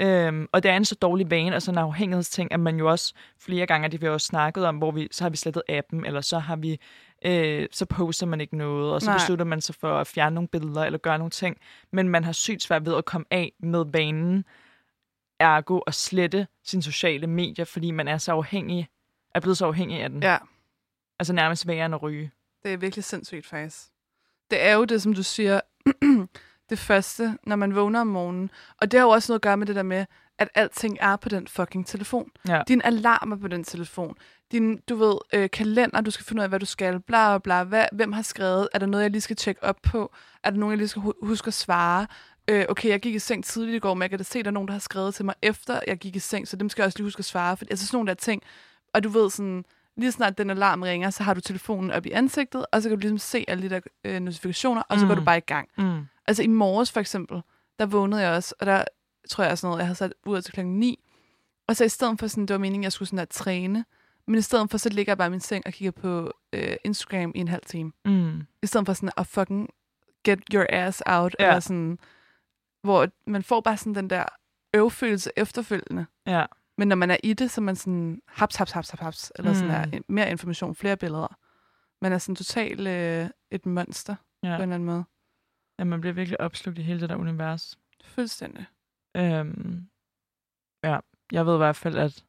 Øhm, 0.00 0.46
og 0.52 0.62
det 0.62 0.70
er 0.70 0.76
en 0.76 0.84
så 0.84 0.94
dårlig 0.94 1.30
vane, 1.30 1.56
og 1.56 1.62
sådan 1.62 1.78
en 1.78 1.84
afhængighedsting, 1.84 2.52
at 2.52 2.60
man 2.60 2.76
jo 2.76 2.90
også 2.90 3.14
flere 3.40 3.66
gange, 3.66 3.88
det 3.88 4.00
vi 4.00 4.08
også 4.08 4.26
snakket 4.26 4.66
om, 4.66 4.76
hvor 4.78 4.90
vi, 4.90 5.08
så 5.10 5.24
har 5.24 5.30
vi 5.30 5.36
slettet 5.36 5.62
appen, 5.68 6.06
eller 6.06 6.20
så 6.20 6.38
har 6.38 6.56
vi, 6.56 6.80
øh, 7.24 7.68
så 7.72 7.86
poster 7.86 8.26
man 8.26 8.40
ikke 8.40 8.56
noget, 8.56 8.92
og 8.92 9.00
så 9.00 9.06
Nej. 9.10 9.16
Beslutter 9.18 9.44
man 9.44 9.60
sig 9.60 9.74
for 9.74 9.98
at 9.98 10.06
fjerne 10.06 10.34
nogle 10.34 10.48
billeder, 10.48 10.84
eller 10.84 10.98
gøre 10.98 11.18
nogle 11.18 11.30
ting, 11.30 11.56
men 11.92 12.08
man 12.08 12.24
har 12.24 12.32
sygt 12.32 12.62
svært 12.62 12.86
ved 12.86 12.94
at 12.96 13.04
komme 13.04 13.24
af 13.30 13.52
med 13.58 13.84
vanen, 13.92 14.44
ergo 15.40 15.78
at 15.78 15.94
slette 15.94 16.46
sine 16.64 16.82
sociale 16.82 17.26
medier, 17.26 17.64
fordi 17.64 17.90
man 17.90 18.08
er 18.08 18.18
så 18.18 18.32
afhængig, 18.32 18.88
er 19.34 19.40
blevet 19.40 19.58
så 19.58 19.66
afhængig 19.66 20.02
af 20.02 20.10
den. 20.10 20.22
Ja, 20.22 20.38
Altså 21.18 21.32
nærmest 21.32 21.66
værre 21.66 21.86
end 21.86 21.94
at 21.94 22.02
ryge. 22.02 22.30
det 22.64 22.72
er 22.72 22.76
virkelig 22.76 23.04
sindssygt 23.04 23.46
faktisk. 23.46 23.78
Det 24.50 24.62
er 24.62 24.74
jo 24.74 24.84
det, 24.84 25.02
som 25.02 25.14
du 25.14 25.22
siger, 25.22 25.60
det 26.70 26.78
første, 26.78 27.38
når 27.46 27.56
man 27.56 27.74
vågner 27.74 28.00
om 28.00 28.06
morgenen. 28.06 28.50
Og 28.80 28.90
det 28.90 29.00
har 29.00 29.06
jo 29.06 29.10
også 29.10 29.32
noget 29.32 29.38
at 29.38 29.42
gøre 29.42 29.56
med 29.56 29.66
det 29.66 29.76
der 29.76 29.82
med, 29.82 30.06
at 30.40 30.48
alting 30.54 30.98
er 31.00 31.16
på 31.16 31.28
den 31.28 31.48
fucking 31.48 31.86
telefon. 31.86 32.30
Ja. 32.48 32.62
Din 32.68 32.80
alarm 32.84 33.32
er 33.32 33.36
på 33.36 33.48
den 33.48 33.64
telefon. 33.64 34.14
Din, 34.52 34.76
du 34.88 34.96
ved, 34.96 35.14
øh, 35.32 35.50
kalender, 35.50 36.00
du 36.00 36.10
skal 36.10 36.26
finde 36.26 36.40
ud 36.40 36.42
af, 36.42 36.48
hvad 36.48 36.60
du 36.60 36.66
skal, 36.66 37.00
bla 37.00 37.38
bla 37.38 37.64
bla. 37.64 37.86
Hvem 37.92 38.12
har 38.12 38.22
skrevet? 38.22 38.68
Er 38.74 38.78
der 38.78 38.86
noget, 38.86 39.02
jeg 39.04 39.10
lige 39.10 39.20
skal 39.20 39.36
tjekke 39.36 39.64
op 39.64 39.76
på? 39.82 40.12
Er 40.44 40.50
der 40.50 40.56
nogen, 40.58 40.70
jeg 40.70 40.78
lige 40.78 40.88
skal 40.88 41.02
hu- 41.02 41.14
huske 41.22 41.48
at 41.48 41.54
svare? 41.54 42.06
øh, 42.48 42.64
okay, 42.68 42.88
jeg 42.88 43.00
gik 43.00 43.14
i 43.14 43.18
seng 43.18 43.44
tidligt 43.44 43.76
i 43.76 43.78
går, 43.78 43.94
men 43.94 44.02
jeg 44.02 44.10
kan 44.10 44.18
da 44.18 44.22
se, 44.24 44.38
at 44.38 44.44
der 44.44 44.50
er 44.50 44.52
nogen, 44.52 44.68
der 44.68 44.72
har 44.72 44.80
skrevet 44.80 45.14
til 45.14 45.24
mig 45.24 45.34
efter, 45.42 45.80
jeg 45.86 45.98
gik 45.98 46.16
i 46.16 46.18
seng, 46.18 46.48
så 46.48 46.56
dem 46.56 46.68
skal 46.68 46.82
jeg 46.82 46.86
også 46.86 46.98
lige 46.98 47.06
huske 47.06 47.18
at 47.20 47.24
svare. 47.24 47.56
For, 47.56 47.64
altså 47.70 47.86
sådan 47.86 47.96
nogle 47.96 48.08
der 48.08 48.14
ting. 48.14 48.42
Og 48.94 49.04
du 49.04 49.08
ved 49.08 49.30
sådan, 49.30 49.64
lige 49.96 50.12
snart 50.12 50.38
den 50.38 50.50
alarm 50.50 50.82
ringer, 50.82 51.10
så 51.10 51.22
har 51.22 51.34
du 51.34 51.40
telefonen 51.40 51.90
op 51.90 52.06
i 52.06 52.10
ansigtet, 52.10 52.66
og 52.72 52.82
så 52.82 52.88
kan 52.88 52.98
du 52.98 53.00
ligesom 53.00 53.18
se 53.18 53.44
alle 53.48 53.62
de 53.62 53.70
der 53.74 53.80
øh, 54.04 54.20
notifikationer, 54.20 54.82
og 54.88 54.98
så 54.98 55.06
går 55.06 55.14
Mm. 55.14 55.18
du 55.20 55.24
bare 55.24 55.38
i 55.38 55.40
gang. 55.46 55.68
Mm. 55.78 56.00
Altså 56.26 56.42
i 56.42 56.46
morges 56.46 56.92
for 56.92 57.00
eksempel, 57.00 57.40
der 57.78 57.86
vågnede 57.86 58.22
jeg 58.22 58.30
også, 58.36 58.54
og 58.60 58.66
der 58.66 58.84
tror 59.28 59.44
jeg 59.44 59.58
sådan 59.58 59.68
noget, 59.68 59.78
jeg 59.78 59.86
havde 59.86 59.96
sat 59.98 60.12
ud 60.26 60.42
til 60.42 60.52
klokken 60.54 60.78
9. 60.78 60.98
Og 61.68 61.76
så 61.76 61.84
i 61.84 61.88
stedet 61.88 62.18
for 62.20 62.26
sådan, 62.26 62.46
det 62.46 62.54
var 62.54 62.58
meningen, 62.58 62.82
jeg 62.84 62.92
skulle 62.92 63.08
sådan 63.08 63.18
at 63.18 63.28
træne, 63.28 63.84
men 64.26 64.38
i 64.38 64.40
stedet 64.40 64.70
for, 64.70 64.78
så 64.78 64.88
ligger 64.88 65.10
jeg 65.10 65.18
bare 65.18 65.26
i 65.26 65.30
min 65.30 65.40
seng 65.40 65.66
og 65.66 65.72
kigger 65.72 65.90
på 65.90 66.32
øh, 66.52 66.76
Instagram 66.84 67.32
i 67.34 67.38
en 67.38 67.48
halv 67.48 67.62
time. 67.66 67.92
Mm. 68.04 68.46
I 68.62 68.66
stedet 68.66 68.86
for 68.86 68.92
sådan 68.92 69.10
at 69.16 69.26
fucking 69.26 69.68
get 70.24 70.38
your 70.54 70.66
ass 70.68 71.02
out, 71.06 71.36
Ja. 71.40 71.46
eller 71.46 71.60
sådan, 71.60 71.98
hvor 72.82 73.08
man 73.26 73.42
får 73.42 73.60
bare 73.60 73.76
sådan 73.76 73.94
den 73.94 74.10
der 74.10 74.24
øvfølelse 74.74 75.30
efterfølgende. 75.36 76.06
Ja. 76.26 76.46
Men 76.78 76.88
når 76.88 76.96
man 76.96 77.10
er 77.10 77.16
i 77.24 77.32
det, 77.32 77.50
så 77.50 77.60
er 77.60 77.62
man 77.62 77.76
sådan 77.76 78.22
haps, 78.28 78.56
haps, 78.56 78.70
haps, 78.72 78.90
haps, 78.90 79.00
haps 79.00 79.32
eller 79.36 79.52
sådan 79.54 79.88
Mm. 79.88 79.94
er 79.94 80.00
mere 80.08 80.30
information, 80.30 80.74
flere 80.74 80.96
billeder. 80.96 81.36
Man 82.02 82.12
er 82.12 82.18
sådan 82.18 82.36
totalt 82.36 82.88
øh, 82.88 83.28
et 83.50 83.66
monster 83.66 84.14
Ja. 84.42 84.48
på 84.48 84.62
en 84.62 84.62
eller 84.62 84.74
anden 84.74 84.86
måde. 84.86 85.04
ja, 85.78 85.84
man 85.84 86.00
bliver 86.00 86.14
virkelig 86.14 86.40
opslugt 86.40 86.78
i 86.78 86.82
hele 86.82 87.00
det 87.00 87.08
der 87.08 87.16
univers. 87.16 87.78
Fuldstændig. 88.04 88.66
Øhm, 89.16 89.86
ja, 90.84 90.98
jeg 91.32 91.46
ved 91.46 91.54
i 91.54 91.56
hvert 91.56 91.76
fald, 91.76 91.96
at 91.96 92.24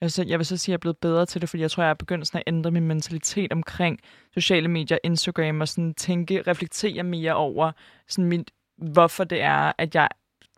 jeg, 0.00 0.28
jeg 0.28 0.38
vil 0.38 0.46
så 0.46 0.56
sige, 0.56 0.64
at 0.64 0.68
jeg 0.72 0.76
er 0.76 0.80
blevet 0.80 0.98
bedre 0.98 1.26
til 1.26 1.40
det, 1.40 1.48
fordi 1.48 1.62
jeg 1.62 1.70
tror, 1.70 1.82
jeg 1.82 1.90
er 1.90 1.94
begyndt 1.94 2.26
sådan 2.26 2.42
at 2.46 2.52
ændre 2.52 2.70
min 2.70 2.86
mentalitet 2.86 3.52
omkring 3.52 3.98
sociale 4.34 4.68
medier, 4.68 4.98
Instagram, 5.04 5.60
og 5.60 5.68
sådan 5.68 5.94
tænke, 5.94 6.42
reflektere 6.42 7.02
mere 7.02 7.34
over, 7.34 7.72
sådan 8.08 8.28
mit, 8.28 8.50
hvorfor 8.76 9.24
det 9.24 9.42
er, 9.42 9.72
at 9.78 9.94
jeg 9.94 10.08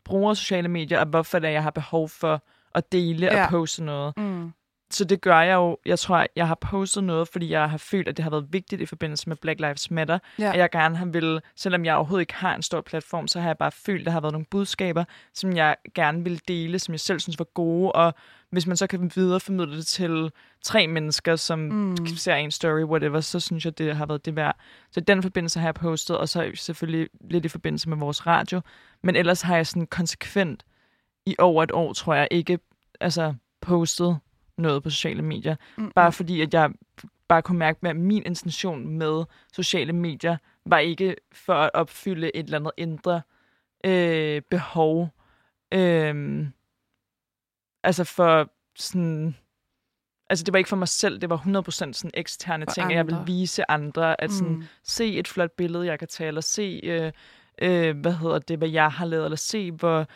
bruger 0.04 0.34
sociale 0.34 0.68
medier, 0.68 1.00
og 1.00 1.06
hvorfor 1.06 1.38
det 1.38 1.48
er, 1.48 1.52
jeg 1.52 1.62
har 1.62 1.70
behov 1.70 2.08
for 2.08 2.42
at 2.74 2.92
dele. 2.92 3.26
Ja. 3.26 3.44
og 3.44 3.50
poste 3.50 3.84
noget. 3.84 4.14
Mm. 4.16 4.52
Så 4.94 5.04
det 5.04 5.20
gør 5.20 5.40
jeg 5.40 5.54
jo, 5.54 5.78
jeg 5.86 5.98
tror, 5.98 6.26
jeg 6.36 6.48
har 6.48 6.54
postet 6.54 7.04
noget, 7.04 7.28
fordi 7.28 7.50
jeg 7.50 7.70
har 7.70 7.78
følt, 7.78 8.08
at 8.08 8.16
det 8.16 8.22
har 8.22 8.30
været 8.30 8.46
vigtigt 8.50 8.80
i 8.80 8.86
forbindelse 8.86 9.28
med 9.28 9.36
Black 9.36 9.60
Lives 9.60 9.90
Matter, 9.90 10.18
Ja. 10.38 10.52
at 10.52 10.58
jeg 10.58 10.70
gerne 10.70 10.96
har 10.96 11.06
vil, 11.06 11.40
selvom 11.56 11.84
jeg 11.84 11.94
overhovedet 11.96 12.22
ikke 12.22 12.34
har 12.34 12.54
en 12.54 12.62
stor 12.62 12.80
platform, 12.80 13.28
så 13.28 13.40
har 13.40 13.48
jeg 13.48 13.58
bare 13.58 13.70
følt, 13.72 14.00
at 14.00 14.06
der 14.06 14.12
har 14.12 14.20
været 14.20 14.32
nogle 14.32 14.46
budskaber, 14.50 15.04
som 15.34 15.56
jeg 15.56 15.76
gerne 15.94 16.24
vil 16.24 16.40
dele, 16.48 16.78
som 16.78 16.92
jeg 16.92 17.00
selv 17.00 17.20
synes 17.20 17.38
var 17.38 17.44
gode, 17.44 17.92
og 17.92 18.14
hvis 18.50 18.66
man 18.66 18.76
så 18.76 18.86
kan 18.86 19.12
videreformidle 19.14 19.76
det 19.76 19.86
til 19.86 20.30
tre 20.62 20.86
mennesker, 20.86 21.36
som 21.36 21.58
mm. 21.58 21.72
Mm. 22.00 22.06
ser 22.06 22.34
en 22.34 22.50
story, 22.50 22.82
whatever, 22.84 23.20
så 23.20 23.40
synes 23.40 23.64
jeg, 23.64 23.78
det 23.78 23.96
har 23.96 24.06
været 24.06 24.24
det 24.24 24.36
værd. 24.36 24.56
Så 24.90 25.00
i 25.00 25.02
den 25.02 25.22
forbindelse 25.22 25.60
har 25.60 25.66
jeg 25.66 25.74
postet, 25.74 26.18
og 26.18 26.28
så 26.28 26.50
selvfølgelig 26.54 27.08
lidt 27.30 27.44
i 27.44 27.48
forbindelse 27.48 27.88
med 27.88 27.96
vores 27.96 28.26
radio, 28.26 28.60
men 29.02 29.16
ellers 29.16 29.42
har 29.42 29.56
jeg 29.56 29.66
sådan 29.66 29.86
konsekvent 29.86 30.64
i 31.26 31.34
over 31.38 31.62
et 31.62 31.70
år, 31.72 31.92
tror 31.92 32.14
jeg, 32.14 32.28
ikke 32.30 32.58
altså, 33.00 33.34
postet 33.60 34.18
noget 34.62 34.82
på 34.82 34.90
sociale 34.90 35.22
medier. 35.22 35.56
Mm. 35.76 35.92
Bare 35.94 36.12
fordi, 36.12 36.40
at 36.40 36.54
jeg 36.54 36.70
bare 37.28 37.42
kunne 37.42 37.58
mærke, 37.58 37.88
at 37.88 37.96
min 37.96 38.22
intention 38.26 38.88
med 38.88 39.24
sociale 39.52 39.92
medier 39.92 40.36
var 40.66 40.78
ikke 40.78 41.16
for 41.32 41.54
at 41.54 41.70
opfylde 41.74 42.36
et 42.36 42.44
eller 42.44 42.58
andet 42.58 42.72
indre 42.76 43.22
øh, 43.84 44.42
behov. 44.50 45.08
Øh, 45.74 46.46
altså 47.84 48.04
for 48.04 48.50
sådan... 48.76 49.36
Altså 50.30 50.44
det 50.44 50.52
var 50.52 50.58
ikke 50.58 50.68
for 50.68 50.76
mig 50.76 50.88
selv, 50.88 51.18
det 51.20 51.30
var 51.30 51.36
100% 51.36 51.70
sådan 51.70 52.10
eksterne 52.14 52.64
For 52.66 52.72
ting, 52.72 52.90
at 52.90 52.96
jeg 52.96 53.06
ville 53.06 53.18
andre. 53.18 53.26
vise 53.26 53.70
andre, 53.70 54.20
at 54.20 54.30
sådan, 54.32 54.52
Mm. 54.54 54.64
se 54.84 55.18
et 55.18 55.28
flot 55.28 55.50
billede, 55.50 55.86
jeg 55.86 55.98
kan 55.98 56.08
tage, 56.08 56.28
eller 56.28 56.40
se, 56.40 56.80
øh, 56.84 57.12
øh, 57.62 57.98
hvad 58.00 58.12
hedder 58.12 58.38
det, 58.38 58.58
hvad 58.58 58.68
jeg 58.68 58.90
har 58.92 59.06
lavet, 59.06 59.24
eller 59.24 59.36
se, 59.36 59.72
hvor 59.72 60.06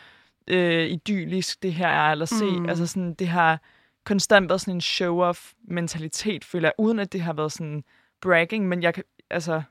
øh, 0.47 0.87
idyllisk 0.87 1.63
det 1.63 1.73
her 1.73 1.87
er, 1.87 2.11
eller 2.11 2.25
se, 2.25 2.45
Mm. 2.45 2.69
altså 2.69 2.87
sådan, 2.87 3.13
det 3.13 3.27
har 3.27 3.61
konstant 4.07 4.49
været 4.49 4.61
sådan 4.61 4.73
en 4.73 4.81
show-off-mentalitet, 4.81 6.45
føler 6.45 6.67
jeg, 6.67 6.73
uden 6.77 6.99
at 6.99 7.13
det 7.13 7.21
har 7.21 7.33
været 7.33 7.51
sådan 7.51 7.83
bragging, 8.21 8.67
men 8.67 8.83
jeg 8.83 8.93
kan, 8.93 9.03
altså, 9.29 9.61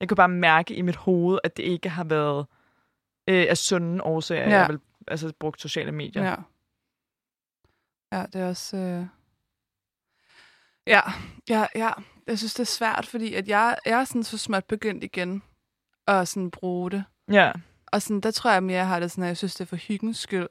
jeg 0.00 0.08
kan 0.08 0.16
bare 0.16 0.28
mærke 0.28 0.74
i 0.74 0.82
mit 0.82 0.96
hoved, 0.96 1.38
at 1.44 1.56
det 1.56 1.62
ikke 1.62 1.88
har 1.88 2.04
været 2.04 2.46
øh, 3.28 3.46
af 3.48 3.56
sunde 3.56 4.04
årsager, 4.04 4.48
ja. 4.48 4.58
Jeg 4.58 4.68
vil 4.68 4.80
altså 5.08 5.32
brugt 5.40 5.60
sociale 5.60 5.92
medier. 5.92 6.24
Ja. 6.24 6.34
Ja, 8.12 8.26
det 8.32 8.40
er 8.40 8.48
også... 8.48 8.76
Øh... 8.76 9.06
Ja, 10.86 11.00
ja, 11.48 11.66
ja. 11.74 11.90
Jeg 12.26 12.38
synes, 12.38 12.54
det 12.54 12.60
er 12.60 12.64
svært, 12.64 13.06
fordi 13.06 13.34
at 13.34 13.48
jeg, 13.48 13.78
jeg 13.86 14.00
er 14.00 14.04
sådan 14.04 14.22
så 14.22 14.38
småt 14.38 14.64
begyndt 14.64 15.04
igen 15.04 15.42
at 16.06 16.28
sådan 16.28 16.50
bruge 16.50 16.90
det. 16.90 17.04
ja. 17.32 17.52
Og 17.86 18.02
sådan, 18.02 18.20
der 18.20 18.30
tror 18.30 18.50
jeg 18.50 18.62
mere, 18.62 18.76
jeg 18.76 18.88
har 18.88 19.00
det 19.00 19.10
sådan, 19.10 19.24
at 19.24 19.28
jeg 19.28 19.36
synes, 19.36 19.54
det 19.54 19.60
er 19.60 19.68
for 19.68 19.76
hyggens 19.76 20.18
skyld. 20.18 20.48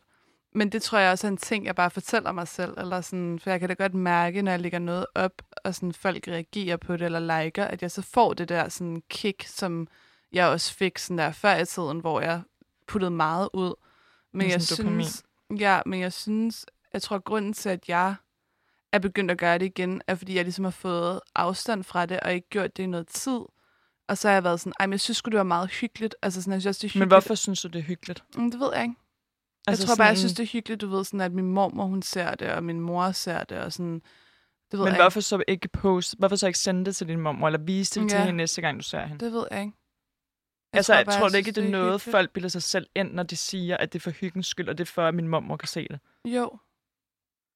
Men 0.55 0.69
det 0.69 0.81
tror 0.81 0.97
jeg 0.97 1.11
også 1.11 1.27
er 1.27 1.31
en 1.31 1.37
ting, 1.37 1.65
jeg 1.65 1.75
bare 1.75 1.89
fortæller 1.89 2.31
mig 2.31 2.47
selv. 2.47 2.73
Eller 2.77 3.01
sådan, 3.01 3.39
for 3.39 3.49
jeg 3.49 3.59
kan 3.59 3.69
da 3.69 3.73
godt 3.75 3.93
mærke, 3.93 4.41
når 4.41 4.51
jeg 4.51 4.59
lægger 4.59 4.79
noget 4.79 5.05
op, 5.15 5.41
og 5.63 5.75
sådan, 5.75 5.93
folk 5.93 6.27
reagerer 6.27 6.77
på 6.77 6.97
det 6.97 7.01
eller 7.05 7.43
liker, 7.43 7.65
at 7.65 7.81
jeg 7.81 7.91
så 7.91 8.01
får 8.01 8.33
det 8.33 8.49
der 8.49 8.69
sådan, 8.69 9.03
kick, 9.09 9.43
som 9.47 9.87
jeg 10.31 10.47
også 10.47 10.73
fik 10.73 10.97
sådan 10.97 11.17
der 11.17 11.31
før 11.31 11.55
i 11.57 11.65
tiden, 11.65 11.99
hvor 11.99 12.21
jeg 12.21 12.41
puttede 12.87 13.11
meget 13.11 13.49
ud. 13.53 13.73
Men 14.33 14.41
jeg 14.51 14.61
synes, 14.61 15.23
ja, 15.59 15.79
men 15.85 15.99
jeg 16.01 16.13
synes, 16.13 16.65
jeg 16.93 17.01
tror, 17.01 17.19
grunden 17.19 17.53
til, 17.53 17.69
at 17.69 17.89
jeg 17.89 18.15
er 18.91 18.99
begyndt 18.99 19.31
at 19.31 19.37
gøre 19.37 19.57
det 19.57 19.65
igen, 19.65 20.01
er 20.07 20.15
fordi 20.15 20.35
jeg 20.35 20.43
ligesom 20.43 20.63
har 20.63 20.71
fået 20.71 21.19
afstand 21.35 21.83
fra 21.83 22.05
det, 22.05 22.19
og 22.19 22.33
ikke 22.33 22.49
gjort 22.49 22.77
det 22.77 22.83
i 22.83 22.85
noget 22.85 23.07
tid. 23.07 23.39
Og 24.07 24.17
så 24.17 24.27
har 24.27 24.33
jeg 24.33 24.43
været 24.43 24.59
sådan, 24.59 24.73
ej, 24.79 24.85
men 24.85 24.91
jeg 24.91 24.99
synes 24.99 25.21
det 25.21 25.33
var 25.33 25.43
meget 25.43 25.69
hyggeligt. 25.69 26.15
Altså 26.21 26.41
sådan, 26.41 26.53
jeg 26.53 26.61
synes 26.61 26.77
det 26.77 26.83
er 26.83 26.87
Men 26.87 26.91
hyggeligt. 26.91 27.13
hvorfor 27.13 27.35
synes 27.35 27.61
du, 27.61 27.67
det 27.67 27.79
er 27.79 27.83
hyggeligt? 27.83 28.23
Mm, 28.37 28.51
det 28.51 28.59
ved 28.59 28.69
jeg 28.73 28.83
ikke. 28.83 28.95
Altså 29.67 29.83
jeg 29.83 29.87
tror 29.87 29.95
bare, 29.95 30.07
jeg 30.07 30.17
sådan- 30.17 30.29
synes, 30.29 30.33
det 30.37 30.43
er 30.43 30.47
hyggeligt, 30.47 30.81
du 30.81 30.87
ved, 30.87 31.03
sådan, 31.05 31.21
at 31.21 31.31
min 31.31 31.45
mormor, 31.45 31.85
hun 31.85 32.01
ser 32.01 32.35
det, 32.35 32.51
og 32.51 32.63
min 32.63 32.79
mor 32.79 33.11
ser 33.11 33.43
det, 33.43 33.57
og 33.57 33.73
sådan, 33.73 33.93
det 34.71 34.79
ved 34.79 34.79
Men 34.79 34.87
jeg 34.93 35.01
hvorfor 35.03 35.19
så 35.19 35.43
ikke 35.47 35.67
post, 35.67 36.15
hvorfor 36.19 36.35
så 36.35 36.47
ikke 36.47 36.59
sende 36.59 36.85
det 36.85 36.95
til 36.95 37.07
din 37.07 37.19
mor, 37.19 37.47
eller 37.47 37.59
vise 37.59 37.99
det 38.01 38.09
til 38.09 38.17
Ja. 38.17 38.23
hende 38.25 38.37
næste 38.37 38.61
gang, 38.61 38.77
du 38.79 38.83
ser 38.83 38.99
hende? 39.01 39.13
ikke. 39.15 39.25
Det 39.25 39.33
ved 39.33 39.45
jeg 39.51 39.59
ikke. 39.61 39.73
Jeg 40.73 40.77
altså, 40.79 40.93
jeg 40.95 41.05
bare, 41.05 41.19
tror 41.19 41.29
du 41.29 41.37
ikke, 41.37 41.51
det 41.51 41.65
er 41.65 41.69
noget, 41.71 41.85
hyggeligt. 41.93 42.11
folk 42.11 42.31
bilder 42.33 42.49
sig 42.49 42.63
selv 42.63 42.87
ind, 42.95 43.11
når 43.13 43.23
de 43.23 43.35
siger, 43.35 43.77
at 43.77 43.93
det 43.93 43.99
er 43.99 44.03
for 44.03 44.11
hyggens 44.11 44.47
skyld, 44.47 44.69
og 44.69 44.77
det 44.77 44.87
er 44.87 44.91
for, 44.91 45.07
at 45.07 45.13
min 45.15 45.27
mormor 45.27 45.57
kan 45.57 45.67
se 45.67 45.87
det? 45.91 45.99
Jo. 46.25 46.57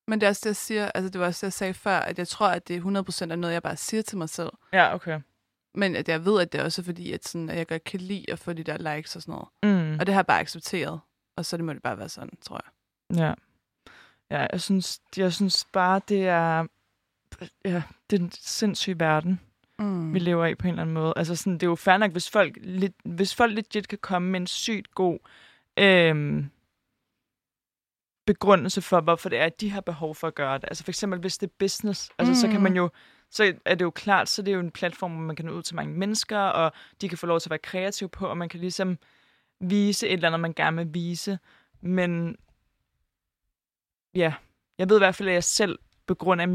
Men 0.07 0.21
det 0.21 0.25
er 0.27 0.29
også 0.29 0.39
det, 0.43 0.45
jeg 0.49 0.55
siger, 0.55 0.91
altså 0.95 1.09
det 1.09 1.21
var 1.21 1.27
også 1.27 1.39
det, 1.39 1.43
jeg 1.43 1.53
sagde 1.53 1.73
før, 1.73 1.97
at 1.99 2.17
jeg 2.19 2.27
tror, 2.27 2.47
at 2.47 2.67
det 2.67 2.75
er 2.75 2.81
100% 3.27 3.31
af 3.31 3.39
noget, 3.39 3.53
jeg 3.53 3.63
bare 3.63 3.75
siger 3.77 4.01
til 4.03 4.17
mig 4.17 4.29
selv. 4.29 4.49
Ja, 4.73 4.93
okay. 4.95 5.19
Men 5.75 5.95
at 5.95 6.09
jeg 6.09 6.25
ved, 6.25 6.41
at 6.41 6.51
det 6.51 6.61
er 6.61 6.63
også 6.63 6.83
fordi, 6.83 7.11
at, 7.11 7.27
sådan, 7.27 7.49
at 7.49 7.57
jeg 7.57 7.67
godt 7.67 7.83
kan 7.83 7.99
lide 8.01 8.25
at 8.31 8.39
få 8.39 8.53
de 8.53 8.63
der 8.63 8.95
likes 8.95 9.15
og 9.15 9.21
sådan 9.21 9.31
noget. 9.31 9.47
Mm. 9.77 9.99
Og 9.99 10.05
det 10.05 10.13
har 10.13 10.19
jeg 10.21 10.25
bare 10.25 10.39
accepteret. 10.39 10.99
Og 11.39 11.45
så 11.45 11.57
det 11.57 11.65
må 11.65 11.73
det 11.73 11.81
bare 11.83 11.97
være 11.97 12.09
sådan, 12.09 12.37
tror 12.41 12.61
jeg. 12.65 13.17
Ja. 13.19 13.33
Ja, 14.37 14.47
jeg 14.51 14.61
synes, 14.61 15.01
jeg 15.17 15.33
synes 15.33 15.67
bare, 15.73 16.01
det 16.07 16.27
er, 16.27 16.67
ja, 17.65 17.83
det 18.09 18.19
er 18.19 18.23
en 18.23 18.31
sindssyg 18.31 18.99
verden, 18.99 19.39
Mm. 19.79 20.13
vi 20.13 20.19
lever 20.19 20.45
i 20.45 20.55
på 20.55 20.67
en 20.67 20.69
eller 20.73 20.81
anden 20.81 20.93
måde. 20.93 21.13
Altså 21.15 21.35
sådan, 21.35 21.53
det 21.53 21.63
er 21.63 21.67
jo 21.67 21.75
fair 21.75 21.97
nok, 21.97 22.11
hvis 22.11 22.29
folk, 22.29 22.57
lidt, 22.61 22.93
hvis 23.05 23.35
folk 23.35 23.53
legit 23.53 23.87
kan 23.87 23.97
komme 24.01 24.29
med 24.31 24.39
en 24.39 24.47
sygt 24.47 24.95
god 24.95 25.19
øhm, 25.79 26.49
begrundelse 28.25 28.81
for, 28.81 29.01
hvorfor 29.01 29.29
det 29.29 29.39
er, 29.39 29.45
at 29.45 29.61
de 29.61 29.69
har 29.71 29.81
behov 29.81 30.15
for 30.15 30.27
at 30.27 30.35
gøre 30.35 30.53
det. 30.57 30.63
Altså 30.63 30.83
for 30.83 30.91
eksempel, 30.91 31.19
hvis 31.19 31.37
det 31.37 31.47
er 31.47 31.53
business, 31.59 32.09
altså 32.17 32.35
så 32.41 32.47
kan 32.47 32.57
Mm. 32.57 32.63
man 32.63 32.75
jo, 32.75 32.89
så 33.31 33.53
er 33.65 33.75
det 33.75 33.85
jo 33.85 33.89
klart, 33.91 34.29
så 34.29 34.41
det 34.41 34.51
er 34.51 34.55
jo 34.55 34.59
en 34.59 34.71
platform, 34.71 35.11
hvor 35.11 35.21
man 35.21 35.35
kan 35.35 35.45
nå 35.45 35.51
ud 35.51 35.63
til 35.63 35.75
mange 35.75 35.93
mennesker, 35.93 36.39
og 36.39 36.71
de 37.01 37.09
kan 37.09 37.17
få 37.17 37.25
lov 37.27 37.39
til 37.39 37.47
at 37.47 37.51
være 37.51 37.59
kreative 37.59 38.09
på, 38.09 38.27
og 38.27 38.37
man 38.37 38.49
kan 38.49 38.59
ligesom 38.59 38.97
vise 39.61 40.07
et 40.07 40.13
eller 40.13 40.27
andet, 40.27 40.39
man 40.39 40.53
gerne 40.53 40.77
vil 40.77 40.93
vise. 40.93 41.39
Men 41.81 42.35
ja, 44.15 44.33
jeg 44.77 44.89
ved 44.89 44.97
i 44.97 44.99
hvert 44.99 45.15
fald, 45.15 45.29
at 45.29 45.33
jeg 45.35 45.43
selv 45.43 45.79
på 46.07 46.15
grund 46.15 46.41
af, 46.41 46.47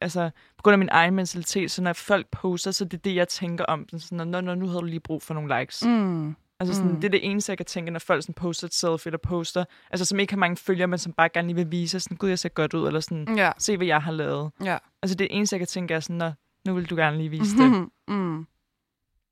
altså, 0.00 0.30
på 0.56 0.62
grund 0.62 0.72
af 0.72 0.78
min 0.78 0.88
egen 0.92 1.14
mentalitet, 1.14 1.70
så 1.70 1.82
når 1.82 1.92
folk 1.92 2.26
poster, 2.30 2.70
så 2.70 2.84
det 2.84 2.94
er 2.94 3.02
det, 3.02 3.14
jeg 3.14 3.28
tænker 3.28 3.64
om. 3.64 3.88
Sådan, 3.98 4.28
når, 4.28 4.40
når 4.40 4.54
nu 4.54 4.66
havde 4.66 4.80
du 4.80 4.86
lige 4.86 5.00
brug 5.00 5.22
for 5.22 5.34
nogle 5.34 5.60
likes. 5.60 5.84
Mm. 5.86 6.34
Altså 6.60 6.74
sådan, 6.74 6.90
Mm. 6.90 6.96
det 7.00 7.04
er 7.04 7.10
det 7.10 7.30
eneste, 7.30 7.50
jeg 7.50 7.56
kan 7.58 7.66
tænke, 7.66 7.90
når 7.90 7.98
folk 7.98 8.22
sådan 8.22 8.34
poster 8.34 8.66
et 8.66 8.74
selfie 8.74 9.08
eller 9.08 9.18
poster, 9.18 9.64
altså 9.90 10.04
som 10.04 10.18
ikke 10.18 10.32
har 10.32 10.38
mange 10.38 10.56
følgere, 10.56 10.86
men 10.88 10.98
som 10.98 11.12
bare 11.12 11.28
gerne 11.28 11.48
lige 11.48 11.56
vil 11.56 11.70
vise, 11.70 12.00
sådan, 12.00 12.16
gud, 12.16 12.28
jeg 12.28 12.38
ser 12.38 12.48
godt 12.48 12.74
ud, 12.74 12.86
eller 12.86 13.00
sådan, 13.00 13.36
Ja. 13.36 13.52
se, 13.58 13.76
hvad 13.76 13.86
jeg 13.86 14.02
har 14.02 14.12
lavet. 14.12 14.50
Ja. 14.64 14.78
Altså 15.02 15.14
det 15.16 15.28
eneste, 15.30 15.54
jeg 15.54 15.60
kan 15.60 15.66
tænke, 15.66 15.94
er 15.94 16.00
sådan, 16.00 16.16
"Nå, 16.16 16.30
nu 16.66 16.74
vil 16.74 16.90
du 16.90 16.96
gerne 16.96 17.16
lige 17.16 17.28
vise 17.30 17.56
det. 17.56 17.88
mm. 18.08 18.46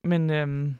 Men, 0.04 0.30
øhm, 0.30 0.74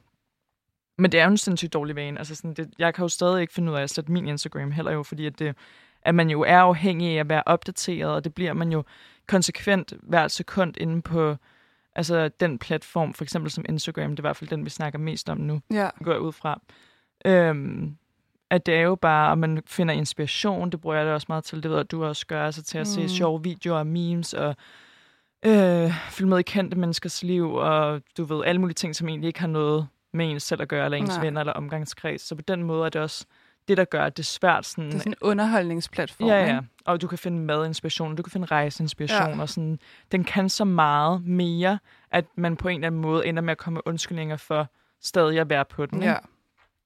men 0.99 1.13
det 1.13 1.21
er 1.21 1.25
jo 1.25 1.31
en 1.31 1.37
sindssygt 1.37 1.73
dårlig 1.73 1.97
vane. 1.97 2.19
Altså 2.19 2.35
sådan, 2.35 2.55
det, 2.55 2.71
jeg 2.79 2.95
kan 2.95 3.03
jo 3.03 3.09
stadig 3.09 3.41
ikke 3.41 3.53
finde 3.53 3.73
ud 3.73 3.77
af 3.77 3.83
at 3.83 3.91
sætte 3.91 4.13
min 4.13 4.29
Instagram 4.29 4.71
heller 4.71 4.93
jo, 4.93 5.03
fordi 5.03 5.27
at, 5.27 5.39
det, 5.39 5.55
at 6.03 6.15
man 6.15 6.31
jo 6.31 6.41
er 6.41 6.59
afhængig 6.59 7.17
af 7.17 7.21
at 7.21 7.29
være 7.29 7.43
opdateret, 7.47 8.13
og 8.15 8.25
det 8.25 8.35
bliver 8.35 8.53
man 8.53 8.73
jo 8.73 8.85
konsekvent 9.27 9.93
hvert 10.03 10.31
sekund 10.31 10.75
inde 10.77 11.03
på 11.03 11.37
altså 11.97 12.29
den 12.29 12.59
platform, 12.59 13.15
for 13.15 13.25
eksempel 13.25 13.51
som 13.51 13.65
Instagram, 13.69 14.11
det 14.11 14.19
er 14.19 14.21
i 14.21 14.27
hvert 14.27 14.37
fald 14.37 14.51
den, 14.51 14.65
vi 14.65 14.71
snakker 14.71 14.99
mest 14.99 15.29
om 15.29 15.39
nu, 15.39 15.61
Ja. 15.73 15.89
går 16.05 16.13
jeg 16.13 16.21
ud 16.21 16.33
fra. 16.33 16.61
Øhm, 17.25 17.97
at 18.51 18.67
det 18.67 18.75
er 18.75 18.81
jo 18.81 18.95
bare, 18.95 19.33
at 19.33 19.39
man 19.39 19.63
finder 19.67 19.95
inspiration, 19.95 20.71
det 20.71 20.81
bruger 20.81 20.97
jeg 20.97 21.05
det 21.07 21.15
også 21.15 21.27
meget 21.29 21.45
til, 21.45 21.63
det 21.63 21.71
ved 21.71 21.79
at 21.79 21.91
du 21.91 22.05
også 22.05 22.27
gør, 22.27 22.47
altså 22.47 22.63
til 22.63 22.79
at. 22.79 22.87
Mm. 22.87 23.09
se 23.09 23.09
sjove 23.09 23.43
videoer 23.43 23.79
og 23.79 23.87
memes, 23.87 24.33
og 24.35 24.57
øh, 25.47 25.91
følge 26.11 26.29
med 26.29 26.39
i 26.39 26.43
kendte 26.43 26.79
menneskers 26.79 27.23
liv, 27.23 27.53
og 27.55 28.03
du 28.19 28.25
ved, 28.25 28.45
alle 28.45 28.61
mulige 28.61 28.75
ting, 28.75 28.97
som 28.97 29.09
egentlig 29.09 29.29
ikke 29.29 29.41
har 29.41 29.47
noget 29.49 29.89
med 30.15 30.31
ens 30.31 30.43
selv 30.43 30.63
at 30.63 30.69
gøre, 30.69 30.85
eller 30.85 30.99
ens 30.99 31.09
Nej. 31.09 31.21
venner 31.21 31.41
eller 31.41 31.53
omgangskreds. 31.53 32.23
Så 32.23 32.35
på 32.35 32.43
den 32.43 32.63
måde 32.63 32.87
er 32.87 32.89
det 32.91 33.01
også 33.01 33.27
det, 33.69 33.77
der 33.77 33.85
gør, 33.85 34.05
at 34.05 34.17
det 34.17 34.23
er 34.23 34.25
svært 34.25 34.67
sådan... 34.67 34.87
Det 34.91 34.95
er 34.95 34.99
sådan 34.99 35.13
en 35.13 35.17
underholdningsplatform, 35.21 36.29
Ja, 36.29 36.45
ja. 36.45 36.61
Og 36.85 37.01
du 37.01 37.07
kan 37.07 37.19
finde 37.19 37.39
madinspiration, 37.39 38.17
du 38.17 38.23
kan 38.23 38.31
finde 38.31 38.47
rejseinspiration, 38.47 39.35
Ja. 39.37 39.41
og 39.41 39.49
sådan, 39.49 39.79
den 40.13 40.25
kan 40.25 40.49
så 40.49 40.65
meget 40.65 41.25
mere, 41.27 41.79
at 42.11 42.25
man 42.37 42.57
på 42.57 42.69
en 42.69 42.75
eller 42.75 42.87
anden 42.87 43.01
måde 43.01 43.27
ender 43.27 43.43
med 43.43 43.51
at 43.53 43.59
komme 43.59 43.75
med 43.75 43.83
undskyldninger 43.87 44.37
for 44.37 44.71
stadig 45.03 45.41
at 45.41 45.49
være 45.49 45.65
på 45.65 45.87
den. 45.87 46.03
Ja. 46.03 46.17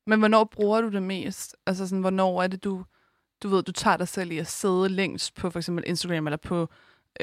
Men 0.06 0.18
hvornår 0.18 0.44
bruger 0.44 0.80
du 0.80 0.88
det 0.88 1.02
mest? 1.02 1.56
Altså 1.66 1.88
sådan, 1.88 2.00
hvornår 2.00 2.42
er 2.42 2.46
det, 2.46 2.64
du, 2.64 2.84
du 3.42 3.48
ved, 3.48 3.62
du 3.62 3.72
tager 3.72 3.96
dig 3.96 4.08
selv 4.08 4.32
i 4.32 4.38
at 4.38 4.46
sidde 4.46 4.88
længst 4.88 5.34
på 5.34 5.50
for 5.50 5.58
eksempel 5.58 5.84
Instagram 5.86 6.26
eller 6.26 6.36
på, 6.36 6.68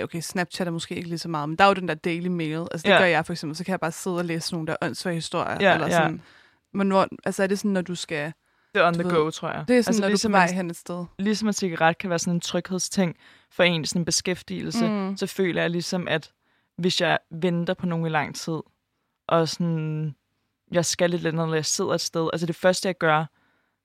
okay, 0.03 0.19
Snapchat 0.21 0.67
er 0.67 0.71
måske 0.71 0.95
ikke 0.95 1.09
lige 1.09 1.19
så 1.19 1.27
meget, 1.29 1.49
men 1.49 1.57
der 1.57 1.63
er 1.63 1.67
jo 1.67 1.73
den 1.73 1.87
der 1.87 1.93
daily 1.93 2.27
mail. 2.27 2.59
Altså 2.71 2.87
det 2.87 2.89
Ja. 2.93 2.97
gør 2.97 3.05
jeg 3.05 3.25
for 3.25 3.33
eksempel, 3.33 3.55
så 3.55 3.63
kan 3.65 3.71
jeg 3.71 3.79
bare 3.79 3.91
sidde 3.91 4.17
og 4.17 4.25
læse 4.25 4.53
nogle 4.53 4.67
der 4.67 4.75
åndssvage 4.81 5.15
historier. 5.15 5.57
Ja, 5.61 5.73
eller 5.73 5.87
ja. 5.87 5.93
sådan. 5.93 6.21
Hvornår, 6.73 7.07
altså 7.25 7.43
er 7.43 7.47
det 7.47 7.59
sådan, 7.59 7.71
når 7.71 7.81
du 7.81 7.95
skal... 7.95 8.33
Det 8.73 8.81
er 8.81 8.87
on 8.87 8.93
the 8.93 9.03
ved, 9.03 9.11
go, 9.11 9.29
tror 9.29 9.49
jeg. 9.51 9.65
Det 9.67 9.77
er 9.77 9.81
sådan, 9.81 9.89
altså, 9.89 10.01
når 10.01 10.07
ligesom 10.07 10.31
du 10.31 10.35
er 10.35 10.39
på 10.39 10.41
vej 10.41 10.47
en- 10.49 10.55
hen 10.55 10.69
et 10.69 10.75
sted. 10.77 11.05
Ligesom 11.19 11.47
at 11.47 11.55
cigaret 11.55 11.97
kan 11.97 12.09
være 12.09 12.19
sådan 12.19 12.33
en 12.33 12.39
tryghedsting 12.41 13.15
for 13.51 13.63
en 13.63 13.85
sådan 13.85 14.01
en 14.01 14.05
beskæftigelse, 14.05 14.87
Mm. 14.87 15.17
så 15.17 15.27
føler 15.27 15.61
jeg 15.61 15.69
ligesom, 15.69 16.07
at 16.07 16.31
hvis 16.77 17.01
jeg 17.01 17.17
venter 17.31 17.73
på 17.73 17.85
nogen 17.85 18.05
i 18.05 18.09
lang 18.09 18.35
tid, 18.35 18.59
og 19.27 19.49
sådan, 19.49 20.15
jeg 20.71 20.85
skal 20.85 21.09
lidt 21.09 21.21
længere, 21.21 21.45
eller 21.45 21.55
jeg 21.57 21.65
sidder 21.65 21.91
et 21.93 22.01
sted, 22.01 22.29
altså 22.33 22.47
det 22.47 22.55
første, 22.55 22.87
jeg 22.87 22.97
gør, 22.97 23.25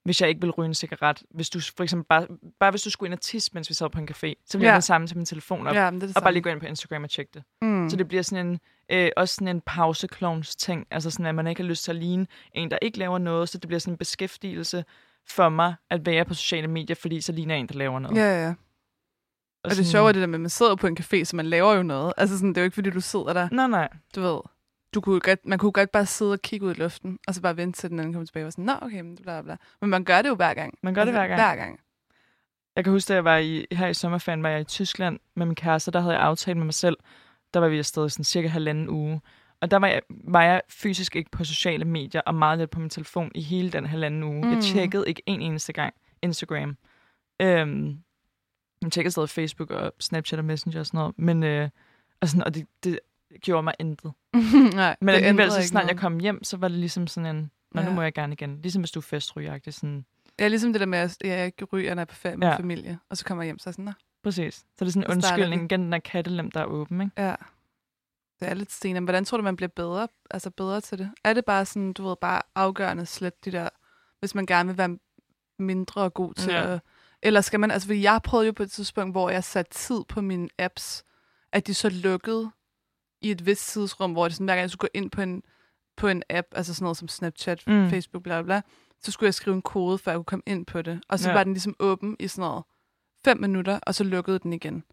hvis 0.05 0.21
jeg 0.21 0.29
ikke 0.29 0.41
vil 0.41 0.51
ryge 0.51 0.67
en 0.67 0.75
cigaret, 0.75 1.23
hvis 1.31 1.51
du 1.51 1.61
for 1.77 1.83
eksempel 1.83 2.07
bare, 2.09 2.27
bare 2.61 2.71
hvis 2.71 2.83
du 2.83 2.91
skulle 2.91 3.09
ind 3.09 3.15
og 3.15 3.21
tisse, 3.21 3.51
mens 3.55 3.69
vi 3.69 3.75
sad 3.75 3.91
på 3.91 3.99
en 3.99 4.09
café, 4.11 4.33
så 4.47 4.59
vil 4.59 4.65
Ja. 4.67 4.73
jeg 4.73 4.83
sammen 4.83 5.07
til 5.09 5.17
min 5.17 5.27
telefon 5.27 5.67
op, 5.67 5.75
Ja, 5.75 5.91
det 5.91 6.01
det 6.01 6.17
og 6.17 6.23
bare 6.23 6.33
lige 6.33 6.43
gå 6.43 6.51
ind 6.51 6.61
på 6.61 6.67
Instagram 6.67 7.05
og 7.05 7.11
tjekke 7.11 7.31
det. 7.35 7.43
Mm. 7.63 7.91
Så 7.91 7.97
det 7.97 8.09
bliver 8.09 8.23
sådan 8.23 8.47
en, 8.47 8.61
øh, 8.93 9.11
også 9.17 9.35
sådan 9.35 9.49
en 9.49 9.61
pauseklovns 9.67 10.57
ting, 10.57 10.87
altså 10.91 11.11
sådan, 11.11 11.27
at 11.27 11.35
man 11.35 11.47
ikke 11.47 11.63
har 11.63 11.69
lyst 11.69 11.85
til 11.85 11.93
at 11.93 11.97
ligne 11.97 12.27
en, 12.55 12.71
der 12.71 12.79
ikke 12.83 12.99
laver 12.99 13.19
noget, 13.19 13.49
så 13.49 13.59
det 13.59 13.69
bliver 13.69 13.81
sådan 13.81 13.95
en 13.95 13.99
beskæftigelse 13.99 14.85
for 15.29 15.49
mig 15.49 15.75
at 15.91 16.07
være 16.07 16.25
på 16.25 16.35
sociale 16.35 16.69
medier, 16.69 16.97
fordi 16.97 17.21
så 17.21 17.33
ligner 17.33 17.55
en, 17.55 17.67
der 17.67 17.75
laver 17.75 17.99
noget. 17.99 18.17
Ja, 18.17 18.47
ja. 18.47 18.55
Og 19.65 19.71
det 19.71 19.87
sjove 19.87 20.09
er 20.09 20.13
det 20.13 20.21
der 20.21 20.27
med, 20.27 20.35
at 20.35 20.41
man 20.41 20.51
sidder 20.51 20.75
på 20.77 20.87
en 20.87 20.97
café, 21.01 21.25
så 21.25 21.37
man 21.37 21.47
laver 21.47 21.75
jo 21.75 21.83
noget. 21.83 22.13
Altså 22.17 22.37
sådan, 22.39 22.49
det 22.49 22.57
er 22.57 22.61
jo 22.63 22.65
ikke, 22.65 22.75
fordi 22.75 22.91
du 22.91 23.01
sidder 23.01 23.33
der. 23.33 23.49
Nej, 23.53 23.67
nej. 23.67 23.89
Du 24.15 24.21
ved, 24.21 24.41
du 24.95 25.01
kunne 25.01 25.21
godt, 25.21 25.47
man 25.47 25.59
kunne 25.59 25.73
godt 25.73 25.93
bare 25.93 26.07
sidde 26.07 26.33
og 26.33 26.43
kigge 26.43 26.67
ud 26.67 26.75
i 26.75 26.79
luften, 26.79 27.19
og 27.27 27.35
så 27.35 27.43
bare 27.43 27.57
vente 27.57 27.81
til 27.81 27.91
den 27.91 27.99
anden 27.99 28.13
kommer 28.13 28.27
tilbage 28.27 28.43
og 28.43 28.47
var 28.47 28.51
sådan, 28.51 28.65
nå, 28.65 28.73
okay, 28.83 29.01
men 29.01 29.17
bla, 29.17 29.43
bla. 29.43 29.57
Men 29.81 29.91
man 29.91 30.05
gør 30.05 30.23
det 30.23 30.29
jo 30.29 30.35
hver 30.35 30.55
gang. 30.55 30.79
Man 30.83 30.95
gør 30.95 31.05
det 31.05 31.13
hver 31.13 31.27
gang. 31.27 31.41
Hver 31.41 31.57
gang. 31.57 31.81
Jeg 32.77 32.85
kan 32.85 32.93
huske, 32.93 33.09
da 33.09 33.15
jeg 33.15 33.25
var 33.25 33.37
i, 33.37 33.67
her 33.73 33.87
i 33.89 33.95
sommerferien, 33.95 34.43
var 34.43 34.49
jeg 34.49 34.61
i 34.61 34.65
Tyskland 34.65 35.19
med 35.37 35.47
min 35.47 35.55
kæreste, 35.55 35.91
der 35.91 36.01
havde 36.01 36.15
jeg 36.15 36.23
aftalt 36.23 36.57
med 36.57 36.65
mig 36.65 36.75
selv, 36.75 36.97
der 37.55 37.61
var 37.61 37.69
vi 37.69 37.79
afsted 37.79 38.07
i 38.07 38.09
sådan 38.09 38.25
cirka 38.25 38.49
halvanden 38.49 38.89
uge. 38.89 39.21
Og 39.61 39.71
der 39.71 39.77
var 39.77 39.87
jeg, 39.87 40.03
var 40.11 40.43
jeg 40.43 40.63
fysisk 40.69 41.17
ikke 41.17 41.31
på 41.31 41.45
sociale 41.45 41.85
medier, 41.85 42.21
og 42.21 42.35
meget 42.35 42.59
lidt 42.59 42.71
på 42.71 42.81
min 42.81 42.91
telefon 42.91 43.31
i 43.35 43.41
hele 43.41 43.71
den 43.71 43.87
halvanden 43.87 44.23
uge. 44.23 44.47
Mm. 44.47 44.53
Jeg 44.53 44.63
tjekkede 44.63 45.09
ikke 45.09 45.23
en 45.27 45.43
eneste 45.43 45.73
gang 45.73 45.95
Instagram. 46.23 46.77
Øhm, 47.43 47.99
jeg 48.83 48.93
tjekkede 48.93 49.11
stadig 49.11 49.29
Facebook 49.29 49.71
og 49.71 49.93
Snapchat 50.01 50.39
og 50.39 50.45
Messenger 50.45 50.81
og 50.81 50.87
sådan 50.87 50.99
noget, 50.99 51.19
men 51.19 51.43
øh, 51.43 51.69
og, 52.21 52.29
sådan, 52.29 52.45
og 52.45 52.55
det, 52.55 52.67
det 52.85 53.01
gjorde 53.43 53.63
mig 53.63 53.75
intet. 53.79 54.13
Nej, 54.75 54.97
Men 55.01 55.09
det 55.09 55.15
alligevel, 55.15 55.53
så 55.53 55.63
snart 55.69 55.89
jeg 55.89 55.99
kom 55.99 56.21
hjem, 56.21 56.45
så 56.45 56.57
var 56.57 56.69
det 56.69 56.77
ligesom 56.79 57.07
sådan 57.07 57.37
en, 57.37 57.51
nå, 57.73 57.83
nu 57.83 57.89
Ja. 57.89 57.95
må 57.95 58.03
jeg 58.03 58.13
gerne 58.15 58.33
igen. 58.33 58.59
Ligesom 58.63 58.83
hvis 58.83 58.91
du 58.91 59.01
er 59.01 59.71
sådan, 59.73 60.05
Ja, 60.39 60.49
ligesom 60.49 60.73
det 60.73 60.81
der 60.81 60.87
med, 60.87 60.99
at 60.99 61.17
jeg 61.25 61.47
ikke 61.47 61.65
ryger, 61.65 61.95
når 61.95 62.01
jeg 62.01 62.05
er 62.05 62.05
på 62.05 62.15
ferie 62.15 62.37
med 62.37 62.49
Ja. 62.49 62.57
familie, 62.57 62.99
og 63.11 63.17
så 63.17 63.25
kommer 63.25 63.45
jeg 63.45 63.47
hjem, 63.47 63.59
så 63.59 63.71
er 63.71 63.73
sådan, 63.73 63.85
nå, 63.85 63.93
præcis. 64.23 64.55
Så 64.55 64.65
det 64.81 64.87
er 64.87 64.91
sådan 64.93 65.11
en 65.11 65.11
undskyldning, 65.17 65.63
igen 65.65 65.83
den 65.83 65.93
der 65.93 65.99
kattelem, 65.99 66.51
der 66.51 66.61
er 66.61 66.65
åben, 66.65 67.01
ikke? 67.01 67.13
ja. 67.23 67.35
Det 68.41 68.49
er 68.49 68.55
lidt 68.55 68.73
sten. 68.73 68.95
Men 68.95 69.05
hvordan 69.05 69.25
tror 69.25 69.37
du, 69.39 69.43
man 69.45 69.57
bliver 69.57 69.69
bedre, 69.77 70.09
altså 70.31 70.51
bedre 70.51 70.81
til 70.81 70.99
det? 70.99 71.11
Er 71.25 71.33
det 71.33 71.45
bare 71.45 71.65
sådan, 71.67 71.93
du 71.93 72.09
ved, 72.09 72.17
bare 72.21 72.43
afgørende 72.55 73.07
slet 73.07 73.45
de 73.45 73.53
der, 73.53 73.69
hvis 74.21 74.35
man 74.35 74.47
gerne 74.47 74.69
vil 74.69 74.79
være 74.79 74.99
mindre 75.59 76.11
god 76.11 76.35
til 76.35 76.53
Ja. 76.53 76.73
at... 76.75 76.81
Eller 77.23 77.41
skal 77.41 77.61
man, 77.61 77.71
altså 77.71 77.89
fordi 77.89 78.03
jeg 78.03 78.21
prøvede 78.25 78.47
jo 78.47 78.53
på 78.53 78.63
et 78.63 78.71
tidspunkt, 78.71 79.15
hvor 79.15 79.31
jeg 79.31 79.45
satte 79.45 79.73
tid 79.73 80.01
på 80.09 80.21
mine 80.21 80.49
apps, 80.59 81.05
at 81.53 81.67
de 81.67 81.75
så 81.75 81.89
lukkede 81.89 82.51
i 83.21 83.31
et 83.31 83.47
vist 83.47 83.69
tidsrum, 83.73 84.13
hvor 84.13 84.25
det 84.25 84.33
sådan, 84.35 84.45
hver 84.45 84.55
gang 84.55 84.61
jeg 84.63 84.71
skulle 84.71 84.89
gå 84.95 84.99
ind 84.99 85.11
på 85.11 85.21
en, 85.23 85.43
på 85.97 86.09
en 86.09 86.23
app, 86.31 86.47
altså 86.53 86.75
sådan 86.75 86.85
noget 86.85 86.97
som 86.97 87.09
Snapchat, 87.09 87.63
Mm. 87.67 87.91
Facebook, 87.91 88.23
bla 88.23 88.43
bla, 88.43 88.63
så 89.01 89.11
skulle 89.13 89.27
jeg 89.27 89.35
skrive 89.35 89.55
en 89.57 89.63
kode, 89.63 89.99
før 89.99 90.13
jeg 90.13 90.17
kunne 90.19 90.25
komme 90.25 90.43
ind 90.47 90.67
på 90.67 90.83
det. 90.83 91.01
Og 91.09 91.19
så 91.19 91.29
Ja. 91.31 91.35
var 91.37 91.45
den 91.45 91.53
ligesom 91.53 91.77
åben 91.81 92.17
i 92.19 92.29
sådan 92.29 92.41
noget 92.49 92.65
fem 93.25 93.41
minutter, 93.41 93.79
og 93.83 93.95
så 93.95 94.05
lukkede 94.05 94.39
den 94.39 94.53
igen. 94.53 94.85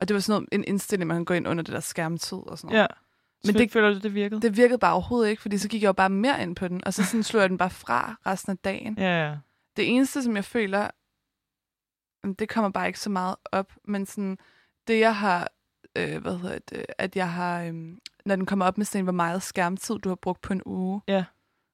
Og 0.00 0.08
det 0.08 0.14
var 0.14 0.20
sådan 0.20 0.32
noget, 0.40 0.48
en 0.52 0.64
indstilling, 0.64 1.08
man 1.08 1.16
kan 1.16 1.24
gå 1.24 1.34
ind 1.34 1.48
under 1.48 1.64
det 1.64 1.72
der 1.74 1.80
skærmtid 1.80 2.38
og 2.38 2.58
sådan 2.58 2.68
noget. 2.68 2.80
Ja. 2.80 2.86
Men 3.44 3.54
det 3.54 3.72
føler 3.72 3.92
du, 3.94 3.98
det 3.98 4.14
virkede? 4.14 4.40
Det 4.42 4.56
virkede 4.56 4.78
bare 4.78 4.92
overhovedet 4.92 5.30
ikke, 5.30 5.42
fordi 5.42 5.58
så 5.58 5.68
gik 5.68 5.82
jeg 5.82 5.86
jo 5.88 5.92
bare 5.92 6.10
mere 6.10 6.42
ind 6.42 6.56
på 6.56 6.68
den, 6.68 6.84
og 6.86 6.94
så 6.94 7.04
sådan 7.04 7.22
slog 7.22 7.40
jeg 7.40 7.50
den 7.50 7.58
bare 7.58 7.70
fra 7.70 8.16
resten 8.26 8.50
af 8.50 8.58
dagen. 8.58 8.94
Ja, 8.98 9.28
ja. 9.28 9.36
Det 9.76 9.88
eneste, 9.90 10.22
som 10.22 10.36
jeg 10.36 10.44
føler, 10.44 10.90
det 12.38 12.48
kommer 12.48 12.70
bare 12.70 12.86
ikke 12.86 13.00
så 13.00 13.10
meget 13.10 13.36
op, 13.52 13.72
men 13.84 14.06
sådan, 14.06 14.38
det 14.88 15.00
jeg 15.00 15.16
har, 15.16 15.48
øh, 15.98 16.22
hvad 16.22 16.38
hedder 16.38 16.58
det, 16.58 16.86
at 16.98 17.16
jeg 17.16 17.32
har, 17.32 17.62
øh, 17.62 17.74
når 18.24 18.36
den 18.36 18.46
kommer 18.46 18.66
op 18.66 18.78
med 18.78 18.86
sådan, 18.86 19.02
hvor 19.04 19.12
meget 19.12 19.42
skærmtid 19.42 19.98
du 19.98 20.08
har 20.08 20.16
brugt 20.16 20.40
på 20.40 20.52
en 20.52 20.62
uge, 20.66 21.00
Ja. 21.08 21.24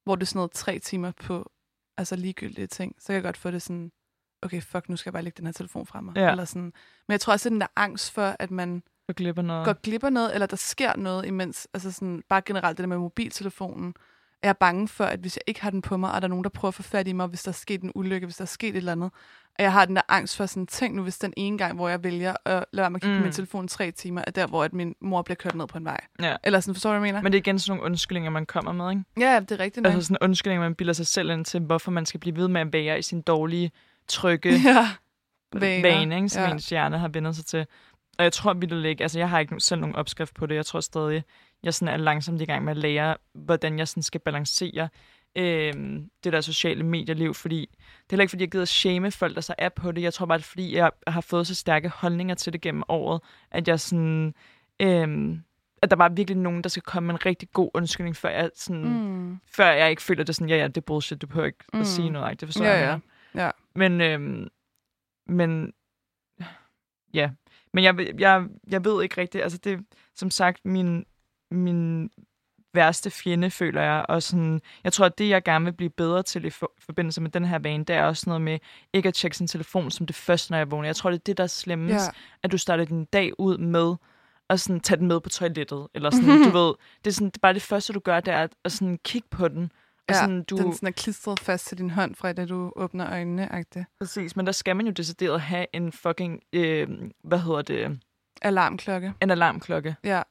hvor 0.05 0.15
det 0.17 0.23
er 0.23 0.27
sådan 0.27 0.39
noget 0.39 0.53
tre 0.53 0.79
timer 0.79 1.13
på, 1.23 1.51
altså 1.97 2.17
ligegyldige 2.17 2.67
ting, 2.67 2.95
så 2.99 3.07
kan 3.07 3.15
jeg 3.15 3.23
godt 3.23 3.37
få 3.37 3.51
det 3.51 3.63
sådan, 3.63 3.93
okay, 4.43 4.63
fuck, 4.63 4.89
nu 4.89 4.97
skal 4.97 5.11
jeg 5.11 5.13
bare 5.13 5.23
lægge 5.23 5.37
den 5.37 5.47
her 5.47 5.53
telefon 5.53 5.87
fra 5.87 6.01
mig. 6.01 6.17
Ja. 6.17 6.31
Eller 6.31 6.45
sådan. 6.45 6.63
Men 7.09 7.13
jeg 7.13 7.21
tror 7.21 7.33
også, 7.33 7.49
at 7.49 7.53
den 7.53 7.61
der 7.61 7.67
angst 7.77 8.13
for, 8.13 8.37
at 8.39 8.51
man 8.51 8.83
Du 9.09 9.15
glipper 9.17 9.43
noget. 9.43 9.65
går 9.65 9.73
glip 9.73 10.05
af 10.05 10.13
noget, 10.13 10.35
eller 10.35 10.47
der 10.47 10.57
sker 10.57 10.97
noget 10.97 11.27
imens, 11.27 11.69
altså 11.75 11.91
sådan, 11.93 12.23
bare 12.29 12.43
generelt 12.47 12.77
det 12.79 12.83
der 12.83 12.89
med 12.89 12.99
mobiltelefonen, 12.99 13.95
er 14.43 14.49
jeg 14.49 14.57
bange 14.57 14.89
for, 14.89 15.05
at 15.05 15.21
hvis 15.21 15.37
jeg 15.37 15.43
ikke 15.47 15.63
har 15.63 15.71
den 15.71 15.83
på 15.83 15.97
mig, 15.97 16.13
og 16.13 16.23
der 16.23 16.27
er 16.27 16.31
nogen, 16.31 16.45
der 16.45 16.51
prøver 16.51 16.71
at 16.71 16.75
få 16.75 16.83
fat 16.83 17.09
i 17.09 17.13
mig, 17.13 17.27
hvis 17.27 17.43
der 17.43 17.49
er 17.49 17.53
sket 17.53 17.83
en 17.83 17.93
ulykke, 17.95 18.27
hvis 18.27 18.37
der 18.37 18.43
er 18.43 18.47
sket 18.47 18.69
et 18.69 18.77
eller 18.77 18.93
andet, 18.93 19.11
at 19.59 19.63
jeg 19.63 19.73
har 19.73 19.85
den 19.85 19.97
der 19.97 20.03
angst 20.09 20.37
for 20.37 20.47
sådan, 20.47 20.67
tænk 20.67 20.95
nu, 20.95 21.03
hvis 21.03 21.19
den 21.19 21.35
ene 21.37 21.59
gang, 21.59 21.77
hvor 21.77 21.89
jeg 21.89 22.05
vælger 22.05 22.35
at 22.45 22.65
lade 22.73 22.83
være 22.83 22.91
med 22.91 22.97
at 22.97 23.03
kigge 23.03 23.13
mm. 23.13 23.17
Mm. 23.17 23.23
på 23.23 23.25
min 23.25 23.33
telefon 23.33 23.65
i 23.65 23.69
tre 23.69 23.91
timer, 23.91 24.23
er 24.27 24.31
der, 24.31 24.47
hvor 24.47 24.65
at 24.65 24.73
min 24.73 24.95
mor 25.01 25.23
bliver 25.23 25.37
kørt 25.37 25.55
ned 25.55 25.67
på 25.67 25.79
en 25.79 25.85
vej. 25.85 26.01
Ja. 26.23 26.37
Eller 26.45 26.61
sådan, 26.61 26.75
forstår 26.75 26.91
du, 26.93 26.99
hvad 26.99 27.09
jeg 27.09 27.15
mener? 27.15 27.23
Men 27.23 27.33
det 27.33 27.39
er 27.39 27.43
igen 27.43 27.59
sådan 27.59 27.77
nogle 27.77 27.91
undskyldninger, 27.91 28.31
man 28.31 28.47
kommer 28.47 28.73
med, 28.73 28.91
ikke? 28.91 29.05
ja, 29.31 29.41
det 29.41 29.51
er 29.53 29.61
rigtigt. 29.61 29.87
Altså 29.87 30.03
sådan 30.03 30.17
en 30.21 30.25
undskyldning, 30.25 30.63
man 30.63 30.75
bilder 30.75 30.93
sig 30.93 31.07
selv 31.07 31.31
ind 31.31 31.45
til, 31.45 31.61
hvorfor 31.61 31.91
man 31.91 32.07
skal 32.07 32.21
blive 32.21 32.37
ved 32.37 32.49
med 32.49 32.61
at 32.61 32.73
være 32.73 32.99
i 32.99 33.03
sin 33.03 33.23
dårlige, 33.23 33.71
trygge 34.09 34.51
ja. 34.65 34.89
vane, 35.53 35.83
Vaner. 35.83 35.99
vane 35.99 36.17
ikke, 36.17 36.29
som 36.29 36.43
Ja. 36.43 36.51
ens 36.51 36.69
hjerne 36.69 36.99
har 36.99 37.09
vendt 37.09 37.37
sig 37.37 37.47
til. 37.47 37.67
Og 38.19 38.25
jeg 38.25 38.33
tror 38.33 38.55
vildt 38.55 38.87
ikke, 38.87 39.03
altså 39.03 39.19
jeg 39.19 39.31
har 39.31 39.39
ikke 39.39 39.61
selv 39.61 39.81
nogen 39.81 39.97
opskrift 39.97 40.35
på 40.35 40.47
det. 40.47 40.55
Jeg 40.55 40.67
tror 40.67 40.81
stadig, 40.81 41.25
jeg 41.63 41.75
sådan 41.75 41.95
er 41.95 41.97
langsomt 41.97 42.41
i 42.41 42.45
gang 42.45 42.65
med 42.65 42.71
at 42.71 42.77
lære, 42.77 43.17
hvordan 43.35 43.79
jeg 43.79 43.89
sådan 43.89 44.03
skal 44.03 44.21
balancere 44.21 44.89
øh, 45.37 45.75
det 46.25 46.33
der 46.33 46.41
sociale 46.41 46.83
medieliv, 46.83 47.35
fordi 47.35 47.61
det 47.61 47.67
er 47.77 48.07
heller 48.11 48.23
ikke, 48.23 48.31
fordi 48.31 48.43
jeg 48.43 48.51
gider 48.51 48.65
shame 48.65 49.11
folk, 49.11 49.35
der 49.35 49.41
så 49.41 49.55
er 49.59 49.69
på 49.69 49.93
det. 49.93 50.03
Jeg 50.03 50.15
tror 50.15 50.27
bare, 50.27 50.39
det 50.39 50.45
er, 50.45 50.49
fordi 50.49 50.77
jeg 50.77 50.91
har 51.07 51.21
fået 51.21 51.47
så 51.47 51.55
stærke 51.55 51.89
holdninger 51.89 52.35
til 52.35 52.53
det 52.53 52.61
gennem 52.61 52.83
året, 52.89 53.21
at 53.51 53.69
jeg 53.69 53.81
sådan... 53.81 54.35
Øh, 54.81 55.39
at 55.83 55.91
der 55.91 55.97
var 55.97 56.09
virkelig 56.09 56.37
nogen, 56.39 56.63
der 56.63 56.69
skal 56.69 56.83
komme 56.83 57.07
med 57.07 57.15
en 57.15 57.27
rigtig 57.27 57.49
god 57.53 57.71
undskyldning, 57.75 58.17
før 58.17 58.29
jeg, 58.29 58.51
sådan, 58.55 58.85
mm. 58.85 59.39
Før 59.57 59.71
jeg 59.71 59.91
ikke 59.91 60.03
føler 60.03 60.25
det 60.25 60.35
sådan, 60.35 60.49
ja, 60.49 60.57
ja, 60.57 60.67
det 60.67 60.77
er 60.77 60.81
bullshit, 60.81 61.23
du 61.23 61.27
behøver 61.27 61.47
ikke 61.47 61.65
mm. 61.73 61.81
At 61.81 61.87
sige 61.87 62.11
noget. 62.11 62.41
Det 62.41 62.49
forstår 62.49 62.65
Ja, 62.65 62.71
jeg. 62.79 63.01
ja. 63.35 63.45
Ja. 63.45 63.51
Men, 63.75 64.01
øhm, 64.01 64.49
men 65.27 65.73
ja, 67.15 67.31
men 67.73 67.85
jeg, 67.85 68.21
jeg, 68.21 68.47
jeg 68.69 68.85
ved 68.85 69.03
ikke 69.03 69.21
rigtigt, 69.21 69.43
altså 69.43 69.59
det 69.59 69.81
som 70.15 70.31
sagt 70.31 70.65
min, 70.65 71.05
min 71.51 72.11
værste 72.75 73.11
fjende, 73.11 73.51
føler 73.51 73.83
jeg, 73.83 74.07
og 74.09 74.23
sådan, 74.23 74.61
jeg 74.85 74.93
tror, 74.93 75.07
at 75.07 75.19
det, 75.19 75.29
jeg 75.29 75.43
gerne 75.45 75.65
vil 75.65 75.73
blive 75.73 75.91
bedre 75.91 76.23
til 76.23 76.45
i 76.45 76.51
for, 76.51 76.73
forbindelse 76.79 77.21
med 77.21 77.31
den 77.31 77.45
her 77.45 77.59
vane, 77.59 77.85
det 77.85 77.97
er 77.97 78.05
også 78.05 78.25
noget 78.27 78.43
med 78.43 78.59
ikke 78.93 79.09
at 79.09 79.15
tjekke 79.15 79.37
sin 79.37 79.47
telefon 79.47 79.91
som 79.91 80.07
det 80.07 80.17
første, 80.17 80.53
når 80.53 80.59
jeg 80.59 80.71
vågner. 80.71 80.89
Jeg 80.89 80.97
tror, 80.97 81.11
det 81.11 81.19
er 81.19 81.23
det, 81.27 81.37
der 81.37 81.43
er 81.43 81.49
slemmest, 81.49 82.05
Ja. 82.07 82.11
at 82.43 82.53
du 82.53 82.59
starter 82.59 82.85
din 82.85 83.05
dag 83.05 83.41
ud 83.41 83.59
med 83.59 83.95
at 84.51 84.61
sådan, 84.61 84.81
tage 84.81 84.99
den 84.99 85.07
med 85.09 85.21
på 85.21 85.29
toilettet, 85.29 85.87
eller 85.95 86.11
sådan, 86.11 86.43
du 86.43 86.51
ved, 86.59 86.75
det 87.05 87.11
er, 87.11 87.15
sådan, 87.15 87.27
det 87.27 87.37
er 87.37 87.41
bare 87.43 87.55
det 87.55 87.63
første, 87.63 87.93
du 87.93 88.01
gør, 88.01 88.21
det 88.21 88.35
er 88.35 88.43
at, 88.43 88.53
at 88.65 88.73
sådan, 88.73 88.99
kigge 89.05 89.29
på 89.31 89.49
den, 89.49 89.73
og 90.09 90.15
ja. 90.15 90.21
sådan, 90.21 90.43
du, 90.43 90.57
Den 90.57 90.73
sådan 90.75 90.87
er 90.89 90.93
klistret 90.93 91.41
fast 91.41 91.67
til 91.67 91.79
din 91.79 91.91
hånd, 91.91 92.15
fra 92.15 92.33
da 92.33 92.47
du 92.47 92.73
åbner 92.77 93.11
øjnene. 93.11 93.49
-agtigt. 93.53 93.85
Præcis, 94.01 94.37
men 94.37 94.47
der 94.47 94.53
skal 94.53 94.77
man 94.77 94.87
jo 94.87 94.93
decideret 94.93 95.41
have 95.41 95.67
en 95.73 95.93
fucking, 95.93 96.41
øh, 96.53 96.89
hvad 97.25 97.39
hedder 97.39 97.63
det, 97.63 98.01
Alarmklokke. 98.43 99.13
en 99.23 99.31
alarmklokke. 99.31 99.97
Ja. 100.05 100.23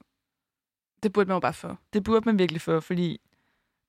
Det 1.04 1.14
burde 1.14 1.28
man 1.28 1.36
jo 1.36 1.40
bare 1.40 1.54
få. 1.54 1.76
Det 1.94 2.04
burde 2.04 2.26
man 2.26 2.40
virkelig 2.40 2.62
få, 2.62 2.80
fordi 2.80 3.20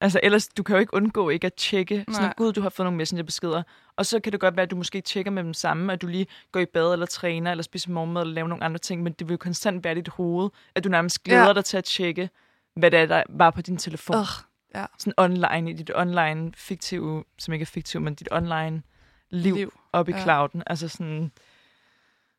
altså 0.01 0.21
ellers, 0.23 0.49
du 0.49 0.63
kan 0.63 0.77
jo 0.77 0.81
ikke 0.81 0.95
undgå 0.95 1.29
ikke 1.29 1.47
at 1.47 1.55
tjekke, 1.55 2.05
sådan 2.11 2.31
at 2.31 2.37
gud, 2.37 2.53
du 2.53 2.61
har 2.63 2.69
fået 2.69 2.85
nogle 2.85 2.97
messengerbeskeder, 2.97 3.63
og 3.97 4.07
så 4.07 4.21
kan 4.21 4.33
det 4.33 4.41
godt 4.41 4.57
være, 4.57 4.63
at 4.63 4.71
du 4.71 4.77
måske 4.77 5.01
tjekker 5.01 5.31
med 5.31 5.45
dem 5.45 5.55
samme, 5.55 5.93
at 5.93 6.03
du 6.03 6.07
lige 6.07 6.27
går 6.53 6.61
i 6.61 6.67
bad 6.67 6.93
eller 6.93 7.07
træner, 7.07 7.51
eller 7.51 7.63
spiser 7.63 7.91
morgenmad, 7.91 8.23
eller 8.23 8.35
laver 8.35 8.49
nogle 8.49 8.65
andre 8.65 8.79
ting, 8.79 9.03
men 9.03 9.13
det 9.13 9.29
vil 9.29 9.33
jo 9.35 9.39
konstant 9.39 9.85
være 9.85 9.93
i 9.93 9.97
dit 9.97 10.09
hoved, 10.09 10.51
at 10.75 10.85
du 10.85 10.89
nærmest 10.89 11.23
glæder 11.25 11.47
Ja. 11.47 11.53
dig 11.53 11.65
til 11.65 11.77
at 11.77 11.85
tjekke, 11.85 12.31
hvad 12.77 12.91
det 12.91 12.99
er, 13.01 13.07
der 13.07 13.23
var 13.29 13.51
på 13.51 13.63
din 13.63 13.77
telefon. 13.77 14.17
Ugh, 14.17 14.27
ja. 14.75 14.85
Sådan 14.99 15.13
online, 15.17 15.71
i 15.71 15.73
dit 15.73 15.91
online 15.95 16.53
fiktive, 16.57 17.25
som 17.39 17.53
ikke 17.55 17.63
er 17.63 17.67
fiktivt, 17.67 18.05
men 18.05 18.15
dit 18.15 18.29
online 18.33 18.83
liv, 19.31 19.43
liv. 19.43 19.55
Liv. 19.55 19.73
op 19.93 20.09
i 20.09 20.13
Ja. 20.13 20.23
clouden. 20.23 20.63
Altså 20.67 20.89
sådan, 20.89 21.33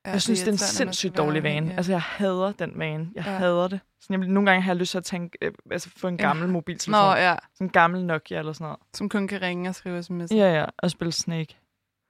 Ja, 0.10 0.14
jeg 0.14 0.22
synes, 0.22 0.39
det 0.39 0.47
er 0.47 0.51
en 0.51 0.57
sindssygt 0.57 1.18
dårlig 1.18 1.43
vane. 1.43 1.72
af. 1.74 1.78
Altså, 1.78 1.91
jeg 1.91 2.01
hader 2.01 2.51
den 2.51 2.72
vane. 2.76 3.10
Jeg 3.16 3.26
Ja. 3.26 3.32
hader 3.32 3.68
det. 3.68 3.80
Sådan, 4.01 4.22
jeg, 4.22 4.30
nogle 4.30 4.49
gange 4.49 4.62
har 4.62 4.72
jeg 4.72 4.78
lyst 4.78 4.91
til 4.91 4.97
at 4.97 5.03
tænke, 5.03 5.38
øh, 5.41 5.51
altså, 5.72 5.89
få 5.97 6.07
en 6.07 6.16
Ja. 6.20 6.28
gammel 6.28 6.49
mobiltelefon. 6.49 7.01
Nå, 7.05 7.12
ja. 7.16 7.36
Sådan 7.53 7.68
en 7.68 7.72
gammel 7.72 8.05
Nokia 8.05 8.39
eller 8.39 8.53
sådan 8.53 8.66
noget. 8.66 8.80
Som 8.93 9.10
kun 9.10 9.28
kan 9.28 9.41
ringe 9.41 9.70
og 9.70 9.76
skrive 9.76 10.03
sms. 10.03 10.32
Ja, 10.32 10.53
ja, 10.60 10.66
og 10.78 10.91
spille 10.91 11.12
Snake. 11.12 11.57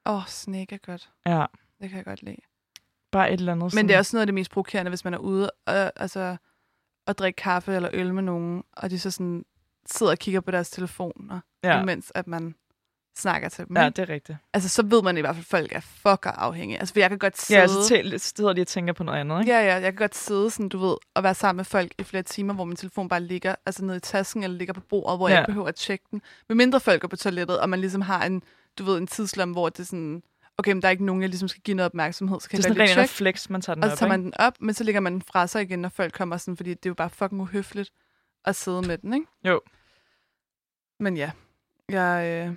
Åh, 0.05 0.15
oh, 0.15 0.25
Snake 0.27 0.75
er 0.75 0.79
godt. 0.85 1.09
Ja, 1.25 1.45
Det 1.81 1.89
kan 1.89 1.97
jeg 1.97 2.05
godt 2.05 2.23
lide. 2.23 2.37
bare 3.11 3.31
et 3.33 3.39
eller 3.39 3.51
andet. 3.51 3.73
Men 3.75 3.87
det 3.87 3.93
er 3.93 3.97
også 3.97 4.15
noget 4.15 4.21
af 4.21 4.27
det 4.27 4.33
mest 4.33 4.51
provokerende, 4.51 4.89
hvis 4.89 5.03
man 5.03 5.13
er 5.13 5.17
ude 5.17 5.51
og, 5.65 5.91
altså, 6.01 6.37
og 7.07 7.17
drikke 7.17 7.37
kaffe 7.37 7.75
eller 7.75 7.89
øl 7.93 8.13
med 8.13 8.23
nogen, 8.23 8.63
og 8.77 8.89
de 8.89 8.99
så 8.99 9.11
sådan 9.11 9.45
sidder 9.85 10.11
og 10.11 10.17
kigger 10.19 10.41
på 10.41 10.51
deres 10.51 10.69
telefoner, 10.69 11.39
ja. 11.63 11.69
Ja. 11.75 11.81
imens 11.81 12.11
at 12.15 12.27
man 12.27 12.55
snakker 13.19 13.49
til 13.49 13.67
dem. 13.67 13.77
Ja, 13.77 13.89
det 13.89 13.99
er 13.99 14.09
rigtigt. 14.09 14.37
Altså, 14.53 14.69
så 14.69 14.83
ved 14.85 15.01
man 15.01 15.17
i 15.17 15.21
hvert 15.21 15.35
fald, 15.35 15.45
at 15.45 15.47
folk 15.47 15.71
er 15.75 15.79
fucker 15.79 16.31
afhængige. 16.31 16.79
Altså, 16.79 16.93
for 16.93 16.99
jeg 16.99 17.09
kan 17.09 17.19
godt 17.19 17.37
sidde... 17.37 17.57
Ja, 17.57 17.61
altså 17.61 17.87
til, 17.87 18.19
sidder 18.19 18.53
de 18.53 18.61
og 18.61 18.67
tænker 18.67 18.93
på 18.93 19.03
noget 19.03 19.19
andet, 19.19 19.39
ikke? 19.39 19.51
Ja, 19.51 19.59
ja, 19.59 19.73
jeg 19.73 19.81
kan 19.81 19.95
godt 19.95 20.15
sidde 20.15 20.51
sådan, 20.51 20.69
du 20.69 20.77
ved, 20.77 20.95
og 21.15 21.23
være 21.23 21.35
sammen 21.35 21.57
med 21.57 21.65
folk 21.65 21.91
i 21.97 22.03
flere 22.03 22.23
timer, 22.23 22.53
hvor 22.53 22.65
min 22.65 22.75
telefon 22.75 23.09
bare 23.09 23.21
ligger 23.21 23.55
altså 23.65 23.85
nede 23.85 23.97
i 23.97 23.99
tasken, 23.99 24.43
eller 24.43 24.57
ligger 24.57 24.73
på 24.73 24.81
bordet, 24.81 25.19
hvor 25.19 25.29
ja. 25.29 25.33
jeg 25.33 25.41
ikke 25.41 25.47
behøver 25.47 25.67
at 25.67 25.75
tjekke 25.75 26.05
den. 26.11 26.21
Med 26.49 26.55
mindre 26.55 26.79
folk 26.79 27.01
går 27.01 27.07
på 27.07 27.15
toilettet, 27.15 27.59
og 27.59 27.69
man 27.69 27.79
ligesom 27.79 28.01
har 28.01 28.25
en, 28.25 28.43
du 28.77 28.83
ved, 28.83 28.97
en 28.97 29.07
tidslomme, 29.07 29.53
hvor 29.53 29.69
det 29.69 29.79
er 29.79 29.83
sådan, 29.83 30.23
okay, 30.57 30.71
men 30.71 30.81
der 30.81 30.87
er 30.87 30.91
ikke 30.91 31.05
nogen, 31.05 31.21
jeg 31.21 31.29
ligesom 31.29 31.47
skal 31.47 31.61
give 31.61 31.75
noget 31.75 31.85
opmærksomhed, 31.85 32.39
så 32.39 32.49
kan 32.49 32.57
Det 32.57 32.65
er 32.65 32.69
jeg 32.69 32.89
sådan 32.89 32.99
en 32.99 33.03
refleks, 33.03 33.49
man 33.49 33.61
tager 33.61 33.75
den 33.75 33.83
Og 33.83 33.89
så 33.89 33.93
op, 33.93 33.97
tager 33.99 34.09
man 34.09 34.19
ikke? 34.19 34.25
den 34.25 34.33
op, 34.39 34.53
men 34.59 34.75
så 34.75 34.83
lægger 34.83 35.01
man 35.01 35.13
den 35.13 35.21
fra 35.21 35.47
sig 35.47 35.61
igen, 35.61 35.79
når 35.79 35.89
folk 35.89 36.13
kommer 36.13 36.37
sådan, 36.37 36.57
fordi 36.57 36.69
det 36.69 36.85
er 36.85 36.89
jo 36.89 36.93
bare 36.93 37.09
fucking 37.09 37.41
uhøfligt 37.41 37.91
at 38.45 38.55
sidde 38.55 38.81
med 38.81 38.97
den, 38.97 39.13
ikke? 39.13 39.25
Jo. 39.45 39.61
Men 40.99 41.17
ja, 41.17 41.31
jeg, 41.89 42.47
øh, 42.47 42.55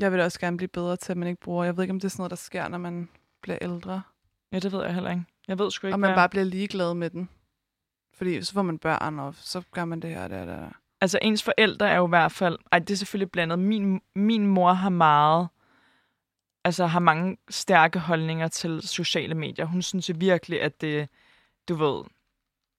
jeg 0.00 0.12
vil 0.12 0.20
også 0.20 0.40
gerne 0.40 0.56
blive 0.56 0.68
bedre 0.68 0.96
til, 0.96 1.12
at 1.12 1.16
man 1.16 1.28
ikke 1.28 1.40
bruger, 1.40 1.64
jeg 1.64 1.76
ved 1.76 1.84
ikke, 1.84 1.92
om 1.92 2.00
det 2.00 2.04
er 2.04 2.08
sådan 2.10 2.20
noget, 2.20 2.30
der 2.30 2.36
sker, 2.36 2.68
når 2.68 2.78
man 2.78 3.08
bliver 3.42 3.58
ældre. 3.60 4.02
Ja, 4.52 4.58
det 4.58 4.72
ved 4.72 4.82
jeg 4.84 4.94
heller 4.94 5.10
ikke. 5.10 5.24
Jeg 5.48 5.58
ved 5.58 5.70
sgu 5.70 5.86
ikke, 5.86 5.94
Og 5.94 6.00
man 6.00 6.10
hvad- 6.10 6.16
bare 6.16 6.28
bliver 6.28 6.44
ligeglad 6.44 6.94
med 6.94 7.10
den. 7.10 7.28
Fordi 8.14 8.42
så 8.42 8.52
får 8.52 8.62
man 8.62 8.78
børn, 8.78 9.18
og 9.18 9.34
så 9.38 9.62
gør 9.72 9.84
man 9.84 10.00
det 10.00 10.10
her 10.10 10.28
det 10.28 10.38
her. 10.38 10.68
Altså, 11.00 11.18
ens 11.22 11.42
forældre 11.42 11.88
er 11.90 11.96
jo 11.96 12.06
i 12.06 12.08
hvert 12.08 12.32
fald... 12.32 12.58
Ej, 12.72 12.78
det 12.78 12.90
er 12.90 12.96
selvfølgelig 12.96 13.30
blandet. 13.30 13.58
Min, 13.58 14.00
min 14.14 14.46
mor 14.46 14.72
har 14.72 14.88
meget... 14.88 15.48
Altså, 16.64 16.86
har 16.86 17.00
mange 17.00 17.36
stærke 17.50 17.98
holdninger 17.98 18.48
til 18.48 18.82
sociale 18.88 19.34
medier. 19.34 19.64
Hun 19.64 19.82
synes 19.82 20.10
virkelig, 20.20 20.62
at 20.62 20.80
det... 20.80 21.08
Du 21.68 21.74
ved... 21.74 22.02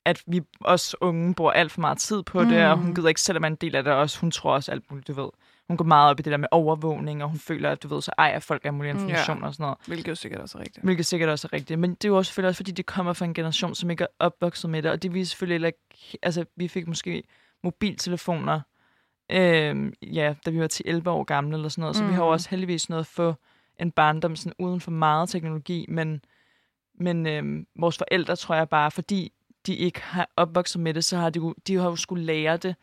At 0.06 0.24
vi 0.28 0.42
os 0.62 0.96
unge 1.02 1.36
bruger 1.36 1.52
alt 1.52 1.72
for 1.72 1.82
meget 1.82 1.98
tid 1.98 2.24
på 2.24 2.44
det, 2.44 2.66
og 2.66 2.78
hun 2.78 2.88
Mm. 2.88 2.96
gider 2.96 3.08
ikke 3.10 3.22
selv 3.22 3.36
at 3.36 3.42
være 3.42 3.52
en 3.52 3.56
del 3.56 3.76
af 3.76 3.84
det 3.84 3.94
også. 3.94 4.20
Hun 4.22 4.32
tror 4.32 4.54
også 4.54 4.72
alt 4.72 4.92
muligt, 4.92 5.08
du 5.08 5.14
ved. 5.14 5.30
Hun 5.72 5.78
går 5.78 5.86
meget 5.86 6.10
op 6.10 6.20
i 6.20 6.24
det 6.24 6.32
der 6.32 6.38
med 6.38 6.48
overvågning, 6.52 7.24
og 7.24 7.30
hun 7.30 7.40
føler, 7.40 7.70
at 7.72 7.84
du 7.84 7.88
ved, 7.88 8.02
så 8.02 8.12
ejer 8.18 8.40
folk 8.40 8.66
af 8.66 8.74
mulig 8.74 8.94
Mm, 8.94 9.00
ja. 9.00 9.04
information 9.04 9.44
og 9.44 9.54
sådan 9.54 9.64
noget. 9.64 9.78
Hvilket 9.88 10.18
sikkert 10.18 10.42
også 10.42 10.58
er 10.58 10.62
rigtigt. 10.62 10.84
Hvilket 10.84 11.06
sikkert 11.06 11.30
også 11.30 11.48
er 11.52 11.54
rigtigt. 11.54 11.80
Men 11.80 11.90
det 11.94 12.06
er 12.06 12.10
jo 12.10 12.18
også 12.18 12.30
selvfølgelig 12.30 12.48
også, 12.50 12.58
fordi 12.58 12.72
det 12.72 12.86
kommer 12.86 13.14
fra 13.14 13.26
en 13.26 13.34
generation, 13.34 13.76
som 13.76 13.90
ikke 13.90 14.04
er 14.04 14.08
opvokset 14.20 14.70
med 14.70 14.84
det. 14.84 14.92
Og 14.92 15.02
det 15.04 15.10
er 15.10 15.14
vi 15.14 15.26
selvfølgelig 15.26 15.54
heller 15.54 15.68
ikke... 15.68 16.18
Altså, 16.22 16.46
vi 16.56 16.68
fik 16.68 16.88
måske 16.88 17.24
mobiltelefoner, 17.64 18.62
øh, 19.32 19.92
ja, 20.02 20.34
da 20.46 20.50
vi 20.52 20.60
var 20.60 20.68
10-11 21.04 21.10
år 21.10 21.24
gamle 21.24 21.56
eller 21.58 21.70
sådan 21.70 21.82
noget. 21.82 21.96
Så 21.96 22.04
mm. 22.04 22.10
vi 22.10 22.14
har 22.14 22.22
jo 22.22 22.28
Mhm. 22.30 22.34
også 22.34 22.50
heldigvis 22.50 22.89
noget 22.89 23.00
at 23.00 23.08
få 23.08 23.34
en 23.80 23.92
barndom 23.92 24.36
sådan 24.36 24.54
uden 24.60 24.82
for 24.82 24.92
meget 24.92 25.30
teknologi. 25.30 25.86
Men, 25.89 26.22
men 27.00 27.28
øh, 27.28 27.66
vores 27.76 27.98
forældre, 27.98 28.36
tror 28.36 28.56
jeg 28.56 28.70
bare, 28.70 28.92
fordi 28.92 29.32
de 29.66 29.76
ikke 29.76 30.02
har 30.02 30.30
opvokset 30.36 30.82
med 30.82 30.93
det, 30.93 31.04
så 31.04 31.18
har 31.18 31.30
de, 31.30 31.54
de 31.68 31.76
har 31.76 31.89
jo 31.89 31.96
skulle 31.96 32.24
lære 32.26 32.58
det 32.58 32.76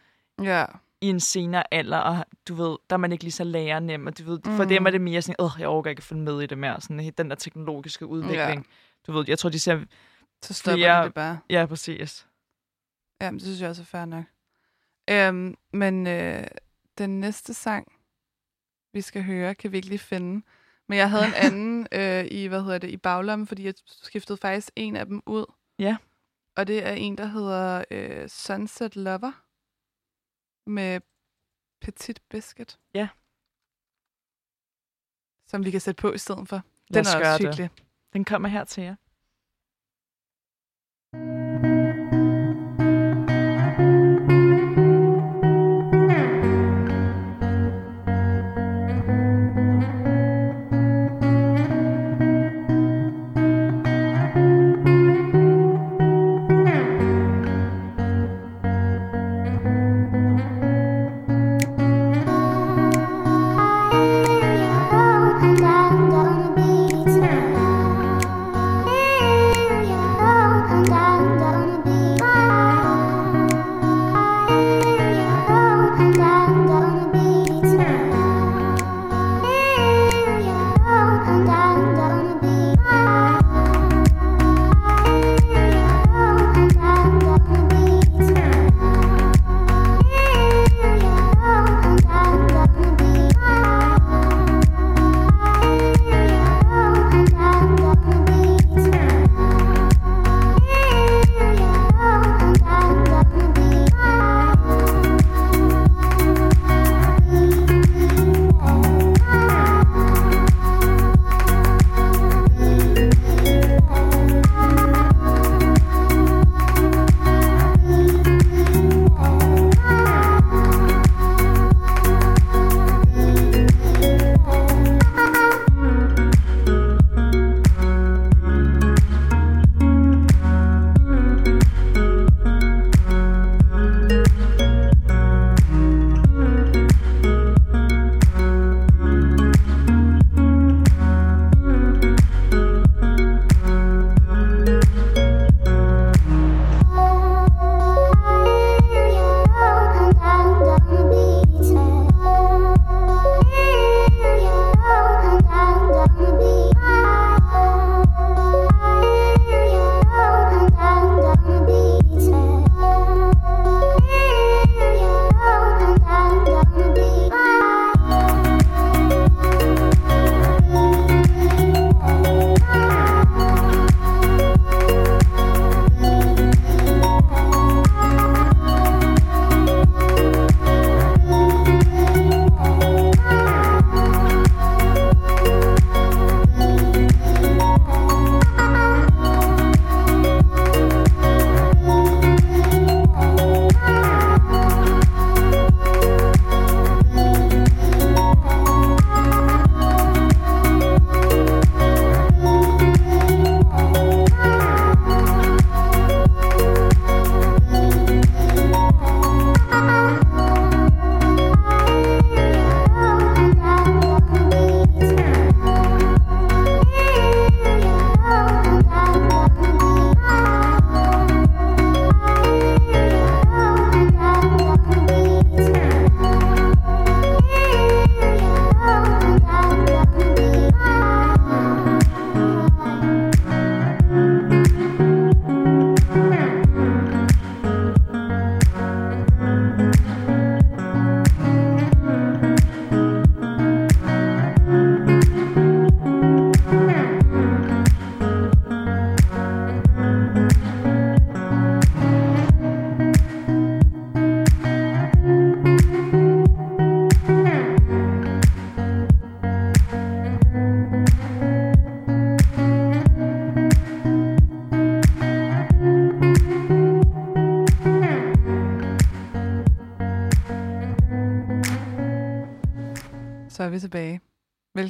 Ja. 0.43 0.65
I 1.01 1.07
en 1.07 1.21
senere 1.21 1.75
alder, 1.75 1.99
og 1.99 2.25
du 2.49 2.55
ved, 2.55 2.77
der 2.91 2.95
er 2.97 2.99
man 2.99 3.13
ikke 3.13 3.25
lige 3.25 3.33
så 3.33 3.45
lærernem, 3.45 4.07
og 4.07 4.19
du 4.19 4.25
ved, 4.25 4.41
for 4.45 4.51
Mhm. 4.51 4.69
dem 4.69 4.87
er 4.87 4.91
det 4.91 5.01
mere 5.01 5.23
sådan, 5.23 5.37
åh, 5.39 5.51
jeg 5.59 5.69
overgår 5.69 5.91
ikke 5.91 6.01
at 6.01 6.05
følge 6.05 6.23
med 6.23 6.41
i 6.43 6.47
det 6.47 6.59
mere, 6.59 6.81
sådan 6.81 7.13
den 7.19 7.31
der 7.31 7.37
teknologiske 7.37 8.07
udvikling. 8.07 8.67
Du 9.07 9.13
ved, 9.13 9.25
jeg 9.29 9.39
tror, 9.39 9.51
de 9.51 9.59
ser, 9.59 9.85
Så 10.43 10.55
stopper 10.55 10.77
Flere- 10.77 11.01
de 11.01 11.05
det 11.05 11.15
bare. 11.15 11.39
ja, 11.51 11.67
præcis. 11.67 12.27
Ja, 13.21 13.31
men 13.31 13.39
det 13.39 13.47
synes 13.47 13.61
jeg 13.61 13.69
også 13.71 13.83
er 13.83 13.87
fair 13.87 14.05
nok. 14.05 14.25
Øhm, 15.11 15.57
men 15.73 16.07
øh, 16.07 16.45
den 16.99 17.21
næste 17.21 17.55
sang, 17.55 17.93
vi 18.93 19.01
skal 19.01 19.23
høre, 19.23 19.55
kan 19.55 19.73
vi 19.73 19.77
ikke 19.77 19.89
lige 19.89 19.99
finde. 19.99 20.45
Men 20.89 20.99
jeg 20.99 21.11
havde 21.11 21.27
en 21.27 21.35
anden 21.53 21.87
øh, 21.93 22.25
i, 22.31 22.47
hvad 22.47 22.63
hedder 22.63 22.79
det, 22.79 22.91
i 22.91 22.97
baglommen, 22.97 23.47
fordi 23.47 23.65
jeg 23.65 23.75
skiftede 23.87 24.39
faktisk 24.39 24.71
en 24.77 24.97
af 24.97 25.07
dem 25.07 25.23
ud. 25.27 25.45
Ja. 25.79 25.97
Og 26.57 26.67
det 26.67 26.87
er 26.87 26.93
en, 26.93 27.19
der 27.19 27.27
hedder 27.27 27.85
øh, 27.91 28.29
Sunset 28.29 28.97
Lover 28.97 29.33
med 30.69 31.01
Petit 31.81 32.23
Biscuit. 32.31 32.79
Ja. 32.95 33.09
Som 35.47 35.65
vi 35.65 35.71
kan 35.71 35.81
sætte 35.81 36.01
på 36.01 36.13
i 36.13 36.19
stedet 36.19 36.49
for. 36.49 36.63
Lad 36.89 37.03
Den 37.05 37.09
os 37.09 37.15
er 37.15 37.19
også 37.19 37.39
det. 37.39 37.47
hyggelig. 37.47 37.71
Den 38.13 38.25
kommer 38.25 38.49
her 38.49 38.65
til 38.65 38.83
jer. 38.83 38.97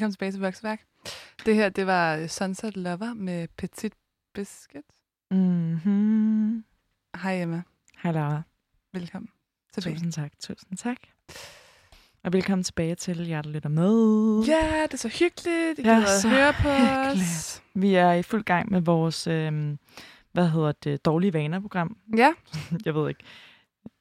Velkommen 0.09 0.15
tilbage 0.17 0.33
til 0.33 0.41
Voksværk. 0.41 0.81
Det 1.47 1.55
her, 1.55 1.69
det 1.69 1.87
var 1.87 2.17
øh, 2.17 2.29
Sunset 2.29 2.77
Lover 2.77 3.15
med 3.15 3.49
Petit 3.59 3.95
Biscuit. 4.35 4.85
Mm-hmm. 5.31 6.65
Hej 7.23 7.43
Emma. 7.43 7.63
Hej 8.03 8.13
Laura. 8.13 8.43
Velkommen 8.93 9.29
tilbage. 9.75 9.95
Tusind 9.95 10.13
tak, 10.13 10.33
tusind 10.41 10.79
tak. 10.79 10.97
Og 12.25 12.33
velkommen 12.33 12.65
tilbage 12.65 12.95
til 12.95 13.27
jer, 13.29 13.43
der 13.43 13.51
lytter 13.51 13.69
med. 13.69 14.45
Ja, 14.47 14.83
det 14.83 14.93
er 14.93 14.97
så 14.97 15.09
hyggeligt. 15.09 15.79
I 15.79 15.83
Ja, 15.83 16.05
så 16.21 16.29
høre 16.29 16.53
på 16.53 16.69
hyggeligt. 16.69 17.29
os. 17.29 17.63
Vi 17.75 17.95
er 17.95 18.13
i 18.13 18.23
fuld 18.23 18.45
gang 18.45 18.73
med 18.73 18.81
vores, 18.81 19.27
øh, 19.27 19.77
hvad 20.33 20.49
hedder 20.49 20.73
det, 20.73 21.05
dårlige 21.05 21.33
vaner-program. 21.33 21.97
Ja, 22.17 22.33
Jeg 22.85 22.95
ved 22.95 23.09
ikke, 23.09 23.25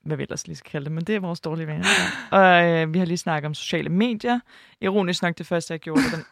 hvad 0.08 0.18
vi 0.18 0.24
ellers 0.24 0.48
lige 0.48 0.56
skal 0.58 0.72
kalde 0.72 0.86
det, 0.86 0.92
men 0.92 1.04
det 1.04 1.16
er 1.16 1.20
vores 1.20 1.40
dårlige 1.40 1.68
vaner. 1.68 1.86
og 2.32 2.66
øh, 2.66 2.94
vi 2.94 3.00
har 3.00 3.06
lige 3.06 3.18
snakket 3.18 3.48
om 3.48 3.54
sociale 3.54 3.90
medier. 3.90 4.40
Ironisk 4.82 5.22
nok, 5.24 5.38
det 5.38 5.48
første, 5.48 5.72
jeg 5.74 5.80
gjorde, 5.80 6.02
den, 6.16 6.24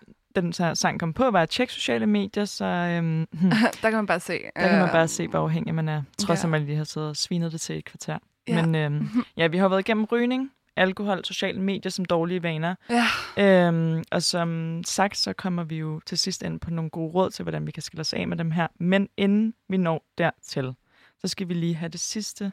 den 0.44 0.54
så- 0.54 0.76
sang 0.76 1.00
kom 1.00 1.14
på, 1.14 1.32
var 1.32 1.42
at 1.42 1.50
tjekke 1.50 1.74
sociale 1.74 2.06
medier, 2.06 2.46
så 2.46 2.66
øhm, 2.66 3.28
hmm, 3.32 3.50
der 3.82 3.90
kan 3.90 3.94
man 3.94 4.06
bare 4.06 4.20
se. 4.20 4.40
der 4.56 4.70
kan 4.70 4.80
man 4.80 4.90
bare 4.90 5.04
øh, 5.04 5.10
se, 5.10 5.28
hvor 5.28 5.40
afhængig 5.40 5.76
man 5.76 5.90
er, 5.90 6.04
trods 6.20 6.40
ja. 6.40 6.46
at 6.46 6.52
man 6.52 6.66
lige 6.66 6.78
har 6.78 6.84
siddet 6.84 7.10
og 7.10 7.16
svinet 7.16 7.52
det 7.52 7.62
til 7.62 7.78
et 7.78 7.86
kvarter. 7.86 8.18
Ja. 8.48 8.66
Men 8.66 8.76
øhm, 8.76 9.08
ja, 9.38 9.48
vi 9.48 9.58
har 9.58 9.68
været 9.68 9.80
igennem 9.80 10.04
rygning, 10.06 10.52
alkohol, 10.78 11.26
sociale 11.26 11.62
medier 11.62 11.90
som 11.90 12.06
dårlige 12.06 12.44
vaner. 12.44 12.76
Ja, 12.90 13.06
Øhm, 13.38 14.04
og 14.12 14.24
som 14.24 14.82
sagt, 14.86 15.18
så 15.18 15.34
kommer 15.34 15.64
vi 15.64 15.76
jo 15.78 16.00
til 16.06 16.18
sidst 16.18 16.44
ind 16.44 16.60
på 16.60 16.72
nogle 16.72 16.90
gode 16.90 17.12
råd 17.14 17.30
til, 17.30 17.44
hvordan 17.44 17.68
vi 17.68 17.72
kan 17.72 17.84
skille 17.84 18.02
os 18.02 18.14
af 18.14 18.28
med 18.28 18.38
dem 18.38 18.52
her. 18.52 18.68
Men 18.80 19.10
inden 19.18 19.54
vi 19.70 19.78
når 19.78 20.06
dertil, 20.18 20.74
så 21.22 21.28
skal 21.28 21.50
vi 21.50 21.54
lige 21.54 21.76
have 21.76 21.90
det 21.90 22.00
sidste 22.00 22.52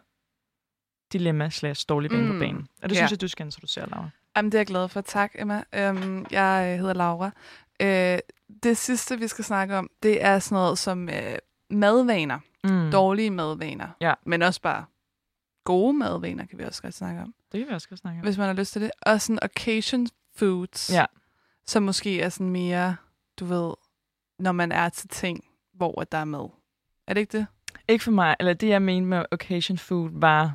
dilemma 1.12 1.50
slash 1.50 1.86
dårlige 1.88 2.16
Mm, 2.16 2.26
på 2.32 2.38
banen. 2.38 2.68
Og 2.82 2.88
det 2.88 2.96
ja. 2.96 3.00
synes 3.00 3.10
jeg, 3.10 3.20
du 3.20 3.28
skal 3.28 3.46
introducere, 3.46 3.88
Laura. 3.90 4.08
Jamen, 4.36 4.52
det 4.52 4.58
er 4.58 4.60
jeg 4.60 4.66
glad 4.66 4.88
for. 4.88 5.00
Tak, 5.00 5.32
Emma. 5.34 5.64
Øhm, 5.74 6.26
jeg 6.30 6.78
hedder 6.78 6.94
Laura. 6.94 7.30
Øh, 7.82 8.18
det 8.62 8.76
sidste, 8.76 9.18
vi 9.18 9.28
skal 9.28 9.44
snakke 9.44 9.76
om, 9.76 9.90
det 10.02 10.24
er 10.24 10.38
sådan 10.38 10.56
noget 10.56 10.78
som 10.78 11.08
øh, 11.08 11.38
madvaner. 11.70 12.38
Mm. 12.64 12.90
Dårlige 12.90 13.30
madvaner. 13.30 13.88
Ja. 14.00 14.14
Men 14.26 14.42
også 14.42 14.60
bare 14.60 14.84
gode 15.64 15.92
madvaner, 15.92 16.46
kan 16.46 16.58
vi 16.58 16.64
også 16.64 16.82
godt 16.82 16.94
snakke 16.94 17.20
om. 17.22 17.34
Det 17.52 17.60
kan 17.60 17.68
vi 17.68 17.74
også 17.74 17.88
godt 17.88 18.00
snakke 18.00 18.20
om. 18.20 18.24
Hvis 18.24 18.38
man 18.38 18.46
har 18.46 18.54
lyst 18.54 18.72
til 18.72 18.82
det. 18.82 18.90
Og 19.02 19.20
sådan 19.20 19.38
occasion 19.42 20.06
foods. 20.36 20.92
Ja. 20.92 21.04
Som 21.66 21.82
måske 21.82 22.20
er 22.20 22.28
sådan 22.28 22.50
mere, 22.50 22.96
du 23.40 23.44
ved, 23.44 23.72
når 24.38 24.52
man 24.52 24.72
er 24.72 24.88
til 24.88 25.08
ting, 25.08 25.44
hvor 25.74 26.04
der 26.12 26.18
er 26.18 26.24
mad. 26.24 26.48
Er 27.06 27.14
det 27.14 27.20
ikke 27.20 27.38
det? 27.38 27.46
Ikke 27.88 28.04
for 28.04 28.10
mig, 28.10 28.36
eller 28.40 28.52
det 28.54 28.68
jeg 28.68 28.82
mente 28.82 29.08
med 29.08 29.24
occasion 29.32 29.78
food 29.78 30.10
var, 30.12 30.54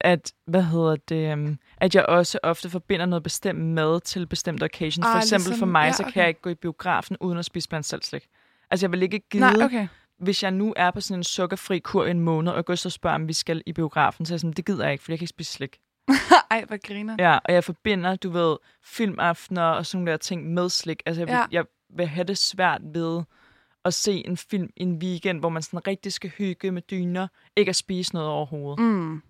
at, 0.00 0.32
hvad 0.46 0.62
hedder 0.62 0.96
det, 0.96 1.32
um, 1.32 1.58
at 1.76 1.94
jeg 1.94 2.06
også 2.06 2.38
ofte 2.42 2.70
forbinder 2.70 3.06
noget 3.06 3.22
bestemt 3.22 3.58
mad 3.60 4.00
til 4.00 4.26
bestemte 4.26 4.64
occasions. 4.64 5.06
For 5.06 5.14
Ah, 5.14 5.18
eksempel 5.22 5.48
ligesom- 5.50 5.58
for 5.58 5.66
mig, 5.72 5.84
ja, 5.86 5.92
så 5.92 6.02
kan 6.02 6.10
okay. 6.12 6.20
jeg 6.20 6.28
ikke 6.28 6.40
gå 6.40 6.50
i 6.50 6.54
biografen 6.54 7.16
uden 7.20 7.38
at 7.38 7.44
spise 7.44 7.68
blandt 7.68 7.86
selv 7.86 8.02
slik. 8.02 8.26
Altså 8.70 8.86
jeg 8.86 8.92
vil 8.92 9.02
ikke 9.02 9.18
gide, 9.30 9.40
Nej, 9.42 9.64
okay. 9.64 9.88
hvis 10.18 10.42
jeg 10.42 10.50
nu 10.50 10.74
er 10.76 10.90
på 10.90 11.00
sådan 11.00 11.20
en 11.20 11.24
sukkerfri 11.24 11.78
kur 11.78 12.04
i 12.04 12.10
en 12.10 12.20
måned, 12.20 12.52
og 12.52 12.64
går 12.64 12.74
så 12.74 12.90
spørger, 12.90 13.14
om 13.14 13.28
vi 13.28 13.32
skal 13.32 13.62
i 13.66 13.72
biografen, 13.72 14.26
så 14.26 14.32
er 14.32 14.34
jeg 14.34 14.40
sådan, 14.40 14.52
det 14.52 14.66
gider 14.66 14.84
jeg 14.84 14.92
ikke, 14.92 15.04
for 15.04 15.12
jeg 15.12 15.18
kan 15.18 15.24
ikke 15.24 15.30
spise 15.30 15.52
slik. 15.52 15.78
Ej, 16.50 16.64
hvor 16.66 16.86
griner. 16.86 17.16
Ja, 17.18 17.38
og 17.44 17.52
jeg 17.54 17.64
forbinder, 17.64 18.16
du 18.16 18.30
ved, 18.30 18.56
filmaftener 18.84 19.62
og 19.62 19.86
sådan 19.86 19.98
nogle 19.98 20.10
der 20.10 20.16
ting 20.16 20.52
med 20.54 20.68
slik. 20.68 21.02
Altså, 21.06 21.20
jeg 21.20 21.26
vil, 21.28 21.34
Ja. 21.34 21.44
jeg 21.52 21.64
vil 21.96 22.06
have 22.06 22.24
det 22.24 22.38
svært 22.38 22.80
ved 22.94 23.22
at 23.84 23.94
se 23.94 24.26
en 24.26 24.36
film 24.36 24.68
i 24.76 24.82
en 24.82 24.96
weekend, 25.02 25.38
hvor 25.40 25.48
man 25.48 25.62
sådan 25.62 25.86
rigtig 25.86 26.12
skal 26.12 26.30
hygge 26.30 26.70
med 26.72 26.82
dyner, 26.82 27.28
ikke 27.56 27.68
at 27.70 27.76
spise 27.76 28.14
noget 28.14 28.28
overhovedet. 28.28 28.78
Mm. 28.84 29.22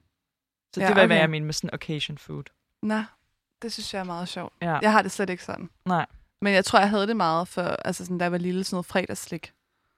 Så 0.75 0.81
Ja, 0.81 0.87
det 0.87 0.97
var, 0.97 1.07
hvad 1.07 1.17
okay. 1.17 1.21
jeg 1.21 1.31
mener 1.31 1.47
med 1.47 1.55
sådan 1.55 1.75
occasion 1.75 2.19
food. 2.19 2.45
Nå, 2.83 3.03
det 3.63 3.73
synes 3.73 3.95
jeg 3.95 4.01
er 4.01 4.05
meget 4.05 4.29
sjovt. 4.29 4.53
Ja. 4.63 4.79
Jeg 4.83 4.93
har 4.93 5.03
det 5.03 5.11
slet 5.11 5.31
ikke 5.31 5.45
sådan. 5.45 5.71
Nej. 5.85 6.07
Men 6.43 6.55
jeg 6.55 6.65
tror, 6.65 6.79
jeg 6.79 6.91
havde 6.91 7.07
det 7.07 7.17
meget 7.17 7.49
for, 7.49 7.63
altså 7.63 8.05
sådan, 8.05 8.19
da 8.19 8.25
jeg 8.25 8.33
var 8.33 8.39
lille, 8.39 8.65
sådan 8.65 8.75
noget 8.75 8.87
fredagsslik. 8.87 9.53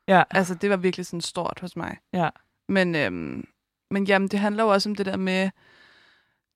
Ja. 0.09 0.23
Altså, 0.31 0.55
det 0.55 0.71
var 0.71 0.77
virkelig 0.77 1.07
sådan 1.07 1.21
stort 1.21 1.59
hos 1.61 1.77
mig. 1.77 1.97
Ja. 2.13 2.29
Men, 2.69 2.95
øhm, 2.95 3.45
men 3.91 4.05
jamen, 4.05 4.29
det 4.29 4.41
handler 4.41 4.65
jo 4.65 4.69
også 4.69 4.89
om 4.89 4.95
det 4.95 5.07
der 5.07 5.17
med, 5.17 5.51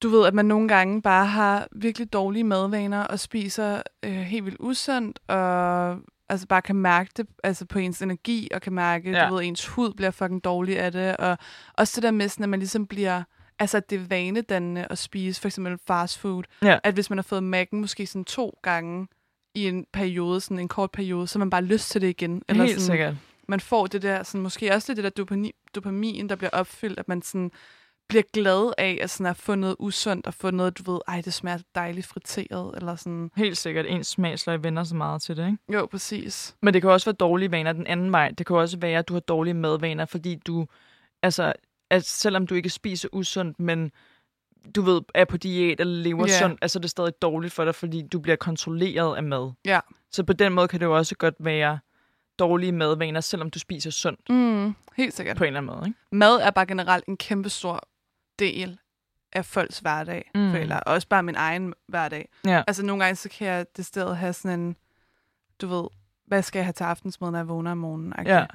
du 0.03 0.09
ved, 0.09 0.27
at 0.27 0.35
man 0.35 0.45
nogle 0.45 0.69
gange 0.69 1.03
bare 1.03 1.27
har 1.27 1.69
virkelig 1.73 2.13
dårlige 2.13 2.45
madvaner 2.45 3.03
og 3.03 3.21
spiser 3.21 3.83
øh, 4.03 4.13
helt 4.13 4.45
vildt 4.45 4.57
usundt, 4.61 5.19
og 5.29 5.99
altså 6.29 6.47
bare 6.47 6.63
kan 6.63 6.77
mærke 6.77 7.11
det 7.17 7.27
altså 7.45 7.65
på 7.65 7.79
ens 7.79 8.03
energi, 8.03 8.49
og 8.55 8.61
kan 8.63 8.73
mærke, 8.73 9.11
ja. 9.11 9.29
du 9.29 9.35
ved, 9.35 9.45
ens 9.45 9.67
hud 9.67 9.93
bliver 9.95 10.11
fucking 10.11 10.45
dårlig 10.45 10.79
af 10.79 10.93
det, 10.93 11.17
og 11.17 11.39
også 11.75 11.93
det 11.97 12.03
der 12.03 12.11
med, 12.11 12.29
sådan, 12.29 12.45
at 12.45 12.49
man 12.49 12.59
ligesom 12.59 12.87
bliver, 12.87 13.23
altså 13.59 13.77
at 13.77 13.91
det 13.91 14.01
er 14.01 14.07
vanedannende 14.09 14.87
at 14.91 14.99
spise 14.99 15.41
for 15.41 15.49
eksempel 15.49 15.79
fast 15.87 16.19
food, 16.19 16.43
Ja. 16.63 16.79
at 16.85 16.95
hvis 16.95 17.11
man 17.11 17.19
har 17.19 17.23
fået 17.23 17.55
Mac'en 17.55 17.77
måske 17.77 18.07
sådan 18.07 18.25
to 18.25 18.59
gange 18.63 19.09
i 19.55 19.69
en 19.69 19.87
periode, 19.93 20.41
sådan 20.41 20.59
en 20.59 20.69
kort 20.69 20.91
periode, 20.91 21.27
så 21.27 21.39
har 21.39 21.45
man 21.45 21.51
bare 21.51 21.63
lyst 21.65 21.91
til 21.91 22.01
det 22.01 22.09
igen. 22.09 22.43
Eller 22.49 22.65
Helt 22.65 22.81
sådan, 22.81 22.87
sikkert. 22.87 23.15
man 23.49 23.61
får 23.61 23.87
det 23.87 24.03
der, 24.03 24.23
sådan, 24.23 24.41
måske 24.41 24.73
også 24.75 24.95
det 24.95 25.05
der 25.05 25.11
dopamine, 25.11 25.53
dopamin, 25.75 26.29
der 26.29 26.37
bliver 26.37 26.51
opfyldt, 26.51 26.99
at 26.99 27.09
man 27.09 27.23
sådan 27.23 27.51
bliver 28.09 28.23
glad 28.33 28.73
af 28.79 28.99
at 29.03 29.11
sådan 29.11 29.31
at 29.31 29.37
få 29.37 29.55
noget 29.55 29.77
usundt, 29.79 30.27
og 30.27 30.35
få 30.35 30.51
noget, 30.51 30.79
du 30.79 30.93
ved, 30.93 31.01
ej, 31.09 31.21
det 31.21 31.35
smager 31.35 31.59
dejligt 31.75 32.07
friteret, 32.07 32.75
eller 32.77 32.97
sådan. 32.97 33.31
Helt 33.37 33.57
sikkert. 33.59 33.87
Ens 33.87 34.07
smagsløg 34.07 34.63
vender 34.65 34.85
så 34.85 34.95
meget 34.95 35.23
til 35.23 35.37
det, 35.37 35.47
ikke? 35.47 35.59
Jo, 35.73 35.87
præcis. 35.87 36.57
Men 36.63 36.75
det 36.75 36.83
kan 36.83 36.91
også 36.91 37.07
være 37.07 37.15
dårlige 37.17 37.51
vaner 37.51 37.73
den 37.73 37.87
anden 37.87 38.13
vej. 38.13 38.31
Det 38.31 38.47
kan 38.47 38.57
også 38.57 38.79
være, 38.79 38.99
at 38.99 39.09
du 39.09 39.13
har 39.13 39.21
dårlige 39.21 39.55
madvaner, 39.55 40.05
fordi 40.05 40.35
du, 40.47 40.67
altså, 41.23 41.53
at 41.91 42.05
selvom 42.05 42.47
du 42.47 42.55
ikke 42.55 42.71
spiser 42.71 43.09
usundt, 43.13 43.61
men 43.61 43.93
du 44.75 44.83
ved, 44.83 45.01
er 45.15 45.25
på 45.25 45.37
diæt 45.37 45.81
eller 45.81 46.03
lever 46.03 46.29
yeah. 46.29 46.39
sundt, 46.39 46.59
altså 46.63 46.79
det 46.79 46.85
er 46.85 46.89
stadig 46.89 47.23
dårligt 47.23 47.53
for 47.53 47.65
dig, 47.65 47.75
fordi 47.75 48.03
du 48.13 48.19
bliver 48.19 48.37
kontrolleret 48.37 49.17
af 49.17 49.23
mad. 49.23 49.53
Ja. 49.65 49.81
Så 50.11 50.25
på 50.25 50.33
den 50.33 50.53
måde 50.53 50.69
kan 50.69 50.81
det 50.81 50.87
jo 50.87 50.97
også 50.97 51.15
godt 51.17 51.35
være 51.41 51.79
dårlige 52.39 52.73
madvaner, 52.73 53.21
selvom 53.21 53.51
du 53.51 53.59
spiser 53.59 53.91
sundt 53.91 54.29
Mm, 54.31 54.75
helt 54.97 55.15
sikkert. 55.15 55.37
på 55.37 55.45
en 55.45 55.47
eller 55.49 55.61
anden 55.61 55.75
måde. 55.77 55.87
Ikke? 55.89 55.99
Mad 56.13 56.37
er 56.37 56.51
bare 56.51 56.67
generelt 56.67 57.05
en 57.07 57.17
kæmpe 57.17 57.49
stor 57.49 57.89
del 58.39 58.79
af 59.33 59.45
folks 59.45 59.79
hverdag, 59.79 60.31
Mm. 60.35 60.53
føler 60.53 60.75
jeg. 60.75 60.83
Også 60.87 61.09
bare 61.09 61.23
min 61.23 61.35
egen 61.37 61.75
hverdag. 61.89 62.29
Ja. 62.47 62.63
Altså 62.67 62.85
nogle 62.85 63.05
gange, 63.05 63.17
så 63.17 63.29
kan 63.29 63.47
jeg 63.49 63.67
det 63.77 63.87
stedet 63.87 64.17
have 64.17 64.33
sådan 64.33 64.61
en, 64.61 64.77
du 65.61 65.67
ved, 65.67 65.85
hvad 66.27 66.43
skal 66.43 66.59
jeg 66.59 66.67
have 66.67 66.73
til 66.73 66.85
aftensmad, 66.85 67.31
når 67.31 67.39
jeg 67.39 67.49
vågner 67.49 67.71
om 67.73 67.79
morgenen? 67.79 68.13
Okay? 68.13 68.31
Ja, 68.31 68.47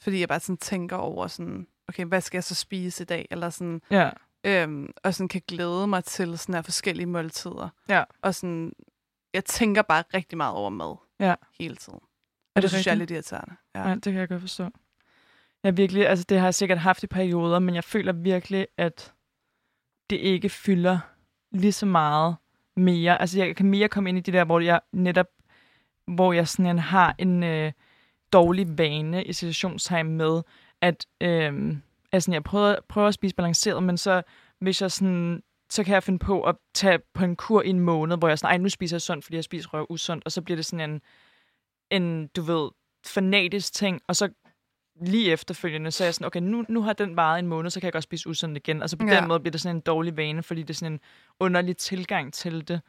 Fordi 0.00 0.20
jeg 0.20 0.28
bare 0.28 0.40
sådan 0.40 0.56
tænker 0.56 0.96
over 0.96 1.26
sådan, 1.26 1.66
okay, 1.88 2.04
hvad 2.04 2.20
skal 2.20 2.36
jeg 2.36 2.44
så 2.44 2.54
spise 2.54 3.02
i 3.02 3.06
dag? 3.06 3.26
Eller 3.30 3.50
sådan, 3.50 3.82
ja, 3.90 4.10
øhm, 4.44 4.88
og 5.04 5.14
sådan 5.14 5.28
kan 5.28 5.42
glæde 5.48 5.86
mig 5.86 6.04
til 6.04 6.38
sådan 6.38 6.54
her 6.54 6.62
forskellige 6.62 7.06
måltider. 7.06 7.68
Ja. 7.88 8.04
Og 8.22 8.34
sådan, 8.34 8.72
jeg 9.34 9.44
tænker 9.44 9.82
bare 9.82 10.04
rigtig 10.14 10.36
meget 10.36 10.54
over 10.54 10.70
mad 10.70 10.96
Ja. 11.20 11.34
hele 11.58 11.76
tiden. 11.76 11.98
Og 11.98 12.02
Er 12.56 12.60
det, 12.60 12.62
det 12.62 12.70
synes 12.70 12.86
jeg 12.86 12.92
er 12.92 12.96
lidt 12.96 13.10
irriterende. 13.10 13.54
ja. 13.74 13.88
ja, 13.88 13.94
det 13.94 14.02
kan 14.04 14.14
jeg 14.14 14.28
godt 14.28 14.40
forstå. 14.40 14.68
Jeg 15.62 15.76
virkelig, 15.76 16.08
altså 16.08 16.24
det 16.28 16.38
har 16.38 16.46
jeg 16.46 16.54
sikkert 16.54 16.78
haft 16.78 17.02
i 17.02 17.06
perioder, 17.06 17.58
men 17.58 17.74
jeg 17.74 17.84
føler 17.84 18.12
virkelig, 18.12 18.66
at 18.78 19.12
det 20.10 20.16
ikke 20.16 20.48
fylder 20.48 20.98
lige 21.52 21.72
så 21.72 21.86
meget 21.86 22.36
mere. 22.76 23.20
Altså 23.20 23.38
jeg 23.38 23.56
kan 23.56 23.66
mere 23.66 23.88
komme 23.88 24.08
ind 24.08 24.18
i 24.18 24.20
det 24.20 24.34
der, 24.34 24.44
hvor 24.44 24.60
jeg 24.60 24.80
netop, 24.92 25.26
hvor 26.06 26.32
jeg 26.32 26.48
sådan 26.48 26.78
har 26.78 27.14
en 27.18 27.42
øh, 27.42 27.72
dårlig 28.32 28.78
vane 28.78 29.24
i 29.24 29.32
situationstegn 29.32 30.08
med, 30.08 30.42
at 30.84 31.06
øh, 31.20 31.76
altså 32.12 32.32
jeg 32.32 32.44
prøver, 32.44 32.76
prøver 32.88 33.08
at 33.08 33.14
spise 33.14 33.34
balanceret, 33.34 33.82
men 33.82 33.96
så 33.96 34.22
hvis 34.60 34.82
jeg 34.82 34.90
sådan, 34.90 35.42
så 35.70 35.84
kan 35.84 35.94
jeg 35.94 36.02
finde 36.02 36.18
på 36.18 36.42
at 36.42 36.56
tage 36.74 36.98
på 37.14 37.24
en 37.24 37.36
kur 37.36 37.62
i 37.62 37.68
en 37.68 37.80
måned, 37.80 38.16
hvor 38.18 38.28
jeg 38.28 38.38
sådan, 38.38 38.54
ej, 38.54 38.58
nu 38.58 38.68
spiser 38.68 38.96
jeg 38.96 39.02
sundt, 39.02 39.24
fordi 39.24 39.36
jeg 39.36 39.44
spiser 39.44 39.68
røv 39.68 39.86
usundt, 39.90 40.24
og 40.24 40.32
så 40.32 40.42
bliver 40.42 40.56
det 40.56 40.66
sådan 40.66 40.90
en, 40.90 41.00
en 41.90 42.26
du 42.26 42.42
ved, 42.42 42.70
fanatisk 43.06 43.72
ting, 43.72 44.00
og 44.08 44.16
så 44.16 44.28
lige 45.00 45.32
efterfølgende, 45.32 45.90
så 45.90 46.04
er 46.04 46.06
jeg 46.06 46.14
sådan, 46.14 46.26
okay, 46.26 46.40
nu, 46.40 46.64
nu 46.68 46.82
har 46.82 46.92
den 46.92 47.16
varet 47.16 47.38
en 47.38 47.46
måned, 47.46 47.70
så 47.70 47.80
kan 47.80 47.84
jeg 47.84 47.92
godt 47.92 48.04
spise 48.04 48.28
usundt 48.28 48.56
igen. 48.56 48.82
Altså 48.82 48.96
på 48.96 49.06
ja. 49.06 49.20
Den 49.20 49.28
måde 49.28 49.40
bliver 49.40 49.50
det 49.50 49.60
sådan 49.60 49.76
en 49.76 49.80
dårlig 49.80 50.16
vane, 50.16 50.42
fordi 50.42 50.62
det 50.62 50.70
er 50.70 50.74
sådan 50.74 50.92
en 50.92 51.00
underlig 51.40 51.76
tilgang 51.76 52.32
til 52.32 52.68
det. 52.68 52.80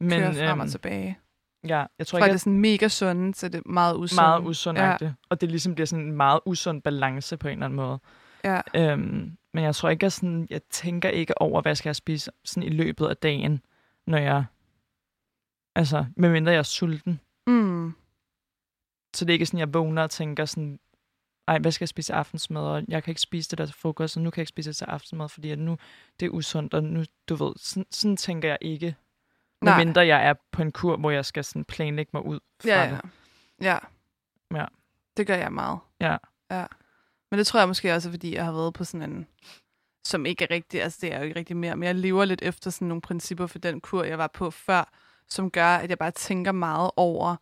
Men, 0.00 0.10
Kører 0.10 0.32
frem 0.32 0.60
og 0.60 0.64
øhm, 0.64 0.70
tilbage. 0.70 1.18
Ja, 1.68 1.84
jeg 1.98 2.06
tror 2.06 2.18
Fra 2.18 2.24
ikke, 2.26 2.32
det 2.32 2.38
er 2.38 2.40
sådan 2.40 2.58
mega 2.58 2.88
sunde 2.88 3.32
til 3.32 3.52
det 3.52 3.66
meget 3.66 3.94
at 3.94 3.96
usunde. 3.98 4.22
meget 4.22 4.42
usundt 4.42 4.80
ja. 4.80 4.96
og 5.28 5.40
det 5.40 5.48
ligesom 5.50 5.74
bliver 5.74 5.86
sådan 5.86 6.04
en 6.04 6.12
meget 6.12 6.40
usund 6.46 6.82
balance 6.82 7.36
på 7.36 7.48
en 7.48 7.52
eller 7.52 7.64
anden 7.64 7.76
måde. 7.76 7.98
Ja. 8.44 8.60
Øhm, 8.74 9.36
men 9.54 9.64
jeg 9.64 9.74
tror 9.74 9.88
ikke, 9.88 10.06
at 10.06 10.12
sådan, 10.12 10.46
jeg 10.50 10.62
tænker 10.70 11.08
ikke 11.08 11.42
over, 11.42 11.62
hvad 11.62 11.74
skal 11.74 11.88
jeg 11.88 11.96
spise 11.96 12.30
sådan 12.44 12.62
i 12.62 12.72
løbet 12.72 13.06
af 13.06 13.16
dagen, 13.16 13.60
når 14.06 14.18
jeg, 14.18 14.44
altså, 15.74 16.04
medmindre 16.16 16.52
jeg 16.52 16.58
er 16.58 16.62
sulten. 16.62 17.20
Mm. 17.46 17.94
Så 19.14 19.24
det 19.24 19.30
er 19.30 19.34
ikke 19.34 19.46
sådan, 19.46 19.60
jeg 19.60 19.74
vågner 19.74 20.02
og 20.02 20.10
tænker 20.10 20.44
sådan, 20.44 20.78
ej, 21.48 21.58
hvad 21.58 21.72
skal 21.72 21.84
jeg 21.84 21.88
spise 21.88 22.14
aftensmad, 22.14 22.62
og 22.62 22.82
jeg 22.88 23.02
kan 23.02 23.10
ikke 23.10 23.20
spise 23.20 23.50
det 23.50 23.58
der 23.58 23.66
til 23.66 23.74
frokost, 23.74 24.16
og 24.16 24.22
nu 24.22 24.30
kan 24.30 24.38
jeg 24.38 24.42
ikke 24.42 24.48
spise 24.48 24.70
det 24.70 24.76
til 24.76 24.84
aftensmad, 24.84 25.28
fordi 25.28 25.50
at 25.50 25.58
nu 25.58 25.76
det 26.20 26.26
er 26.26 26.30
usundt, 26.30 26.74
og 26.74 26.84
nu, 26.84 27.04
du 27.28 27.34
ved, 27.34 27.52
sådan, 27.56 27.86
sådan 27.90 28.16
tænker 28.16 28.48
jeg 28.48 28.58
ikke. 28.60 28.96
Nej. 29.64 29.76
Medmindre 29.78 30.06
jeg 30.06 30.26
er 30.28 30.34
på 30.52 30.62
en 30.62 30.72
kur, 30.72 30.96
hvor 30.96 31.10
jeg 31.10 31.24
skal 31.24 31.44
sådan 31.44 31.64
planlægge 31.64 32.10
mig 32.12 32.24
ud 32.26 32.40
fra 32.62 32.68
Ja, 32.68 32.82
ja. 32.82 32.90
det. 32.90 33.00
ja. 33.60 33.78
Ja. 34.54 34.64
Det 35.16 35.26
gør 35.26 35.34
jeg 35.36 35.52
meget. 35.52 35.78
Ja. 36.00 36.16
ja. 36.50 36.66
Men 37.30 37.38
det 37.38 37.46
tror 37.46 37.60
jeg 37.60 37.68
måske 37.68 37.94
også, 37.94 38.10
fordi 38.10 38.34
jeg 38.34 38.44
har 38.44 38.52
været 38.52 38.74
på 38.74 38.84
sådan 38.84 39.10
en, 39.10 39.26
som 40.04 40.26
ikke 40.26 40.44
er 40.44 40.50
rigtig, 40.50 40.82
altså 40.82 40.98
det 41.02 41.12
er 41.14 41.18
jo 41.18 41.24
ikke 41.24 41.36
rigtig 41.38 41.56
mere, 41.56 41.76
men 41.76 41.86
jeg 41.86 41.94
lever 41.94 42.24
lidt 42.24 42.42
efter 42.42 42.70
sådan 42.70 42.88
nogle 42.88 43.00
principper 43.00 43.46
for 43.46 43.58
den 43.58 43.80
kur, 43.80 44.04
jeg 44.04 44.18
var 44.18 44.26
på 44.34 44.50
før, 44.50 44.92
som 45.28 45.50
gør, 45.50 45.66
at 45.66 45.90
jeg 45.90 45.98
bare 45.98 46.10
tænker 46.10 46.52
meget 46.52 46.90
over, 46.96 47.36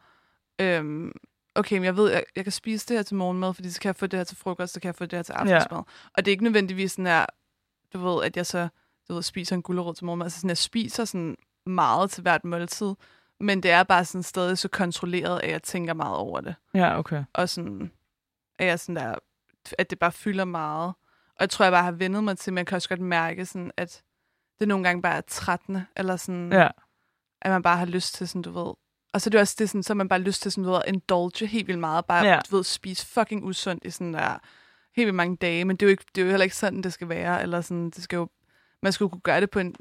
øhm, 0.61 1.13
okay, 1.55 1.77
men 1.77 1.85
jeg 1.85 1.97
ved, 1.97 2.11
jeg, 2.13 2.25
jeg 2.37 2.45
kan 2.45 2.53
spise 2.53 2.89
det 2.89 2.97
her 2.97 3.03
til 3.03 3.17
morgenmad, 3.17 3.55
fordi 3.55 3.71
så 3.71 3.81
kan 3.81 3.89
jeg 3.89 3.97
få 3.97 4.07
det 4.07 4.19
her 4.19 4.25
til 4.25 4.37
frokost, 4.37 4.73
så 4.75 4.81
kan 4.81 4.87
jeg 4.87 4.95
få 4.95 5.07
det 5.07 5.19
her 5.19 5.23
til 5.23 5.33
aftensmad. 5.33 5.79
Ja. 5.79 6.11
Og 6.15 6.25
det 6.25 6.27
er 6.27 6.33
ikke 6.33 6.45
nødvendigvis 6.45 6.93
sådan 6.93 7.07
her, 7.07 7.27
du 7.93 7.99
ved, 7.99 8.25
at 8.25 8.37
jeg 8.37 8.47
så 8.47 8.69
du 9.09 9.15
ved, 9.15 9.23
spiser 9.23 9.57
en 9.57 9.63
gulerod 9.63 9.95
til 9.95 10.05
morgenmad. 10.05 10.27
Altså 10.27 10.39
sådan, 10.39 10.49
jeg 10.49 10.59
spiser 10.59 11.05
sådan 11.05 11.37
meget 11.67 12.11
til 12.11 12.23
hvert 12.23 12.45
måltid, 12.45 12.95
men 13.41 13.63
det 13.63 13.71
er 13.71 13.83
bare 13.83 14.05
sådan 14.05 14.23
stadig 14.23 14.59
så 14.59 14.69
kontrolleret, 14.69 15.41
at 15.41 15.51
jeg 15.51 15.63
tænker 15.63 15.95
meget 15.95 16.17
over 16.17 16.41
det. 16.41 16.55
Ja, 16.75 16.99
okay. 16.99 17.25
Og 17.33 17.49
sådan, 17.49 17.91
at 18.59 18.67
jeg 18.67 18.81
sådan 18.81 18.97
der, 18.97 19.15
at 19.79 19.91
det 19.91 19.99
bare 19.99 20.13
fylder 20.13 20.45
meget. 20.45 20.89
Og 21.29 21.41
jeg 21.41 21.51
tror, 21.51 21.65
jeg 21.65 21.73
bare 21.73 21.85
har 21.85 21.93
vendet 21.93 22.25
mig 22.25 22.39
til, 22.39 22.53
men 22.53 22.59
jeg 22.59 22.67
kan 22.67 22.77
også 22.77 22.89
godt 22.89 23.01
mærke, 23.01 23.47
sådan, 23.47 23.71
at 23.77 24.03
det 24.61 24.69
nogle 24.69 24.85
gange 24.85 25.03
bare 25.03 25.17
er 25.17 25.21
trættende, 25.21 25.87
eller 25.97 26.17
sådan, 26.17 26.53
Ja. 26.53 26.69
at 27.41 27.51
man 27.51 27.63
bare 27.63 27.77
har 27.77 27.87
lyst 27.87 28.15
til, 28.15 28.29
sådan, 28.29 28.43
du 28.43 28.51
ved. 28.51 28.75
Og 29.13 29.21
så 29.21 29.29
er 29.29 29.31
det 29.31 29.41
også 29.41 29.57
det, 29.59 29.69
sådan, 29.69 29.83
så 29.83 29.95
man 29.95 30.09
bare 30.09 30.19
lyst 30.19 30.43
til, 30.43 30.53
sådan, 30.53 30.65
du 30.65 30.71
ved, 30.71 30.79
at 30.87 30.89
indulge 30.95 31.47
helt 31.47 31.67
vildt 31.67 31.81
meget, 31.81 32.05
bare, 32.07 32.27
ja. 32.27 32.41
du 32.51 32.57
ved, 32.57 32.65
spise 32.65 33.07
fucking 33.07 33.45
usundt 33.45 33.85
i 33.85 33.91
sådan 33.91 34.15
der, 34.15 34.39
helt 34.97 35.07
vildt 35.07 35.15
mange 35.15 35.37
dage, 35.37 35.65
men 35.65 35.77
det 35.77 35.87
er 35.87 35.89
jo, 35.89 35.91
ikke, 35.91 36.05
det 36.15 36.21
er 36.21 36.25
jo 36.25 36.31
heller 36.31 36.45
ikke 36.45 36.57
sådan, 36.57 36.83
det 36.83 36.93
skal 36.93 37.09
være, 37.09 37.43
eller 37.43 37.61
sådan, 37.61 37.91
det 37.91 38.03
skal 38.03 38.17
jo, 38.17 38.29
man 38.83 38.93
skulle 38.93 39.11
kunne 39.11 39.21
gøre 39.21 39.41
det 39.41 39.51
på 39.51 39.59
en 39.59 39.75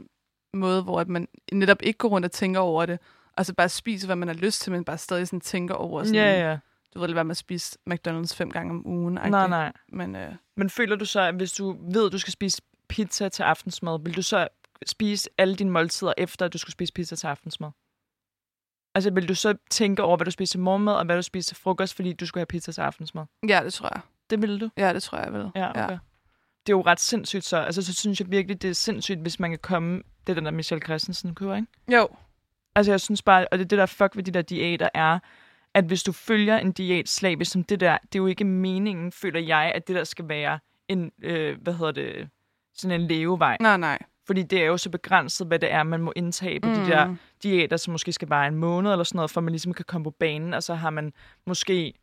måde, 0.54 0.84
hvor 0.84 1.00
at 1.00 1.08
man 1.08 1.28
netop 1.52 1.78
ikke 1.84 1.98
går 1.98 2.10
rundt 2.10 2.26
og 2.26 2.32
tænker 2.32 2.60
over 2.60 2.86
det, 2.86 3.00
og 3.38 3.46
så 3.46 3.54
bare 3.54 3.70
spiser, 3.70 4.08
hvad 4.08 4.16
man 4.16 4.28
har 4.28 4.36
lyst 4.36 4.62
til, 4.62 4.72
men 4.72 4.84
bare 4.86 4.98
stadig 4.98 5.28
sådan 5.28 5.42
tænker 5.42 5.76
over, 5.76 6.04
sådan, 6.04 6.16
Ja, 6.16 6.50
ja. 6.50 6.58
du 6.94 7.00
ved, 7.00 7.14
hvad 7.14 7.24
man 7.24 7.36
spiser 7.36 7.78
McDonald's 7.90 8.36
fem 8.36 8.52
gange 8.52 8.72
om 8.72 8.88
ugen. 8.88 9.14
Nej, 9.14 9.48
nej. 9.48 9.72
Men 9.90 10.16
øh, 10.16 10.32
Men 10.58 10.70
føler 10.70 10.96
du 10.96 11.06
så, 11.06 11.22
at 11.22 11.36
hvis 11.36 11.52
du 11.54 11.92
ved, 11.94 12.06
at 12.06 12.12
du 12.12 12.18
skal 12.18 12.34
spise 12.34 12.62
pizza 12.90 13.30
til 13.30 13.44
aftensmad, 13.44 14.00
vil 14.04 14.16
du 14.16 14.22
så 14.22 14.48
spise 14.86 15.30
alle 15.38 15.56
dine 15.56 15.70
måltider 15.72 16.14
efter, 16.18 16.46
at 16.46 16.54
du 16.54 16.58
skulle 16.58 16.74
spise 16.74 16.94
pizza 16.94 17.16
til 17.16 17.28
aftensmad? 17.28 17.70
Altså, 18.96 19.12
vil 19.12 19.28
du 19.28 19.36
så 19.36 19.56
tænke 19.70 20.04
over, 20.04 20.18
hvad 20.18 20.26
du 20.26 20.32
spiser 20.32 20.54
til 20.54 20.60
morgenmad, 20.60 20.94
og 20.94 21.06
hvad 21.06 21.16
du 21.16 21.22
spiser 21.22 21.48
til 21.48 21.58
frokost, 21.64 21.96
fordi 21.96 22.14
du 22.14 22.26
skulle 22.26 22.40
have 22.42 22.46
pizza 22.46 22.72
til 22.72 22.82
aftensmad? 22.82 23.24
ja, 23.50 23.62
det 23.64 23.74
tror 23.74 23.90
jeg. 23.94 24.02
Det 24.30 24.42
vil 24.42 24.62
du? 24.62 24.70
Ja, 24.78 24.94
det 24.94 25.04
tror 25.04 25.18
jeg, 25.18 25.26
jeg 25.26 25.34
vil. 25.34 25.52
Ja, 25.56 25.70
okay. 25.70 25.98
Det 26.68 26.74
er 26.74 26.78
jo 26.78 26.82
ret 26.82 27.00
sindssygt 27.00 27.44
så. 27.46 27.58
Altså, 27.58 27.82
så 27.82 27.94
synes 27.94 28.20
jeg 28.20 28.32
virkelig, 28.32 28.62
det 28.62 28.70
er 28.70 28.74
sindssygt, 28.74 29.20
hvis 29.20 29.40
man 29.40 29.50
kan 29.50 29.60
komme... 29.60 30.02
Det 30.28 30.34
er 30.34 30.36
den 30.36 30.46
der 30.46 30.52
Michelle 30.52 30.82
Christensen 30.86 31.36
køber, 31.36 31.56
ikke? 31.56 31.68
Jo, 31.94 32.08
Altså, 32.76 32.92
jeg 32.92 33.02
synes 33.02 33.22
bare, 33.22 33.48
og 33.52 33.58
det 33.58 33.66
er 33.66 33.68
det 33.68 33.78
der 33.78 33.86
fuck 33.86 34.16
ved 34.16 34.24
de 34.24 34.32
der 34.32 34.42
diæter 34.42 34.90
er, 34.94 35.20
at 35.74 35.84
hvis 35.84 36.04
du 36.04 36.12
følger 36.12 36.58
en 36.58 36.72
diæt 36.72 37.10
slavisk 37.10 37.52
som 37.52 37.64
det 37.64 37.80
der, 37.80 37.98
det 37.98 38.16
er 38.16 38.24
jo 38.24 38.28
ikke 38.28 38.44
meningen, 38.44 39.12
føler 39.12 39.40
jeg, 39.40 39.72
at 39.76 39.88
det 39.88 39.96
der 39.96 40.04
skal 40.04 40.30
være 40.30 40.60
en, 40.88 41.12
øh, 41.24 41.62
hvad 41.62 41.74
hedder 41.74 41.92
det, 41.92 42.30
sådan 42.74 43.02
en 43.02 43.08
levevej. 43.08 43.58
nej, 43.60 43.78
nej. 43.78 44.00
Fordi 44.28 44.44
det 44.44 44.62
er 44.62 44.66
jo 44.66 44.78
så 44.78 44.90
begrænset, 44.90 45.48
hvad 45.48 45.60
det 45.60 45.72
er, 45.72 45.84
man 45.84 46.02
må 46.02 46.14
indtage 46.16 46.60
på 46.60 46.70
mm. 46.70 46.76
de 46.76 46.86
der 46.86 47.16
diæter, 47.44 47.78
som 47.78 47.92
måske 47.92 48.12
skal 48.12 48.30
være 48.30 48.48
en 48.48 48.56
måned 48.56 48.92
eller 48.92 49.04
sådan 49.04 49.18
noget, 49.18 49.32
for 49.32 49.42
man 49.42 49.52
ligesom 49.52 49.74
kan 49.74 49.86
komme 49.86 50.04
på 50.04 50.12
banen, 50.12 50.54
og 50.54 50.64
så 50.64 50.76
har 50.76 50.90
man 50.90 51.14
måske 51.48 51.94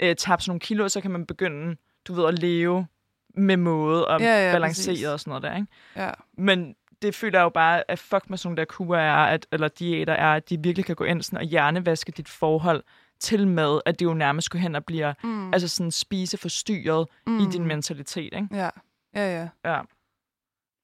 øh, 0.00 0.16
tabt 0.16 0.42
sådan 0.42 0.50
nogle 0.50 0.60
kilo, 0.60 0.84
og 0.84 0.90
så 0.90 1.00
kan 1.00 1.10
man 1.10 1.26
begynde, 1.26 1.76
du 2.08 2.14
ved, 2.14 2.26
at 2.26 2.38
leve 2.38 2.86
med 3.34 3.56
måde 3.56 4.08
og 4.08 4.20
Ja, 4.20 4.46
ja, 4.46 4.52
balanceret 4.52 4.92
præcis. 4.94 5.06
og 5.06 5.20
sådan 5.20 5.30
noget 5.30 5.42
der, 5.42 5.56
ikke? 5.56 5.66
Ja. 5.96 6.10
Men 6.38 6.74
det 7.02 7.14
føler 7.14 7.38
jeg 7.38 7.44
jo 7.44 7.48
bare, 7.48 7.90
at 7.90 7.98
fuck 7.98 8.30
med 8.30 8.38
sådan 8.38 8.48
nogle 8.48 8.56
der 8.56 8.64
kurer 8.64 9.00
er, 9.00 9.24
at, 9.24 9.46
eller 9.52 9.68
diæter 9.68 10.12
er, 10.12 10.34
at 10.34 10.48
de 10.48 10.62
virkelig 10.62 10.84
kan 10.84 10.96
gå 10.96 11.04
ind 11.04 11.22
sådan 11.22 11.38
og 11.38 11.44
hjernevaske 11.44 12.12
dit 12.12 12.28
forhold 12.28 12.84
til 13.20 13.48
mad, 13.48 13.80
at 13.86 13.98
det 13.98 14.04
jo 14.04 14.14
nærmest 14.14 14.50
går 14.50 14.58
hen 14.58 14.74
og 14.74 14.84
bliver 14.84 15.14
Mm. 15.22 15.52
altså 15.52 15.68
sådan 15.68 15.90
spiseforstyrret 15.90 17.08
mm. 17.26 17.38
i 17.38 17.46
din 17.52 17.66
mentalitet, 17.66 18.34
ikke? 18.34 18.48
Ja, 18.52 18.70
ja, 19.14 19.40
ja. 19.40 19.48
Ja. 19.64 19.80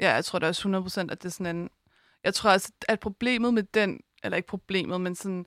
Ja, 0.01 0.15
jeg 0.15 0.24
tror 0.24 0.39
da 0.39 0.49
også 0.49 0.69
100% 0.69 1.01
at 1.12 1.23
det 1.23 1.24
er 1.24 1.28
sådan 1.28 1.57
en... 1.57 1.70
Jeg 2.24 2.35
tror 2.35 2.51
også, 2.51 2.73
at 2.89 3.01
problemet 3.01 3.55
med 3.55 3.62
den... 3.62 4.01
Eller 4.23 4.36
ikke 4.36 4.49
problemet, 4.49 5.01
men 5.01 5.15
sådan 5.15 5.47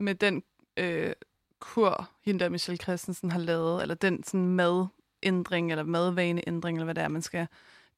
med 0.00 0.14
den 0.14 0.42
øh, 0.76 1.12
kur, 1.60 2.10
hende 2.24 2.40
der 2.40 2.48
Michelle 2.48 2.76
Christensen 2.76 3.30
har 3.30 3.38
lavet, 3.38 3.82
eller 3.82 3.94
den 3.94 4.24
sådan 4.24 4.46
madændring, 4.46 5.70
eller 5.70 5.84
madvaneændring, 5.84 6.76
eller 6.76 6.84
hvad 6.84 6.94
det 6.94 7.04
er, 7.04 7.08
man 7.08 7.22
skal... 7.22 7.46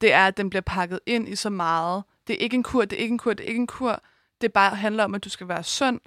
Det 0.01 0.13
er, 0.13 0.27
at 0.27 0.37
den 0.37 0.49
bliver 0.49 0.61
pakket 0.61 0.99
ind 1.05 1.29
i 1.29 1.35
så 1.35 1.49
meget. 1.49 2.03
Det 2.27 2.33
er 2.33 2.37
ikke 2.37 2.55
en 2.55 2.63
kur, 2.63 2.85
det 2.85 2.97
er 2.99 3.01
ikke 3.01 3.11
en 3.11 3.17
kur, 3.17 3.33
det 3.33 3.43
er 3.43 3.47
ikke 3.47 3.59
en 3.59 3.67
kur. 3.67 4.01
Det 4.41 4.53
bare 4.53 4.75
handler 4.75 5.03
om, 5.03 5.15
at 5.15 5.23
du 5.23 5.29
skal 5.29 5.47
være 5.47 5.63
sund, 5.63 5.99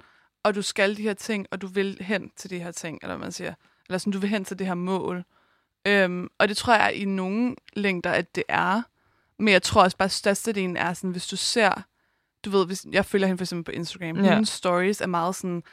og 0.43 0.55
du 0.55 0.61
skal 0.61 0.97
de 0.97 1.01
her 1.01 1.13
ting, 1.13 1.47
og 1.51 1.61
du 1.61 1.67
vil 1.67 1.97
hen 2.01 2.31
til 2.35 2.49
de 2.49 2.59
her 2.59 2.71
ting, 2.71 2.99
eller 3.01 3.17
man 3.17 3.31
siger. 3.31 3.53
Eller 3.87 3.97
sådan, 3.97 4.13
du 4.13 4.19
vil 4.19 4.29
hen 4.29 4.45
til 4.45 4.59
det 4.59 4.67
her 4.67 4.73
mål. 4.73 5.23
Øhm, 5.87 6.27
og 6.37 6.47
det 6.47 6.57
tror 6.57 6.73
jeg 6.73 6.93
i 6.95 7.05
nogle 7.05 7.55
længder, 7.73 8.11
at 8.11 8.35
det 8.35 8.43
er. 8.47 8.81
Men 9.39 9.51
jeg 9.51 9.63
tror 9.63 9.83
også 9.83 9.97
bare, 9.97 10.05
at 10.05 10.11
størstedelen 10.11 10.77
er 10.77 10.93
sådan, 10.93 11.11
hvis 11.11 11.27
du 11.27 11.35
ser, 11.35 11.83
du 12.45 12.49
ved, 12.49 12.65
hvis 12.65 12.85
jeg 12.91 13.05
følger 13.05 13.27
hende 13.27 13.37
for 13.37 13.43
eksempel 13.43 13.63
på 13.63 13.71
Instagram, 13.71 14.17
ja. 14.17 14.33
hendes 14.33 14.49
stories 14.49 15.01
er 15.01 15.07
meget 15.07 15.35
sådan, 15.35 15.63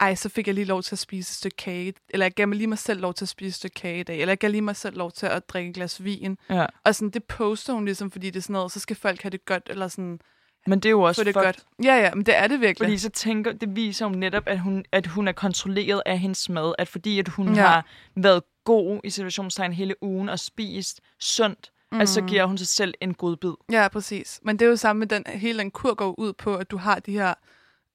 ej, 0.00 0.14
så 0.14 0.28
fik 0.28 0.46
jeg 0.46 0.54
lige 0.54 0.64
lov 0.64 0.82
til 0.82 0.94
at 0.94 0.98
spise 0.98 1.30
et 1.30 1.36
stykke 1.36 1.56
kage, 1.56 1.94
eller 2.10 2.26
jeg 2.26 2.32
gav 2.34 2.48
mig 2.48 2.56
lige 2.56 2.66
mig 2.66 2.78
selv 2.78 3.00
lov 3.00 3.14
til 3.14 3.24
at 3.24 3.28
spise 3.28 3.48
et 3.48 3.54
stykke 3.54 3.74
kage 3.74 4.00
i 4.00 4.02
dag, 4.02 4.20
eller 4.20 4.30
jeg 4.32 4.38
gav 4.38 4.50
lige 4.50 4.60
mig 4.62 4.76
selv 4.76 4.96
lov 4.96 5.12
til 5.12 5.26
at 5.26 5.48
drikke 5.48 5.68
et 5.68 5.74
glas 5.74 6.04
vin. 6.04 6.38
ja. 6.50 6.66
Og 6.84 6.94
sådan, 6.94 7.10
det 7.10 7.24
poster 7.24 7.72
hun 7.72 7.84
ligesom, 7.84 8.10
fordi 8.10 8.30
det 8.30 8.36
er 8.36 8.42
sådan 8.42 8.52
noget, 8.52 8.72
så 8.72 8.80
skal 8.80 8.96
folk 8.96 9.22
have 9.22 9.30
det 9.30 9.44
godt, 9.44 9.62
eller 9.70 9.88
sådan, 9.88 10.20
Men 10.66 10.80
det 10.80 10.86
er 10.88 10.90
jo 10.90 11.02
også 11.02 11.24
det 11.24 11.34
fucked, 11.34 11.44
godt. 11.44 11.64
Ja, 11.84 11.94
ja, 11.96 12.14
men 12.14 12.26
det 12.26 12.36
er 12.36 12.46
det 12.48 12.60
virkelig. 12.60 12.86
Fordi 12.86 12.98
så 12.98 13.08
tænker, 13.10 13.52
det 13.52 13.76
viser 13.76 14.06
jo 14.06 14.12
netop, 14.12 14.42
at 14.46 14.58
hun, 14.60 14.84
at 14.92 15.06
hun 15.06 15.28
er 15.28 15.32
kontrolleret 15.32 16.02
af 16.06 16.18
hendes 16.18 16.48
mad. 16.48 16.74
At 16.78 16.88
fordi 16.88 17.18
at 17.18 17.28
hun 17.28 17.54
Ja. 17.54 17.60
har 17.66 17.86
været 18.16 18.42
god 18.64 19.00
i 19.04 19.10
situationstegn 19.10 19.72
hele 19.72 19.94
ugen 20.02 20.28
og 20.28 20.38
spist 20.38 21.00
sundt, 21.20 21.70
mm. 21.92 22.00
altså 22.00 22.14
så 22.14 22.20
giver 22.22 22.44
hun 22.44 22.58
sig 22.58 22.66
selv 22.68 22.94
en 23.00 23.14
godbid. 23.14 23.52
Ja, 23.72 23.88
præcis. 23.88 24.40
Men 24.42 24.58
det 24.58 24.64
er 24.66 24.68
jo 24.70 24.76
samme 24.76 25.00
med 25.00 25.06
den, 25.06 25.24
hele 25.26 25.58
den 25.58 25.70
kur 25.70 25.94
går 25.94 26.14
ud 26.20 26.32
på, 26.32 26.56
at 26.56 26.70
du 26.70 26.76
har 26.76 26.98
de 26.98 27.12
her 27.12 27.34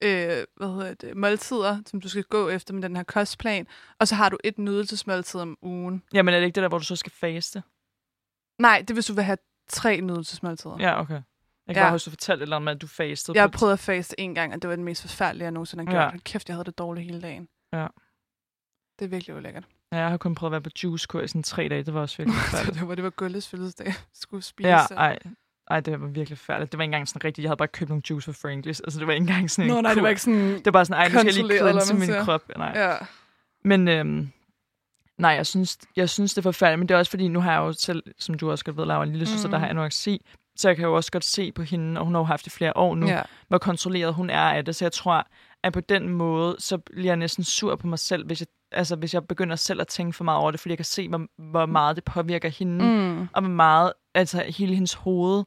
øh, 0.02 0.44
hvad 0.58 0.68
hedder 0.68 0.94
det, 0.94 1.18
måltider, 1.18 1.82
som 1.86 2.02
du 2.02 2.10
skal 2.10 2.24
gå 2.24 2.50
efter 2.50 2.74
med 2.74 2.82
den 2.82 2.96
her 2.96 3.04
kostplan, 3.04 3.68
og 4.00 4.08
så 4.08 4.16
har 4.16 4.30
du 4.30 4.38
et 4.44 4.58
nydelsesmåltid 4.58 5.40
om 5.42 5.58
ugen. 5.62 6.04
Jamen 6.14 6.34
er 6.34 6.40
det 6.40 6.46
ikke 6.46 6.56
det 6.56 6.62
der, 6.62 6.70
hvor 6.70 6.78
du 6.78 6.84
så 6.84 6.96
skal 6.96 7.12
faste? 7.12 7.64
Nej, 8.60 8.80
det 8.80 8.90
er, 8.90 8.94
hvis 8.94 9.06
du 9.06 9.14
vil 9.14 9.24
have 9.24 9.38
tre 9.70 10.02
nydelsesmåltider. 10.02 10.78
Ja, 10.80 11.00
okay. 11.02 11.14
Jeg 11.68 11.76
kan 11.76 11.76
Ja. 11.76 11.84
bare 11.84 11.92
huske, 11.92 12.06
du 12.06 12.10
fortalte 12.12 12.40
et 12.42 12.46
eller 12.46 12.56
andet 12.56 12.76
at 12.76 12.82
du 12.82 12.88
fastede. 12.88 13.36
Jeg 13.36 13.44
har 13.44 13.48
prøvet 13.48 13.74
at 13.74 13.80
faste 13.80 14.20
en 14.20 14.36
gang, 14.36 14.54
og 14.54 14.62
det 14.62 14.70
var 14.70 14.76
den 14.76 14.86
mest 14.86 15.02
forfærdelige, 15.02 15.44
jeg 15.44 15.52
nogensinde 15.52 15.86
har 15.86 15.92
gjort. 15.92 16.14
Ja. 16.14 16.20
Kæft, 16.26 16.50
jeg 16.50 16.56
havde 16.56 16.66
det 16.66 16.78
dårligt 16.78 17.06
hele 17.06 17.22
dagen. 17.22 17.48
Ja. 17.74 17.88
Det 19.00 19.06
er 19.06 19.10
virkelig 19.10 19.36
ulækkert. 19.36 19.64
Ja, 19.92 19.98
jeg 19.98 20.10
har 20.10 20.18
kun 20.18 20.36
prøvet 20.36 20.50
at 20.50 20.52
være 20.52 20.62
på 20.62 20.70
juicekur 20.84 21.22
i 21.22 21.28
sådan 21.28 21.44
tre 21.44 21.68
dage. 21.70 21.84
Det 21.84 21.94
var 21.94 22.02
også 22.02 22.18
virkelig 22.18 22.40
forfærdeligt. 22.42 22.80
det 22.80 22.88
var, 22.88 22.96
det 22.96 23.04
var 23.04 23.10
Gulles 23.10 23.48
fødselsdag. 23.48 23.86
Jeg 23.86 23.96
skulle 24.14 24.44
spise. 24.44 24.70
ja, 24.70 24.78
ej. 24.92 25.20
Ej, 25.72 25.80
det 25.80 26.02
var 26.02 26.08
virkelig 26.08 26.38
færdigt. 26.38 26.72
Det 26.72 26.78
var 26.78 26.84
ikke 26.84 26.88
engang 26.90 27.08
sådan 27.08 27.24
rigtigt. 27.24 27.44
Jeg 27.44 27.50
havde 27.50 27.58
bare 27.58 27.68
købt 27.68 27.90
nogle 27.90 28.02
juice 28.10 28.26
for 28.34 28.40
Franklis. 28.48 28.80
Altså, 28.80 29.00
det 29.00 29.08
var 29.08 29.14
ikke 29.14 29.22
engang 29.22 29.52
sådan 29.52 29.70
en 29.70 29.76
Nå, 29.76 29.82
nej, 29.82 29.94
det 29.94 30.04
var 30.04 30.10
ikke 30.10 30.22
sådan... 30.22 30.40
Det 30.56 30.66
var 30.66 30.72
bare 30.72 30.86
sådan, 30.86 31.02
ej, 31.02 31.08
nu 31.08 31.20
skal 31.20 31.26
jeg 31.26 31.34
lige 31.48 31.58
cleanse 31.60 31.94
min 31.94 32.04
siger. 32.06 32.24
krop. 32.26 32.42
Nej. 32.58 32.72
Ja. 32.76 32.96
Men 33.64 33.88
øhm, 33.88 34.32
nej, 35.18 35.32
jeg 35.32 35.46
synes, 35.46 35.78
jeg 35.96 36.10
synes, 36.10 36.34
det 36.34 36.38
er 36.38 36.44
forfærdeligt. 36.44 36.80
Men 36.80 36.90
det 36.90 36.96
er 36.96 37.00
også 37.00 37.10
fordi, 37.10 37.28
nu 37.28 37.40
har 37.40 37.52
jeg 37.52 37.60
jo 37.60 37.74
selv, 37.74 38.04
som 38.20 38.36
du 38.38 38.52
også 38.52 38.66
godt 38.66 38.78
ved, 38.78 38.86
Laura, 38.86 39.04
en 39.04 39.10
lille 39.12 39.26
søster, 39.28 39.48
Mm. 39.48 39.52
der 39.52 39.58
har 39.60 39.68
anoreksi. 39.68 40.26
Så 40.56 40.70
jeg 40.70 40.76
kan 40.76 40.86
jo 40.86 40.96
også 40.96 41.12
godt 41.12 41.24
se 41.26 41.52
på 41.52 41.62
hende, 41.62 42.00
og 42.00 42.06
hun 42.06 42.14
har 42.16 42.22
jo 42.22 42.26
haft 42.26 42.46
det 42.46 42.54
flere 42.54 42.78
år 42.78 42.96
nu, 42.96 43.08
ja. 43.08 43.22
hvor 43.48 43.58
kontrolleret 43.58 44.14
hun 44.14 44.30
er 44.30 44.40
af 44.42 44.66
det. 44.66 44.76
Så 44.76 44.86
jeg 44.86 44.92
tror, 44.92 45.28
at 45.64 45.74
på 45.74 45.80
den 45.80 46.10
måde, 46.10 46.56
så 46.60 46.78
bliver 46.78 47.08
jeg 47.10 47.16
næsten 47.16 47.44
sur 47.44 47.76
på 47.76 47.88
mig 47.88 48.00
selv, 48.00 48.26
hvis 48.26 48.40
jeg, 48.42 48.48
altså, 48.72 48.96
hvis 48.96 49.14
jeg 49.14 49.28
begynder 49.28 49.56
selv 49.56 49.82
at 49.82 49.88
tænke 49.88 50.14
for 50.18 50.24
meget 50.24 50.40
over 50.40 50.52
det, 50.52 50.60
fordi 50.60 50.72
jeg 50.72 50.78
kan 50.78 50.86
se, 50.86 51.10
hvor, 51.10 51.22
hvor 51.52 51.66
meget 51.66 51.96
det 51.96 52.04
påvirker 52.04 52.50
hende, 52.50 52.86
Mm. 52.86 53.28
og 53.34 53.42
hvor 53.42 53.50
meget, 53.52 53.94
altså 54.16 54.44
hele 54.58 54.74
hendes 54.74 54.94
hoved, 54.94 55.44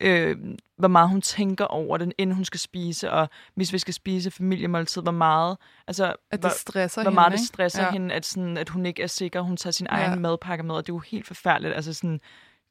øh, 0.00 0.36
hvor 0.76 0.88
meget 0.88 1.08
hun 1.08 1.20
tænker 1.20 1.64
over 1.64 1.96
det, 1.96 2.12
inden 2.18 2.36
hun 2.36 2.44
skal 2.44 2.60
spise, 2.60 3.10
og 3.10 3.28
hvis 3.54 3.72
vi 3.72 3.78
skal 3.78 3.94
spise 3.94 4.30
familiemåltid, 4.30 5.02
hvor 5.02 5.12
meget, 5.12 5.56
altså, 5.86 6.14
At 6.30 6.40
hvor, 6.40 6.48
det 6.48 6.58
stresser 6.58 7.02
hvor 7.02 7.10
hende, 7.10 7.14
meget 7.14 7.32
det 7.32 7.38
ikke? 7.38 7.46
stresser 7.46 7.82
ja. 7.82 7.90
hende, 7.90 8.14
at, 8.14 8.26
sådan, 8.26 8.56
at 8.56 8.68
hun 8.68 8.86
ikke 8.86 9.02
er 9.02 9.06
sikker, 9.06 9.40
hun 9.40 9.56
tager 9.56 9.72
sin 9.72 9.86
Ja. 9.90 9.96
egen 9.96 10.20
madpakke 10.22 10.64
med, 10.64 10.74
og 10.74 10.86
det 10.86 10.92
er 10.92 10.94
jo 10.94 10.98
helt 10.98 11.26
forfærdeligt. 11.26 11.74
Altså 11.74 11.92
sådan, 11.92 12.20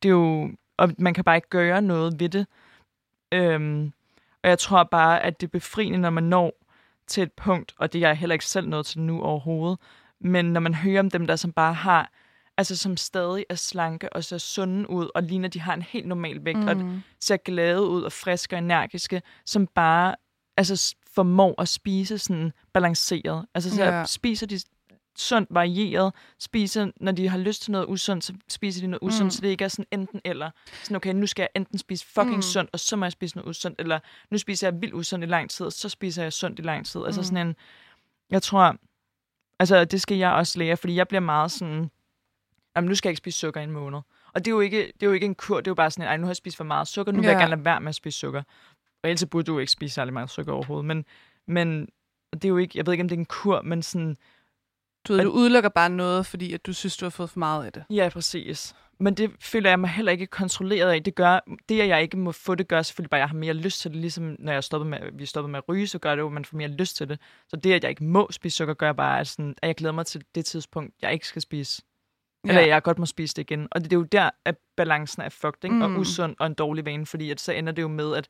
det 0.03 0.09
er 0.09 0.13
jo, 0.13 0.49
og 0.77 0.93
man 0.97 1.13
kan 1.13 1.23
bare 1.23 1.35
ikke 1.35 1.49
gøre 1.49 1.81
noget 1.81 2.19
ved 2.19 2.29
det. 2.29 2.47
Øhm, 3.31 3.93
og 4.43 4.49
jeg 4.49 4.59
tror 4.59 4.83
bare, 4.83 5.23
at 5.23 5.41
det 5.41 5.47
er 5.47 5.51
befriende, 5.51 5.97
når 5.99 6.09
man 6.09 6.23
når 6.23 6.53
til 7.07 7.23
et 7.23 7.31
punkt, 7.33 7.73
og 7.79 7.93
det 7.93 8.03
er 8.03 8.07
jeg 8.07 8.17
heller 8.17 8.33
ikke 8.33 8.45
selv 8.45 8.67
nået 8.69 8.85
til 8.85 8.99
nu 9.01 9.21
overhovedet, 9.21 9.79
men 10.19 10.45
når 10.53 10.59
man 10.59 10.73
hører 10.73 10.99
om 10.99 11.09
dem, 11.09 11.27
der 11.27 11.35
som 11.35 11.51
bare 11.51 11.73
har, 11.73 12.11
altså 12.57 12.75
som 12.75 12.97
stadig 12.97 13.45
er 13.49 13.55
slanke 13.55 14.13
og 14.13 14.23
ser 14.23 14.37
sunde 14.37 14.89
ud, 14.89 15.09
og 15.15 15.23
ligner, 15.23 15.47
de 15.49 15.59
har 15.59 15.73
en 15.73 15.81
helt 15.81 16.07
normal 16.07 16.45
vægt, 16.45 16.59
mm. 16.59 16.67
og 16.67 16.99
ser 17.19 17.37
glade 17.37 17.81
ud 17.87 18.01
og 18.03 18.11
friske 18.11 18.55
og 18.55 18.57
energiske, 18.57 19.21
som 19.45 19.67
bare 19.67 20.15
altså, 20.57 20.95
formår 21.13 21.61
at 21.61 21.67
spise 21.69 22.17
sådan 22.17 22.51
balanceret. 22.73 23.45
Altså 23.53 23.75
så 23.75 23.83
Ja. 23.83 24.05
spiser 24.05 24.47
de 24.47 24.59
sundt 25.17 25.47
varieret, 25.51 26.13
spiser, 26.39 26.91
når 26.97 27.11
de 27.11 27.29
har 27.29 27.37
lyst 27.37 27.61
til 27.61 27.71
noget 27.71 27.85
usundt, 27.89 28.23
så 28.23 28.33
spiser 28.49 28.81
de 28.81 28.87
noget 28.87 28.99
usundt, 29.03 29.23
Mm. 29.23 29.29
så 29.31 29.41
det 29.41 29.47
ikke 29.47 29.63
er 29.63 29.67
sådan 29.67 29.85
enten 29.91 30.21
eller. 30.25 30.51
Sådan, 30.83 30.95
okay, 30.95 31.13
nu 31.13 31.27
skal 31.27 31.41
jeg 31.43 31.49
enten 31.55 31.77
spise 31.77 32.05
fucking 32.05 32.35
mm. 32.35 32.41
sundt, 32.41 32.69
og 32.73 32.79
så 32.79 32.95
må 32.95 33.05
jeg 33.05 33.11
spise 33.11 33.35
noget 33.37 33.49
usundt, 33.49 33.79
eller 33.79 33.99
nu 34.31 34.37
spiser 34.37 34.67
jeg 34.67 34.81
vildt 34.81 34.93
usundt 34.93 35.25
i 35.25 35.27
lang 35.27 35.49
tid, 35.49 35.65
og 35.65 35.71
så 35.73 35.89
spiser 35.89 36.23
jeg 36.23 36.33
sundt 36.33 36.59
i 36.59 36.61
lang 36.61 36.85
tid. 36.85 37.01
Altså 37.05 37.21
Mm. 37.21 37.25
sådan 37.25 37.47
en, 37.47 37.55
jeg 38.31 38.41
tror, 38.41 38.75
altså 39.59 39.85
det 39.85 40.01
skal 40.01 40.17
jeg 40.17 40.31
også 40.31 40.59
lære, 40.59 40.77
fordi 40.77 40.95
jeg 40.95 41.07
bliver 41.07 41.21
meget 41.21 41.51
sådan, 41.51 41.91
jamen 42.75 42.87
nu 42.89 42.95
skal 42.95 43.09
jeg 43.09 43.11
ikke 43.11 43.17
spise 43.17 43.39
sukker 43.39 43.61
i 43.61 43.63
en 43.63 43.71
måned. 43.71 43.99
Og 44.33 44.45
det 44.45 44.47
er 44.47 44.51
jo 44.51 44.59
ikke, 44.59 44.77
det 44.87 45.03
er 45.03 45.07
jo 45.07 45.13
ikke 45.13 45.25
en 45.25 45.35
kur, 45.35 45.55
det 45.57 45.67
er 45.67 45.71
jo 45.71 45.75
bare 45.75 45.91
sådan, 45.91 46.07
ej, 46.07 46.17
nu 46.17 46.23
har 46.23 46.29
jeg 46.29 46.35
spist 46.35 46.57
for 46.57 46.63
meget 46.63 46.87
sukker, 46.87 47.11
nu 47.11 47.19
vil 47.19 47.25
Ja. 47.25 47.31
jeg 47.31 47.39
gerne 47.39 47.49
lade 47.55 47.65
være 47.65 47.79
med 47.81 47.89
at 47.89 47.95
spise 47.95 48.19
sukker. 48.19 48.43
Og 49.03 49.09
ellers 49.09 49.25
burde 49.31 49.43
du 49.45 49.53
jo 49.53 49.59
ikke 49.59 49.71
spise 49.71 49.93
særlig 49.93 50.13
meget 50.13 50.29
sukker 50.29 50.53
overhovedet. 50.53 50.85
Men, 50.85 51.05
Men 51.47 51.87
det 52.33 52.45
er 52.45 52.49
jo 52.49 52.57
ikke, 52.57 52.77
jeg 52.77 52.85
ved 52.85 52.93
ikke, 52.93 53.01
om 53.03 53.07
det 53.09 53.15
er 53.15 53.19
en 53.19 53.25
kur, 53.25 53.61
men 53.61 53.83
sådan, 53.83 54.17
Du, 55.07 55.13
ved, 55.13 55.23
du 55.23 55.29
udelukker 55.31 55.69
bare 55.69 55.89
noget, 55.89 56.25
fordi 56.25 56.53
at 56.53 56.65
du 56.65 56.73
synes, 56.73 56.97
du 56.97 57.05
har 57.05 57.09
fået 57.09 57.29
for 57.29 57.39
meget 57.39 57.65
af 57.65 57.71
det. 57.73 57.83
ja, 57.89 58.09
præcis. 58.13 58.75
Men 58.99 59.13
det 59.13 59.31
føler 59.39 59.69
jeg 59.69 59.79
mig 59.79 59.89
heller 59.89 60.11
ikke 60.11 60.27
kontrolleret 60.27 60.91
af. 60.91 61.03
Det 61.03 61.15
gør, 61.15 61.39
det 61.69 61.81
at 61.81 61.87
jeg 61.87 62.01
ikke 62.01 62.17
må 62.17 62.31
få 62.31 62.55
det, 62.55 62.67
gør 62.67 62.81
selvfølgelig 62.81 63.09
bare, 63.09 63.19
at 63.19 63.21
jeg 63.21 63.29
har 63.29 63.35
mere 63.35 63.53
lyst 63.53 63.81
til 63.81 63.91
det. 63.91 63.99
Ligesom 63.99 64.35
når 64.39 64.51
jeg 64.51 64.63
stoppede 64.63 64.89
med, 64.89 64.99
vi 65.13 65.25
stoppede 65.25 65.51
med 65.51 65.57
at 65.57 65.63
ryge, 65.69 65.87
så 65.87 65.99
gør 65.99 66.15
det 66.15 66.21
jo, 66.21 66.27
at 66.27 66.33
man 66.33 66.45
får 66.45 66.57
mere 66.57 66.67
lyst 66.67 66.95
til 66.95 67.09
det. 67.09 67.19
Så 67.49 67.55
det, 67.55 67.73
at 67.73 67.83
jeg 67.83 67.89
ikke 67.89 68.03
må 68.03 68.27
spise 68.31 68.57
sukker, 68.57 68.73
gør 68.73 68.93
bare, 68.93 69.19
at, 69.19 69.27
sådan, 69.27 69.55
at 69.61 69.67
jeg 69.67 69.75
glæder 69.75 69.93
mig 69.93 70.05
til 70.05 70.23
det 70.35 70.45
tidspunkt, 70.45 70.93
jeg 71.01 71.13
ikke 71.13 71.27
skal 71.27 71.41
spise. 71.41 71.81
Ja. 72.45 72.49
Eller 72.49 72.61
jeg 72.61 72.83
godt 72.83 72.99
må 72.99 73.05
spise 73.05 73.35
det 73.35 73.41
igen. 73.41 73.67
Og 73.71 73.81
det, 73.81 73.91
det 73.91 73.95
er 73.95 73.99
jo 73.99 74.03
der, 74.03 74.29
at 74.45 74.55
balancen 74.77 75.21
er 75.21 75.29
fucked, 75.29 75.63
ikke? 75.63 75.75
Mm. 75.75 75.81
Og 75.81 75.91
usund 75.91 76.35
og 76.39 76.47
en 76.47 76.53
dårlig 76.53 76.85
vane, 76.85 77.05
fordi 77.05 77.31
at 77.31 77.41
så 77.41 77.51
ender 77.51 77.73
det 77.73 77.81
jo 77.81 77.87
med, 77.87 78.15
at 78.15 78.27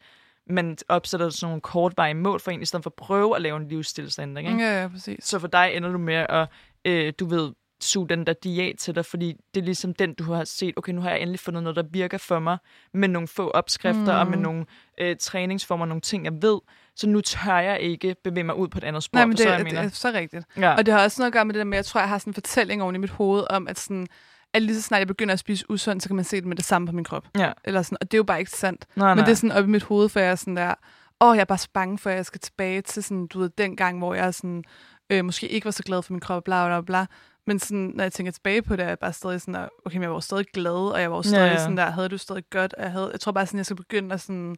man 0.47 0.77
opsætter 0.89 1.29
sådan 1.29 1.47
nogle 1.47 1.61
kortvarige 1.61 2.13
mål 2.13 2.39
for 2.39 2.51
en, 2.51 2.61
i 2.61 2.65
stedet 2.65 2.83
for 2.83 2.89
at 2.89 2.93
prøve 2.93 3.35
at 3.35 3.41
lave 3.41 3.57
en 3.57 3.67
livsstilsændring. 3.67 4.47
Ikke? 4.47 4.63
Ja, 4.63 4.81
ja, 4.81 4.87
præcis. 4.87 5.25
Så 5.25 5.39
for 5.39 5.47
dig 5.47 5.71
ender 5.73 5.91
du 5.91 5.97
med 5.97 6.25
at, 6.29 6.47
øh, 6.85 7.13
du 7.19 7.25
ved, 7.25 7.51
suge 7.83 8.09
den 8.09 8.25
der 8.25 8.33
diæt 8.33 8.75
til 8.77 8.95
dig, 8.95 9.05
fordi 9.05 9.35
det 9.53 9.61
er 9.61 9.65
ligesom 9.65 9.93
den, 9.93 10.13
du 10.13 10.23
har 10.23 10.43
set, 10.43 10.73
okay, 10.77 10.93
nu 10.93 11.01
har 11.01 11.09
jeg 11.09 11.19
endelig 11.19 11.39
fundet 11.39 11.63
noget, 11.63 11.75
der 11.75 11.83
virker 11.91 12.17
for 12.17 12.39
mig, 12.39 12.57
med 12.93 13.07
nogle 13.07 13.27
få 13.27 13.49
opskrifter 13.49 14.01
mm. 14.01 14.19
og 14.19 14.27
med 14.27 14.37
nogle 14.37 14.65
øh, 14.97 15.15
træningsformer, 15.19 15.85
nogle 15.85 16.01
ting, 16.01 16.25
jeg 16.25 16.41
ved, 16.41 16.59
så 16.95 17.09
nu 17.09 17.21
tør 17.21 17.57
jeg 17.57 17.79
ikke 17.79 18.15
bevæge 18.23 18.43
mig 18.43 18.55
ud 18.55 18.67
på 18.67 18.77
et 18.77 18.83
andet 18.83 19.03
spor. 19.03 19.17
Nej, 19.17 19.25
men 19.25 19.37
det, 19.37 19.45
er, 19.45 19.49
jeg, 19.49 19.59
det 19.59 19.65
mener? 19.65 19.81
er 19.81 19.89
så 19.89 20.11
rigtigt. 20.11 20.45
Ja. 20.57 20.75
Og 20.75 20.85
det 20.85 20.93
har 20.93 21.03
også 21.03 21.21
noget 21.21 21.27
at 21.27 21.33
gøre 21.33 21.45
med 21.45 21.53
det 21.53 21.59
der 21.59 21.65
med, 21.65 21.77
jeg 21.77 21.85
tror, 21.85 21.99
jeg 21.99 22.09
har 22.09 22.17
sådan 22.17 22.29
en 22.29 22.33
fortælling 22.33 22.83
oven 22.83 22.95
i 22.95 22.97
mit 22.97 23.09
hoved 23.09 23.43
om, 23.49 23.67
at, 23.67 23.79
sådan, 23.79 24.07
at 24.53 24.61
lige 24.61 24.75
så 24.75 24.81
snart 24.81 24.99
jeg 24.99 25.07
begynder 25.07 25.33
at 25.33 25.39
spise 25.39 25.65
usundt, 25.69 26.03
så 26.03 26.09
kan 26.09 26.15
man 26.15 26.25
se 26.25 26.35
det 26.35 26.45
med 26.45 26.55
det 26.55 26.65
samme 26.65 26.87
på 26.87 26.91
min 26.95 27.03
krop. 27.03 27.27
Ja. 27.37 27.51
Eller 27.63 27.81
sådan, 27.81 27.97
og 28.01 28.11
det 28.11 28.17
er 28.17 28.19
jo 28.19 28.23
bare 28.23 28.39
ikke 28.39 28.51
sandt. 28.51 28.85
Nej, 28.95 29.07
Men 29.07 29.17
nej. 29.17 29.25
det 29.25 29.31
er 29.31 29.35
sådan 29.35 29.51
op 29.51 29.63
i 29.63 29.67
mit 29.67 29.83
hoved, 29.83 30.09
for 30.09 30.19
jeg 30.19 30.31
er 30.31 30.35
sådan 30.35 30.57
der, 30.57 30.73
åh, 31.21 31.35
jeg 31.35 31.41
er 31.41 31.45
bare 31.45 31.57
så 31.57 31.69
bange 31.73 31.97
for, 31.97 32.09
at 32.09 32.15
jeg 32.15 32.25
skal 32.25 32.41
tilbage 32.41 32.81
til 32.81 33.03
sådan, 33.03 33.27
du 33.27 33.39
ved, 33.39 33.49
den 33.57 33.75
gang, 33.75 33.97
hvor 33.97 34.13
jeg 34.13 34.33
sådan, 34.33 34.63
øh, 35.09 35.25
måske 35.25 35.47
ikke 35.47 35.65
var 35.65 35.71
så 35.71 35.83
glad 35.83 36.01
for 36.01 36.13
min 36.13 36.19
krop, 36.19 36.43
bla 36.43 36.67
bla 36.67 36.81
bla. 36.81 37.05
Men 37.47 37.59
sådan, 37.59 37.91
når 37.95 38.03
jeg 38.03 38.11
tænker 38.13 38.31
tilbage 38.31 38.61
på 38.61 38.75
det, 38.75 38.83
er 38.83 38.87
jeg 38.87 38.99
bare 38.99 39.13
stadig 39.13 39.41
sådan 39.41 39.69
okay, 39.85 39.95
men 39.95 40.01
jeg 40.01 40.09
var 40.09 40.15
jo 40.15 40.21
stadig 40.21 40.45
glad, 40.53 40.91
og 40.93 41.01
jeg 41.01 41.11
var 41.11 41.17
jo 41.17 41.23
stadig 41.23 41.45
Ja, 41.47 41.51
ja, 41.51 41.59
sådan 41.59 41.77
der, 41.77 41.89
havde 41.89 42.09
du 42.09 42.17
stadig 42.17 42.43
godt, 42.49 42.73
og 42.73 42.83
jeg, 42.83 42.91
havde, 42.91 43.09
jeg 43.11 43.19
tror 43.19 43.31
bare 43.31 43.45
sådan, 43.45 43.57
jeg 43.57 43.65
skal 43.65 43.75
begynde 43.77 44.13
at 44.13 44.21
sådan, 44.21 44.55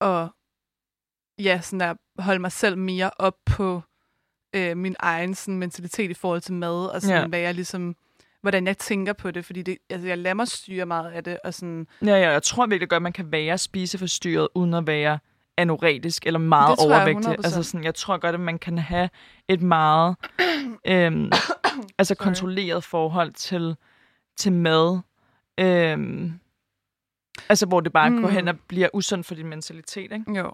at, 0.00 0.28
ja, 1.38 1.60
sådan 1.60 1.80
der, 1.80 1.94
holde 2.22 2.38
mig 2.40 2.52
selv 2.52 2.78
mere 2.78 3.10
op 3.18 3.34
på 3.46 3.82
øh, 4.56 4.76
min 4.76 4.96
egen 4.98 5.34
sådan, 5.34 5.58
mentalitet 5.58 6.10
i 6.10 6.14
forhold 6.14 6.40
til 6.40 6.54
mad, 6.54 6.86
og 6.86 7.02
sådan, 7.02 7.20
Ja. 7.22 7.26
hvad 7.26 7.38
jeg 7.40 7.54
ligesom, 7.54 7.96
hvordan 8.40 8.66
jeg 8.66 8.78
tænker 8.78 9.12
på 9.12 9.30
det, 9.30 9.44
fordi 9.44 9.62
det, 9.62 9.78
altså, 9.90 10.08
jeg 10.08 10.18
lader 10.18 10.34
mig 10.34 10.48
styre 10.48 10.86
meget 10.86 11.10
af 11.10 11.24
det, 11.24 11.38
og 11.44 11.54
sådan, 11.54 11.86
Ja, 12.04 12.16
ja, 12.16 12.30
jeg 12.30 12.42
tror 12.42 12.66
virkelig 12.66 12.88
godt, 12.88 12.96
at 12.98 13.02
man 13.02 13.12
kan 13.12 13.32
være 13.32 13.58
spiseforstyrret, 13.58 14.48
uden 14.54 14.74
at 14.74 14.86
være 14.86 15.18
anoretisk 15.56 16.26
eller 16.26 16.38
meget 16.38 16.76
jeg 16.78 16.86
overvægtig. 16.86 17.30
100%. 17.30 17.44
altså 17.44 17.62
sådan, 17.62 17.84
jeg 17.84 17.94
tror 17.94 18.18
godt, 18.18 18.34
at 18.34 18.40
man 18.40 18.58
kan 18.58 18.78
have 18.78 19.10
et 19.48 19.62
meget 19.62 20.16
øhm, 20.86 21.30
altså 21.98 22.14
Sorry. 22.14 22.24
kontrolleret 22.24 22.84
forhold 22.84 23.32
til, 23.32 23.76
til 24.36 24.52
mad. 24.52 25.00
Øhm, 25.60 26.32
altså, 27.48 27.66
hvor 27.66 27.80
det 27.80 27.92
bare 27.92 28.10
mm. 28.10 28.20
går 28.20 28.28
Mm. 28.28 28.34
hen 28.34 28.48
og 28.48 28.60
bliver 28.68 28.88
usundt 28.94 29.26
for 29.26 29.34
din 29.34 29.46
mentalitet, 29.46 30.12
ikke? 30.12 30.32
Jo. 30.32 30.52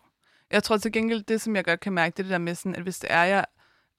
Jeg 0.51 0.63
tror 0.63 0.77
til 0.77 0.93
gengæld, 0.93 1.23
det 1.23 1.41
som 1.41 1.57
jeg 1.57 1.65
godt 1.65 1.81
kan 1.81 1.93
mærke, 1.93 2.13
det 2.13 2.19
er 2.19 2.23
det 2.23 2.31
der 2.31 2.39
med 2.39 2.55
sådan, 2.55 2.75
at 2.75 2.83
hvis 2.83 2.99
det 2.99 3.13
er, 3.13 3.25
jeg 3.25 3.45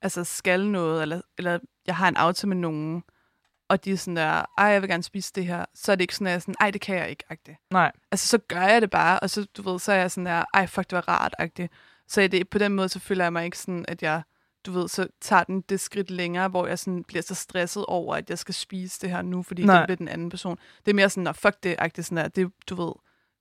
altså 0.02 0.24
skal 0.24 0.68
noget, 0.68 1.02
eller, 1.02 1.22
eller 1.38 1.60
jeg 1.88 1.96
har 1.96 2.08
en 2.08 2.16
aftale 2.16 2.50
med 2.50 2.58
nogen, 2.58 3.04
og 3.70 3.86
de 3.86 3.92
er 3.92 3.98
sådan 3.98 4.16
der, 4.16 4.46
ej, 4.58 4.66
jeg 4.66 4.82
vil 4.82 4.90
gerne 4.90 5.04
spise 5.04 5.32
det 5.36 5.46
her, 5.46 5.66
så 5.76 5.92
er 5.92 5.96
det 5.96 6.02
ikke 6.02 6.16
sådan, 6.16 6.28
at 6.28 6.32
jeg 6.32 6.36
er 6.36 6.40
sådan, 6.40 6.56
ej, 6.60 6.72
det 6.72 6.82
kan 6.82 6.98
jeg 6.98 7.10
ikke, 7.10 7.24
agtigt. 7.30 7.58
Nej. 7.72 7.92
Altså, 8.12 8.28
så 8.28 8.38
gør 8.38 8.62
jeg 8.62 8.82
det 8.82 8.90
bare, 8.90 9.20
og 9.20 9.30
så, 9.30 9.48
du 9.58 9.62
ved, 9.72 9.80
så 9.80 9.92
er 9.92 9.96
jeg 9.96 10.12
sådan 10.12 10.26
der, 10.26 10.44
ej, 10.54 10.68
fuck, 10.68 10.90
det 10.90 10.96
var 10.96 11.08
rart, 11.08 11.36
agtigt. 11.40 11.72
Så 12.08 12.28
det, 12.28 12.50
på 12.50 12.58
den 12.58 12.72
måde, 12.76 12.90
så 12.90 13.00
føler 13.00 13.26
jeg 13.26 13.34
mig 13.34 13.46
ikke 13.46 13.58
sådan, 13.58 13.86
at 13.88 14.04
jeg, 14.04 14.22
du 14.66 14.72
ved, 14.72 14.88
så 14.88 15.08
tager 15.22 15.44
den 15.44 15.62
det 15.62 15.80
skridt 15.80 16.12
længere, 16.12 16.48
hvor 16.48 16.68
jeg 16.68 16.80
sådan 16.80 17.04
bliver 17.04 17.22
så 17.22 17.36
stresset 17.36 17.86
over, 17.86 18.16
at 18.16 18.30
jeg 18.30 18.40
skal 18.40 18.54
spise 18.54 19.02
det 19.02 19.10
her 19.10 19.22
nu, 19.22 19.44
fordi 19.44 19.64
Nej. 19.66 19.80
det 19.80 19.90
vil 19.90 19.98
den 19.98 20.08
anden 20.08 20.30
person. 20.30 20.58
Det 20.86 20.92
er 20.92 20.96
mere 20.96 21.10
sådan, 21.10 21.28
at 21.28 21.36
fuck 21.36 21.56
det, 21.64 21.76
agtigt, 21.80 22.08
sådan 22.08 22.24
der, 22.24 22.28
det, 22.28 22.52
du 22.70 22.76
ved, 22.76 22.92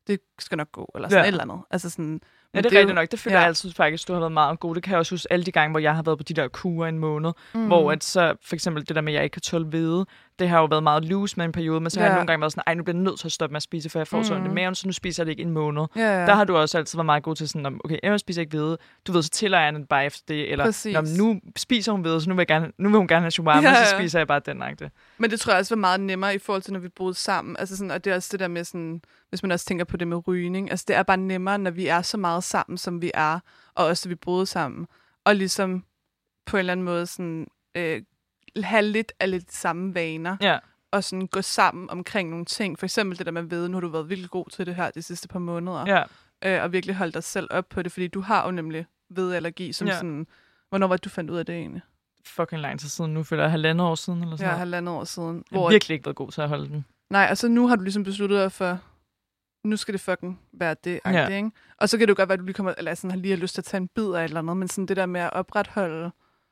det 0.07 0.21
skal 0.39 0.59
nok 0.59 0.73
gå, 0.73 0.93
eller 0.95 1.09
sådan 1.09 1.25
Ja. 1.25 1.29
et 1.29 1.33
eller 1.33 1.43
andet. 1.43 1.61
Altså 1.71 1.91
sådan, 1.91 2.21
Ja, 2.55 2.59
men 2.59 2.65
det 2.65 2.73
er 2.73 2.79
rigtigt 2.79 2.95
nok. 2.95 3.11
Det 3.11 3.19
føler 3.19 3.37
ja. 3.37 3.41
jeg 3.41 3.49
altid 3.49 3.73
faktisk, 3.73 4.09
du 4.09 4.13
har 4.13 4.21
været 4.21 4.33
meget 4.33 4.61
god. 4.61 4.75
Det 4.75 4.83
kan 4.83 4.91
jeg 4.91 4.99
også 4.99 5.15
huske 5.15 5.27
alle 5.33 5.45
de 5.45 5.53
gange, 5.53 5.71
hvor 5.71 5.81
jeg 5.81 5.95
har 5.95 6.03
været 6.03 6.19
på 6.19 6.23
de 6.23 6.35
der 6.35 6.49
kurer 6.49 6.89
en 6.89 6.99
måned, 6.99 7.33
mm. 7.55 7.67
hvor 7.67 7.93
at 7.93 8.05
så 8.05 8.35
for 8.43 8.55
eksempel 8.55 8.89
det 8.89 8.97
der 8.97 9.03
med, 9.03 9.13
at 9.13 9.17
jeg 9.17 9.25
ikke 9.25 9.35
kan 9.35 9.43
tåle 9.43 9.67
hvede, 9.67 10.07
det 10.39 10.49
har 10.49 10.59
jo 10.59 10.65
været 10.65 10.83
meget 10.83 11.05
loose 11.05 11.37
med 11.37 11.45
en 11.45 11.53
periode, 11.53 11.81
men 11.81 11.91
så 11.91 12.01
har 12.01 12.07
Ja. 12.07 12.11
jeg 12.13 12.17
nogle 12.19 12.27
gange 12.27 12.41
været 12.41 12.53
sådan, 12.53 12.63
ej, 12.67 12.75
nu 12.75 12.83
bliver 12.83 12.97
jeg 12.97 13.03
nødt 13.03 13.19
til 13.21 13.29
at 13.29 13.33
stoppe 13.33 13.53
med 13.53 13.57
at 13.57 13.63
spise, 13.63 13.89
for 13.91 13.99
jeg 13.99 14.07
får 14.09 14.19
mm. 14.19 14.25
så 14.25 14.35
ondt 14.35 14.45
i 14.45 14.49
Mhm. 14.49 14.55
maven, 14.55 14.75
så 14.75 14.89
nu 14.89 14.93
spiser 14.93 15.23
jeg 15.23 15.27
det 15.27 15.31
ikke 15.33 15.43
en 15.43 15.51
måned. 15.51 15.83
Ja, 15.97 16.21
ja. 16.21 16.27
Der 16.27 16.35
har 16.35 16.45
du 16.45 16.57
også 16.57 16.79
altid 16.79 16.99
været 16.99 17.07
meget 17.07 17.23
god 17.23 17.37
til 17.37 17.49
sådan, 17.49 17.81
okay, 17.85 17.97
jeg 18.03 18.21
spiser 18.21 18.41
ikke 18.43 18.57
hvede. 18.57 18.79
Du 19.07 19.13
ved, 19.13 19.23
så 19.23 19.31
tillader 19.31 19.65
jeg 19.65 19.73
den 19.73 19.87
bare 19.87 20.05
efter 20.07 20.23
det, 20.29 20.53
eller 20.53 20.65
Præcis. 20.65 20.95
"Nå, 20.95 21.01
men 21.01 21.11
nu 21.19 21.41
spiser 21.57 21.93
hun 21.93 22.01
hvede, 22.01 22.21
så 22.21 22.29
nu 22.29 22.35
vil, 22.35 22.41
jeg 22.41 22.47
gerne, 22.47 22.73
nu 22.79 22.89
vil 22.89 22.99
hun 22.99 23.09
gerne 23.09 23.23
have 23.23 23.31
shawarma, 23.31 23.69
Ja, 23.69 23.75
ja, 23.79 23.85
så 23.85 23.97
spiser 23.99 24.19
jeg 24.19 24.27
bare 24.27 24.41
den 24.47 24.63
agte. 24.63 24.91
Men 25.19 25.31
det 25.31 25.41
tror 25.41 25.53
jeg 25.53 25.59
også 25.61 25.75
var 25.75 25.81
meget 25.81 26.01
nemmere 26.01 26.35
i 26.35 26.39
forhold 26.39 26.63
til, 26.63 26.73
når 26.73 26.81
vi 26.81 26.89
boede 26.89 27.15
sammen. 27.15 27.57
Altså 27.59 27.77
sådan, 27.77 27.91
og 27.91 28.05
det 28.05 28.11
er 28.11 28.15
også 28.17 28.29
det 28.33 28.41
der 28.41 28.49
med 28.49 28.65
sådan, 28.65 29.01
hvis 29.29 29.43
man 29.43 29.53
også 29.53 29.67
tænker 29.67 29.85
på 29.85 29.97
det 29.97 30.09
med 30.09 30.29
rygning. 30.29 30.71
Altså 30.71 30.85
det 30.89 30.97
er 30.97 31.03
bare 31.03 31.17
nemmere, 31.17 31.59
når 31.59 31.71
vi 31.71 31.87
er 31.87 32.03
så 32.03 32.17
meget 32.17 32.45
sammen, 32.45 32.79
som 32.79 33.03
vi 33.03 33.11
er, 33.15 33.39
og 33.75 33.87
også 33.87 34.09
når 34.09 34.11
vi 34.11 34.15
boede 34.15 34.47
sammen. 34.47 34.87
Og 35.25 35.35
ligesom 35.37 35.85
på 36.47 36.57
en 36.57 36.59
eller 36.59 36.73
anden 36.73 36.85
måde 36.85 37.07
sådan, 37.07 37.47
øh, 37.77 38.03
have 38.63 38.83
lidt 38.83 39.13
af 39.21 39.31
lidt 39.31 39.53
samme 39.53 39.95
vaner. 39.95 40.37
Ja. 40.41 40.59
Og 40.93 41.05
sådan 41.05 41.27
gå 41.27 41.43
sammen 41.43 41.91
omkring 41.91 42.31
nogle 42.31 42.45
ting. 42.45 42.79
For 42.79 42.87
eksempel 42.87 43.19
det 43.19 43.27
der 43.27 43.33
med 43.33 43.43
ved, 43.43 43.69
nu 43.69 43.77
har 43.77 43.81
du 43.81 43.89
været 43.89 44.09
virkelig 44.09 44.31
god 44.31 44.51
til 44.51 44.67
det 44.67 44.75
her 44.75 44.91
de 44.91 45.03
sidste 45.03 45.29
par 45.29 45.39
måneder. 45.39 45.85
Ja. 45.87 46.57
Øh, 46.57 46.63
og 46.63 46.73
virkelig 46.73 46.97
holde 46.97 47.13
dig 47.13 47.25
selv 47.25 47.49
op 47.51 47.69
på 47.69 47.83
det, 47.83 47.93
fordi 47.93 48.09
du 48.09 48.21
har 48.21 48.45
jo 48.45 48.51
nemlig 48.51 48.87
vedeallergi, 49.11 49.73
som 49.73 49.89
Ja. 49.89 49.95
sådan... 49.95 50.27
Hvornår 50.69 50.87
var 50.87 50.97
det, 50.97 51.05
du 51.05 51.09
fandt 51.09 51.31
ud 51.31 51.37
af 51.37 51.47
det 51.47 51.55
egentlig? 51.55 51.83
Fucking 52.27 52.61
lang 52.63 52.81
tid 52.81 52.89
siden. 52.89 53.15
Nu 53.15 53.23
føler 53.23 53.43
jeg 53.43 53.51
halvandet 53.51 53.87
år 53.87 53.95
siden, 53.95 54.23
eller 54.23 54.37
sådan 54.37 54.45
Ja, 54.45 54.49
noget. 54.51 54.59
halvandet 54.59 54.95
år 54.95 55.05
siden. 55.05 55.45
Jeg 55.53 55.61
har 55.61 55.71
virkelig 55.71 55.95
ikke 55.95 56.07
været 56.07 56.17
god 56.17 56.31
til 56.31 56.41
at 56.41 56.49
holde 56.49 56.69
den. 56.69 56.85
Nej, 57.11 57.27
og 57.31 57.37
så 57.39 57.49
nu 57.49 57.69
har 57.69 57.77
du 57.77 57.83
ligesom 57.83 58.05
besluttet 58.05 58.39
dig 58.39 58.53
for, 58.53 58.79
nu 59.65 59.77
skal 59.77 59.93
det 59.93 60.01
fucking 60.01 60.41
være 60.53 60.77
det, 60.85 61.01
Ja. 61.07 61.27
ikke? 61.29 61.51
Og 61.79 61.89
så 61.89 61.99
kan 61.99 62.09
det 62.09 62.11
jo 62.11 62.17
godt 62.17 62.29
være, 62.29 62.35
at 62.35 62.41
du 62.41 62.45
lige, 62.45 62.55
kommer, 62.55 62.75
eller 62.79 62.95
sådan, 62.95 63.11
har 63.11 63.19
lige 63.19 63.35
har 63.35 63.41
lyst 63.41 63.55
til 63.55 63.61
at 63.61 63.65
tage 63.65 63.79
en 63.81 63.89
bid 63.89 64.11
af 64.13 64.25
eller 64.25 64.39
andet, 64.39 64.57
men 64.57 64.69
sådan 64.69 64.87
det 64.87 64.97
der 64.97 65.07
med 65.07 65.21
at 65.21 65.33
opretholde 65.33 66.11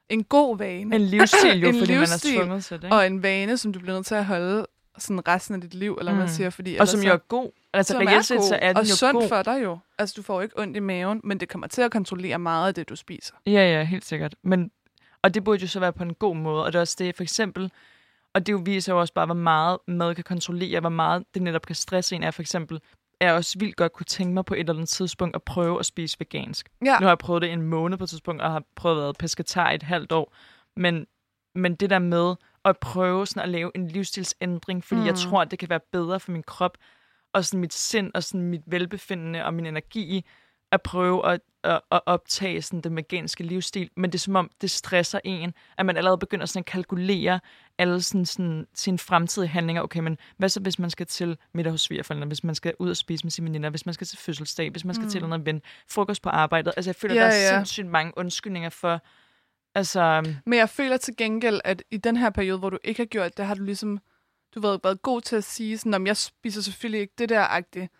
en 0.08 0.24
god 0.24 0.58
vane. 0.58 0.96
En 0.96 1.02
livsstil 1.02 1.60
jo, 1.60 1.68
en 1.68 1.78
fordi 1.78 1.92
man 1.92 2.02
er 2.02 2.06
livsstil, 2.06 2.34
tvunget 2.36 2.64
til 2.64 2.76
det, 2.76 2.84
ikke? 2.84 2.96
Og 2.96 3.06
en 3.06 3.22
vane, 3.22 3.56
som 3.58 3.72
du 3.72 3.78
bliver 3.80 3.94
nødt 3.94 4.06
til 4.06 4.14
at 4.14 4.24
holde 4.24 4.66
sådan 4.98 5.28
resten 5.28 5.54
af 5.54 5.60
dit 5.60 5.74
liv, 5.74 5.96
eller 5.98 6.12
mm. 6.12 6.18
man 6.18 6.28
siger. 6.28 6.50
Fordi 6.50 6.76
Og 6.76 6.88
som 6.88 7.00
ellers 7.00 7.08
jo 7.10 7.14
er 7.14 7.18
så- 7.18 7.24
god. 7.28 7.50
Altså, 7.74 7.92
som 7.92 8.02
reelt 8.06 8.24
set, 8.24 8.42
så 8.44 8.58
er 8.62 8.68
den 8.68 8.76
og 8.76 8.82
jo 8.90 8.96
sundt 8.96 9.20
god. 9.20 9.28
for 9.28 9.42
dig 9.42 9.62
jo. 9.62 9.78
Altså, 9.98 10.14
du 10.16 10.22
får 10.22 10.34
jo 10.34 10.40
ikke 10.40 10.58
ondt 10.58 10.76
i 10.76 10.80
maven, 10.80 11.20
men 11.24 11.40
det 11.40 11.48
kommer 11.48 11.66
til 11.66 11.82
at 11.82 11.90
kontrollere 11.90 12.38
meget 12.38 12.68
af 12.68 12.74
det, 12.74 12.88
du 12.88 12.96
spiser. 12.96 13.34
Ja, 13.46 13.50
ja, 13.52 13.84
helt 13.84 14.04
sikkert. 14.04 14.34
Men, 14.42 14.70
og 15.22 15.34
det 15.34 15.44
burde 15.44 15.62
jo 15.62 15.68
så 15.68 15.80
være 15.80 15.92
på 15.92 16.02
en 16.02 16.14
god 16.14 16.36
måde. 16.36 16.64
Og 16.64 16.72
det 16.72 16.76
er 16.78 16.80
også 16.80 16.96
det, 16.98 17.16
for 17.16 17.22
eksempel, 17.22 17.72
og 18.34 18.46
det 18.46 18.52
jo 18.52 18.60
viser 18.64 18.92
jo 18.92 19.00
også 19.00 19.14
bare, 19.14 19.26
hvor 19.26 19.34
meget 19.34 19.78
mad 19.88 20.14
kan 20.14 20.24
kontrollere, 20.24 20.80
hvor 20.80 20.88
meget 20.88 21.24
det 21.34 21.42
netop 21.42 21.66
kan 21.66 21.76
stresse 21.76 22.14
en 22.16 22.22
af. 22.22 22.34
For 22.34 22.42
eksempel, 22.42 22.76
er 22.76 22.80
jeg 23.24 23.34
også 23.34 23.58
vildt 23.58 23.76
godt 23.76 23.92
kunne 23.92 24.06
tænke 24.06 24.34
mig 24.34 24.44
på 24.44 24.54
et 24.54 24.60
eller 24.60 24.74
andet 24.74 24.88
tidspunkt 24.88 25.36
at 25.36 25.42
prøve 25.42 25.78
at 25.78 25.86
spise 25.86 26.16
vegansk. 26.20 26.68
Ja. 26.84 26.98
Nu 26.98 27.04
har 27.04 27.10
jeg 27.10 27.18
prøvet 27.18 27.42
det 27.42 27.52
en 27.52 27.62
måned 27.62 27.98
på 27.98 28.04
et 28.04 28.10
tidspunkt, 28.10 28.42
og 28.42 28.50
har 28.52 28.62
prøvet 28.76 28.98
at 28.98 29.04
være 29.04 29.14
pesketar 29.14 29.70
i 29.70 29.74
et 29.74 29.82
halvt 29.82 30.12
år. 30.12 30.34
Men, 30.76 31.06
men 31.54 31.74
det 31.74 31.90
der 31.90 31.98
med 31.98 32.34
at 32.64 32.78
prøve 32.78 33.26
sådan 33.26 33.42
at 33.42 33.48
lave 33.48 33.70
en 33.74 33.88
livsstilsændring, 33.88 34.84
fordi 34.84 35.00
mm. 35.00 35.06
jeg 35.06 35.14
tror, 35.14 35.42
at 35.42 35.50
det 35.50 35.58
kan 35.58 35.68
være 35.68 35.80
bedre 35.92 36.20
for 36.20 36.32
min 36.32 36.42
krop, 36.42 36.78
og 37.32 37.44
sådan 37.44 37.60
mit 37.60 37.74
sind, 37.74 38.10
og 38.14 38.22
sådan 38.22 38.42
mit 38.42 38.62
velbefindende, 38.66 39.44
og 39.44 39.54
min 39.54 39.66
energi, 39.66 40.24
at 40.72 40.82
prøve 40.82 41.32
at, 41.32 41.40
at, 41.64 41.80
at 41.90 42.00
optage 42.06 42.62
sådan 42.62 42.80
den 42.80 42.96
veganske 42.96 43.44
livsstil. 43.44 43.90
Men 43.96 44.12
det 44.12 44.18
er 44.18 44.20
som 44.20 44.36
om, 44.36 44.50
det 44.60 44.70
stresser 44.70 45.20
en, 45.24 45.54
at 45.78 45.86
man 45.86 45.96
allerede 45.96 46.18
begynder 46.18 46.46
sådan 46.46 46.60
at 46.60 46.66
kalkulere 46.66 47.40
alle 47.82 48.02
sådan, 48.02 48.26
sådan, 48.26 48.66
sine 48.74 48.98
fremtidige 48.98 49.48
handlinger. 49.48 49.82
Okay, 49.82 50.00
men 50.00 50.18
hvad 50.36 50.48
så, 50.48 50.60
hvis 50.60 50.78
man 50.78 50.90
skal 50.90 51.06
til 51.06 51.38
middag 51.54 51.70
hos 51.70 51.80
svigerforældrene, 51.80 52.28
hvis 52.28 52.44
man 52.44 52.54
skal 52.54 52.74
ud 52.78 52.90
og 52.90 52.96
spise 52.96 53.24
med 53.24 53.30
sine 53.30 53.46
veninder, 53.46 53.70
hvis 53.70 53.86
man 53.86 53.94
skal 53.94 54.06
til 54.06 54.18
fødselsdag, 54.18 54.70
hvis 54.70 54.84
man 54.84 54.94
skal 54.94 55.04
mm. 55.04 55.10
til 55.10 55.22
en 55.24 55.46
ven, 55.46 55.62
frokost 55.88 56.22
på 56.22 56.28
arbejdet. 56.28 56.72
Altså, 56.76 56.88
jeg 56.90 56.96
føler, 56.96 57.14
Ja, 57.14 57.20
der 57.20 57.26
er 57.26 57.52
ja. 57.52 57.58
sindssygt 57.58 57.86
mange 57.86 58.12
undskyldninger 58.16 58.68
for, 58.68 59.00
altså... 59.74 60.32
Men 60.46 60.58
jeg 60.58 60.68
føler 60.68 60.96
til 60.96 61.16
gengæld, 61.16 61.60
at 61.64 61.82
i 61.90 61.96
den 61.96 62.16
her 62.16 62.30
periode, 62.30 62.58
hvor 62.58 62.70
du 62.70 62.78
ikke 62.84 63.00
har 63.00 63.06
gjort 63.06 63.36
det, 63.36 63.46
har 63.46 63.54
du 63.54 63.62
ligesom, 63.62 63.98
du 64.54 64.60
har 64.60 64.80
været, 64.82 65.02
god 65.02 65.20
til 65.20 65.36
at 65.36 65.44
sige 65.44 65.78
sådan, 65.78 65.94
om 65.94 66.06
jeg 66.06 66.16
spiser 66.16 66.62
selvfølgelig 66.62 67.00
ikke 67.00 67.14
det 67.18 67.28
der 67.28 67.40
agtigt. 67.40 67.92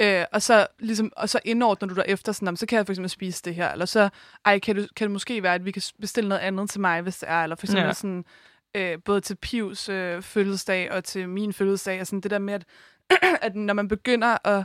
Øh, 0.00 0.24
og 0.32 0.42
så 0.42 0.66
ligesom, 0.78 1.12
og 1.16 1.28
så 1.28 1.40
indordner 1.44 1.88
du 1.88 1.94
dig 1.94 2.04
efter 2.08 2.32
sådan, 2.32 2.46
"Nå, 2.46 2.50
men 2.50 2.56
så 2.56 2.66
kan 2.66 2.76
jeg 2.76 2.86
for 2.86 2.92
eksempel 2.92 3.10
spise 3.10 3.42
det 3.44 3.54
her, 3.54 3.72
eller 3.72 3.86
så, 3.86 4.08
ej, 4.44 4.58
kan, 4.58 4.76
du, 4.76 4.86
kan 4.96 5.04
det 5.04 5.10
måske 5.10 5.42
være, 5.42 5.54
at 5.54 5.64
vi 5.64 5.70
kan 5.70 5.82
bestille 6.00 6.28
noget 6.28 6.40
andet 6.40 6.70
til 6.70 6.80
mig, 6.80 7.02
hvis 7.02 7.18
det 7.18 7.28
er, 7.30 7.42
eller 7.42 7.56
for 7.56 7.66
eksempel 7.66 7.86
ja. 7.86 7.92
sådan, 7.92 8.24
øh, 8.74 8.98
både 9.04 9.20
til 9.20 9.34
Pivs 9.36 9.88
øh, 9.88 10.22
fødselsdag 10.22 10.92
og 10.92 11.04
til 11.04 11.28
min 11.28 11.52
fødselsdag, 11.52 12.00
og 12.00 12.06
sådan 12.06 12.20
det 12.20 12.30
der 12.30 12.38
med, 12.38 12.54
at, 12.54 12.64
at 13.46 13.56
når 13.56 13.74
man 13.74 13.88
begynder 13.88 14.46
at, 14.48 14.64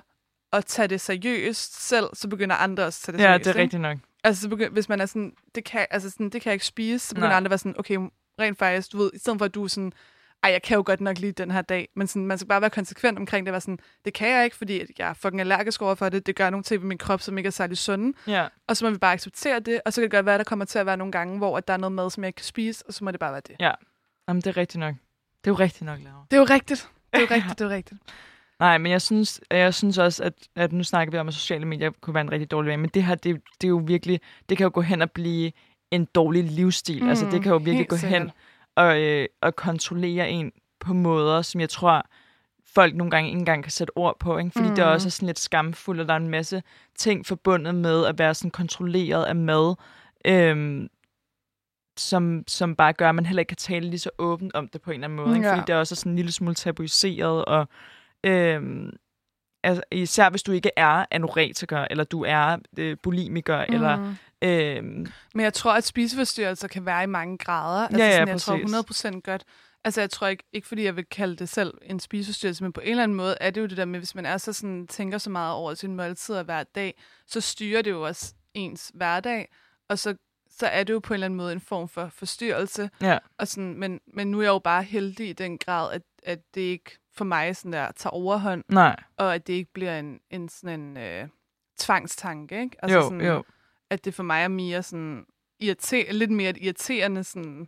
at 0.54 0.66
tage 0.66 0.88
det 0.88 1.02
seriøst 1.02 1.88
selv, 1.88 2.06
så 2.14 2.28
begynder 2.28 2.56
andre 2.56 2.86
også 2.86 3.00
at 3.00 3.06
tage 3.06 3.18
det 3.18 3.24
Ja, 3.24 3.28
seriøst. 3.30 3.46
det 3.46 3.56
er 3.56 3.62
rigtigt 3.62 3.82
nok. 3.82 3.98
Altså, 4.24 4.42
så 4.42 4.50
begynder, 4.50 4.72
hvis 4.72 4.90
man 4.90 5.02
er 5.02 5.06
sådan, 5.06 5.34
det 5.56 5.64
kan, 5.66 5.86
altså 5.92 6.10
sådan, 6.10 6.30
det 6.30 6.42
kan 6.42 6.50
jeg 6.50 6.54
ikke 6.54 6.66
spise, 6.66 7.08
så 7.08 7.16
begynder 7.16 7.30
Nej. 7.30 7.38
andre 7.38 7.48
at 7.48 7.52
være 7.52 7.58
sådan, 7.58 7.76
okay, 7.80 7.98
rent 8.40 8.58
faktisk, 8.58 8.92
du 8.92 8.98
ved, 8.98 9.12
i 9.14 9.20
stedet 9.20 9.40
for 9.40 9.46
at 9.46 9.56
du 9.56 9.64
er 9.64 9.68
sådan, 9.68 9.94
ej, 10.44 10.52
jeg 10.52 10.62
kan 10.62 10.76
jo 10.76 10.84
godt 10.86 11.02
nok 11.02 11.18
lige 11.18 11.32
den 11.32 11.52
her 11.52 11.62
dag, 11.62 11.90
men 11.96 12.08
sådan, 12.08 12.26
man 12.26 12.38
skal 12.38 12.48
bare 12.48 12.62
være 12.62 12.70
konsekvent 12.70 13.18
omkring 13.20 13.46
det. 13.46 13.54
Var 13.54 13.60
sådan, 13.60 13.80
det 14.06 14.14
kan 14.14 14.30
jeg 14.30 14.44
ikke, 14.44 14.56
fordi 14.56 14.82
jeg 14.98 15.10
er 15.10 15.14
fucking 15.14 15.40
allergisk 15.40 15.82
over 15.82 15.96
for 15.96 16.10
det. 16.10 16.26
Det 16.26 16.36
gør 16.36 16.50
nogle 16.50 16.64
ting 16.64 16.82
ved 16.82 16.88
min 16.88 16.98
krop, 16.98 17.22
som 17.22 17.38
ikke 17.38 17.48
er 17.48 17.52
særlig 17.52 17.78
sunde. 17.78 18.18
Ja. 18.28 18.48
Og 18.68 18.78
så 18.78 18.86
må 18.86 18.92
vi 18.92 18.98
bare 18.98 19.14
acceptere 19.14 19.60
det, 19.60 19.82
og 19.86 19.94
så 19.94 20.02
kan 20.02 20.04
det 20.04 20.12
godt 20.12 20.26
være, 20.26 20.36
at 20.36 20.40
der 20.40 20.44
kommer 20.44 20.66
til 20.66 20.80
at 20.80 20.86
være 20.86 20.98
nogle 20.98 21.12
gange, 21.12 21.38
hvor 21.38 21.58
at 21.58 21.68
der 21.68 21.74
er 21.74 21.78
noget 21.78 21.92
mad, 21.92 22.10
som 22.10 22.24
jeg 22.24 22.28
ikke 22.28 22.38
kan 22.38 22.46
spise, 22.46 22.84
og 22.88 22.94
så 22.94 23.04
må 23.04 23.12
det 23.12 23.20
bare 23.20 23.32
være 23.32 23.42
det. 23.48 23.56
Ja. 23.60 23.72
Jamen, 24.28 24.42
det 24.42 24.48
er 24.48 24.58
rigtigt 24.58 24.80
nok. 24.80 24.96
Det 25.44 25.50
er 25.50 25.52
jo 25.52 25.60
rigtigt 25.60 25.86
nok, 25.86 26.00
Laura. 26.04 26.26
Det 26.32 26.38
er 26.38 26.42
jo 26.42 26.48
rigtigt. 26.50 26.90
Det 27.14 27.18
er 27.18 27.22
jo 27.22 27.28
rigtigt, 27.36 27.60
det 27.60 27.66
er 27.66 27.70
jo 27.70 27.76
rigtigt. 27.76 28.02
Nej, 28.60 28.78
men 28.78 28.92
jeg 28.92 29.02
synes, 29.02 29.42
jeg 29.52 29.74
synes 29.74 29.98
også, 29.98 30.24
at, 30.24 30.34
at 30.56 30.72
nu 30.72 30.84
snakker 30.84 31.12
vi 31.12 31.18
om, 31.18 31.28
at 31.28 31.34
sociale 31.34 31.66
medier 31.66 31.92
kunne 32.02 32.14
være 32.14 32.22
en 32.22 32.32
rigtig 32.32 32.52
dårlig 32.52 32.70
vane, 32.70 32.82
men 32.82 32.90
det 32.94 33.04
her, 33.04 33.16
det, 33.16 33.42
det 33.62 33.68
er 33.68 33.70
jo 33.70 33.82
virkelig, 33.86 34.22
det 34.50 34.58
kan 34.58 34.64
jo 34.64 34.72
gå 34.74 34.82
hen 34.82 35.02
og 35.02 35.12
blive 35.12 35.52
en 35.92 36.06
dårlig 36.06 36.44
livsstil. 36.44 37.04
Mm, 37.04 37.10
altså, 37.10 37.26
det 37.32 37.42
kan 37.42 37.52
jo 37.52 37.58
virkelig 37.58 37.88
gå 37.88 37.98
sikkert. 37.98 38.22
hen 38.22 38.32
og, 38.76 39.02
øh, 39.02 39.28
og 39.42 39.56
kontrollere 39.56 40.30
en 40.30 40.52
på 40.80 40.94
måder, 40.94 41.42
som 41.42 41.62
jeg 41.62 41.70
tror, 41.70 42.06
folk 42.76 42.96
nogle 42.96 43.12
gange 43.12 43.30
ikke 43.30 43.40
engang 43.40 43.64
kan 43.64 43.72
sætte 43.72 43.98
ord 43.98 44.20
på, 44.20 44.38
ikke? 44.38 44.52
fordi 44.52 44.70
mm. 44.70 44.76
det 44.76 44.84
er 44.84 44.88
også 44.88 45.10
sådan 45.10 45.28
lidt 45.28 45.40
skamfuldt, 45.40 46.02
og 46.02 46.08
der 46.08 46.14
er 46.14 46.18
en 46.18 46.30
masse 46.30 46.64
ting 46.98 47.26
forbundet 47.26 47.76
med 47.76 48.06
at 48.06 48.20
være 48.20 48.34
sådan 48.34 48.52
kontrolleret 48.52 49.24
af 49.24 49.36
mad, 49.36 49.76
øhm, 50.26 50.90
som, 51.98 52.44
som 52.48 52.76
bare 52.76 52.94
gør, 52.94 53.10
at 53.10 53.16
man 53.16 53.26
heller 53.26 53.40
ikke 53.40 53.50
kan 53.50 53.58
tale 53.58 53.90
lige 53.90 54.00
så 54.00 54.10
åbent 54.18 54.56
om 54.56 54.68
det 54.68 54.82
på 54.82 54.92
en 54.92 54.94
eller 54.94 55.08
anden 55.08 55.16
måde. 55.18 55.36
Ikke? 55.36 55.48
Ja. 55.48 55.54
Fordi 55.54 55.64
det 55.68 55.74
er 55.74 55.78
også 55.78 55.96
sådan 55.96 56.12
en 56.12 56.16
lille 56.16 56.32
smule 56.32 56.56
tabuiseret, 56.56 57.46
og 57.46 57.68
øhm, 58.24 58.90
altså, 59.64 59.84
især 59.92 60.30
hvis 60.30 60.44
du 60.44 60.52
ikke 60.52 60.72
er 60.78 61.06
anoretiker, 61.12 61.88
eller 61.90 62.04
du 62.04 62.24
er 62.24 62.58
øh, 62.78 62.98
bulimiker, 63.04 63.66
mm. 63.70 63.74
eller... 63.74 64.14
Øhm, 64.42 65.08
Men 65.34 65.44
jeg 65.44 65.54
tror, 65.54 65.74
at 65.74 65.84
spiseforstyrrelser 65.84 66.68
kan 66.68 66.86
være 66.86 67.04
i 67.04 67.08
mange 67.08 67.38
grader. 67.38 67.88
Altså, 67.88 68.04
Ja, 68.04 68.10
ja, 68.10 68.14
sådan, 68.14 68.28
jeg 68.28 68.42
tror 68.42 68.82
præcis. 68.88 69.16
100% 69.16 69.20
godt. 69.20 69.44
Altså, 69.86 70.02
jeg 70.02 70.10
tror 70.10 70.28
ikke, 70.28 70.44
ikke, 70.54 70.68
fordi 70.68 70.84
jeg 70.84 70.96
vil 70.96 71.06
kalde 71.06 71.36
det 71.36 71.50
selv 71.50 71.74
en 71.82 72.00
spiseforstyrrelse, 72.00 72.64
men 72.64 72.74
på 72.74 72.82
en 72.82 72.90
eller 72.90 73.04
anden 73.04 73.18
måde 73.18 73.36
er 73.42 73.50
det 73.50 73.62
jo 73.62 73.66
det 73.66 73.78
der 73.78 73.86
med, 73.86 74.00
hvis 74.00 74.16
man 74.16 74.26
er 74.26 74.38
så 74.38 74.54
sådan, 74.54 74.88
tænker 74.88 75.18
så 75.18 75.30
meget 75.30 75.54
over 75.54 75.74
sine 75.74 75.96
måltider 75.96 76.44
hver 76.44 76.64
dag, 76.64 77.02
så 77.28 77.42
styrer 77.42 77.82
det 77.82 77.92
jo 77.92 78.02
også 78.02 78.34
ens 78.54 78.92
hverdag, 78.94 79.48
og 79.90 80.00
så, 80.00 80.16
så 80.60 80.68
er 80.68 80.84
det 80.84 80.94
jo 80.94 81.00
på 81.00 81.14
en 81.14 81.16
eller 81.16 81.26
anden 81.26 81.38
måde 81.38 81.54
en 81.54 81.60
form 81.60 81.88
for 81.88 82.08
forstyrrelse. 82.08 82.90
ja. 83.02 83.18
Og 83.38 83.48
sådan, 83.48 83.74
men, 83.80 84.00
men 84.14 84.32
nu 84.32 84.38
er 84.40 84.44
jeg 84.44 84.50
jo 84.50 84.60
bare 84.60 84.84
heldig 84.84 85.30
i 85.30 85.34
den 85.34 85.58
grad, 85.58 85.94
at, 85.94 86.02
at 86.24 86.40
det 86.56 86.62
ikke 86.62 86.98
for 87.14 87.26
mig 87.26 87.56
sådan 87.56 87.74
der 87.74 87.92
tager 87.92 88.12
overhånd, 88.12 88.64
Nej. 88.70 88.96
og 89.18 89.36
at 89.36 89.48
det 89.48 89.54
ikke 89.54 89.74
bliver 89.74 90.00
en, 90.00 90.20
en 90.32 90.50
sådan 90.50 90.80
en 90.80 90.98
øh, 90.98 91.28
tvangstanke, 91.80 92.62
ikke? 92.62 92.78
Altså 92.84 92.98
jo, 92.98 93.04
sådan, 93.04 93.22
jo. 93.22 93.44
at 93.90 94.06
det 94.06 94.14
for 94.14 94.24
mig 94.24 94.44
er 94.44 94.48
mere 94.48 94.84
sådan 94.84 95.26
irriter- 95.64 96.12
lidt 96.14 96.32
mere 96.32 96.50
et 96.50 96.58
irriterende 96.62 97.24
sådan, 97.24 97.68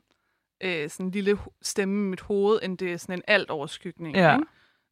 øh, 0.64 0.89
sådan 0.89 1.11
lille 1.11 1.34
ho- 1.34 1.59
stemme 1.61 2.05
i 2.07 2.09
mit 2.09 2.22
hoved, 2.22 2.59
end 2.64 2.77
det 2.77 2.93
er 2.93 2.97
sådan 2.97 3.15
en 3.15 3.22
alt 3.27 3.49
overskygning. 3.49 4.15
Ja. 4.15 4.34
Ikke? 4.35 4.45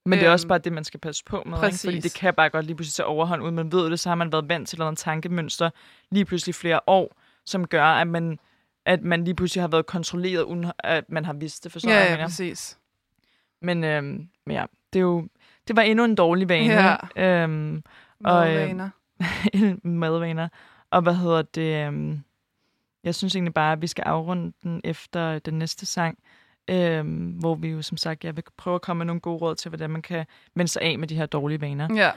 Men 0.05 0.19
det 0.19 0.25
er 0.27 0.31
også 0.31 0.45
Øhm, 0.45 0.49
bare 0.49 0.59
det, 0.59 0.73
man 0.73 0.83
skal 0.83 0.99
passe 0.99 1.23
på 1.25 1.43
med. 1.45 1.57
Ikke? 1.57 1.77
Fordi 1.77 1.97
præcis. 1.97 2.03
det 2.03 2.13
kan 2.13 2.33
bare 2.33 2.49
godt 2.49 2.65
lige 2.65 2.75
pludselig 2.75 2.93
tage 2.93 3.05
overhånd, 3.07 3.43
uden 3.43 3.55
man 3.55 3.71
ved 3.71 3.89
det. 3.91 3.99
Så 3.99 4.09
har 4.09 4.15
man 4.15 4.31
været 4.31 4.49
vant 4.49 4.69
til 4.69 4.79
noget 4.79 4.97
tankemønster 4.97 5.69
lige 6.11 6.25
pludselig 6.25 6.55
flere 6.55 6.79
år, 6.87 7.17
som 7.45 7.67
gør, 7.67 7.83
at 7.85 8.07
man, 8.07 8.39
at 8.85 9.01
man 9.03 9.23
lige 9.23 9.35
pludselig 9.35 9.61
har 9.63 9.67
været 9.67 9.85
kontrolleret, 9.85 10.43
uden 10.43 10.71
at 10.79 11.03
man 11.09 11.25
har 11.25 11.33
vidst 11.33 11.63
det. 11.63 11.71
For 11.71 11.79
så 11.79 11.89
Ja, 11.89 12.13
ja, 12.13 12.23
præcis. 12.25 12.77
Men, 13.61 13.83
øhm, 13.83 14.27
men 14.45 14.55
ja, 14.55 14.65
det, 14.93 14.99
er 14.99 15.03
jo, 15.03 15.27
det 15.67 15.75
var 15.75 15.81
endnu 15.81 16.05
en 16.05 16.15
dårlig 16.15 16.49
vane. 16.49 16.73
Ja. 17.15 17.43
Øhm, 17.43 17.83
Og, 18.23 18.47
øh, 18.49 18.55
Madvaner. 18.55 18.89
madvaner. 19.87 20.47
Og 20.91 21.01
hvad 21.01 21.15
hedder 21.15 21.41
det? 21.41 21.87
øhm, 21.87 22.19
Jeg 23.03 23.15
synes 23.15 23.35
egentlig 23.35 23.53
bare, 23.53 23.71
at 23.71 23.81
vi 23.81 23.87
skal 23.87 24.03
afrunde 24.03 24.53
den 24.63 24.81
efter 24.83 25.39
den 25.39 25.59
næste 25.59 25.85
sang, 25.85 26.17
øhm, 26.67 27.27
hvor 27.27 27.55
vi 27.55 27.67
jo 27.69 27.81
som 27.81 27.97
sagt, 27.97 28.23
jeg 28.23 28.35
vil 28.35 28.43
prøve 28.57 28.75
at 28.75 28.81
komme 28.81 28.97
med 28.99 29.05
nogle 29.05 29.19
gode 29.21 29.37
råd 29.37 29.55
til, 29.55 29.69
hvordan 29.69 29.89
man 29.89 30.01
kan 30.01 30.25
vende 30.55 30.71
sig 30.71 30.81
af 30.81 30.99
med 30.99 31.07
de 31.07 31.15
her 31.15 31.25
dårlige 31.25 31.61
vaner. 31.61 31.87
Ja. 31.95 32.11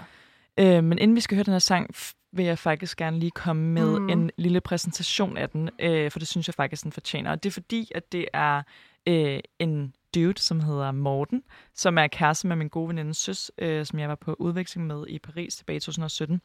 Øh, 0.79 0.85
men 0.85 0.99
inden 0.99 1.15
vi 1.17 1.21
skal 1.21 1.35
høre 1.37 1.45
den 1.45 1.53
her 1.53 1.59
sang, 1.59 1.91
vil 2.33 2.45
jeg 2.45 2.59
faktisk 2.59 2.97
gerne 2.97 3.19
lige 3.19 3.31
komme 3.31 3.63
med 3.63 3.99
Mm. 4.01 4.09
en 4.09 4.31
lille 4.37 4.61
præsentation 4.61 5.37
af 5.37 5.51
den, 5.51 5.71
øh, 5.79 6.11
for 6.11 6.19
det 6.19 6.29
synes 6.29 6.49
jeg 6.49 6.55
faktisk, 6.55 6.85
den 6.85 6.93
fortjener. 6.93 7.31
Og 7.31 7.43
det 7.43 7.49
er 7.49 7.53
fordi, 7.53 7.91
at 7.95 8.13
det 8.13 8.29
er 8.33 8.63
øh, 9.07 9.41
en 9.59 9.95
dude, 10.15 10.39
som 10.39 10.61
hedder 10.61 10.93
Morten, 10.93 11.43
som 11.75 11.99
er 11.99 12.07
kæreste 12.07 12.47
med 12.49 12.57
min 12.57 12.69
gode 12.69 12.89
veninde 12.89 13.15
Søs, 13.15 13.51
øh, 13.59 13.87
som 13.87 13.99
jeg 13.99 14.09
var 14.09 14.15
på 14.15 14.37
udveksling 14.39 14.87
med 14.87 15.05
i 15.09 15.19
Paris 15.19 15.57
tilbage 15.57 15.77
i 15.77 15.81
2017. 15.81 16.41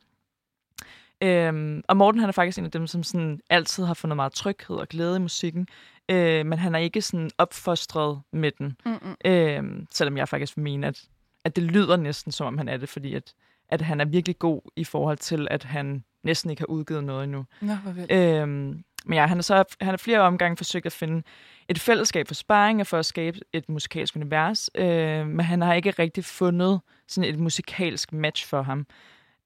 Øhm, 1.22 1.82
og 1.88 1.98
Morten 1.98 2.20
han 2.20 2.30
er 2.30 2.34
faktisk 2.34 2.58
en 2.58 2.66
af 2.66 2.72
dem, 2.72 2.88
som 2.88 3.04
sådan 3.04 3.40
altid 3.50 3.86
har 3.86 3.94
fundet 3.94 4.16
meget 4.16 4.34
tryghed 4.34 4.76
og 4.76 4.88
glæde 4.88 5.16
i 5.16 5.20
musikken, 5.20 5.68
øh, 6.10 6.46
men 6.46 6.60
han 6.60 6.76
er 6.76 6.80
ikke 6.80 7.02
sådan 7.02 7.30
opfostret 7.38 8.22
med 8.32 8.52
den. 8.52 8.78
Mm-mm. 8.86 9.16
Øhm, 9.26 9.88
selvom 9.92 10.18
jeg 10.18 10.30
faktisk 10.30 10.58
mener, 10.58 10.88
at, 10.88 11.04
at 11.44 11.56
det 11.56 11.64
lyder 11.64 11.98
næsten 11.98 12.32
som 12.32 12.48
om 12.48 12.58
han 12.58 12.70
er 12.70 12.78
det, 12.78 12.90
fordi 12.90 13.14
at, 13.14 13.34
at 13.70 13.82
han 13.82 14.02
er 14.02 14.06
virkelig 14.06 14.40
god 14.40 14.62
i 14.76 14.84
forhold 14.84 15.18
til, 15.18 15.48
at 15.52 15.64
han 15.64 16.04
næsten 16.24 16.50
ikke 16.50 16.62
har 16.62 16.68
udgivet 16.68 17.04
noget 17.04 17.24
endnu. 17.24 17.46
Nå, 17.62 17.74
hvor 17.74 17.92
vildt. 17.92 18.12
Øhm, 18.12 18.84
men 19.06 19.18
ja, 19.18 19.28
han 19.28 19.38
har 19.38 19.42
så 19.42 19.64
han 19.82 19.90
har 19.90 19.98
flere 19.98 20.20
omgange 20.20 20.58
forsøgt 20.58 20.86
at 20.86 20.92
finde 20.92 21.24
et 21.70 21.80
fællesskab 21.80 22.28
for 22.28 22.34
sparring 22.34 22.82
og 22.82 22.88
for 22.88 22.98
at 22.98 23.06
skabe 23.06 23.40
et 23.54 23.70
musikalsk 23.70 24.16
univers, 24.16 24.70
øh, 24.76 25.28
men 25.28 25.40
han 25.40 25.62
har 25.62 25.74
ikke 25.74 25.92
rigtig 25.92 26.26
fundet 26.26 26.82
sådan 27.08 27.30
et 27.30 27.40
musikalsk 27.40 28.14
match 28.14 28.48
for 28.48 28.62
ham. 28.62 28.88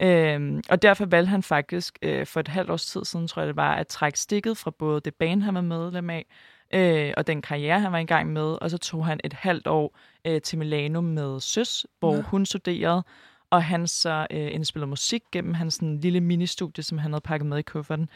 Øhm, 0.01 0.61
og 0.69 0.81
derfor 0.81 1.05
valgte 1.05 1.29
han 1.29 1.43
faktisk 1.43 1.99
øh, 2.01 2.25
for 2.25 2.39
et 2.39 2.47
halvt 2.47 2.69
års 2.69 2.85
tid 2.85 3.05
siden, 3.05 3.27
tror 3.27 3.41
jeg 3.41 3.47
det 3.47 3.55
var, 3.55 3.75
at 3.75 3.87
trække 3.87 4.19
stikket 4.19 4.57
fra 4.57 4.71
både 4.71 5.01
det 5.01 5.15
band, 5.15 5.43
han 5.43 5.55
var 5.55 5.61
medlem 5.61 6.09
af, 6.09 6.25
øh, 6.73 7.13
og 7.17 7.27
den 7.27 7.41
karriere, 7.41 7.79
han 7.79 7.91
var 7.91 7.97
i 7.97 8.05
gang 8.05 8.33
med, 8.33 8.57
og 8.61 8.69
så 8.69 8.77
tog 8.77 9.05
han 9.05 9.19
et 9.23 9.33
halvt 9.33 9.67
år 9.67 9.97
øh, 10.27 10.41
til 10.41 10.57
Milano 10.57 11.01
med 11.01 11.39
Søs, 11.39 11.85
hvor 11.99 12.15
Nå. 12.15 12.21
hun 12.21 12.45
studerede, 12.45 13.03
og 13.49 13.63
han 13.63 13.87
så 13.87 14.27
øh, 14.31 14.53
indspillede 14.53 14.89
musik 14.89 15.23
gennem 15.31 15.53
hans 15.53 15.73
sådan, 15.73 15.99
lille 15.99 16.21
ministudie, 16.21 16.83
som 16.83 16.97
han 16.97 17.11
havde 17.13 17.21
pakket 17.21 17.45
med 17.45 17.57
i 17.57 17.61
kufferten. 17.61 18.09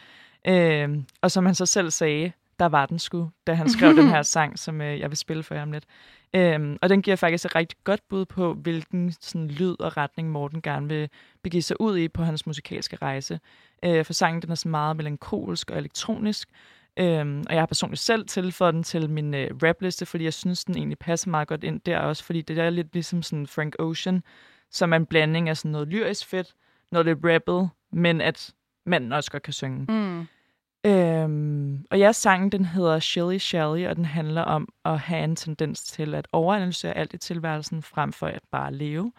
Øh, 0.47 0.89
og 1.21 1.31
som 1.31 1.45
han 1.45 1.55
så 1.55 1.65
selv 1.65 1.91
sagde, 1.91 2.31
der 2.59 2.65
var 2.65 2.85
den 2.85 2.99
sgu, 2.99 3.29
da 3.47 3.53
han 3.53 3.69
skrev 3.69 3.95
den 3.95 4.09
her 4.09 4.21
sang, 4.35 4.59
som 4.59 4.81
øh, 4.81 4.99
jeg 4.99 5.09
vil 5.09 5.17
spille 5.17 5.43
for 5.43 5.55
jer 5.55 5.61
om 5.61 5.71
lidt. 5.71 5.85
Øhm, 6.33 6.77
og 6.81 6.89
den 6.89 7.01
giver 7.01 7.15
faktisk 7.15 7.45
et 7.45 7.55
rigtig 7.55 7.77
godt 7.83 8.01
bud 8.09 8.25
på, 8.25 8.53
hvilken 8.53 9.11
sådan, 9.11 9.47
lyd 9.47 9.75
og 9.79 9.97
retning 9.97 10.29
Morten 10.29 10.61
gerne 10.61 10.87
vil 10.87 11.09
begive 11.43 11.61
sig 11.61 11.81
ud 11.81 11.97
i 11.97 12.07
på 12.07 12.23
hans 12.23 12.45
musikalske 12.45 12.95
rejse. 12.95 13.39
Øh, 13.85 14.05
for 14.05 14.13
sangen 14.13 14.41
den 14.41 14.51
er 14.51 14.55
sådan 14.55 14.71
meget 14.71 14.95
melankolsk 14.95 15.71
og 15.71 15.77
elektronisk, 15.77 16.49
øhm, 16.97 17.43
og 17.47 17.53
jeg 17.53 17.61
har 17.61 17.65
personligt 17.65 18.01
selv 18.01 18.27
tilføjet 18.27 18.73
den 18.73 18.83
til 18.83 19.09
min 19.09 19.33
øh, 19.33 19.49
rapliste, 19.63 20.05
fordi 20.05 20.23
jeg 20.23 20.33
synes, 20.33 20.65
den 20.65 20.77
egentlig 20.77 20.99
passer 20.99 21.29
meget 21.29 21.47
godt 21.47 21.63
ind 21.63 21.79
der 21.79 21.99
også, 21.99 22.23
fordi 22.23 22.41
det 22.41 22.57
er 22.57 22.69
lidt 22.69 22.93
ligesom 22.93 23.23
sådan 23.23 23.47
Frank 23.47 23.75
Ocean, 23.79 24.23
som 24.71 24.93
er 24.93 24.97
en 24.97 25.05
blanding 25.05 25.49
af 25.49 25.57
sådan 25.57 25.71
noget 25.71 25.87
lyrisk 25.87 26.27
fedt, 26.27 26.53
noget 26.91 27.05
lidt 27.05 27.19
rebel, 27.23 27.67
men 27.91 28.21
at 28.21 28.53
manden 28.85 29.11
også 29.11 29.31
godt 29.31 29.43
kan 29.43 29.53
synge. 29.53 29.85
Mm. 29.89 30.27
Øhm, 30.85 31.85
og 31.91 31.99
ja, 31.99 32.11
sangen 32.11 32.51
den 32.51 32.65
hedder 32.65 32.99
Shelly 32.99 33.37
Shelly, 33.37 33.87
og 33.87 33.95
den 33.95 34.05
handler 34.05 34.41
om 34.41 34.67
at 34.85 34.99
have 34.99 35.23
en 35.23 35.35
tendens 35.35 35.83
til 35.83 36.15
at 36.15 36.27
overanalysere 36.31 36.97
alt 36.97 37.13
i 37.13 37.17
tilværelsen, 37.17 37.83
frem 37.83 38.13
for 38.13 38.27
at 38.27 38.41
bare 38.51 38.73
leve. 38.73 39.11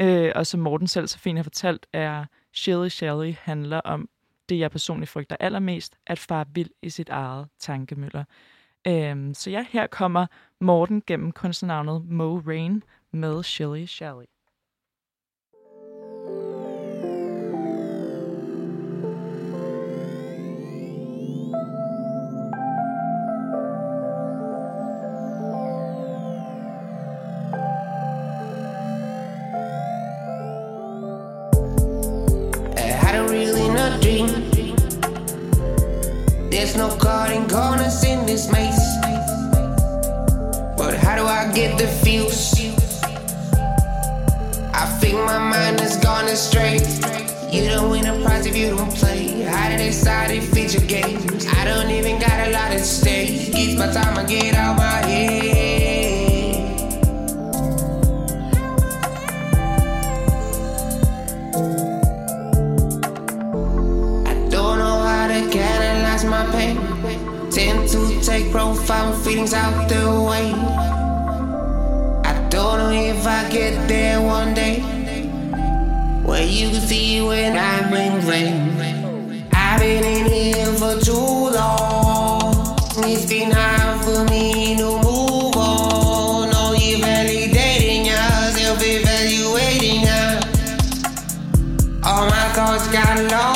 Øh, 0.00 0.32
og 0.34 0.46
som 0.46 0.60
Morten 0.60 0.86
selv 0.86 1.06
så 1.06 1.18
fint 1.18 1.38
har 1.38 1.42
fortalt, 1.42 1.86
er 1.92 2.24
Shelly 2.52 2.88
Shelly 2.88 3.34
handler 3.40 3.80
om 3.80 4.08
det, 4.48 4.58
jeg 4.58 4.70
personligt 4.70 5.10
frygter 5.10 5.36
allermest, 5.40 5.96
at 6.06 6.18
far 6.18 6.46
vild 6.54 6.70
i 6.82 6.90
sit 6.90 7.08
eget 7.08 7.48
tankemøller. 7.58 8.24
Øhm, 8.86 9.34
så 9.34 9.50
ja, 9.50 9.64
her 9.70 9.86
kommer 9.86 10.26
Morten 10.60 11.02
gennem 11.06 11.32
kunstnernavnet 11.32 12.04
Mo 12.04 12.38
Rain 12.38 12.82
med 13.12 13.42
Shelly 13.42 13.84
Shelly. 13.86 14.24
My 45.38 45.50
mind 45.50 45.80
has 45.80 45.98
gone 45.98 46.26
astray. 46.28 46.78
You 47.50 47.68
don't 47.68 47.90
win 47.90 48.06
a 48.06 48.24
prize 48.24 48.46
if 48.46 48.56
you 48.56 48.70
don't 48.70 48.90
play. 48.90 49.44
They 49.68 49.76
decide 49.76 50.28
to 50.30 50.40
feature 50.40 50.80
games? 50.86 51.46
I 51.46 51.64
don't 51.66 51.90
even 51.90 52.18
got 52.18 52.48
a 52.48 52.50
lot 52.52 52.72
at 52.72 52.80
stake. 52.80 53.50
It's 53.52 53.78
my 53.78 53.92
time 53.92 54.16
I 54.16 54.24
get 54.24 54.54
out 54.54 54.78
my 54.78 54.84
head. 54.84 56.56
I 64.26 64.34
don't 64.48 64.78
know 64.78 64.98
how 65.08 65.28
to 65.28 65.40
canalize 65.50 66.24
my 66.24 66.46
pain. 66.52 66.76
Tend 67.50 67.86
to 67.90 68.20
take 68.22 68.50
profound 68.50 69.22
feelings 69.22 69.52
out 69.52 69.88
the 69.88 70.02
way. 70.28 70.52
I 72.24 72.48
don't 72.48 72.78
know 72.78 72.90
if 72.90 73.26
I 73.26 73.50
get 73.50 73.86
there 73.86 74.22
one 74.22 74.54
day. 74.54 74.95
Where 76.36 76.44
you 76.46 76.74
see 76.74 77.22
when 77.22 77.56
I 77.56 77.88
bring 77.88 78.26
rain. 78.28 79.48
I've 79.54 79.80
been 79.80 80.04
in 80.04 80.26
here 80.30 80.66
for 80.74 81.00
too 81.00 81.14
long. 81.14 82.76
It's 82.98 83.24
been 83.24 83.50
hard 83.50 84.04
for 84.04 84.22
me 84.30 84.76
to 84.76 84.98
move 85.00 85.56
on. 85.56 86.50
Know 86.50 86.74
you 86.74 86.98
validating 86.98 88.04
yourself, 88.04 88.82
evaluating 88.82 90.02
now. 90.04 90.40
All 92.04 92.26
my 92.26 92.48
thoughts 92.52 92.86
got 92.88 93.18
lost. 93.32 93.55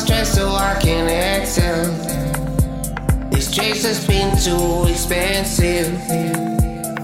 Stress 0.00 0.34
so 0.34 0.48
I 0.48 0.78
can 0.80 1.08
exhale. 1.08 1.92
This 3.30 3.50
chase 3.50 3.84
has 3.84 4.06
been 4.06 4.30
too 4.36 4.90
expensive. 4.90 5.88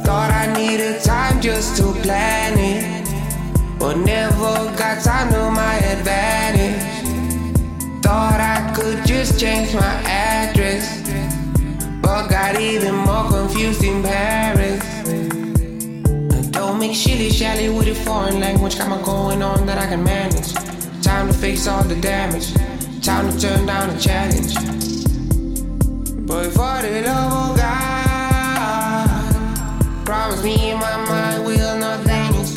Thought 0.04 0.30
I 0.30 0.52
needed 0.56 1.02
time 1.02 1.40
just 1.40 1.76
to 1.76 1.92
plan 2.02 2.58
it. 2.58 3.06
But 3.78 3.98
never 3.98 4.54
got 4.78 5.02
time 5.04 5.30
to 5.32 5.50
my 5.50 5.76
advantage. 5.94 6.80
Thought 8.02 8.40
I 8.40 8.72
could 8.74 9.06
just 9.06 9.38
change 9.38 9.74
my 9.74 9.94
address. 10.04 11.02
But 12.00 12.28
got 12.28 12.58
even 12.58 12.94
more 12.94 13.28
confused 13.28 13.84
in 13.84 14.02
Paris. 14.02 14.82
Don't 16.50 16.78
make 16.78 16.94
shilly 16.94 17.30
shally 17.30 17.68
with 17.68 17.88
a 17.88 17.94
foreign 17.94 18.40
language. 18.40 18.78
Got 18.78 18.88
my 18.88 19.02
going 19.02 19.42
on 19.42 19.66
that 19.66 19.76
I 19.78 19.86
can 19.86 20.02
manage. 20.02 20.54
Time 21.02 21.28
to 21.28 21.34
face 21.34 21.66
all 21.66 21.84
the 21.84 21.96
damage. 21.96 22.54
Time 23.06 23.30
to 23.30 23.38
turn 23.40 23.66
down 23.66 23.88
a 23.90 23.98
challenge. 24.00 24.54
But 26.26 26.50
for 26.50 26.82
the 26.82 27.02
love 27.06 27.52
of 27.52 27.56
God, 27.56 29.06
promise 30.04 30.42
me 30.42 30.72
in 30.72 30.78
my 30.80 30.96
mind 31.06 31.44
will 31.46 31.78
not 31.78 32.00
vanish. 32.00 32.52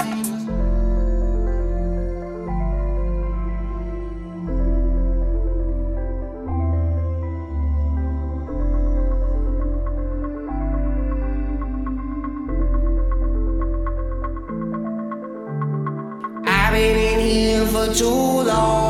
I've 16.47 16.73
been 16.73 16.97
in 16.97 17.19
here 17.19 17.67
for 17.67 17.93
too 17.93 18.07
long. 18.49 18.88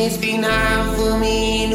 It's 0.00 0.16
been 0.16 0.44
hard 0.44 0.96
for 0.96 1.18
me 1.18 1.67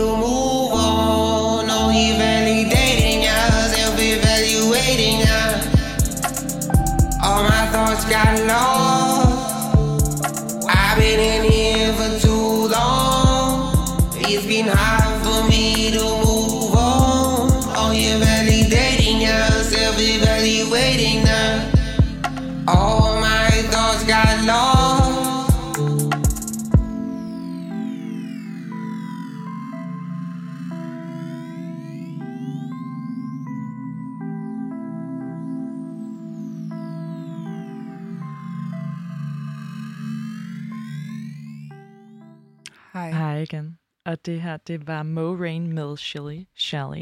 igen. 43.43 43.77
Og 44.05 44.25
det 44.25 44.41
her, 44.41 44.57
det 44.57 44.87
var 44.87 45.03
Mo 45.03 45.35
Rain 45.35 45.73
med 45.73 45.97
Shelly 45.97 46.39
Shally. 46.55 47.01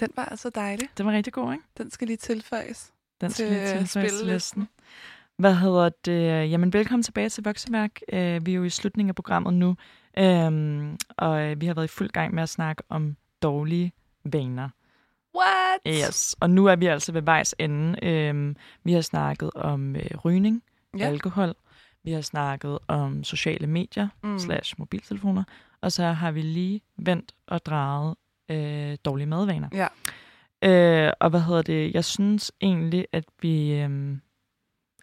Den 0.00 0.08
var 0.16 0.24
altså 0.24 0.50
dejlig. 0.50 0.88
Den 0.98 1.06
var 1.06 1.12
rigtig 1.12 1.32
god, 1.32 1.52
ikke? 1.52 1.64
Den 1.78 1.90
skal 1.90 2.06
lige 2.06 2.16
tilføjes. 2.16 2.92
Den 3.20 3.30
skal 3.30 3.46
Til, 3.46 3.52
lige 3.56 3.72
øh, 3.72 3.78
tilføjes 3.78 4.12
til 4.12 4.26
listen. 4.26 4.68
Hvad 5.36 5.54
hedder 5.54 5.88
det? 6.04 6.50
Jamen, 6.50 6.72
velkommen 6.72 7.02
tilbage 7.02 7.28
til 7.28 7.44
Vokseværk. 7.44 8.00
Øh, 8.12 8.46
Vi 8.46 8.50
er 8.52 8.56
jo 8.56 8.64
i 8.64 8.70
slutningen 8.70 9.08
af 9.08 9.14
programmet 9.14 9.54
nu, 9.54 9.76
øhm, 10.18 10.96
og 11.16 11.40
øh, 11.42 11.60
vi 11.60 11.66
har 11.66 11.74
været 11.74 11.84
i 11.84 11.88
fuld 11.88 12.08
gang 12.10 12.34
med 12.34 12.42
at 12.42 12.48
snakke 12.48 12.82
om 12.88 13.16
dårlige 13.42 13.92
vaner. 14.24 14.68
What? 15.36 15.98
Yes, 16.08 16.36
og 16.40 16.50
nu 16.50 16.66
er 16.66 16.76
vi 16.76 16.86
altså 16.86 17.12
ved 17.12 17.22
vejs 17.22 17.54
ende. 17.58 18.04
Øhm, 18.06 18.56
vi 18.84 18.92
har 18.92 19.00
snakket 19.00 19.50
om 19.54 19.96
øh, 19.96 20.02
rygning, 20.24 20.62
Ja. 20.98 21.04
alkohol, 21.04 21.54
vi 22.04 22.12
har 22.12 22.20
snakket 22.20 22.78
om 22.88 23.24
sociale 23.24 23.66
medier 23.66 24.08
mm. 24.22 24.38
slash 24.38 24.74
mobiltelefoner, 24.78 25.44
og 25.82 25.92
så 25.92 26.04
har 26.04 26.30
vi 26.30 26.42
lige 26.42 26.80
vendt 26.96 27.34
og 27.46 27.66
drejet 27.66 28.14
øh, 28.50 28.96
dårlige 29.04 29.26
madvaner. 29.26 29.68
Ja. 29.72 29.86
Øh, 30.62 31.12
og 31.20 31.30
hvad 31.30 31.40
hedder 31.40 31.62
det? 31.62 31.94
Jeg 31.94 32.04
synes 32.04 32.52
egentlig, 32.60 33.06
at 33.12 33.24
vi, 33.42 33.72
øh, 33.72 34.16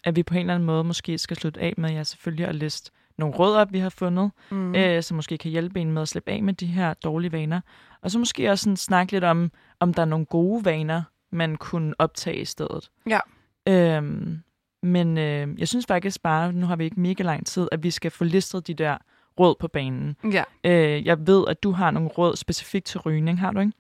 at 0.04 0.16
vi 0.16 0.24
på 0.24 0.34
en 0.34 0.40
eller 0.40 0.54
anden 0.54 0.66
måde 0.66 0.84
måske 0.84 1.18
skal 1.18 1.38
slutte 1.38 1.62
af 1.62 1.74
med, 1.78 1.90
at 1.90 1.96
jeg 1.96 2.08
selvfølgelig 2.08 2.46
har 2.46 2.54
list 2.54 2.92
nogle 3.18 3.36
råd 3.36 3.56
op, 3.56 3.74
vi 3.74 3.80
har 3.80 3.90
fundet, 3.90 4.32
mm. 4.52 4.76
øh, 4.76 5.04
som 5.04 5.16
måske 5.16 5.38
kan 5.38 5.52
hjælpe 5.52 5.80
en 5.80 5.92
med 5.92 6.02
at 6.02 6.08
slippe 6.08 6.32
af 6.32 6.44
med 6.44 6.54
de 6.54 6.66
her 6.66 6.94
dårlige 6.94 7.32
vaner. 7.32 7.62
Og 8.02 8.12
så 8.12 8.20
måske 8.20 8.52
også 8.52 8.64
sådan 8.64 8.78
snakke 8.78 9.12
lidt 9.12 9.24
om, 9.24 9.52
om 9.80 9.94
der 9.94 10.02
er 10.02 10.06
nogle 10.06 10.26
gode 10.26 10.66
vaner, 10.66 11.04
man 11.32 11.56
kunne 11.56 11.94
optage 12.00 12.42
i 12.42 12.46
stedet. 12.46 12.90
Ja. 13.10 13.20
Øhm, 13.68 14.40
men 14.84 15.18
øh, 15.18 15.60
jeg 15.60 15.68
synes 15.68 15.86
faktisk 15.86 16.22
bare, 16.22 16.54
nu 16.54 16.66
har 16.66 16.76
vi 16.76 16.84
ikke 16.84 17.00
mega 17.00 17.24
lang 17.24 17.46
tid, 17.46 17.68
at 17.72 17.84
vi 17.84 17.92
skal 17.92 18.12
få 18.12 18.24
listet 18.24 18.68
de 18.68 18.74
der 18.74 18.98
råd 19.40 19.56
på 19.60 19.68
banen. 19.68 20.16
Ja. 20.32 20.44
Øh, 20.64 21.06
jeg 21.06 21.28
ved, 21.28 21.46
at 21.48 21.64
du 21.64 21.72
har 21.72 21.92
nogle 21.92 22.10
råd 22.10 22.36
specifikt 22.36 22.86
til 22.86 23.00
rygning, 23.00 23.40
har 23.40 23.52
du 23.52 23.60
ikke? 23.60 23.74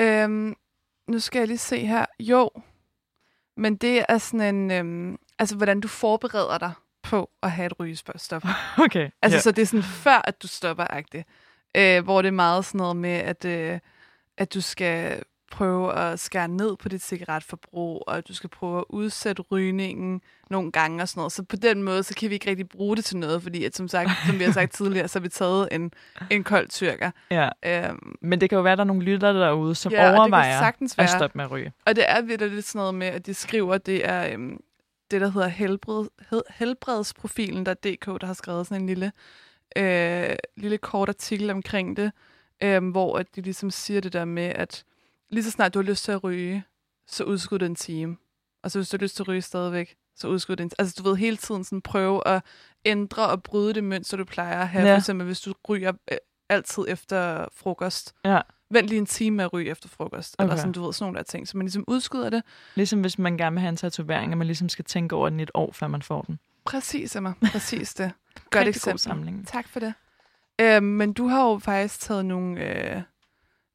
Øhm, 0.00 0.56
nu 1.08 1.18
skal 1.18 1.38
jeg 1.38 1.48
lige 1.48 1.58
se 1.58 1.86
her. 1.86 2.06
Jo, 2.20 2.50
men 3.56 3.76
det 3.76 4.04
er 4.08 4.18
sådan 4.18 4.54
en... 4.54 4.70
Øhm, 4.70 5.18
altså, 5.38 5.56
hvordan 5.56 5.80
du 5.80 5.88
forbereder 5.88 6.58
dig 6.58 6.72
på 7.02 7.30
at 7.42 7.50
have 7.50 7.66
et 7.66 7.80
rygestop. 7.80 8.42
Okay. 8.84 9.10
Altså, 9.22 9.36
ja. 9.36 9.40
så 9.40 9.50
det 9.52 9.62
er 9.62 9.66
sådan 9.66 9.82
før, 9.82 10.22
at 10.24 10.42
du 10.42 10.48
stopper, 10.48 10.86
agtigt. 10.90 11.28
Øh, 11.76 12.04
hvor 12.04 12.22
det 12.22 12.28
er 12.28 12.32
meget 12.32 12.64
sådan 12.64 12.78
noget 12.78 12.96
med, 12.96 13.10
at, 13.10 13.44
øh, 13.44 13.78
at 14.38 14.54
du 14.54 14.60
skal 14.60 15.22
prøve 15.52 15.94
at 15.94 16.20
skære 16.20 16.48
ned 16.48 16.76
på 16.76 16.88
dit 16.88 17.02
cigaretforbrug, 17.02 18.04
og 18.06 18.28
du 18.28 18.34
skal 18.34 18.50
prøve 18.50 18.78
at 18.78 18.84
udsætte 18.88 19.42
rygningen 19.42 20.20
nogle 20.50 20.72
gange 20.72 21.02
og 21.02 21.08
sådan 21.08 21.18
noget. 21.20 21.32
Så 21.32 21.42
på 21.42 21.56
den 21.56 21.82
måde, 21.82 22.02
så 22.02 22.14
kan 22.14 22.28
vi 22.30 22.34
ikke 22.34 22.50
rigtig 22.50 22.68
bruge 22.68 22.96
det 22.96 23.04
til 23.04 23.16
noget, 23.16 23.42
fordi 23.42 23.64
at, 23.64 23.76
som, 23.76 23.88
sagt, 23.88 24.10
som 24.26 24.38
vi 24.38 24.44
har 24.44 24.52
sagt 24.52 24.72
tidligere, 24.78 25.08
så 25.08 25.18
har 25.18 25.22
vi 25.22 25.28
taget 25.28 25.68
en, 25.72 25.92
en 26.30 26.44
kold 26.44 26.68
tyrker. 26.68 27.10
ja. 27.30 27.48
Øhm, 27.66 28.14
Men 28.20 28.40
det 28.40 28.48
kan 28.50 28.56
jo 28.56 28.62
være, 28.62 28.72
at 28.72 28.78
der 28.78 28.84
er 28.84 28.86
nogle 28.86 29.02
lyttere 29.02 29.40
derude, 29.40 29.74
som 29.74 29.92
Ja, 29.92 30.18
overvejer 30.18 30.72
at 30.98 31.10
stoppe 31.10 31.38
med 31.38 31.44
at 31.44 31.50
ryge. 31.50 31.72
Og 31.86 31.96
det 31.96 32.04
er 32.10 32.22
virkelig 32.22 32.50
lidt 32.52 32.66
sådan 32.66 32.78
noget 32.78 32.94
med, 32.94 33.06
at 33.06 33.26
de 33.26 33.34
skriver, 33.34 33.74
at 33.74 33.86
det 33.86 34.08
er 34.08 34.32
øhm, 34.32 34.60
det, 35.10 35.20
der 35.20 35.28
hedder 35.30 35.48
helbred, 35.48 36.06
hed, 36.30 36.42
helbredsprofilen, 36.50 37.66
der 37.66 37.70
er 37.72 37.90
DK, 37.90 38.20
der 38.20 38.26
har 38.26 38.34
skrevet 38.34 38.66
sådan 38.66 38.80
en 38.82 38.86
lille, 38.86 39.12
øh, 39.76 40.36
lille 40.56 40.78
kort 40.78 41.08
artikel 41.08 41.50
omkring 41.50 41.96
det, 41.96 42.12
øh, 42.62 42.88
hvor 42.90 43.18
at 43.18 43.26
de 43.36 43.40
ligesom 43.40 43.70
siger 43.70 44.00
det 44.00 44.12
der 44.12 44.24
med, 44.24 44.42
at 44.54 44.84
lige 45.32 45.44
så 45.44 45.50
snart 45.50 45.74
du 45.74 45.78
har 45.78 45.84
lyst 45.84 46.04
til 46.04 46.12
at 46.12 46.24
ryge, 46.24 46.64
så 47.06 47.24
udskud 47.24 47.58
det 47.58 47.66
en 47.66 47.74
time. 47.74 48.16
Og 48.62 48.70
så 48.70 48.78
hvis 48.78 48.88
du 48.88 48.96
har 48.96 49.02
lyst 49.02 49.16
til 49.16 49.22
at 49.22 49.28
ryge 49.28 49.42
stadigvæk, 49.42 49.96
så 50.16 50.28
udskud 50.28 50.56
det 50.56 50.64
en 50.64 50.70
Altså 50.78 50.94
du 50.98 51.08
ved 51.08 51.16
hele 51.16 51.36
tiden 51.36 51.64
sådan 51.64 51.82
prøve 51.82 52.28
at 52.28 52.42
ændre 52.84 53.28
og 53.28 53.42
bryde 53.42 53.74
det 53.74 53.84
mønster, 53.84 54.16
du 54.16 54.24
plejer 54.24 54.60
at 54.60 54.68
have. 54.68 54.86
Ja. 54.86 54.94
For 54.94 54.98
eksempel 54.98 55.26
hvis 55.26 55.40
du 55.40 55.54
ryger 55.68 55.92
øh, 56.10 56.18
altid 56.48 56.84
efter 56.88 57.48
frokost. 57.54 58.14
Ja. 58.24 58.40
Vent 58.70 58.86
lige 58.88 58.98
en 58.98 59.06
time 59.06 59.36
med 59.36 59.44
at 59.44 59.52
ryge 59.52 59.70
efter 59.70 59.88
frokost. 59.88 60.34
Okay. 60.38 60.44
Eller 60.44 60.56
sådan, 60.56 60.72
du 60.72 60.84
ved, 60.84 60.92
sådan 60.92 61.04
nogle 61.04 61.16
der 61.16 61.22
ting. 61.22 61.48
Så 61.48 61.56
man 61.56 61.66
ligesom 61.66 61.84
udskyder 61.86 62.30
det. 62.30 62.42
Ligesom 62.74 63.00
hvis 63.00 63.18
man 63.18 63.36
gerne 63.36 63.54
vil 63.54 63.60
have 63.60 63.68
en 63.68 63.76
tatovering, 63.76 64.32
og 64.32 64.38
man 64.38 64.46
ligesom 64.46 64.68
skal 64.68 64.84
tænke 64.84 65.16
over 65.16 65.28
den 65.28 65.40
i 65.40 65.42
et 65.42 65.50
år, 65.54 65.72
før 65.72 65.86
man 65.86 66.02
får 66.02 66.22
den. 66.22 66.38
Præcis, 66.64 67.16
Emma. 67.16 67.32
Præcis 67.52 67.94
det. 67.94 68.12
Godt 68.50 68.66
Rigtig 68.66 68.74
god 68.74 68.76
eksempel. 68.76 68.98
sammenligning. 68.98 69.46
Tak 69.46 69.68
for 69.68 69.80
det. 69.80 69.94
Øhm, 70.60 70.84
men 70.84 71.12
du 71.12 71.26
har 71.26 71.48
jo 71.48 71.58
faktisk 71.58 72.00
taget 72.00 72.24
nogle, 72.24 72.60
øh, 72.60 73.02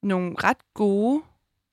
nogle 0.04 0.36
ret 0.44 0.74
gode 0.74 1.22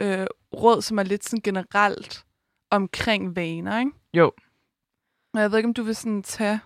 øh, 0.01 0.27
råd, 0.55 0.83
som 0.83 0.99
er 0.99 1.03
lidt 1.03 1.25
sådan 1.25 1.43
generelt 1.43 2.25
omkring 2.71 3.37
vaner, 3.37 3.79
ikke? 3.79 3.91
Jo. 4.15 4.33
Og 5.35 5.41
jeg 5.41 5.51
ved 5.51 5.59
ikke, 5.59 5.69
om 5.69 5.75
du 5.75 5.83
vil 5.83 5.97
sådan 5.97 6.23
tage 6.23 6.61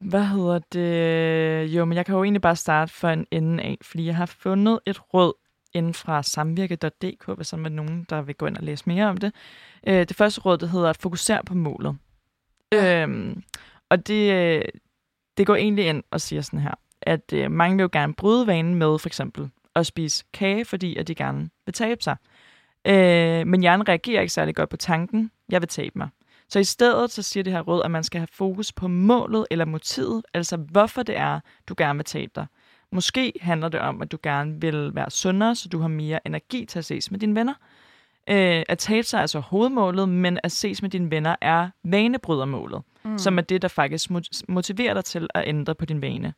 Hvad 0.00 0.24
hedder 0.24 0.58
det? 0.58 1.76
Jo, 1.76 1.84
men 1.84 1.96
jeg 1.96 2.06
kan 2.06 2.14
jo 2.14 2.24
egentlig 2.24 2.42
bare 2.42 2.56
starte 2.56 2.92
for 2.92 3.08
en 3.08 3.26
ende 3.30 3.62
af, 3.62 3.78
fordi 3.82 4.06
jeg 4.06 4.16
har 4.16 4.26
fundet 4.26 4.80
et 4.86 5.14
råd 5.14 5.32
inden 5.74 5.94
fra 5.94 6.22
samvirke.dk, 6.22 7.36
hvis 7.36 7.48
der 7.48 7.56
er 7.56 7.68
nogen, 7.68 8.06
der 8.10 8.22
vil 8.22 8.34
gå 8.34 8.46
ind 8.46 8.56
og 8.56 8.62
læse 8.62 8.84
mere 8.86 9.06
om 9.06 9.16
det. 9.16 9.34
Øh, 9.86 9.94
det 9.94 10.16
første 10.16 10.40
råd, 10.40 10.58
det 10.58 10.70
hedder 10.70 10.90
at 10.90 10.96
fokusere 10.96 11.44
på 11.44 11.54
målet. 11.54 11.96
Ja. 12.72 13.02
Øhm, 13.02 13.42
og 13.88 14.06
det, 14.06 14.62
det 15.36 15.46
går 15.46 15.56
egentlig 15.56 15.86
ind 15.86 16.02
og 16.10 16.20
siger 16.20 16.42
sådan 16.42 16.60
her, 16.60 16.74
at 17.02 17.32
øh, 17.32 17.50
mange 17.50 17.76
vil 17.76 17.82
jo 17.82 17.88
gerne 17.92 18.14
bryde 18.14 18.46
vanen 18.46 18.74
med 18.74 18.98
for 18.98 19.08
eksempel 19.08 19.50
at 19.74 19.86
spise 19.86 20.24
kage, 20.32 20.64
fordi 20.64 20.96
at 20.96 21.08
de 21.08 21.14
gerne 21.14 21.50
vil 21.66 21.72
tabe 21.74 22.02
sig. 22.02 22.16
Øh, 22.86 23.46
men 23.46 23.60
hjernen 23.60 23.88
reagerer 23.88 24.20
ikke 24.20 24.32
særlig 24.32 24.54
godt 24.54 24.70
på 24.70 24.76
tanken, 24.76 25.30
jeg 25.48 25.62
vil 25.62 25.68
tabe 25.68 25.98
mig. 25.98 26.08
Så 26.48 26.58
i 26.58 26.64
stedet 26.64 27.10
så 27.10 27.22
siger 27.22 27.44
det 27.44 27.52
her 27.52 27.60
råd, 27.60 27.82
at 27.84 27.90
man 27.90 28.04
skal 28.04 28.18
have 28.18 28.28
fokus 28.32 28.72
på 28.72 28.88
målet 28.88 29.46
eller 29.50 29.64
motivet, 29.64 30.22
altså 30.34 30.56
hvorfor 30.56 31.02
det 31.02 31.16
er, 31.16 31.40
du 31.68 31.74
gerne 31.78 31.96
vil 31.96 32.04
tabe 32.04 32.32
dig. 32.34 32.46
Måske 32.92 33.32
handler 33.40 33.68
det 33.68 33.80
om, 33.80 34.02
at 34.02 34.12
du 34.12 34.18
gerne 34.22 34.60
vil 34.60 34.94
være 34.94 35.10
sundere, 35.10 35.54
så 35.54 35.68
du 35.68 35.78
har 35.78 35.88
mere 35.88 36.26
energi 36.26 36.64
til 36.64 36.78
at 36.78 36.84
ses 36.84 37.10
med 37.10 37.20
dine 37.20 37.34
venner. 37.34 37.54
Øh, 38.30 38.62
at 38.68 38.78
tabe 38.78 39.06
sig 39.06 39.16
er 39.16 39.20
altså 39.20 39.40
hovedmålet, 39.40 40.08
men 40.08 40.38
at 40.42 40.52
ses 40.52 40.82
med 40.82 40.90
dine 40.90 41.10
venner 41.10 41.36
er 41.40 41.70
vanebrydermålet, 41.84 42.82
mm. 43.04 43.18
som 43.18 43.38
er 43.38 43.42
det, 43.42 43.62
der 43.62 43.68
faktisk 43.68 44.10
motiverer 44.48 44.94
dig 44.94 45.04
til 45.04 45.28
at 45.34 45.44
ændre 45.46 45.74
på 45.74 45.84
din 45.84 46.02
vane. 46.02 46.34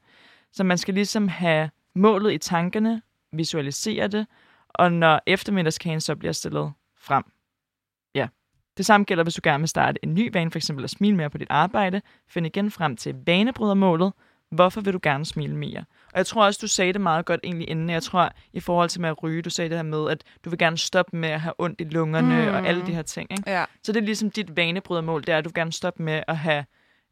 Så 0.52 0.64
man 0.64 0.78
skal 0.78 0.94
ligesom 0.94 1.28
have 1.28 1.70
målet 1.94 2.32
i 2.32 2.38
tankerne, 2.38 3.02
visualisere 3.32 4.08
det, 4.08 4.26
og 4.74 4.92
når 4.92 5.20
eftermiddagskagen 5.26 6.00
så 6.00 6.16
bliver 6.16 6.32
stillet 6.32 6.72
frem. 6.98 7.24
Ja. 8.14 8.28
Det 8.76 8.86
samme 8.86 9.04
gælder, 9.04 9.24
hvis 9.24 9.34
du 9.34 9.40
gerne 9.44 9.60
vil 9.60 9.68
starte 9.68 10.04
en 10.04 10.14
ny 10.14 10.30
vane, 10.32 10.50
f.eks. 10.50 10.70
at 10.70 10.90
smile 10.90 11.16
mere 11.16 11.30
på 11.30 11.38
dit 11.38 11.48
arbejde, 11.50 12.02
find 12.28 12.46
igen 12.46 12.70
frem 12.70 12.96
til 12.96 13.14
vanebrydermålet, 13.26 14.12
hvorfor 14.50 14.80
vil 14.80 14.92
du 14.92 15.00
gerne 15.02 15.26
smile 15.26 15.56
mere? 15.56 15.84
Og 16.12 16.16
jeg 16.16 16.26
tror 16.26 16.44
også, 16.44 16.58
du 16.62 16.66
sagde 16.66 16.92
det 16.92 17.00
meget 17.00 17.26
godt 17.26 17.40
egentlig 17.44 17.70
inden. 17.70 17.90
Jeg 17.90 18.02
tror, 18.02 18.32
i 18.52 18.60
forhold 18.60 18.88
til 18.88 19.00
med 19.00 19.08
at 19.08 19.22
ryge, 19.22 19.42
du 19.42 19.50
sagde 19.50 19.68
det 19.68 19.78
her 19.78 19.82
med, 19.82 20.10
at 20.10 20.24
du 20.44 20.50
vil 20.50 20.58
gerne 20.58 20.78
stoppe 20.78 21.16
med 21.16 21.28
at 21.28 21.40
have 21.40 21.54
ondt 21.58 21.80
i 21.80 21.84
lungerne 21.84 22.42
mm. 22.42 22.48
og 22.48 22.66
alle 22.68 22.86
de 22.86 22.94
her 22.94 23.02
ting. 23.02 23.32
Ikke? 23.32 23.50
Ja. 23.50 23.64
Så 23.82 23.92
det 23.92 24.00
er 24.00 24.04
ligesom 24.04 24.30
dit 24.30 24.56
vanebrydermål, 24.56 25.20
det 25.20 25.28
er, 25.28 25.38
at 25.38 25.44
du 25.44 25.48
vil 25.48 25.54
gerne 25.54 25.72
stoppe 25.72 26.02
med 26.02 26.22
at 26.28 26.36
have 26.36 26.64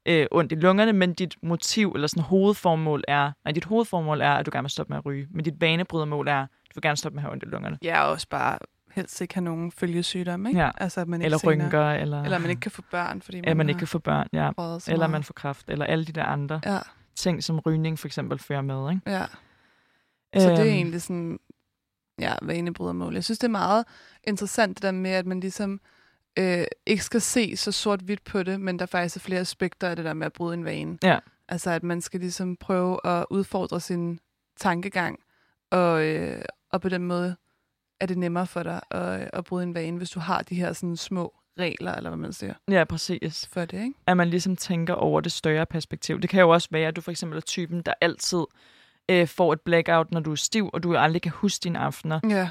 øh, 0.06 0.26
ondt 0.30 0.52
i 0.52 0.54
lungerne, 0.54 0.92
men 0.92 1.14
dit 1.14 1.36
motiv 1.42 1.92
eller 1.94 2.06
sådan 2.06 2.22
hovedformål 2.22 3.04
er, 3.08 3.32
nej, 3.44 3.52
dit 3.52 3.64
hovedformål 3.64 4.20
er, 4.20 4.32
at 4.32 4.46
du 4.46 4.50
gerne 4.52 4.64
vil 4.64 4.70
stoppe 4.70 4.90
med 4.90 4.98
at 4.98 5.06
ryge, 5.06 5.26
men 5.30 5.44
dit 5.44 5.60
vanebrydermål 5.60 6.28
er, 6.28 6.46
du 6.70 6.74
vil 6.74 6.82
gerne 6.82 6.96
stoppe 6.96 7.14
med 7.14 7.20
at 7.20 7.22
have 7.22 7.32
ondt 7.32 7.42
i 7.42 7.46
lungerne. 7.46 7.78
Ja, 7.82 8.02
og 8.04 8.10
også 8.10 8.28
bare 8.28 8.58
helst 8.92 9.20
ikke 9.20 9.34
have 9.34 9.44
nogen 9.44 9.72
følgesygdomme, 9.72 10.48
ikke? 10.48 10.60
Ja. 10.60 10.70
Altså, 10.76 11.00
at 11.00 11.08
man 11.08 11.20
ikke 11.20 11.24
eller 11.24 11.38
senere, 11.38 11.64
rynker, 11.66 11.90
eller... 11.90 12.22
Eller 12.24 12.38
man 12.38 12.50
ikke 12.50 12.60
kan 12.60 12.70
få 12.70 12.82
børn, 12.90 13.22
fordi 13.22 13.36
man, 13.36 13.44
eller 13.44 13.54
man 13.54 13.68
ikke 13.68 13.78
kan 13.78 13.88
få 13.88 13.98
børn, 13.98 14.28
ja. 14.32 14.48
Eller 14.48 14.96
meget. 14.96 15.10
man 15.10 15.22
får 15.24 15.32
kraft, 15.34 15.70
eller 15.70 15.84
alle 15.84 16.04
de 16.04 16.12
der 16.12 16.24
andre 16.24 16.60
Ja, 16.66 16.78
ting, 17.14 17.44
som 17.44 17.58
rygning 17.58 17.98
for 17.98 18.08
eksempel 18.08 18.38
fører 18.38 18.62
med, 18.62 18.90
ikke? 18.90 19.10
ja. 19.10 19.26
Så 20.36 20.40
det 20.50 20.58
er 20.58 20.60
Øhm, 20.60 20.68
egentlig 20.68 21.02
sådan, 21.02 21.40
ja, 22.20 22.34
vanebrydermål. 22.42 23.14
Jeg 23.14 23.24
synes, 23.24 23.38
det 23.38 23.46
er 23.46 23.50
meget 23.50 23.84
interessant 24.24 24.76
det 24.76 24.82
der 24.82 24.90
med, 24.90 25.10
at 25.10 25.26
man 25.26 25.40
ligesom 25.40 25.80
øh, 26.38 26.64
ikke 26.86 27.04
skal 27.04 27.20
se 27.20 27.56
så 27.56 27.72
sort-hvidt 27.72 28.24
på 28.24 28.42
det, 28.42 28.60
men 28.60 28.78
der 28.78 28.86
faktisk 28.86 29.16
er 29.16 29.20
flere 29.20 29.40
aspekter 29.40 29.88
af 29.88 29.96
det 29.96 30.04
der 30.04 30.14
med 30.14 30.26
at 30.26 30.32
bryde 30.32 30.54
en 30.54 30.64
vane. 30.64 30.98
Ja. 31.02 31.18
Altså, 31.48 31.70
at 31.70 31.82
man 31.82 32.00
skal 32.00 32.20
ligesom 32.20 32.56
prøve 32.56 33.06
at 33.06 33.26
udfordre 33.30 33.80
sin 33.80 34.20
tankegang, 34.60 35.18
og, 35.70 36.04
øh, 36.04 36.42
og 36.72 36.80
på 36.80 36.88
den 36.88 37.04
måde 37.04 37.36
er 38.00 38.06
det 38.06 38.18
nemmere 38.18 38.46
for 38.46 38.62
dig 38.62 38.80
at, 38.90 39.30
at 39.32 39.44
bryde 39.44 39.62
en 39.62 39.74
vane, 39.74 39.96
hvis 39.98 40.10
du 40.10 40.20
har 40.20 40.42
de 40.42 40.54
her 40.54 40.72
sådan 40.72 40.96
små 40.96 41.34
regler, 41.58 41.94
eller 41.94 42.10
hvad 42.10 42.18
man 42.18 42.32
siger, 42.32 42.54
Ja, 42.70 42.84
præcis. 42.84 43.46
for 43.52 43.64
det, 43.64 43.82
ikke? 43.82 43.94
At 44.06 44.16
man 44.16 44.28
ligesom 44.28 44.56
tænker 44.56 44.94
over 44.94 45.20
det 45.20 45.32
større 45.32 45.66
perspektiv. 45.66 46.20
Det 46.20 46.30
kan 46.30 46.40
jo 46.40 46.48
også 46.50 46.68
være, 46.70 46.88
at 46.88 46.96
du 46.96 47.00
for 47.00 47.10
eksempel 47.10 47.36
er 47.36 47.40
typen, 47.40 47.82
der 47.82 47.92
altid 48.00 48.44
øh, 49.10 49.28
får 49.28 49.52
et 49.52 49.60
blackout, 49.60 50.10
når 50.12 50.20
du 50.20 50.32
er 50.32 50.36
stiv, 50.36 50.70
og 50.72 50.82
du 50.82 50.96
aldrig 50.96 51.22
kan 51.22 51.32
huske 51.32 51.62
dine 51.64 51.78
aftener. 51.78 52.20
Ja, 52.28 52.50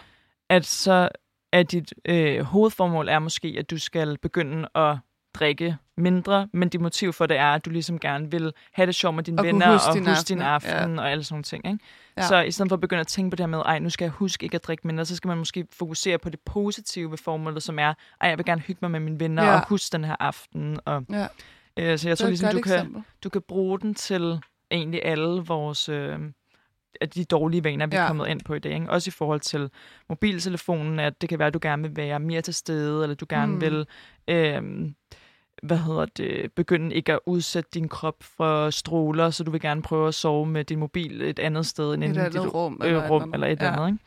At 0.50 0.66
så 0.66 1.10
er 1.54 1.64
dit 1.64 1.94
øh, 2.06 2.41
hovedformål 2.41 3.10
er 3.10 3.20
måske, 3.20 3.56
at 3.60 3.70
du 3.70 3.78
skal 3.78 4.18
begynde 4.18 4.70
at 4.76 4.98
drikke 5.40 5.78
mindre, 5.98 6.48
men 6.53 6.70
dit 6.70 6.82
motiv 6.82 7.14
for 7.14 7.26
det 7.26 7.38
er, 7.38 7.45
at 7.53 7.66
du 7.66 7.70
ligesom 7.70 7.99
gerne 7.99 8.32
vil 8.32 8.53
have 8.74 8.86
det 8.86 8.95
sjovt 8.95 9.16
med 9.16 9.24
dine 9.24 9.40
Og 9.41 9.45
venner, 9.45 9.72
huske 9.72 9.88
og 9.90 9.94
dine 9.95 10.10
huske 10.10 10.28
din 10.30 10.41
aftener, 10.41 10.76
aften, 10.76 10.99
og 10.99 11.11
alle 11.11 11.24
sådan 11.24 11.34
nogle 11.34 11.44
ting. 11.44 11.68
Ikke? 11.68 11.80
Ja. 12.18 12.22
Så 12.28 12.41
i 12.41 12.52
stedet 12.52 12.70
for 12.70 12.76
at 12.76 12.82
begynde 12.82 12.99
at 12.99 13.07
tænke 13.07 13.30
på 13.30 13.36
det 13.36 13.44
her 13.44 13.48
med, 13.48 13.60
ej, 13.60 13.80
nu 13.80 13.90
skal 13.90 14.06
jeg 14.06 14.11
huske 14.11 14.44
ikke 14.44 14.56
at 14.56 14.64
drikke 14.64 14.88
mindre, 14.88 15.06
så 15.06 15.16
skal 15.16 15.28
man 15.28 15.38
måske 15.38 15.68
fokusere 15.74 16.18
på 16.18 16.30
det 16.30 16.40
positive 16.40 17.11
ved 17.11 17.18
formålet, 17.18 17.64
som 17.64 17.80
er, 17.80 17.94
ej, 18.22 18.30
jeg 18.30 18.38
vil 18.38 18.45
gerne 18.45 18.61
hygge 18.61 18.80
mig 18.82 18.91
med 18.91 18.99
mine 18.99 19.20
venner, 19.20 19.44
Ja. 19.44 19.56
og 19.56 19.68
huske 19.68 19.91
den 19.94 20.03
her 20.03 20.16
aften. 20.20 20.80
Og, 20.86 21.06
ja. 21.10 21.28
øh, 21.78 21.98
så 21.99 22.07
jeg 22.10 22.18
tror 22.18 22.26
er 22.26 22.30
ligesom, 22.30 22.52
du 22.56 22.61
kan, 22.61 23.03
du 23.24 23.30
kan 23.30 23.41
bruge 23.41 23.80
den 23.80 23.95
til 23.95 24.40
egentlig 24.72 25.06
alle 25.06 25.41
vores 25.44 25.90
øh, 25.90 26.20
af 27.02 27.10
de 27.10 27.24
dårlige 27.26 27.64
vaner, 27.64 27.88
vi 27.88 27.95
er 27.95 28.02
Ja. 28.02 28.07
kommet 28.07 28.28
ind 28.28 28.41
på 28.45 28.53
i 28.53 28.60
dag. 28.60 28.74
Ikke? 28.74 28.90
Også 28.90 29.10
i 29.10 29.11
forhold 29.11 29.40
til 29.40 29.70
mobiltelefonen, 30.10 30.99
at 30.99 31.22
det 31.22 31.30
kan 31.30 31.40
være, 31.40 31.48
at 31.48 31.53
du 31.53 31.60
gerne 31.61 31.82
vil 31.84 31.95
være 31.95 32.20
mere 32.20 32.41
til 32.41 32.53
stede, 32.53 33.03
eller 33.03 33.16
du 33.16 33.26
gerne 33.30 33.52
Mm. 33.53 33.61
vil 33.61 33.86
øh, 34.28 34.61
hvad 35.64 35.77
hedder 35.77 36.06
det, 36.06 36.53
begynde 36.53 36.95
ikke 36.95 37.14
at 37.14 37.19
udsætte 37.26 37.69
din 37.73 37.88
krop 37.88 38.15
for 38.23 38.69
stråler, 38.69 39.30
så 39.30 39.44
du 39.44 39.52
vil 39.52 39.61
gerne 39.61 39.81
prøve 39.81 40.07
at 40.07 40.14
sove 40.15 40.45
med 40.45 40.65
din 40.65 40.80
mobil 40.80 41.22
et 41.22 41.40
andet 41.40 41.65
sted 41.65 41.94
end 41.94 42.03
Et 42.03 42.15
i 42.15 42.19
andet 42.19 42.34
dit 42.34 42.53
rum, 42.53 42.80
øh, 42.84 42.88
eller 42.88 43.03
et 43.03 43.10
rum 43.10 43.22
eller 43.22 43.34
eller 43.34 43.48
et 43.48 43.52
andet. 43.52 43.68
eller 43.72 43.81
andet. 43.86 43.99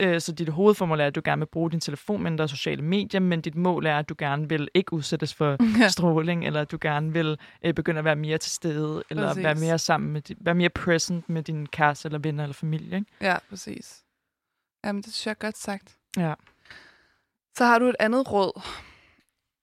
Ikke? 0.00 0.14
Øh, 0.14 0.20
Så 0.20 0.32
dit 0.32 0.48
hovedformål 0.48 1.00
er, 1.00 1.06
at 1.06 1.14
du 1.14 1.20
gerne 1.24 1.40
vil 1.40 1.46
bruge 1.46 1.70
din 1.70 1.80
telefon 1.80 2.22
mindre 2.22 2.48
sociale 2.48 2.82
medier, 2.82 3.20
men 3.20 3.40
dit 3.40 3.54
mål 3.54 3.86
er, 3.86 3.98
at 3.98 4.08
du 4.08 4.14
gerne 4.18 4.48
vil 4.48 4.68
ikke 4.74 4.92
udsættes 4.92 5.34
for 5.34 5.56
Ja. 5.82 5.88
stråling, 5.88 6.46
eller 6.46 6.60
at 6.60 6.70
du 6.70 6.78
gerne 6.80 7.12
vil 7.12 7.38
øh, 7.64 7.74
begynde 7.74 7.98
at 7.98 8.04
være 8.04 8.16
mere 8.16 8.38
til 8.38 8.52
stede, 8.52 9.02
eller 9.10 9.26
Præcis. 9.28 9.44
være 9.44 9.54
mere 9.54 9.78
sammen 9.78 10.12
med, 10.12 10.22
være 10.40 10.54
mere 10.54 10.68
present 10.68 11.28
med 11.28 11.42
din 11.42 11.66
kæreste, 11.66 12.06
eller 12.06 12.18
venner, 12.18 12.44
eller 12.44 12.54
familie. 12.54 12.98
Ikke? 12.98 13.10
Ja, 13.20 13.36
præcis. 13.48 14.02
Jamen, 14.84 15.02
det 15.02 15.12
synes 15.14 15.26
jeg 15.26 15.30
er 15.30 15.44
godt 15.46 15.58
sagt. 15.58 15.96
Ja. 16.16 16.34
Så 17.56 17.64
har 17.64 17.78
du 17.78 17.84
et 17.84 17.96
andet 18.00 18.32
råd. 18.32 18.60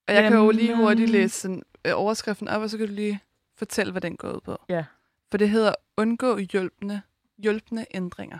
Og 0.08 0.14
jeg 0.14 0.22
kan 0.22 0.38
jo 0.38 0.50
lige 0.50 0.70
Jamen, 0.70 0.84
hurtigt 0.84 1.08
øhm, 1.08 1.12
læse 1.12 1.40
sådan, 1.40 1.62
øh, 1.84 1.92
overskriften 1.94 2.48
op, 2.48 2.62
og 2.62 2.70
så 2.70 2.78
kan 2.78 2.86
du 2.86 2.92
lige 2.92 3.20
fortælle, 3.56 3.92
hvad 3.92 4.00
den 4.00 4.16
går 4.16 4.32
ud 4.32 4.40
på. 4.40 4.58
Ja. 4.68 4.84
For 5.30 5.38
det 5.38 5.50
hedder 5.50 5.74
Undgå 5.96 6.38
hjælpende, 6.38 7.00
hjælpende 7.38 7.86
ændringer. 7.94 8.38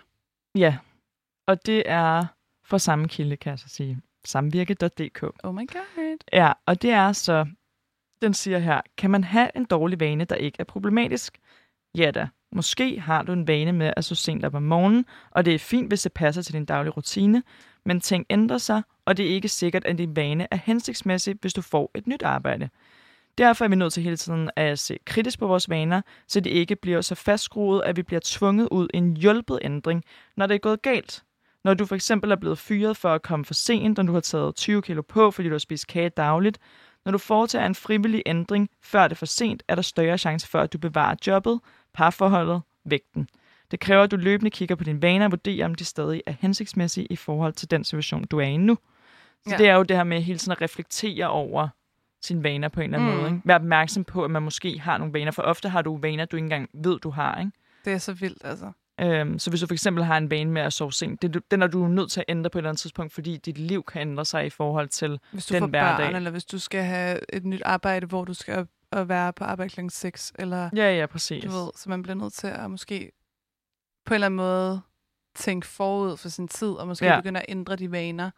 Ja, 0.55 0.77
og 1.47 1.67
det 1.67 1.83
er 1.87 2.27
fra 2.65 2.79
samme 2.79 3.09
kilde, 3.09 3.37
kan 3.37 3.51
jeg 3.51 3.59
så 3.59 3.69
sige. 3.69 4.01
Samvirke.dk. 4.25 5.23
Oh 5.43 5.55
my 5.55 5.69
god. 5.73 6.19
Ja, 6.33 6.53
og 6.67 6.83
det 6.83 6.91
er 6.91 7.13
så, 7.13 7.47
den 8.23 8.35
siger 8.35 8.59
her, 8.59 8.81
kan 8.97 9.11
man 9.11 9.25
have 9.25 9.51
en 9.55 9.65
dårlig 9.65 10.01
vane, 10.01 10.25
der 10.25 10.35
ikke 10.35 10.57
er 10.59 10.65
problematisk? 10.65 11.39
Ja 11.95 12.11
da. 12.11 12.29
Måske 12.53 13.01
har 13.01 13.23
du 13.23 13.33
en 13.33 13.49
vane 13.49 13.73
med 13.73 13.93
at 13.97 14.05
stå 14.05 14.15
sent 14.15 14.45
op 14.45 14.55
om 14.55 14.63
morgenen, 14.63 15.07
og 15.31 15.45
det 15.45 15.55
er 15.55 15.59
fint, 15.59 15.89
hvis 15.89 16.03
det 16.03 16.13
passer 16.13 16.43
til 16.43 16.55
din 16.55 16.65
daglige 16.65 16.93
rutine, 16.93 17.43
men 17.87 18.01
ting 18.01 18.27
ændrer 18.31 18.59
sig, 18.59 18.83
og 19.05 19.17
det 19.17 19.27
er 19.27 19.31
ikke 19.31 19.49
sikkert, 19.49 19.85
at 19.85 19.99
din 19.99 20.17
vane 20.17 20.47
er 20.51 20.57
hensigtsmæssig, 20.57 21.37
hvis 21.41 21.55
du 21.55 21.63
får 21.63 21.91
et 21.95 22.07
nyt 22.07 22.23
arbejde. 22.23 22.69
Derfor 23.39 23.65
er 23.65 23.69
vi 23.69 23.77
nødt 23.77 23.93
til 23.93 24.03
hele 24.03 24.17
tiden 24.17 24.51
at 24.57 24.79
se 24.79 24.99
kritisk 25.05 25.39
på 25.39 25.47
vores 25.47 25.71
vaner, 25.71 26.03
så 26.29 26.41
det 26.41 26.51
ikke 26.51 26.77
bliver 26.77 27.01
så 27.01 27.15
fastskruet, 27.15 27.83
at 27.85 27.97
vi 27.97 28.03
bliver 28.03 28.21
tvunget 28.25 28.69
ud 28.71 28.89
i 28.95 28.97
en 28.97 29.17
hjulpet 29.17 29.59
ændring, 29.63 30.05
når 30.37 30.47
det 30.47 30.55
er 30.55 30.59
gået 30.59 30.83
galt. 30.83 31.23
Når 31.65 31.75
du 31.75 31.87
for 31.87 31.95
eksempel 31.95 32.31
er 32.31 32.37
blevet 32.37 32.59
fyret 32.59 32.97
for 32.97 33.15
at 33.15 33.23
komme 33.23 33.45
for 33.45 33.55
sent, 33.55 33.97
når 33.97 34.05
du 34.05 34.13
har 34.13 34.21
taget 34.21 34.55
20 34.55 34.83
kilo 34.83 35.03
på, 35.03 35.31
fordi 35.31 35.49
du 35.49 35.55
har 35.55 35.59
spist 35.59 35.87
kage 35.87 36.09
dagligt, 36.09 36.59
når 37.05 37.13
du 37.13 37.19
foretager 37.19 37.67
en 37.67 37.75
frivillig 37.75 38.23
ændring, 38.27 38.69
før 38.83 39.03
det 39.03 39.13
er 39.13 39.19
for 39.19 39.27
sent, 39.27 39.63
er 39.69 39.75
der 39.75 39.83
større 39.83 40.19
chance 40.19 40.49
for, 40.49 40.59
at 40.59 40.73
du 40.73 40.79
bevarer 40.79 41.15
jobbet, 41.27 41.61
parforholdet, 41.95 42.63
vægten. 42.85 43.29
Det 43.71 43.81
kræver, 43.81 44.03
at 44.03 44.11
du 44.11 44.17
løbende 44.17 44.51
kigger 44.51 44.75
på 44.75 44.85
dine 44.85 45.03
vaner 45.03 45.25
og 45.25 45.31
vurderer, 45.33 45.65
om 45.65 45.75
de 45.75 45.85
stadig 45.85 46.23
er 46.27 46.35
hensigtsmæssige 46.41 47.07
i 47.11 47.17
forhold 47.17 47.53
til 47.53 47.71
den 47.71 47.85
situation, 47.85 48.25
du 48.25 48.39
er 48.39 48.45
i 48.47 48.57
nu. 48.57 48.79
Så 49.47 49.51
Ja. 49.51 49.57
det 49.59 49.69
er 49.69 49.75
jo 49.75 49.83
det 49.83 49.97
her 49.97 50.05
med 50.05 50.21
hele 50.21 50.39
tiden 50.39 50.53
at 50.53 50.61
reflektere 50.61 51.29
over 51.31 51.69
sine 52.23 52.43
vaner 52.45 52.69
på 52.69 52.81
en 52.81 52.85
eller 52.95 52.99
anden 52.99 53.15
Mm. 53.15 53.21
måde. 53.21 53.31
Ikke? 53.35 53.43
Vær 53.49 53.55
opmærksom 53.55 54.05
på, 54.05 54.25
at 54.25 54.31
man 54.31 54.43
måske 54.43 54.79
har 54.79 54.99
nogle 54.99 55.13
vaner, 55.15 55.31
for 55.33 55.43
ofte 55.43 55.69
har 55.69 55.83
du 55.83 55.97
vaner, 55.97 56.25
du 56.25 56.37
ikke 56.37 56.45
engang 56.45 56.69
ved, 56.75 56.99
du 56.99 57.11
har. 57.11 57.39
Ikke? 57.39 57.51
Det 57.85 57.93
er 57.93 57.99
så 57.99 58.13
vildt, 58.13 58.39
altså. 58.45 58.73
Øhm, 59.01 59.39
så 59.39 59.51
hvis 59.51 59.61
du 59.61 59.67
for 59.67 59.75
eksempel 59.75 60.05
har 60.05 60.17
en 60.17 60.31
vane 60.31 60.51
med 60.51 60.63
at 60.63 60.73
sove 60.73 60.93
sent, 60.93 61.23
det, 61.23 61.43
den 61.51 61.63
er 61.63 61.67
du 61.67 61.87
nødt 61.89 62.11
til 62.11 62.21
at 62.21 62.25
ændre 62.29 62.51
på 62.51 62.59
et 62.59 62.61
eller 62.61 62.71
andet 62.71 62.81
tidspunkt, 62.81 63.13
fordi 63.13 63.37
dit 63.37 63.59
liv 63.59 63.83
kan 63.85 64.01
ændre 64.01 64.25
sig 64.25 64.47
i 64.47 64.51
forhold 64.51 64.89
til 64.89 65.19
Hvis 65.33 65.47
du 65.47 65.55
den 65.55 65.61
får 65.61 65.67
hverdag. 65.67 66.07
børn, 66.07 66.15
eller 66.17 66.31
hvis 66.31 66.45
du 66.45 66.59
skal 66.59 66.85
have 66.85 67.21
et 67.35 67.45
nyt 67.45 67.63
arbejde, 67.65 68.07
hvor 68.07 68.25
du 68.25 68.35
skal 68.35 68.59
op 68.59 68.67
og 68.91 69.09
være 69.09 69.33
på 69.33 69.45
arbejde 69.45 69.71
kl. 69.71 69.81
6, 69.91 70.33
eller 70.39 70.71
Ja, 70.77 70.97
ja, 70.97 71.07
præcis. 71.07 71.45
du 71.45 71.51
ved, 71.51 71.71
så 71.77 71.91
man 71.91 72.03
bliver 72.03 72.17
nødt 72.17 72.33
til 72.33 72.47
at 72.47 72.71
måske 72.71 73.11
på 74.07 74.15
en 74.15 74.15
eller 74.15 74.27
anden 74.27 74.37
måde 74.37 74.81
tænke 75.35 75.67
forud 75.67 76.17
for 76.17 76.29
sin 76.29 76.49
tid, 76.49 76.69
og 76.69 76.87
måske 76.87 77.07
ja. 77.07 77.21
Begynde 77.21 77.41
at 77.41 77.47
ændre 77.49 77.77
de 77.77 77.91
vaner. 77.93 78.31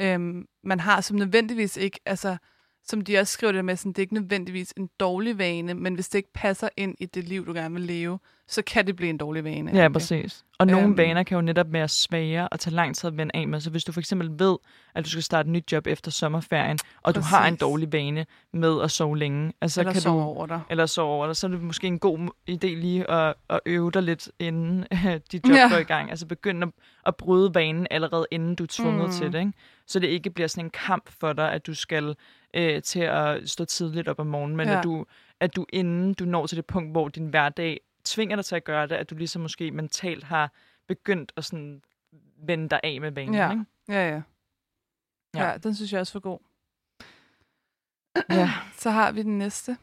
Øhm, 0.00 0.48
man 0.64 0.80
har 0.80 1.00
som 1.00 1.16
nødvendigvis 1.16 1.76
ikke, 1.76 2.00
altså 2.06 2.36
som 2.84 3.00
de 3.00 3.18
også 3.18 3.32
skriver 3.32 3.52
det 3.52 3.64
med, 3.64 3.76
sådan, 3.76 3.92
det 3.92 3.98
er 3.98 4.02
ikke 4.02 4.14
nødvendigvis 4.14 4.72
en 4.76 4.88
dårlig 5.00 5.38
vane, 5.38 5.74
men 5.74 5.94
hvis 5.94 6.08
det 6.08 6.18
ikke 6.18 6.32
passer 6.34 6.68
ind 6.76 6.94
i 7.00 7.06
det 7.06 7.28
liv, 7.28 7.46
du 7.46 7.52
gerne 7.52 7.74
vil 7.74 7.82
leve, 7.82 8.18
så 8.48 8.62
kan 8.62 8.86
det 8.86 8.96
blive 8.96 9.10
en 9.10 9.16
dårlig 9.18 9.44
vane. 9.44 9.70
Ja, 9.74 9.84
Okay. 9.86 9.92
præcis. 9.92 10.44
Og 10.58 10.66
nogle 10.66 10.86
Øhm. 10.86 10.96
vaner 10.96 11.22
kan 11.22 11.34
jo 11.34 11.40
netop 11.40 11.72
være 11.72 11.88
svære 11.88 12.48
og 12.48 12.60
tage 12.60 12.74
lang 12.74 12.96
tid 12.96 13.08
at 13.08 13.16
vende 13.16 13.36
af 13.36 13.48
med. 13.48 13.60
Så 13.60 13.70
hvis 13.70 13.84
du 13.84 13.92
for 13.92 14.00
eksempel 14.00 14.30
ved, 14.38 14.56
at 14.94 15.04
du 15.04 15.10
skal 15.10 15.22
starte 15.22 15.46
et 15.46 15.52
nyt 15.52 15.72
job 15.72 15.86
efter 15.86 16.10
sommerferien, 16.10 16.78
og 17.02 17.14
du 17.14 17.20
har 17.20 17.46
en 17.46 17.52
Præcis. 17.54 17.60
dårlig 17.60 17.92
vane 17.92 18.26
med 18.52 18.82
at 18.82 18.90
sove 18.90 19.18
længe, 19.18 19.52
altså 19.60 19.80
Eller 19.80 19.92
kan 19.92 20.00
sove 20.02 20.20
du, 20.20 20.24
over 20.26 20.46
dig. 20.46 20.60
Eller 20.70 20.86
sove 20.86 21.08
over 21.12 21.26
dig, 21.26 21.36
så 21.36 21.46
er 21.46 21.50
det 21.50 21.60
måske 21.62 21.86
en 21.86 21.98
god 21.98 22.18
idé 22.50 22.66
lige 22.66 23.10
at, 23.10 23.34
at 23.50 23.60
øve 23.66 23.90
dig 23.90 24.02
lidt, 24.02 24.28
inden 24.38 24.84
dit 25.32 25.48
job 25.48 25.56
Ja. 25.56 25.68
går 25.70 25.76
i 25.78 25.82
gang. 25.84 26.10
Altså 26.10 26.26
begynde 26.26 26.66
at, 26.66 26.72
at 27.06 27.16
bryde 27.16 27.54
vanen 27.54 27.86
allerede, 27.90 28.26
inden 28.30 28.54
du 28.54 28.62
er 28.64 28.68
tvunget 28.70 29.06
mm. 29.06 29.12
til 29.12 29.32
det. 29.32 29.38
Ikke? 29.38 29.52
Så 29.86 29.98
det 29.98 30.06
ikke 30.08 30.30
bliver 30.30 30.48
sådan 30.48 30.64
en 30.66 30.70
kamp 30.70 31.10
for 31.20 31.32
dig, 31.32 31.52
at 31.52 31.66
du 31.66 31.74
skal 31.74 32.14
øh, 32.54 32.82
til 32.82 33.00
at 33.00 33.48
stå 33.50 33.64
tidligt 33.64 34.08
op 34.08 34.18
om 34.18 34.26
morgenen, 34.26 34.56
men 34.56 34.68
Ja. 34.68 34.78
at, 34.78 34.84
du, 34.84 35.06
at 35.40 35.56
du 35.56 35.66
inden 35.72 36.14
du 36.14 36.24
når 36.24 36.46
til 36.46 36.56
det 36.56 36.66
punkt, 36.66 36.90
hvor 36.90 37.08
din 37.08 37.26
hverdag 37.26 37.80
tvinger 38.04 38.36
dig 38.36 38.44
til 38.44 38.56
at 38.56 38.64
gøre 38.64 38.86
det, 38.86 38.94
at 38.94 39.10
du 39.10 39.14
ligesom 39.14 39.42
måske 39.42 39.70
mentalt 39.70 40.24
har 40.24 40.52
begyndt 40.88 41.32
at 41.36 41.44
sådan 41.44 41.82
vende 42.36 42.68
dig 42.68 42.80
af 42.82 43.00
med 43.00 43.10
vanen. 43.12 43.34
Ja. 43.34 43.50
Ikke? 43.50 43.64
Ja, 43.88 44.08
ja. 44.10 44.22
Ja. 45.34 45.50
Ja. 45.50 45.56
den 45.56 45.74
synes 45.74 45.92
jeg 45.92 46.00
også 46.00 46.12
var 46.12 46.20
god. 46.20 46.38
Ja. 48.30 48.50
Så 48.78 48.90
har 48.90 49.12
vi 49.12 49.22
den 49.22 49.38
næste. 49.38 49.76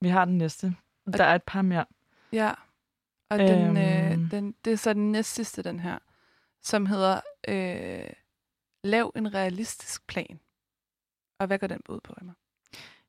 Vi 0.00 0.08
har 0.08 0.24
den 0.24 0.38
næste. 0.38 0.74
Der 1.16 1.24
er 1.24 1.34
et 1.34 1.42
par 1.42 1.62
mere. 1.62 1.84
Ja. 2.32 2.52
Og 3.30 3.38
den, 3.38 3.76
øh, 3.76 4.12
Øhm. 4.12 4.28
den, 4.28 4.54
det 4.64 4.72
er 4.72 4.76
så 4.76 4.92
den 4.92 5.12
næstsidste, 5.12 5.62
den 5.62 5.80
her, 5.80 5.98
som 6.62 6.86
hedder 6.86 7.20
øh, 7.48 8.10
Lav 8.84 9.12
en 9.16 9.34
realistisk 9.34 10.06
plan. 10.06 10.40
Og 11.44 11.46
hvad 11.46 11.58
går 11.58 11.66
den 11.66 11.80
ud 11.88 12.00
på, 12.04 12.14
Emma? 12.20 12.32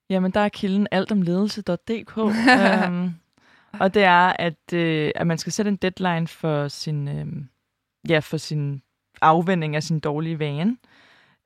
Jamen, 0.10 0.32
der 0.32 0.40
er 0.40 0.50
kilden 0.50 0.88
altomledelse.dk. 0.92 2.18
um, 2.18 3.16
og 3.82 3.94
det 3.94 4.04
er, 4.04 4.34
at, 4.40 4.74
øh, 4.74 5.12
at 5.16 5.28
man 5.28 5.38
skal 5.38 5.54
sætte 5.54 5.70
en 5.70 5.76
deadline 5.76 6.28
for 6.28 6.68
sin, 6.68 7.08
øh, 7.08 7.26
ja, 8.10 8.20
for 8.20 8.38
sin 8.38 8.82
afvending 9.22 9.76
af 9.76 9.84
sin 9.84 10.00
dårlige 10.00 10.40
vane. 10.40 10.78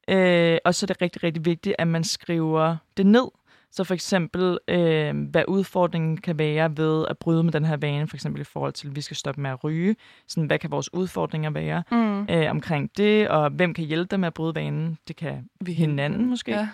Øh, 0.08 0.58
og 0.66 0.76
så 0.76 0.86
er 0.86 0.88
det 0.88 1.02
rigtig, 1.02 1.24
rigtig 1.24 1.46
vigtigt, 1.46 1.76
at 1.80 1.88
man 1.88 2.04
skriver 2.04 2.78
det 2.98 3.06
ned. 3.06 3.28
Så 3.72 3.84
for 3.84 3.94
eksempel, 3.94 4.58
øh, 4.68 5.18
hvad 5.30 5.44
udfordringen 5.48 6.18
kan 6.18 6.40
være 6.40 6.78
ved 6.78 7.06
at 7.10 7.18
bryde 7.18 7.44
med 7.44 7.52
den 7.54 7.66
her 7.66 7.78
vane, 7.78 8.08
for 8.08 8.18
eksempel 8.18 8.42
i 8.42 8.44
forhold 8.44 8.74
til, 8.74 8.88
at 8.88 8.96
vi 8.96 9.02
skal 9.02 9.18
stoppe 9.18 9.42
med 9.42 9.50
at 9.50 9.64
ryge. 9.64 9.96
Sådan, 10.28 10.48
hvad 10.48 10.60
kan 10.60 10.72
vores 10.72 10.94
udfordringer 10.94 11.50
være 11.50 11.84
Mm. 11.92 12.22
øh, 12.30 12.50
omkring 12.50 12.90
det, 12.98 13.28
og 13.30 13.50
hvem 13.50 13.74
kan 13.74 13.86
hjælpe 13.86 14.08
dig 14.12 14.20
med 14.20 14.28
at 14.28 14.34
bryde 14.34 14.56
vanen? 14.56 14.98
Det 15.08 15.16
kan 15.16 15.50
Vi 15.62 15.74
hinanden 15.74 16.30
måske. 16.30 16.52
Ja. 16.52 16.68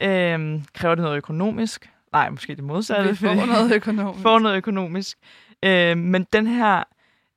Øhm, 0.34 0.64
kræver 0.74 0.94
det 0.94 1.02
noget 1.02 1.16
økonomisk? 1.16 1.90
Nej, 2.12 2.30
måske 2.30 2.54
det 2.54 2.64
modsatte. 2.64 3.10
Vi 3.10 3.16
får 3.16 3.34
noget 3.34 3.72
økonomisk. 3.76 4.22
får 4.22 4.38
noget 4.38 4.56
økonomisk. 4.56 5.18
Øhm, 5.62 5.98
men 6.00 6.26
den 6.32 6.46
her, 6.46 6.82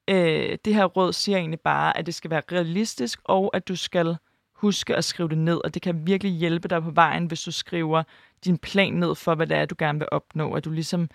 øh, 0.10 0.58
det 0.66 0.76
her 0.76 0.86
råd 0.86 1.14
siger 1.14 1.38
egentlig 1.38 1.60
bare, 1.60 1.98
at 1.98 2.06
det 2.06 2.14
skal 2.16 2.32
være 2.32 2.42
realistisk, 2.52 3.20
og 3.24 3.52
at 3.54 3.68
du 3.68 3.76
skal 3.76 4.16
huske 4.62 4.96
at 4.96 5.04
skrive 5.04 5.30
det 5.30 5.38
ned. 5.38 5.62
Og 5.64 5.74
det 5.74 5.82
kan 5.82 6.08
virkelig 6.08 6.32
hjælpe 6.32 6.68
dig 6.68 6.84
på 6.84 6.92
vejen, 6.92 7.26
hvis 7.26 7.42
du 7.42 7.52
skriver 7.52 8.04
din 8.46 8.58
plan 8.58 8.94
ned 8.94 9.16
for, 9.16 9.36
hvad 9.36 9.48
det 9.48 9.58
er, 9.58 9.66
du 9.66 9.76
gerne 9.78 10.00
vil 10.00 10.08
opnå. 10.12 10.54
At 10.54 10.66
du 10.66 10.70
ligesom 10.70 11.10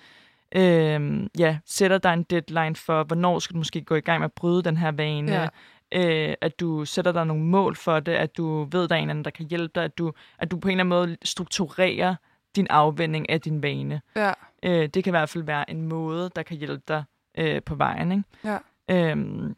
øh, 0.57 1.27
ja, 1.39 1.59
sætter 1.67 1.99
dig 1.99 2.13
en 2.13 2.23
deadline 2.23 2.77
for, 2.77 3.05
hvornår 3.05 3.39
skal 3.39 3.55
du 3.55 3.59
måske 3.59 3.81
gå 3.81 3.95
i 3.95 4.01
gang 4.01 4.21
med 4.21 4.25
at 4.25 4.33
bryde 4.33 4.63
den 4.63 4.77
her 4.77 4.93
vane. 4.93 5.33
Ja. 5.33 5.49
Øh, 5.95 6.35
at 6.41 6.61
du 6.61 6.85
sætter 6.85 7.13
dig 7.13 7.27
nogle 7.27 7.45
mål 7.45 7.77
for 7.77 8.01
det, 8.01 8.13
at 8.13 8.37
du 8.37 8.65
ved, 8.65 8.89
der 8.89 8.95
er 8.95 8.99
en 8.99 9.11
anden, 9.11 9.25
der 9.25 9.31
kan 9.31 9.47
hjælpe 9.47 9.73
dig, 9.75 9.85
at 9.85 9.99
du, 9.99 10.13
at 10.39 10.51
du 10.51 10.59
på 10.59 10.69
en 10.69 10.73
eller 10.73 10.85
anden 10.85 11.09
måde 11.09 11.17
strukturerer 11.25 12.15
din 12.57 12.67
afvending 12.71 13.31
af 13.31 13.41
din 13.41 13.63
vane. 13.63 14.01
Ja. 14.17 14.33
Øh, 14.63 14.89
det 14.89 15.05
kan 15.05 15.11
i 15.11 15.17
hvert 15.17 15.29
fald 15.29 15.45
være 15.45 15.71
en 15.71 15.83
måde, 15.83 16.31
der 16.37 16.43
kan 16.43 16.57
hjælpe 16.57 16.83
dig 16.89 17.05
øh, 17.39 17.63
på 17.63 17.75
vejen. 17.75 18.13
Ikke? 18.13 18.25
Ja. 18.45 18.59
Øhm, 18.91 19.57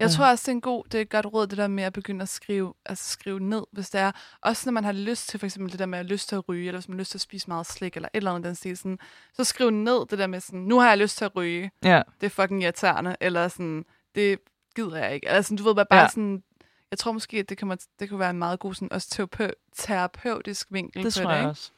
Jeg 0.00 0.10
tror 0.10 0.26
også, 0.26 0.42
det 0.42 0.48
er 0.48 0.52
en 0.52 0.60
god, 0.60 0.84
det 0.84 0.98
er 0.98 1.02
et 1.02 1.08
godt 1.10 1.26
råd, 1.26 1.46
det 1.46 1.58
der 1.58 1.66
med 1.68 1.84
at 1.84 1.92
begynde 1.92 2.22
at 2.22 2.28
skrive, 2.28 2.74
altså 2.86 3.10
skrive 3.12 3.40
ned, 3.40 3.62
hvis 3.72 3.90
det 3.90 4.00
er. 4.00 4.12
Også 4.42 4.62
når 4.66 4.72
man 4.72 4.84
har 4.84 4.92
lyst 4.92 5.28
til, 5.28 5.40
for 5.40 5.46
eksempel 5.46 5.72
det 5.72 5.78
der 5.78 5.86
med 5.86 5.98
at 5.98 6.06
lyst 6.06 6.28
til 6.28 6.36
at 6.36 6.48
ryge, 6.48 6.66
eller 6.66 6.80
hvis 6.80 6.88
man 6.88 6.96
har 6.96 7.00
lyst 7.00 7.10
til 7.10 7.18
at 7.18 7.22
spise 7.22 7.48
meget 7.48 7.66
slik, 7.66 7.96
eller 7.96 8.08
et 8.12 8.16
eller 8.16 8.30
andet 8.30 8.44
den 8.46 8.54
stil, 8.54 8.76
sådan, 8.76 8.98
så 9.34 9.44
skriv 9.44 9.70
ned 9.70 10.06
det 10.10 10.18
der 10.18 10.26
med 10.26 10.40
sådan, 10.40 10.60
nu 10.60 10.78
har 10.80 10.88
jeg 10.88 10.98
lyst 10.98 11.16
til 11.18 11.24
at 11.24 11.36
ryge. 11.36 11.70
Ja. 11.84 12.02
Det 12.20 12.26
er 12.26 12.30
fucking 12.30 12.62
irriterende, 12.62 13.16
eller 13.20 13.48
sådan, 13.48 13.84
det 14.14 14.38
gider 14.76 14.96
jeg 14.96 15.14
ikke. 15.14 15.28
Eller 15.28 15.42
sådan, 15.42 15.56
du 15.56 15.64
ved 15.64 15.74
bare, 15.74 15.86
bare 15.90 16.00
Ja. 16.00 16.08
sådan, 16.08 16.42
jeg 16.90 16.98
tror 16.98 17.12
måske, 17.12 17.36
at 17.38 17.48
det, 17.48 17.58
kan, 17.58 17.78
det 18.00 18.08
kunne 18.08 18.20
være 18.20 18.30
en 18.30 18.38
meget 18.38 18.58
god 18.60 18.74
sådan, 18.74 18.92
også 18.92 19.08
terape- 19.14 19.72
terapeutisk 19.76 20.66
vinkel 20.70 21.04
det 21.04 21.14
på 21.14 21.20
tror 21.20 21.30
det, 21.30 21.36
jeg 21.36 21.38
ikke? 21.42 21.50
også. 21.50 21.70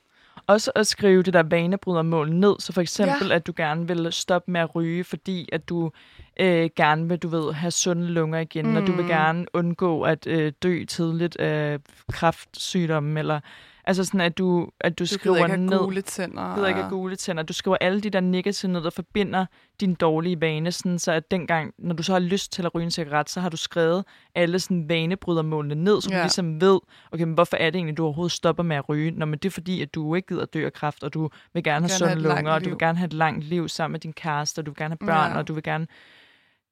Også 0.51 0.71
at 0.75 0.87
skrive 0.87 1.23
det 1.23 1.35
der 1.35 1.43
vanebrydermål 1.43 2.33
ned, 2.33 2.55
så 2.59 2.73
for 2.73 2.81
eksempel, 2.81 3.29
ja. 3.29 3.35
at 3.35 3.47
du 3.47 3.53
gerne 3.57 3.89
vil 3.89 4.13
stoppe 4.13 4.51
med 4.51 4.61
at 4.61 4.75
ryge, 4.75 5.05
fordi 5.05 5.49
at 5.53 5.69
du 5.69 5.91
øh, 6.41 6.71
gerne 6.77 7.09
vil, 7.09 7.19
du 7.19 7.29
ved, 7.29 7.53
have 7.53 7.71
sunde 7.71 8.07
lunger 8.07 8.39
igen, 8.39 8.67
mm. 8.67 8.77
og 8.77 8.87
du 8.87 8.93
vil 8.93 9.03
Mm. 9.03 9.09
gerne 9.09 9.47
undgå 9.53 10.03
at 10.03 10.27
øh, 10.27 10.53
dø 10.63 10.85
tidligt 10.85 11.37
af 11.37 11.79
kræftsygdomme, 12.13 13.19
eller 13.19 13.41
altså 13.85 14.05
sådan, 14.05 14.21
at 14.21 14.39
du, 14.39 14.69
at 14.81 14.99
du, 14.99 15.03
Du 15.05 15.07
skriver 15.07 15.37
ikke 15.37 15.57
ned. 15.57 15.79
gule 15.79 16.03
tænder. 16.03 16.55
gider 16.55 16.69
ikke 16.69 16.87
gule 16.91 17.17
tænder. 17.17 17.43
Du 17.43 17.53
skriver 17.53 17.77
alle 17.81 18.01
de 18.01 18.11
der 18.11 18.21
negative 18.21 18.73
ned, 18.73 18.83
der 18.85 18.91
forbinder 18.91 19.47
din 19.81 19.95
dårlige 19.95 20.41
vane, 20.41 20.73
sådan, 20.73 20.99
så 20.99 21.13
at 21.13 21.31
dengang, 21.31 21.73
når 21.79 21.95
du 21.95 22.03
så 22.03 22.13
har 22.13 22.19
lyst 22.21 22.53
til 22.53 22.67
at 22.67 22.75
ryge 22.75 22.85
en 22.85 22.91
cigaret, 22.91 23.31
så 23.31 23.41
har 23.41 23.49
du 23.49 23.57
skrevet 23.57 24.05
alle 24.35 24.59
sådan 24.61 24.89
vanebrydermålene 24.89 25.75
ned, 25.75 26.01
så 26.01 26.09
ja. 26.11 26.17
Du 26.19 26.23
ligesom 26.23 26.61
ved, 26.61 26.81
okay, 27.13 27.25
men 27.25 27.35
hvorfor 27.35 27.57
er 27.57 27.71
det 27.71 27.77
egentlig, 27.79 27.97
du 27.97 28.05
overhovedet 28.05 28.33
stopper 28.33 28.63
med 28.63 28.77
at 28.77 28.89
ryge? 28.89 29.11
Nå, 29.11 29.25
men 29.25 29.39
det 29.39 29.49
er 29.49 29.51
fordi, 29.53 29.83
at 29.83 29.95
du 29.95 30.15
ikke 30.15 30.29
gider 30.29 30.45
dø 30.45 30.65
af 30.67 30.73
kræft, 30.73 31.03
og 31.05 31.15
du 31.15 31.31
vil 31.55 31.65
gerne 31.65 31.83
have 31.89 31.89
sunde 31.99 32.15
lunger, 32.23 32.53
og 32.53 32.65
du 32.65 32.69
vil 32.69 32.79
gerne 32.79 32.99
have 32.99 33.07
et 33.07 33.13
langt 33.15 33.45
liv 33.45 33.69
sammen 33.69 33.93
med 33.93 34.01
din 34.01 34.13
kæreste, 34.13 34.59
og 34.59 34.67
du 34.67 34.71
vil 34.71 34.77
gerne 34.77 34.97
have 35.01 35.07
børn, 35.07 35.33
Ja. 35.33 35.39
og 35.39 35.49
du 35.49 35.55
vil 35.55 35.63
gerne, 35.63 35.87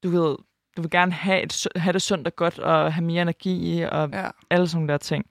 du 0.02 0.08
ved, 0.10 0.36
du 0.76 0.82
vil 0.82 0.90
gerne 0.90 1.12
have, 1.12 1.42
et, 1.42 1.66
have 1.76 1.92
det 1.92 2.02
sundt 2.02 2.26
og 2.26 2.36
godt, 2.36 2.58
og 2.58 2.92
have 2.94 3.04
mere 3.04 3.22
energi, 3.22 3.82
og 3.92 4.10
Ja. 4.12 4.28
alle 4.50 4.68
sådan 4.68 4.88
der 4.88 4.96
ting. 4.96 5.24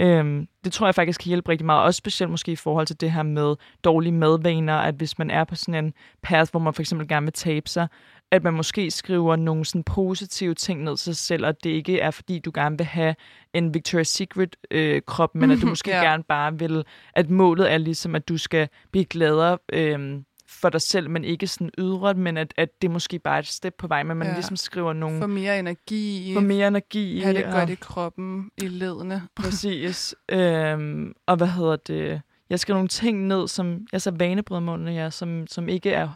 Øhm, 0.00 0.46
det 0.64 0.72
tror 0.72 0.86
jeg 0.86 0.94
faktisk 0.94 1.20
kan 1.20 1.28
hjælpe 1.28 1.48
rigtig 1.50 1.66
meget, 1.66 1.82
også 1.84 1.98
specielt 1.98 2.30
måske 2.30 2.52
i 2.52 2.56
forhold 2.56 2.86
til 2.86 3.00
det 3.00 3.12
her 3.12 3.22
med 3.22 3.54
dårlige 3.84 4.12
madvaner, 4.12 4.74
at 4.74 4.94
hvis 4.94 5.18
man 5.18 5.30
er 5.30 5.44
på 5.44 5.54
sådan 5.54 5.84
en 5.84 5.92
path, 6.22 6.50
hvor 6.50 6.60
man 6.60 6.74
for 6.74 6.82
eksempel 6.82 7.08
gerne 7.08 7.26
vil 7.26 7.32
tabe 7.32 7.68
sig, 7.68 7.88
at 8.30 8.42
man 8.42 8.54
måske 8.54 8.90
skriver 8.90 9.36
nogle 9.36 9.64
sådan 9.64 9.84
positive 9.84 10.54
ting 10.54 10.82
ned 10.82 10.96
til 10.96 11.04
sig 11.04 11.16
selv, 11.16 11.46
og 11.46 11.64
det 11.64 11.70
ikke 11.70 12.00
er 12.00 12.10
fordi, 12.10 12.38
du 12.38 12.50
gerne 12.54 12.78
vil 12.78 12.86
have 12.86 13.14
en 13.54 13.74
Victoria's 13.76 14.02
Secret 14.02 14.56
øh, 14.70 15.02
krop, 15.06 15.34
men 15.34 15.50
at 15.50 15.58
du 15.62 15.66
måske 15.76 15.90
Ja. 15.90 16.02
gerne 16.02 16.22
bare 16.22 16.58
vil, 16.58 16.84
at 17.14 17.30
målet 17.30 17.72
er 17.72 17.78
ligesom, 17.78 18.14
at 18.14 18.28
du 18.28 18.36
skal 18.38 18.68
blive 18.92 19.04
gladere 19.04 19.58
øh, 19.72 20.18
for 20.60 20.68
dig 20.68 20.80
selv, 20.82 21.10
men 21.10 21.24
ikke 21.24 21.46
sådan 21.46 21.70
ydre, 21.78 22.14
men 22.14 22.36
at, 22.36 22.54
at 22.56 22.82
det 22.82 22.90
måske 22.90 23.18
bare 23.18 23.34
er 23.34 23.38
et 23.38 23.46
step 23.46 23.74
på 23.78 23.86
vej, 23.86 24.02
men 24.02 24.16
man 24.16 24.26
Ja. 24.28 24.34
ligesom 24.34 24.56
skriver 24.56 24.92
nogle... 24.92 25.20
Få 25.20 25.26
mere 25.26 25.58
energi. 25.58 26.30
Få 26.34 26.40
mere 26.40 26.68
energi. 26.68 27.20
Have 27.20 27.36
det 27.36 27.44
og- 27.46 27.52
godt 27.52 27.70
i 27.70 27.74
kroppen, 27.74 28.50
i 28.56 28.68
ledene. 28.68 29.22
Præcis. 29.42 30.14
øhm, 30.28 31.12
og 31.26 31.36
hvad 31.36 31.46
hedder 31.48 31.76
det? 31.76 32.22
Jeg 32.50 32.60
skriver 32.60 32.76
nogle 32.76 32.88
ting 32.88 33.26
ned, 33.26 33.48
som 33.48 33.86
altså 33.92 34.10
vanebrydermålene, 34.10 34.90
ja, 34.92 35.10
som, 35.10 35.46
som 35.46 35.68
ikke 35.68 35.90
er, 35.90 36.08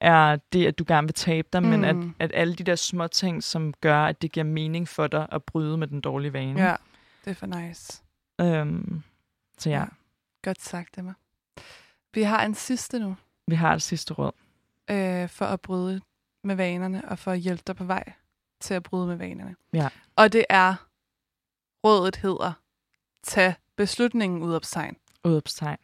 er 0.00 0.36
det, 0.52 0.66
at 0.66 0.78
du 0.78 0.84
gerne 0.88 1.06
vil 1.06 1.14
tabe 1.14 1.48
dig, 1.52 1.62
mm. 1.62 1.68
men 1.68 1.84
at, 1.84 1.96
Mm. 1.96 2.14
at 2.18 2.30
alle 2.34 2.54
de 2.54 2.64
der 2.64 2.74
små 2.74 3.06
ting, 3.06 3.42
som 3.42 3.74
gør, 3.80 4.04
at 4.04 4.22
det 4.22 4.32
giver 4.32 4.44
mening 4.44 4.88
for 4.88 5.06
dig 5.06 5.26
at 5.32 5.42
bryde 5.44 5.76
med 5.78 5.86
den 5.86 6.00
dårlige 6.00 6.32
vane. 6.32 6.62
Ja, 6.62 6.74
det 7.24 7.30
er 7.30 7.34
for 7.34 7.46
nice. 7.46 8.02
Øhm, 8.40 9.02
så 9.58 9.70
ja, 9.70 9.78
ja, 9.78 9.84
Godt 10.42 10.62
sagt, 10.62 10.98
Emma. 10.98 11.14
Vi 12.14 12.22
har 12.22 12.44
en 12.44 12.54
sidste 12.54 12.98
nu, 12.98 13.16
vi 13.50 13.54
har 13.54 13.72
det 13.72 13.82
sidste 13.82 14.14
råd. 14.14 14.32
øh, 14.90 15.28
for 15.28 15.44
at 15.44 15.60
bryde 15.60 16.00
med 16.44 16.54
vanerne, 16.54 17.08
og 17.08 17.18
for 17.18 17.30
at 17.32 17.38
hjælpe 17.38 17.62
dig 17.66 17.76
på 17.76 17.84
vej 17.84 18.12
til 18.60 18.74
at 18.74 18.82
bryde 18.82 19.06
med 19.06 19.16
vanerne. 19.16 19.56
Ja. 19.72 19.88
Og 20.16 20.32
det 20.32 20.44
er, 20.48 20.74
rådet 21.84 22.16
hedder, 22.16 22.52
tag 23.22 23.54
beslutningen 23.76 24.42
ud 24.42 24.54
af 24.54 24.60
tegn. 24.62 24.96
Udopstegn. 25.24 25.78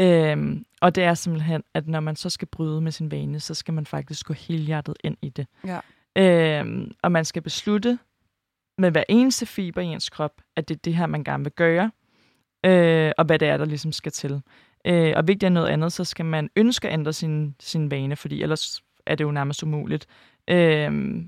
Øhm, 0.00 0.66
og 0.80 0.94
det 0.94 1.04
er 1.04 1.14
simpelthen, 1.14 1.62
at 1.74 1.88
når 1.88 2.00
man 2.00 2.16
så 2.16 2.30
skal 2.30 2.48
bryde 2.48 2.80
med 2.80 2.92
sin 2.92 3.10
vane, 3.10 3.40
så 3.40 3.54
skal 3.54 3.74
man 3.74 3.86
faktisk 3.86 4.26
gå 4.26 4.32
helhjertet 4.32 4.96
ind 5.04 5.16
i 5.22 5.28
det. 5.28 5.46
Ja. 5.64 5.80
Øhm, 6.16 6.92
og 7.02 7.12
man 7.12 7.24
skal 7.24 7.42
beslutte 7.42 7.98
med 8.78 8.90
hver 8.90 9.04
eneste 9.08 9.46
fiber 9.46 9.80
i 9.80 9.84
ens 9.86 10.08
krop, 10.08 10.32
at 10.56 10.68
det 10.68 10.74
er 10.74 10.78
det 10.78 10.94
her, 10.94 11.06
man 11.06 11.24
gerne 11.24 11.44
vil 11.44 11.52
gøre, 11.52 11.90
øh, 12.66 13.12
og 13.18 13.24
hvad 13.24 13.38
det 13.38 13.48
er, 13.48 13.56
der 13.56 13.64
ligesom 13.64 13.92
skal 13.92 14.12
til. 14.12 14.42
Øh, 14.84 15.12
og 15.16 15.28
vigtigere 15.28 15.48
end 15.48 15.54
noget 15.54 15.68
andet, 15.68 15.92
så 15.92 16.04
skal 16.04 16.24
man 16.24 16.50
ønske 16.56 16.88
at 16.88 16.94
ændre 16.94 17.12
sin, 17.12 17.54
sin 17.60 17.90
vane, 17.90 18.16
fordi 18.16 18.42
ellers 18.42 18.82
er 19.06 19.14
det 19.14 19.24
jo 19.24 19.30
nærmest 19.30 19.62
umuligt. 19.62 20.06
Øh, 20.48 21.22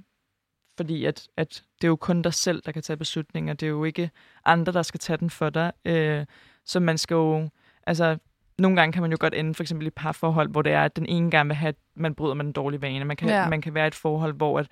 fordi 0.77 1.05
at, 1.05 1.29
at 1.37 1.63
det 1.81 1.85
er 1.87 1.89
jo 1.89 1.97
kun 1.97 2.23
dig 2.23 2.35
selv, 2.35 2.63
der 2.67 2.73
kan 2.73 2.83
tage 2.83 2.97
beslutninger. 2.97 3.55
Det 3.55 3.67
er 3.67 3.71
jo 3.71 3.85
ikke 3.85 4.11
andre, 4.45 4.73
der 4.73 4.83
skal 4.83 5.01
tage 5.01 5.17
den 5.17 5.31
for 5.31 5.51
dig. 5.51 5.73
Øh, 5.85 6.27
så 6.65 6.81
man 6.81 6.99
skal 6.99 7.15
jo... 7.15 7.49
Altså, 7.87 8.19
nogle 8.59 8.77
gange 8.77 8.93
kan 8.93 9.03
man 9.03 9.11
jo 9.11 9.17
godt 9.21 9.35
ende 9.35 9.55
for 9.55 9.63
eksempel 9.63 9.87
i 9.87 9.89
et 9.89 9.95
parforhold, 9.95 10.49
hvor 10.49 10.63
det 10.63 10.73
er, 10.73 10.85
at 10.85 10.97
den 10.97 11.07
ene 11.07 11.31
gerne 11.31 11.49
vil 11.49 11.57
have, 11.57 11.69
at 11.69 11.77
man 11.95 12.15
bryder 12.15 12.35
med 12.35 12.45
den 12.45 12.53
dårlige 12.53 12.83
vane. 12.83 13.05
Man 13.05 13.17
kan, 13.17 13.29
ja. 13.29 13.49
man 13.49 13.61
kan 13.61 13.75
være 13.75 13.87
i 13.87 13.89
et 13.89 13.95
forhold, 13.95 14.35
hvor 14.35 14.59
at, 14.59 14.67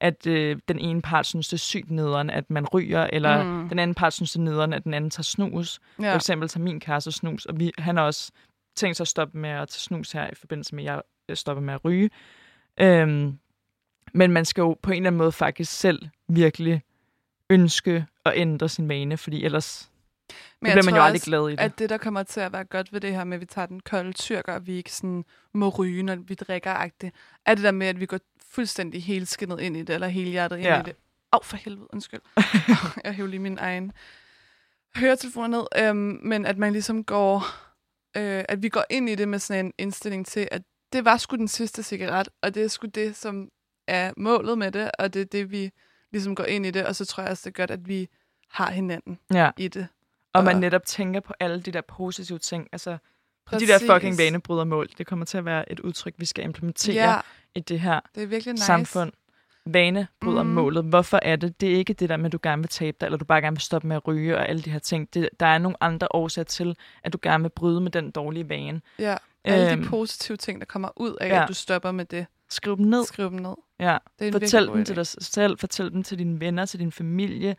at 0.00 0.26
øh, 0.26 0.56
den 0.68 0.78
ene 0.78 1.02
part 1.02 1.26
synes, 1.26 1.48
det 1.48 1.52
er 1.52 1.58
sygt 1.58 1.90
nederen, 1.90 2.30
at 2.30 2.50
man 2.50 2.66
ryger, 2.66 3.06
eller 3.12 3.44
Mm. 3.44 3.68
den 3.68 3.78
anden 3.78 3.94
part 3.94 4.12
synes, 4.12 4.32
det 4.32 4.38
er 4.38 4.42
nederen, 4.44 4.72
at 4.72 4.84
den 4.84 4.94
anden 4.94 5.10
tager 5.10 5.22
snus. 5.22 5.80
Ja. 5.98 6.04
Ja. 6.04 6.10
For 6.12 6.16
eksempel 6.16 6.48
tager 6.48 6.64
min 6.64 6.80
kæreste 6.80 7.12
snus, 7.12 7.46
og 7.46 7.60
vi, 7.60 7.72
han 7.78 7.96
har 7.96 8.04
også 8.04 8.32
tænkt 8.76 8.96
sig 8.96 9.04
at 9.04 9.08
stoppe 9.08 9.38
med 9.38 9.50
at 9.50 9.68
tage 9.68 9.80
snus 9.80 10.12
her, 10.12 10.26
i 10.26 10.34
forbindelse 10.34 10.74
med, 10.74 10.84
at 10.84 10.90
jeg 10.92 11.02
øh, 11.28 11.36
stopper 11.36 11.62
med 11.62 11.74
at 11.74 11.84
ryge. 11.84 12.10
Øhm, 12.80 13.38
men 14.14 14.32
man 14.32 14.44
skal 14.44 14.62
jo 14.62 14.76
på 14.82 14.90
en 14.90 14.96
eller 14.96 15.06
anden 15.06 15.18
måde 15.18 15.32
faktisk 15.32 15.72
selv 15.72 16.08
virkelig 16.28 16.82
ønske 17.50 18.06
at 18.24 18.32
ændre 18.36 18.68
sin 18.68 18.88
vane, 18.88 19.16
fordi 19.16 19.44
ellers 19.44 19.90
Men 20.60 20.66
det 20.70 20.74
bliver 20.74 20.84
man 20.84 20.94
jo 20.94 21.02
aldrig 21.02 21.20
glad 21.22 21.48
i 21.48 21.52
det. 21.52 21.60
at 21.60 21.78
det, 21.78 21.90
der 21.90 21.98
kommer 21.98 22.22
til 22.22 22.40
at 22.40 22.52
være 22.52 22.64
godt 22.64 22.92
ved 22.92 23.00
det 23.00 23.12
her 23.14 23.24
med, 23.24 23.36
at 23.36 23.40
vi 23.40 23.46
tager 23.46 23.66
den 23.66 23.80
kolde 23.80 24.12
tyrker, 24.12 24.52
og 24.52 24.66
vi 24.66 24.72
ikke 24.76 24.92
sådan 24.92 25.24
må 25.54 25.68
ryge, 25.68 26.02
når 26.02 26.14
vi 26.16 26.34
drikker 26.34 26.70
agtigt, 26.72 27.14
er 27.46 27.54
det 27.54 27.64
der 27.64 27.70
med, 27.70 27.86
at 27.86 28.00
vi 28.00 28.06
går 28.06 28.18
fuldstændig 28.50 29.02
helskindet 29.04 29.60
ind 29.60 29.76
i 29.76 29.82
det, 29.82 29.94
eller 29.94 30.08
helhjertet 30.08 30.56
ind 30.56 30.64
Ja. 30.66 30.80
i 30.80 30.82
det. 30.84 30.96
Åh, 31.32 31.40
for 31.42 31.56
helvede, 31.56 31.86
undskyld. 31.92 32.20
jeg 33.04 33.12
hæver 33.14 33.28
lige 33.28 33.40
min 33.40 33.58
egen 33.58 33.92
høretelefoner 34.96 35.46
ned. 35.48 35.66
Øhm, 35.88 36.20
men 36.22 36.46
at 36.46 36.58
man 36.58 36.72
ligesom 36.72 37.04
går, 37.04 37.36
øh, 38.16 38.44
at 38.48 38.62
vi 38.62 38.68
går 38.68 38.84
ind 38.90 39.08
i 39.08 39.14
det 39.14 39.28
med 39.28 39.38
sådan 39.38 39.66
en 39.66 39.72
indstilling 39.78 40.26
til, 40.26 40.48
at 40.50 40.62
det 40.92 41.04
var 41.04 41.16
sgu 41.16 41.36
den 41.36 41.48
sidste 41.48 41.82
cigaret, 41.82 42.28
og 42.42 42.54
det 42.54 42.64
er 42.64 42.68
sgu 42.68 42.86
det, 42.86 43.16
som 43.16 43.48
er 43.88 44.12
målet 44.16 44.58
med 44.58 44.72
det, 44.72 44.90
og 44.98 45.14
det 45.14 45.20
er 45.22 45.26
det, 45.26 45.50
vi 45.50 45.70
ligesom 46.12 46.34
går 46.34 46.44
ind 46.44 46.66
i 46.66 46.70
det, 46.70 46.86
og 46.86 46.96
så 46.96 47.04
tror 47.04 47.22
jeg 47.22 47.30
også, 47.30 47.42
det 47.50 47.58
er 47.58 47.62
godt, 47.62 47.70
at 47.70 47.88
vi 47.88 48.08
har 48.50 48.70
hinanden 48.70 49.18
Ja. 49.34 49.50
i 49.56 49.68
det. 49.68 49.86
Og 50.38 50.44
man 50.44 50.56
netop 50.56 50.86
tænker 50.86 51.20
på 51.20 51.32
alle 51.40 51.60
de 51.60 51.70
der 51.70 51.80
positive 51.80 52.38
ting. 52.38 52.68
Altså, 52.72 52.98
Præcis. 53.46 53.68
de 53.68 53.72
der 53.72 53.94
fucking 53.94 54.18
vanebrydermål, 54.18 54.88
det 54.98 55.06
kommer 55.06 55.24
til 55.24 55.38
at 55.38 55.44
være 55.44 55.72
et 55.72 55.80
udtryk, 55.80 56.14
vi 56.18 56.24
skal 56.24 56.44
implementere 56.44 57.10
Ja, 57.12 57.20
i 57.54 57.60
det 57.60 57.80
her 57.80 58.00
det 58.14 58.22
er 58.22 58.26
virkelig 58.26 58.52
nice. 58.52 58.64
samfund. 58.64 59.12
Vanebrydermålet. 59.66 60.84
Mm. 60.84 60.88
Hvorfor 60.88 61.18
er 61.22 61.36
det? 61.36 61.60
Det 61.60 61.72
er 61.72 61.76
ikke 61.76 61.92
det 61.92 62.08
der 62.08 62.16
med, 62.16 62.26
at 62.26 62.32
du 62.32 62.38
gerne 62.42 62.62
vil 62.62 62.68
tabe 62.68 62.96
dig, 63.00 63.06
eller 63.06 63.18
du 63.18 63.24
bare 63.24 63.40
gerne 63.40 63.54
vil 63.56 63.60
stoppe 63.60 63.88
med 63.88 63.96
at 63.96 64.06
ryge 64.08 64.36
og 64.36 64.48
alle 64.48 64.62
de 64.62 64.70
her 64.70 64.78
ting. 64.78 65.14
Det, 65.14 65.28
der 65.40 65.46
er 65.46 65.58
nogle 65.58 65.76
andre 65.80 66.08
årsager 66.10 66.44
til, 66.44 66.76
at 67.04 67.12
du 67.12 67.18
gerne 67.22 67.44
vil 67.44 67.50
bryde 67.50 67.80
med 67.80 67.90
den 67.90 68.10
dårlige 68.10 68.48
vane. 68.48 68.80
Ja, 68.98 69.16
alle 69.44 69.72
Øhm, 69.72 69.82
de 69.82 69.88
positive 69.88 70.36
ting, 70.36 70.60
der 70.60 70.64
kommer 70.66 70.88
ud 70.96 71.16
af, 71.20 71.28
ja. 71.28 71.42
at 71.42 71.48
du 71.48 71.54
stopper 71.54 71.90
med 71.92 72.04
det. 72.04 72.26
Skriv 72.50 72.76
dem 72.76 72.86
ned. 72.86 73.04
Skriv 73.04 73.30
dem 73.30 73.38
ned. 73.38 73.54
Ja. 73.80 73.98
Det 74.18 74.28
er 74.28 74.32
Fortæl 74.32 74.66
dem 74.66 74.84
til 74.84 74.96
dig 74.96 75.06
selv, 75.06 75.58
fortæl 75.58 75.90
dem 75.92 76.02
til 76.02 76.18
dine 76.18 76.40
venner, 76.40 76.66
til 76.66 76.80
din 76.80 76.92
familie. 76.92 77.56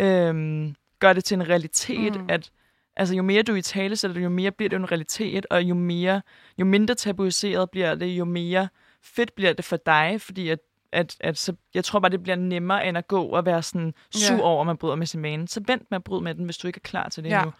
Øhm, 0.00 0.74
gør 1.02 1.12
det 1.12 1.24
til 1.24 1.34
en 1.34 1.48
realitet, 1.48 2.20
Mm. 2.20 2.26
at 2.28 2.50
altså, 2.96 3.14
jo 3.14 3.22
mere 3.22 3.42
du 3.42 3.54
i 3.54 3.62
tale 3.62 3.96
sætter 3.96 4.20
jo 4.20 4.28
mere 4.28 4.50
bliver 4.50 4.68
det 4.68 4.76
en 4.76 4.90
realitet, 4.90 5.46
og 5.50 5.62
jo, 5.62 5.74
mere, 5.74 6.22
jo 6.58 6.64
mindre 6.64 6.94
tabuiseret 6.94 7.70
bliver 7.70 7.94
det, 7.94 8.06
jo 8.06 8.24
mere 8.24 8.68
fedt 9.02 9.34
bliver 9.34 9.52
det 9.52 9.64
for 9.64 9.76
dig, 9.76 10.20
fordi 10.20 10.48
at, 10.48 10.58
at, 10.92 11.16
at 11.20 11.38
så, 11.38 11.54
jeg 11.74 11.84
tror 11.84 12.00
bare, 12.00 12.10
det 12.10 12.22
bliver 12.22 12.36
nemmere 12.36 12.86
end 12.86 12.98
at 12.98 13.08
gå 13.08 13.22
og 13.24 13.46
være 13.46 13.62
sådan 13.62 13.94
sur 14.10 14.36
Ja. 14.36 14.42
over, 14.42 14.60
at 14.60 14.66
man 14.66 14.76
bryder 14.76 14.94
med 14.96 15.06
sin 15.06 15.22
vane. 15.22 15.48
Så 15.48 15.60
vent 15.66 15.90
med 15.90 15.96
at 15.96 16.04
bryde 16.04 16.22
med 16.24 16.34
den, 16.34 16.44
hvis 16.44 16.56
du 16.58 16.66
ikke 16.66 16.78
er 16.78 16.88
klar 16.88 17.08
til 17.08 17.24
det 17.24 17.30
Ja. 17.30 17.44
nu. 17.44 17.52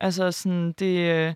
Altså 0.00 0.32
sådan, 0.32 0.72
det... 0.72 1.10
Øh, 1.28 1.34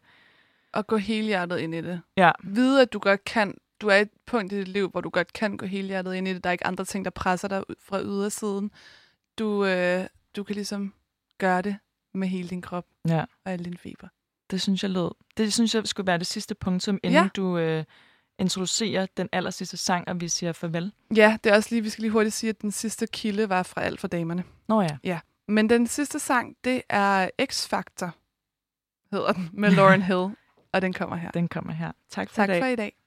Og 0.73 0.87
gå 0.87 0.97
helhjertet 0.97 1.59
ind 1.59 1.75
i 1.75 1.81
det. 1.81 2.01
ja, 2.17 2.31
Vide, 2.45 2.83
at 2.83 2.93
du 2.93 2.99
godt 2.99 3.25
kan, 3.25 3.55
du 3.81 3.89
er 3.89 3.97
et 3.97 4.09
punkt 4.27 4.53
i 4.53 4.57
dit 4.59 4.69
liv, 4.69 4.89
hvor 4.91 5.01
du 5.01 5.11
godt 5.11 5.33
kan 5.33 5.57
gå 5.57 5.67
helhjertet 5.67 6.15
ind 6.15 6.29
i 6.29 6.35
det. 6.35 6.45
Der 6.45 6.51
er 6.51 6.53
ikke 6.53 6.67
andre 6.67 6.85
ting, 6.85 7.05
der 7.05 7.11
presser 7.11 7.49
dig 7.49 7.63
fra 7.89 8.03
ydersiden. 8.03 8.71
Du, 9.39 9.65
øh, 9.67 10.05
du 10.37 10.43
kan 10.45 10.55
ligesom 10.55 10.95
gøre 11.41 11.63
det 11.63 11.77
med 12.15 12.29
hele 12.29 12.49
din 12.49 12.63
krop 12.63 12.85
ja. 13.09 13.25
og 13.45 13.53
alle 13.53 13.65
dine 13.65 13.79
feber. 13.79 14.09
Det 14.51 14.61
synes 14.61 14.83
jeg 14.83 14.91
lød. 14.91 15.11
Det 15.37 15.53
synes 15.53 15.75
jeg 15.75 15.87
skulle 15.87 16.07
være 16.07 16.19
det 16.19 16.27
sidste 16.27 16.55
punktum, 16.55 17.01
inden 17.03 17.23
ja. 17.23 17.29
du 17.37 17.59
øh, 17.59 17.85
introducerer 18.39 19.07
den 19.17 19.29
aller 19.33 19.51
sidste 19.51 19.77
sang, 19.77 20.09
og 20.09 20.21
vi 20.21 20.29
siger 20.29 20.53
farvel. 20.53 20.93
Ja, 21.17 21.39
det 21.45 21.53
er 21.53 21.57
også 21.57 21.69
lige, 21.71 21.83
vi 21.83 21.89
skal 21.91 22.03
lige 22.03 22.11
hurtigt 22.11 22.35
sige, 22.35 22.51
at 22.51 22.63
den 22.63 22.71
sidste 22.71 23.07
kilde 23.07 23.49
var 23.49 23.63
fra 23.63 23.83
alt 23.83 24.01
for 24.01 24.09
damerne. 24.09 24.45
Nå 24.69 24.83
ja. 24.83 24.99
Ja, 25.05 25.21
men 25.49 25.71
den 25.71 25.87
sidste 25.87 26.19
sang, 26.19 26.57
det 26.65 26.83
er 26.89 27.31
X-Factor, 27.43 28.11
hedder 29.13 29.33
den, 29.33 29.51
med 29.53 29.71
Lauren 29.77 30.03
Hill, 30.03 30.29
og 30.73 30.83
den 30.83 30.93
kommer 30.93 31.17
her. 31.17 31.31
Den 31.31 31.49
kommer 31.49 31.73
her. 31.73 31.93
Tak 32.11 32.29
for 32.29 32.35
Tak 32.35 32.49
i 32.49 32.53
dag. 32.53 32.63
for 32.63 32.67
i 32.67 32.77
dag. 32.77 33.00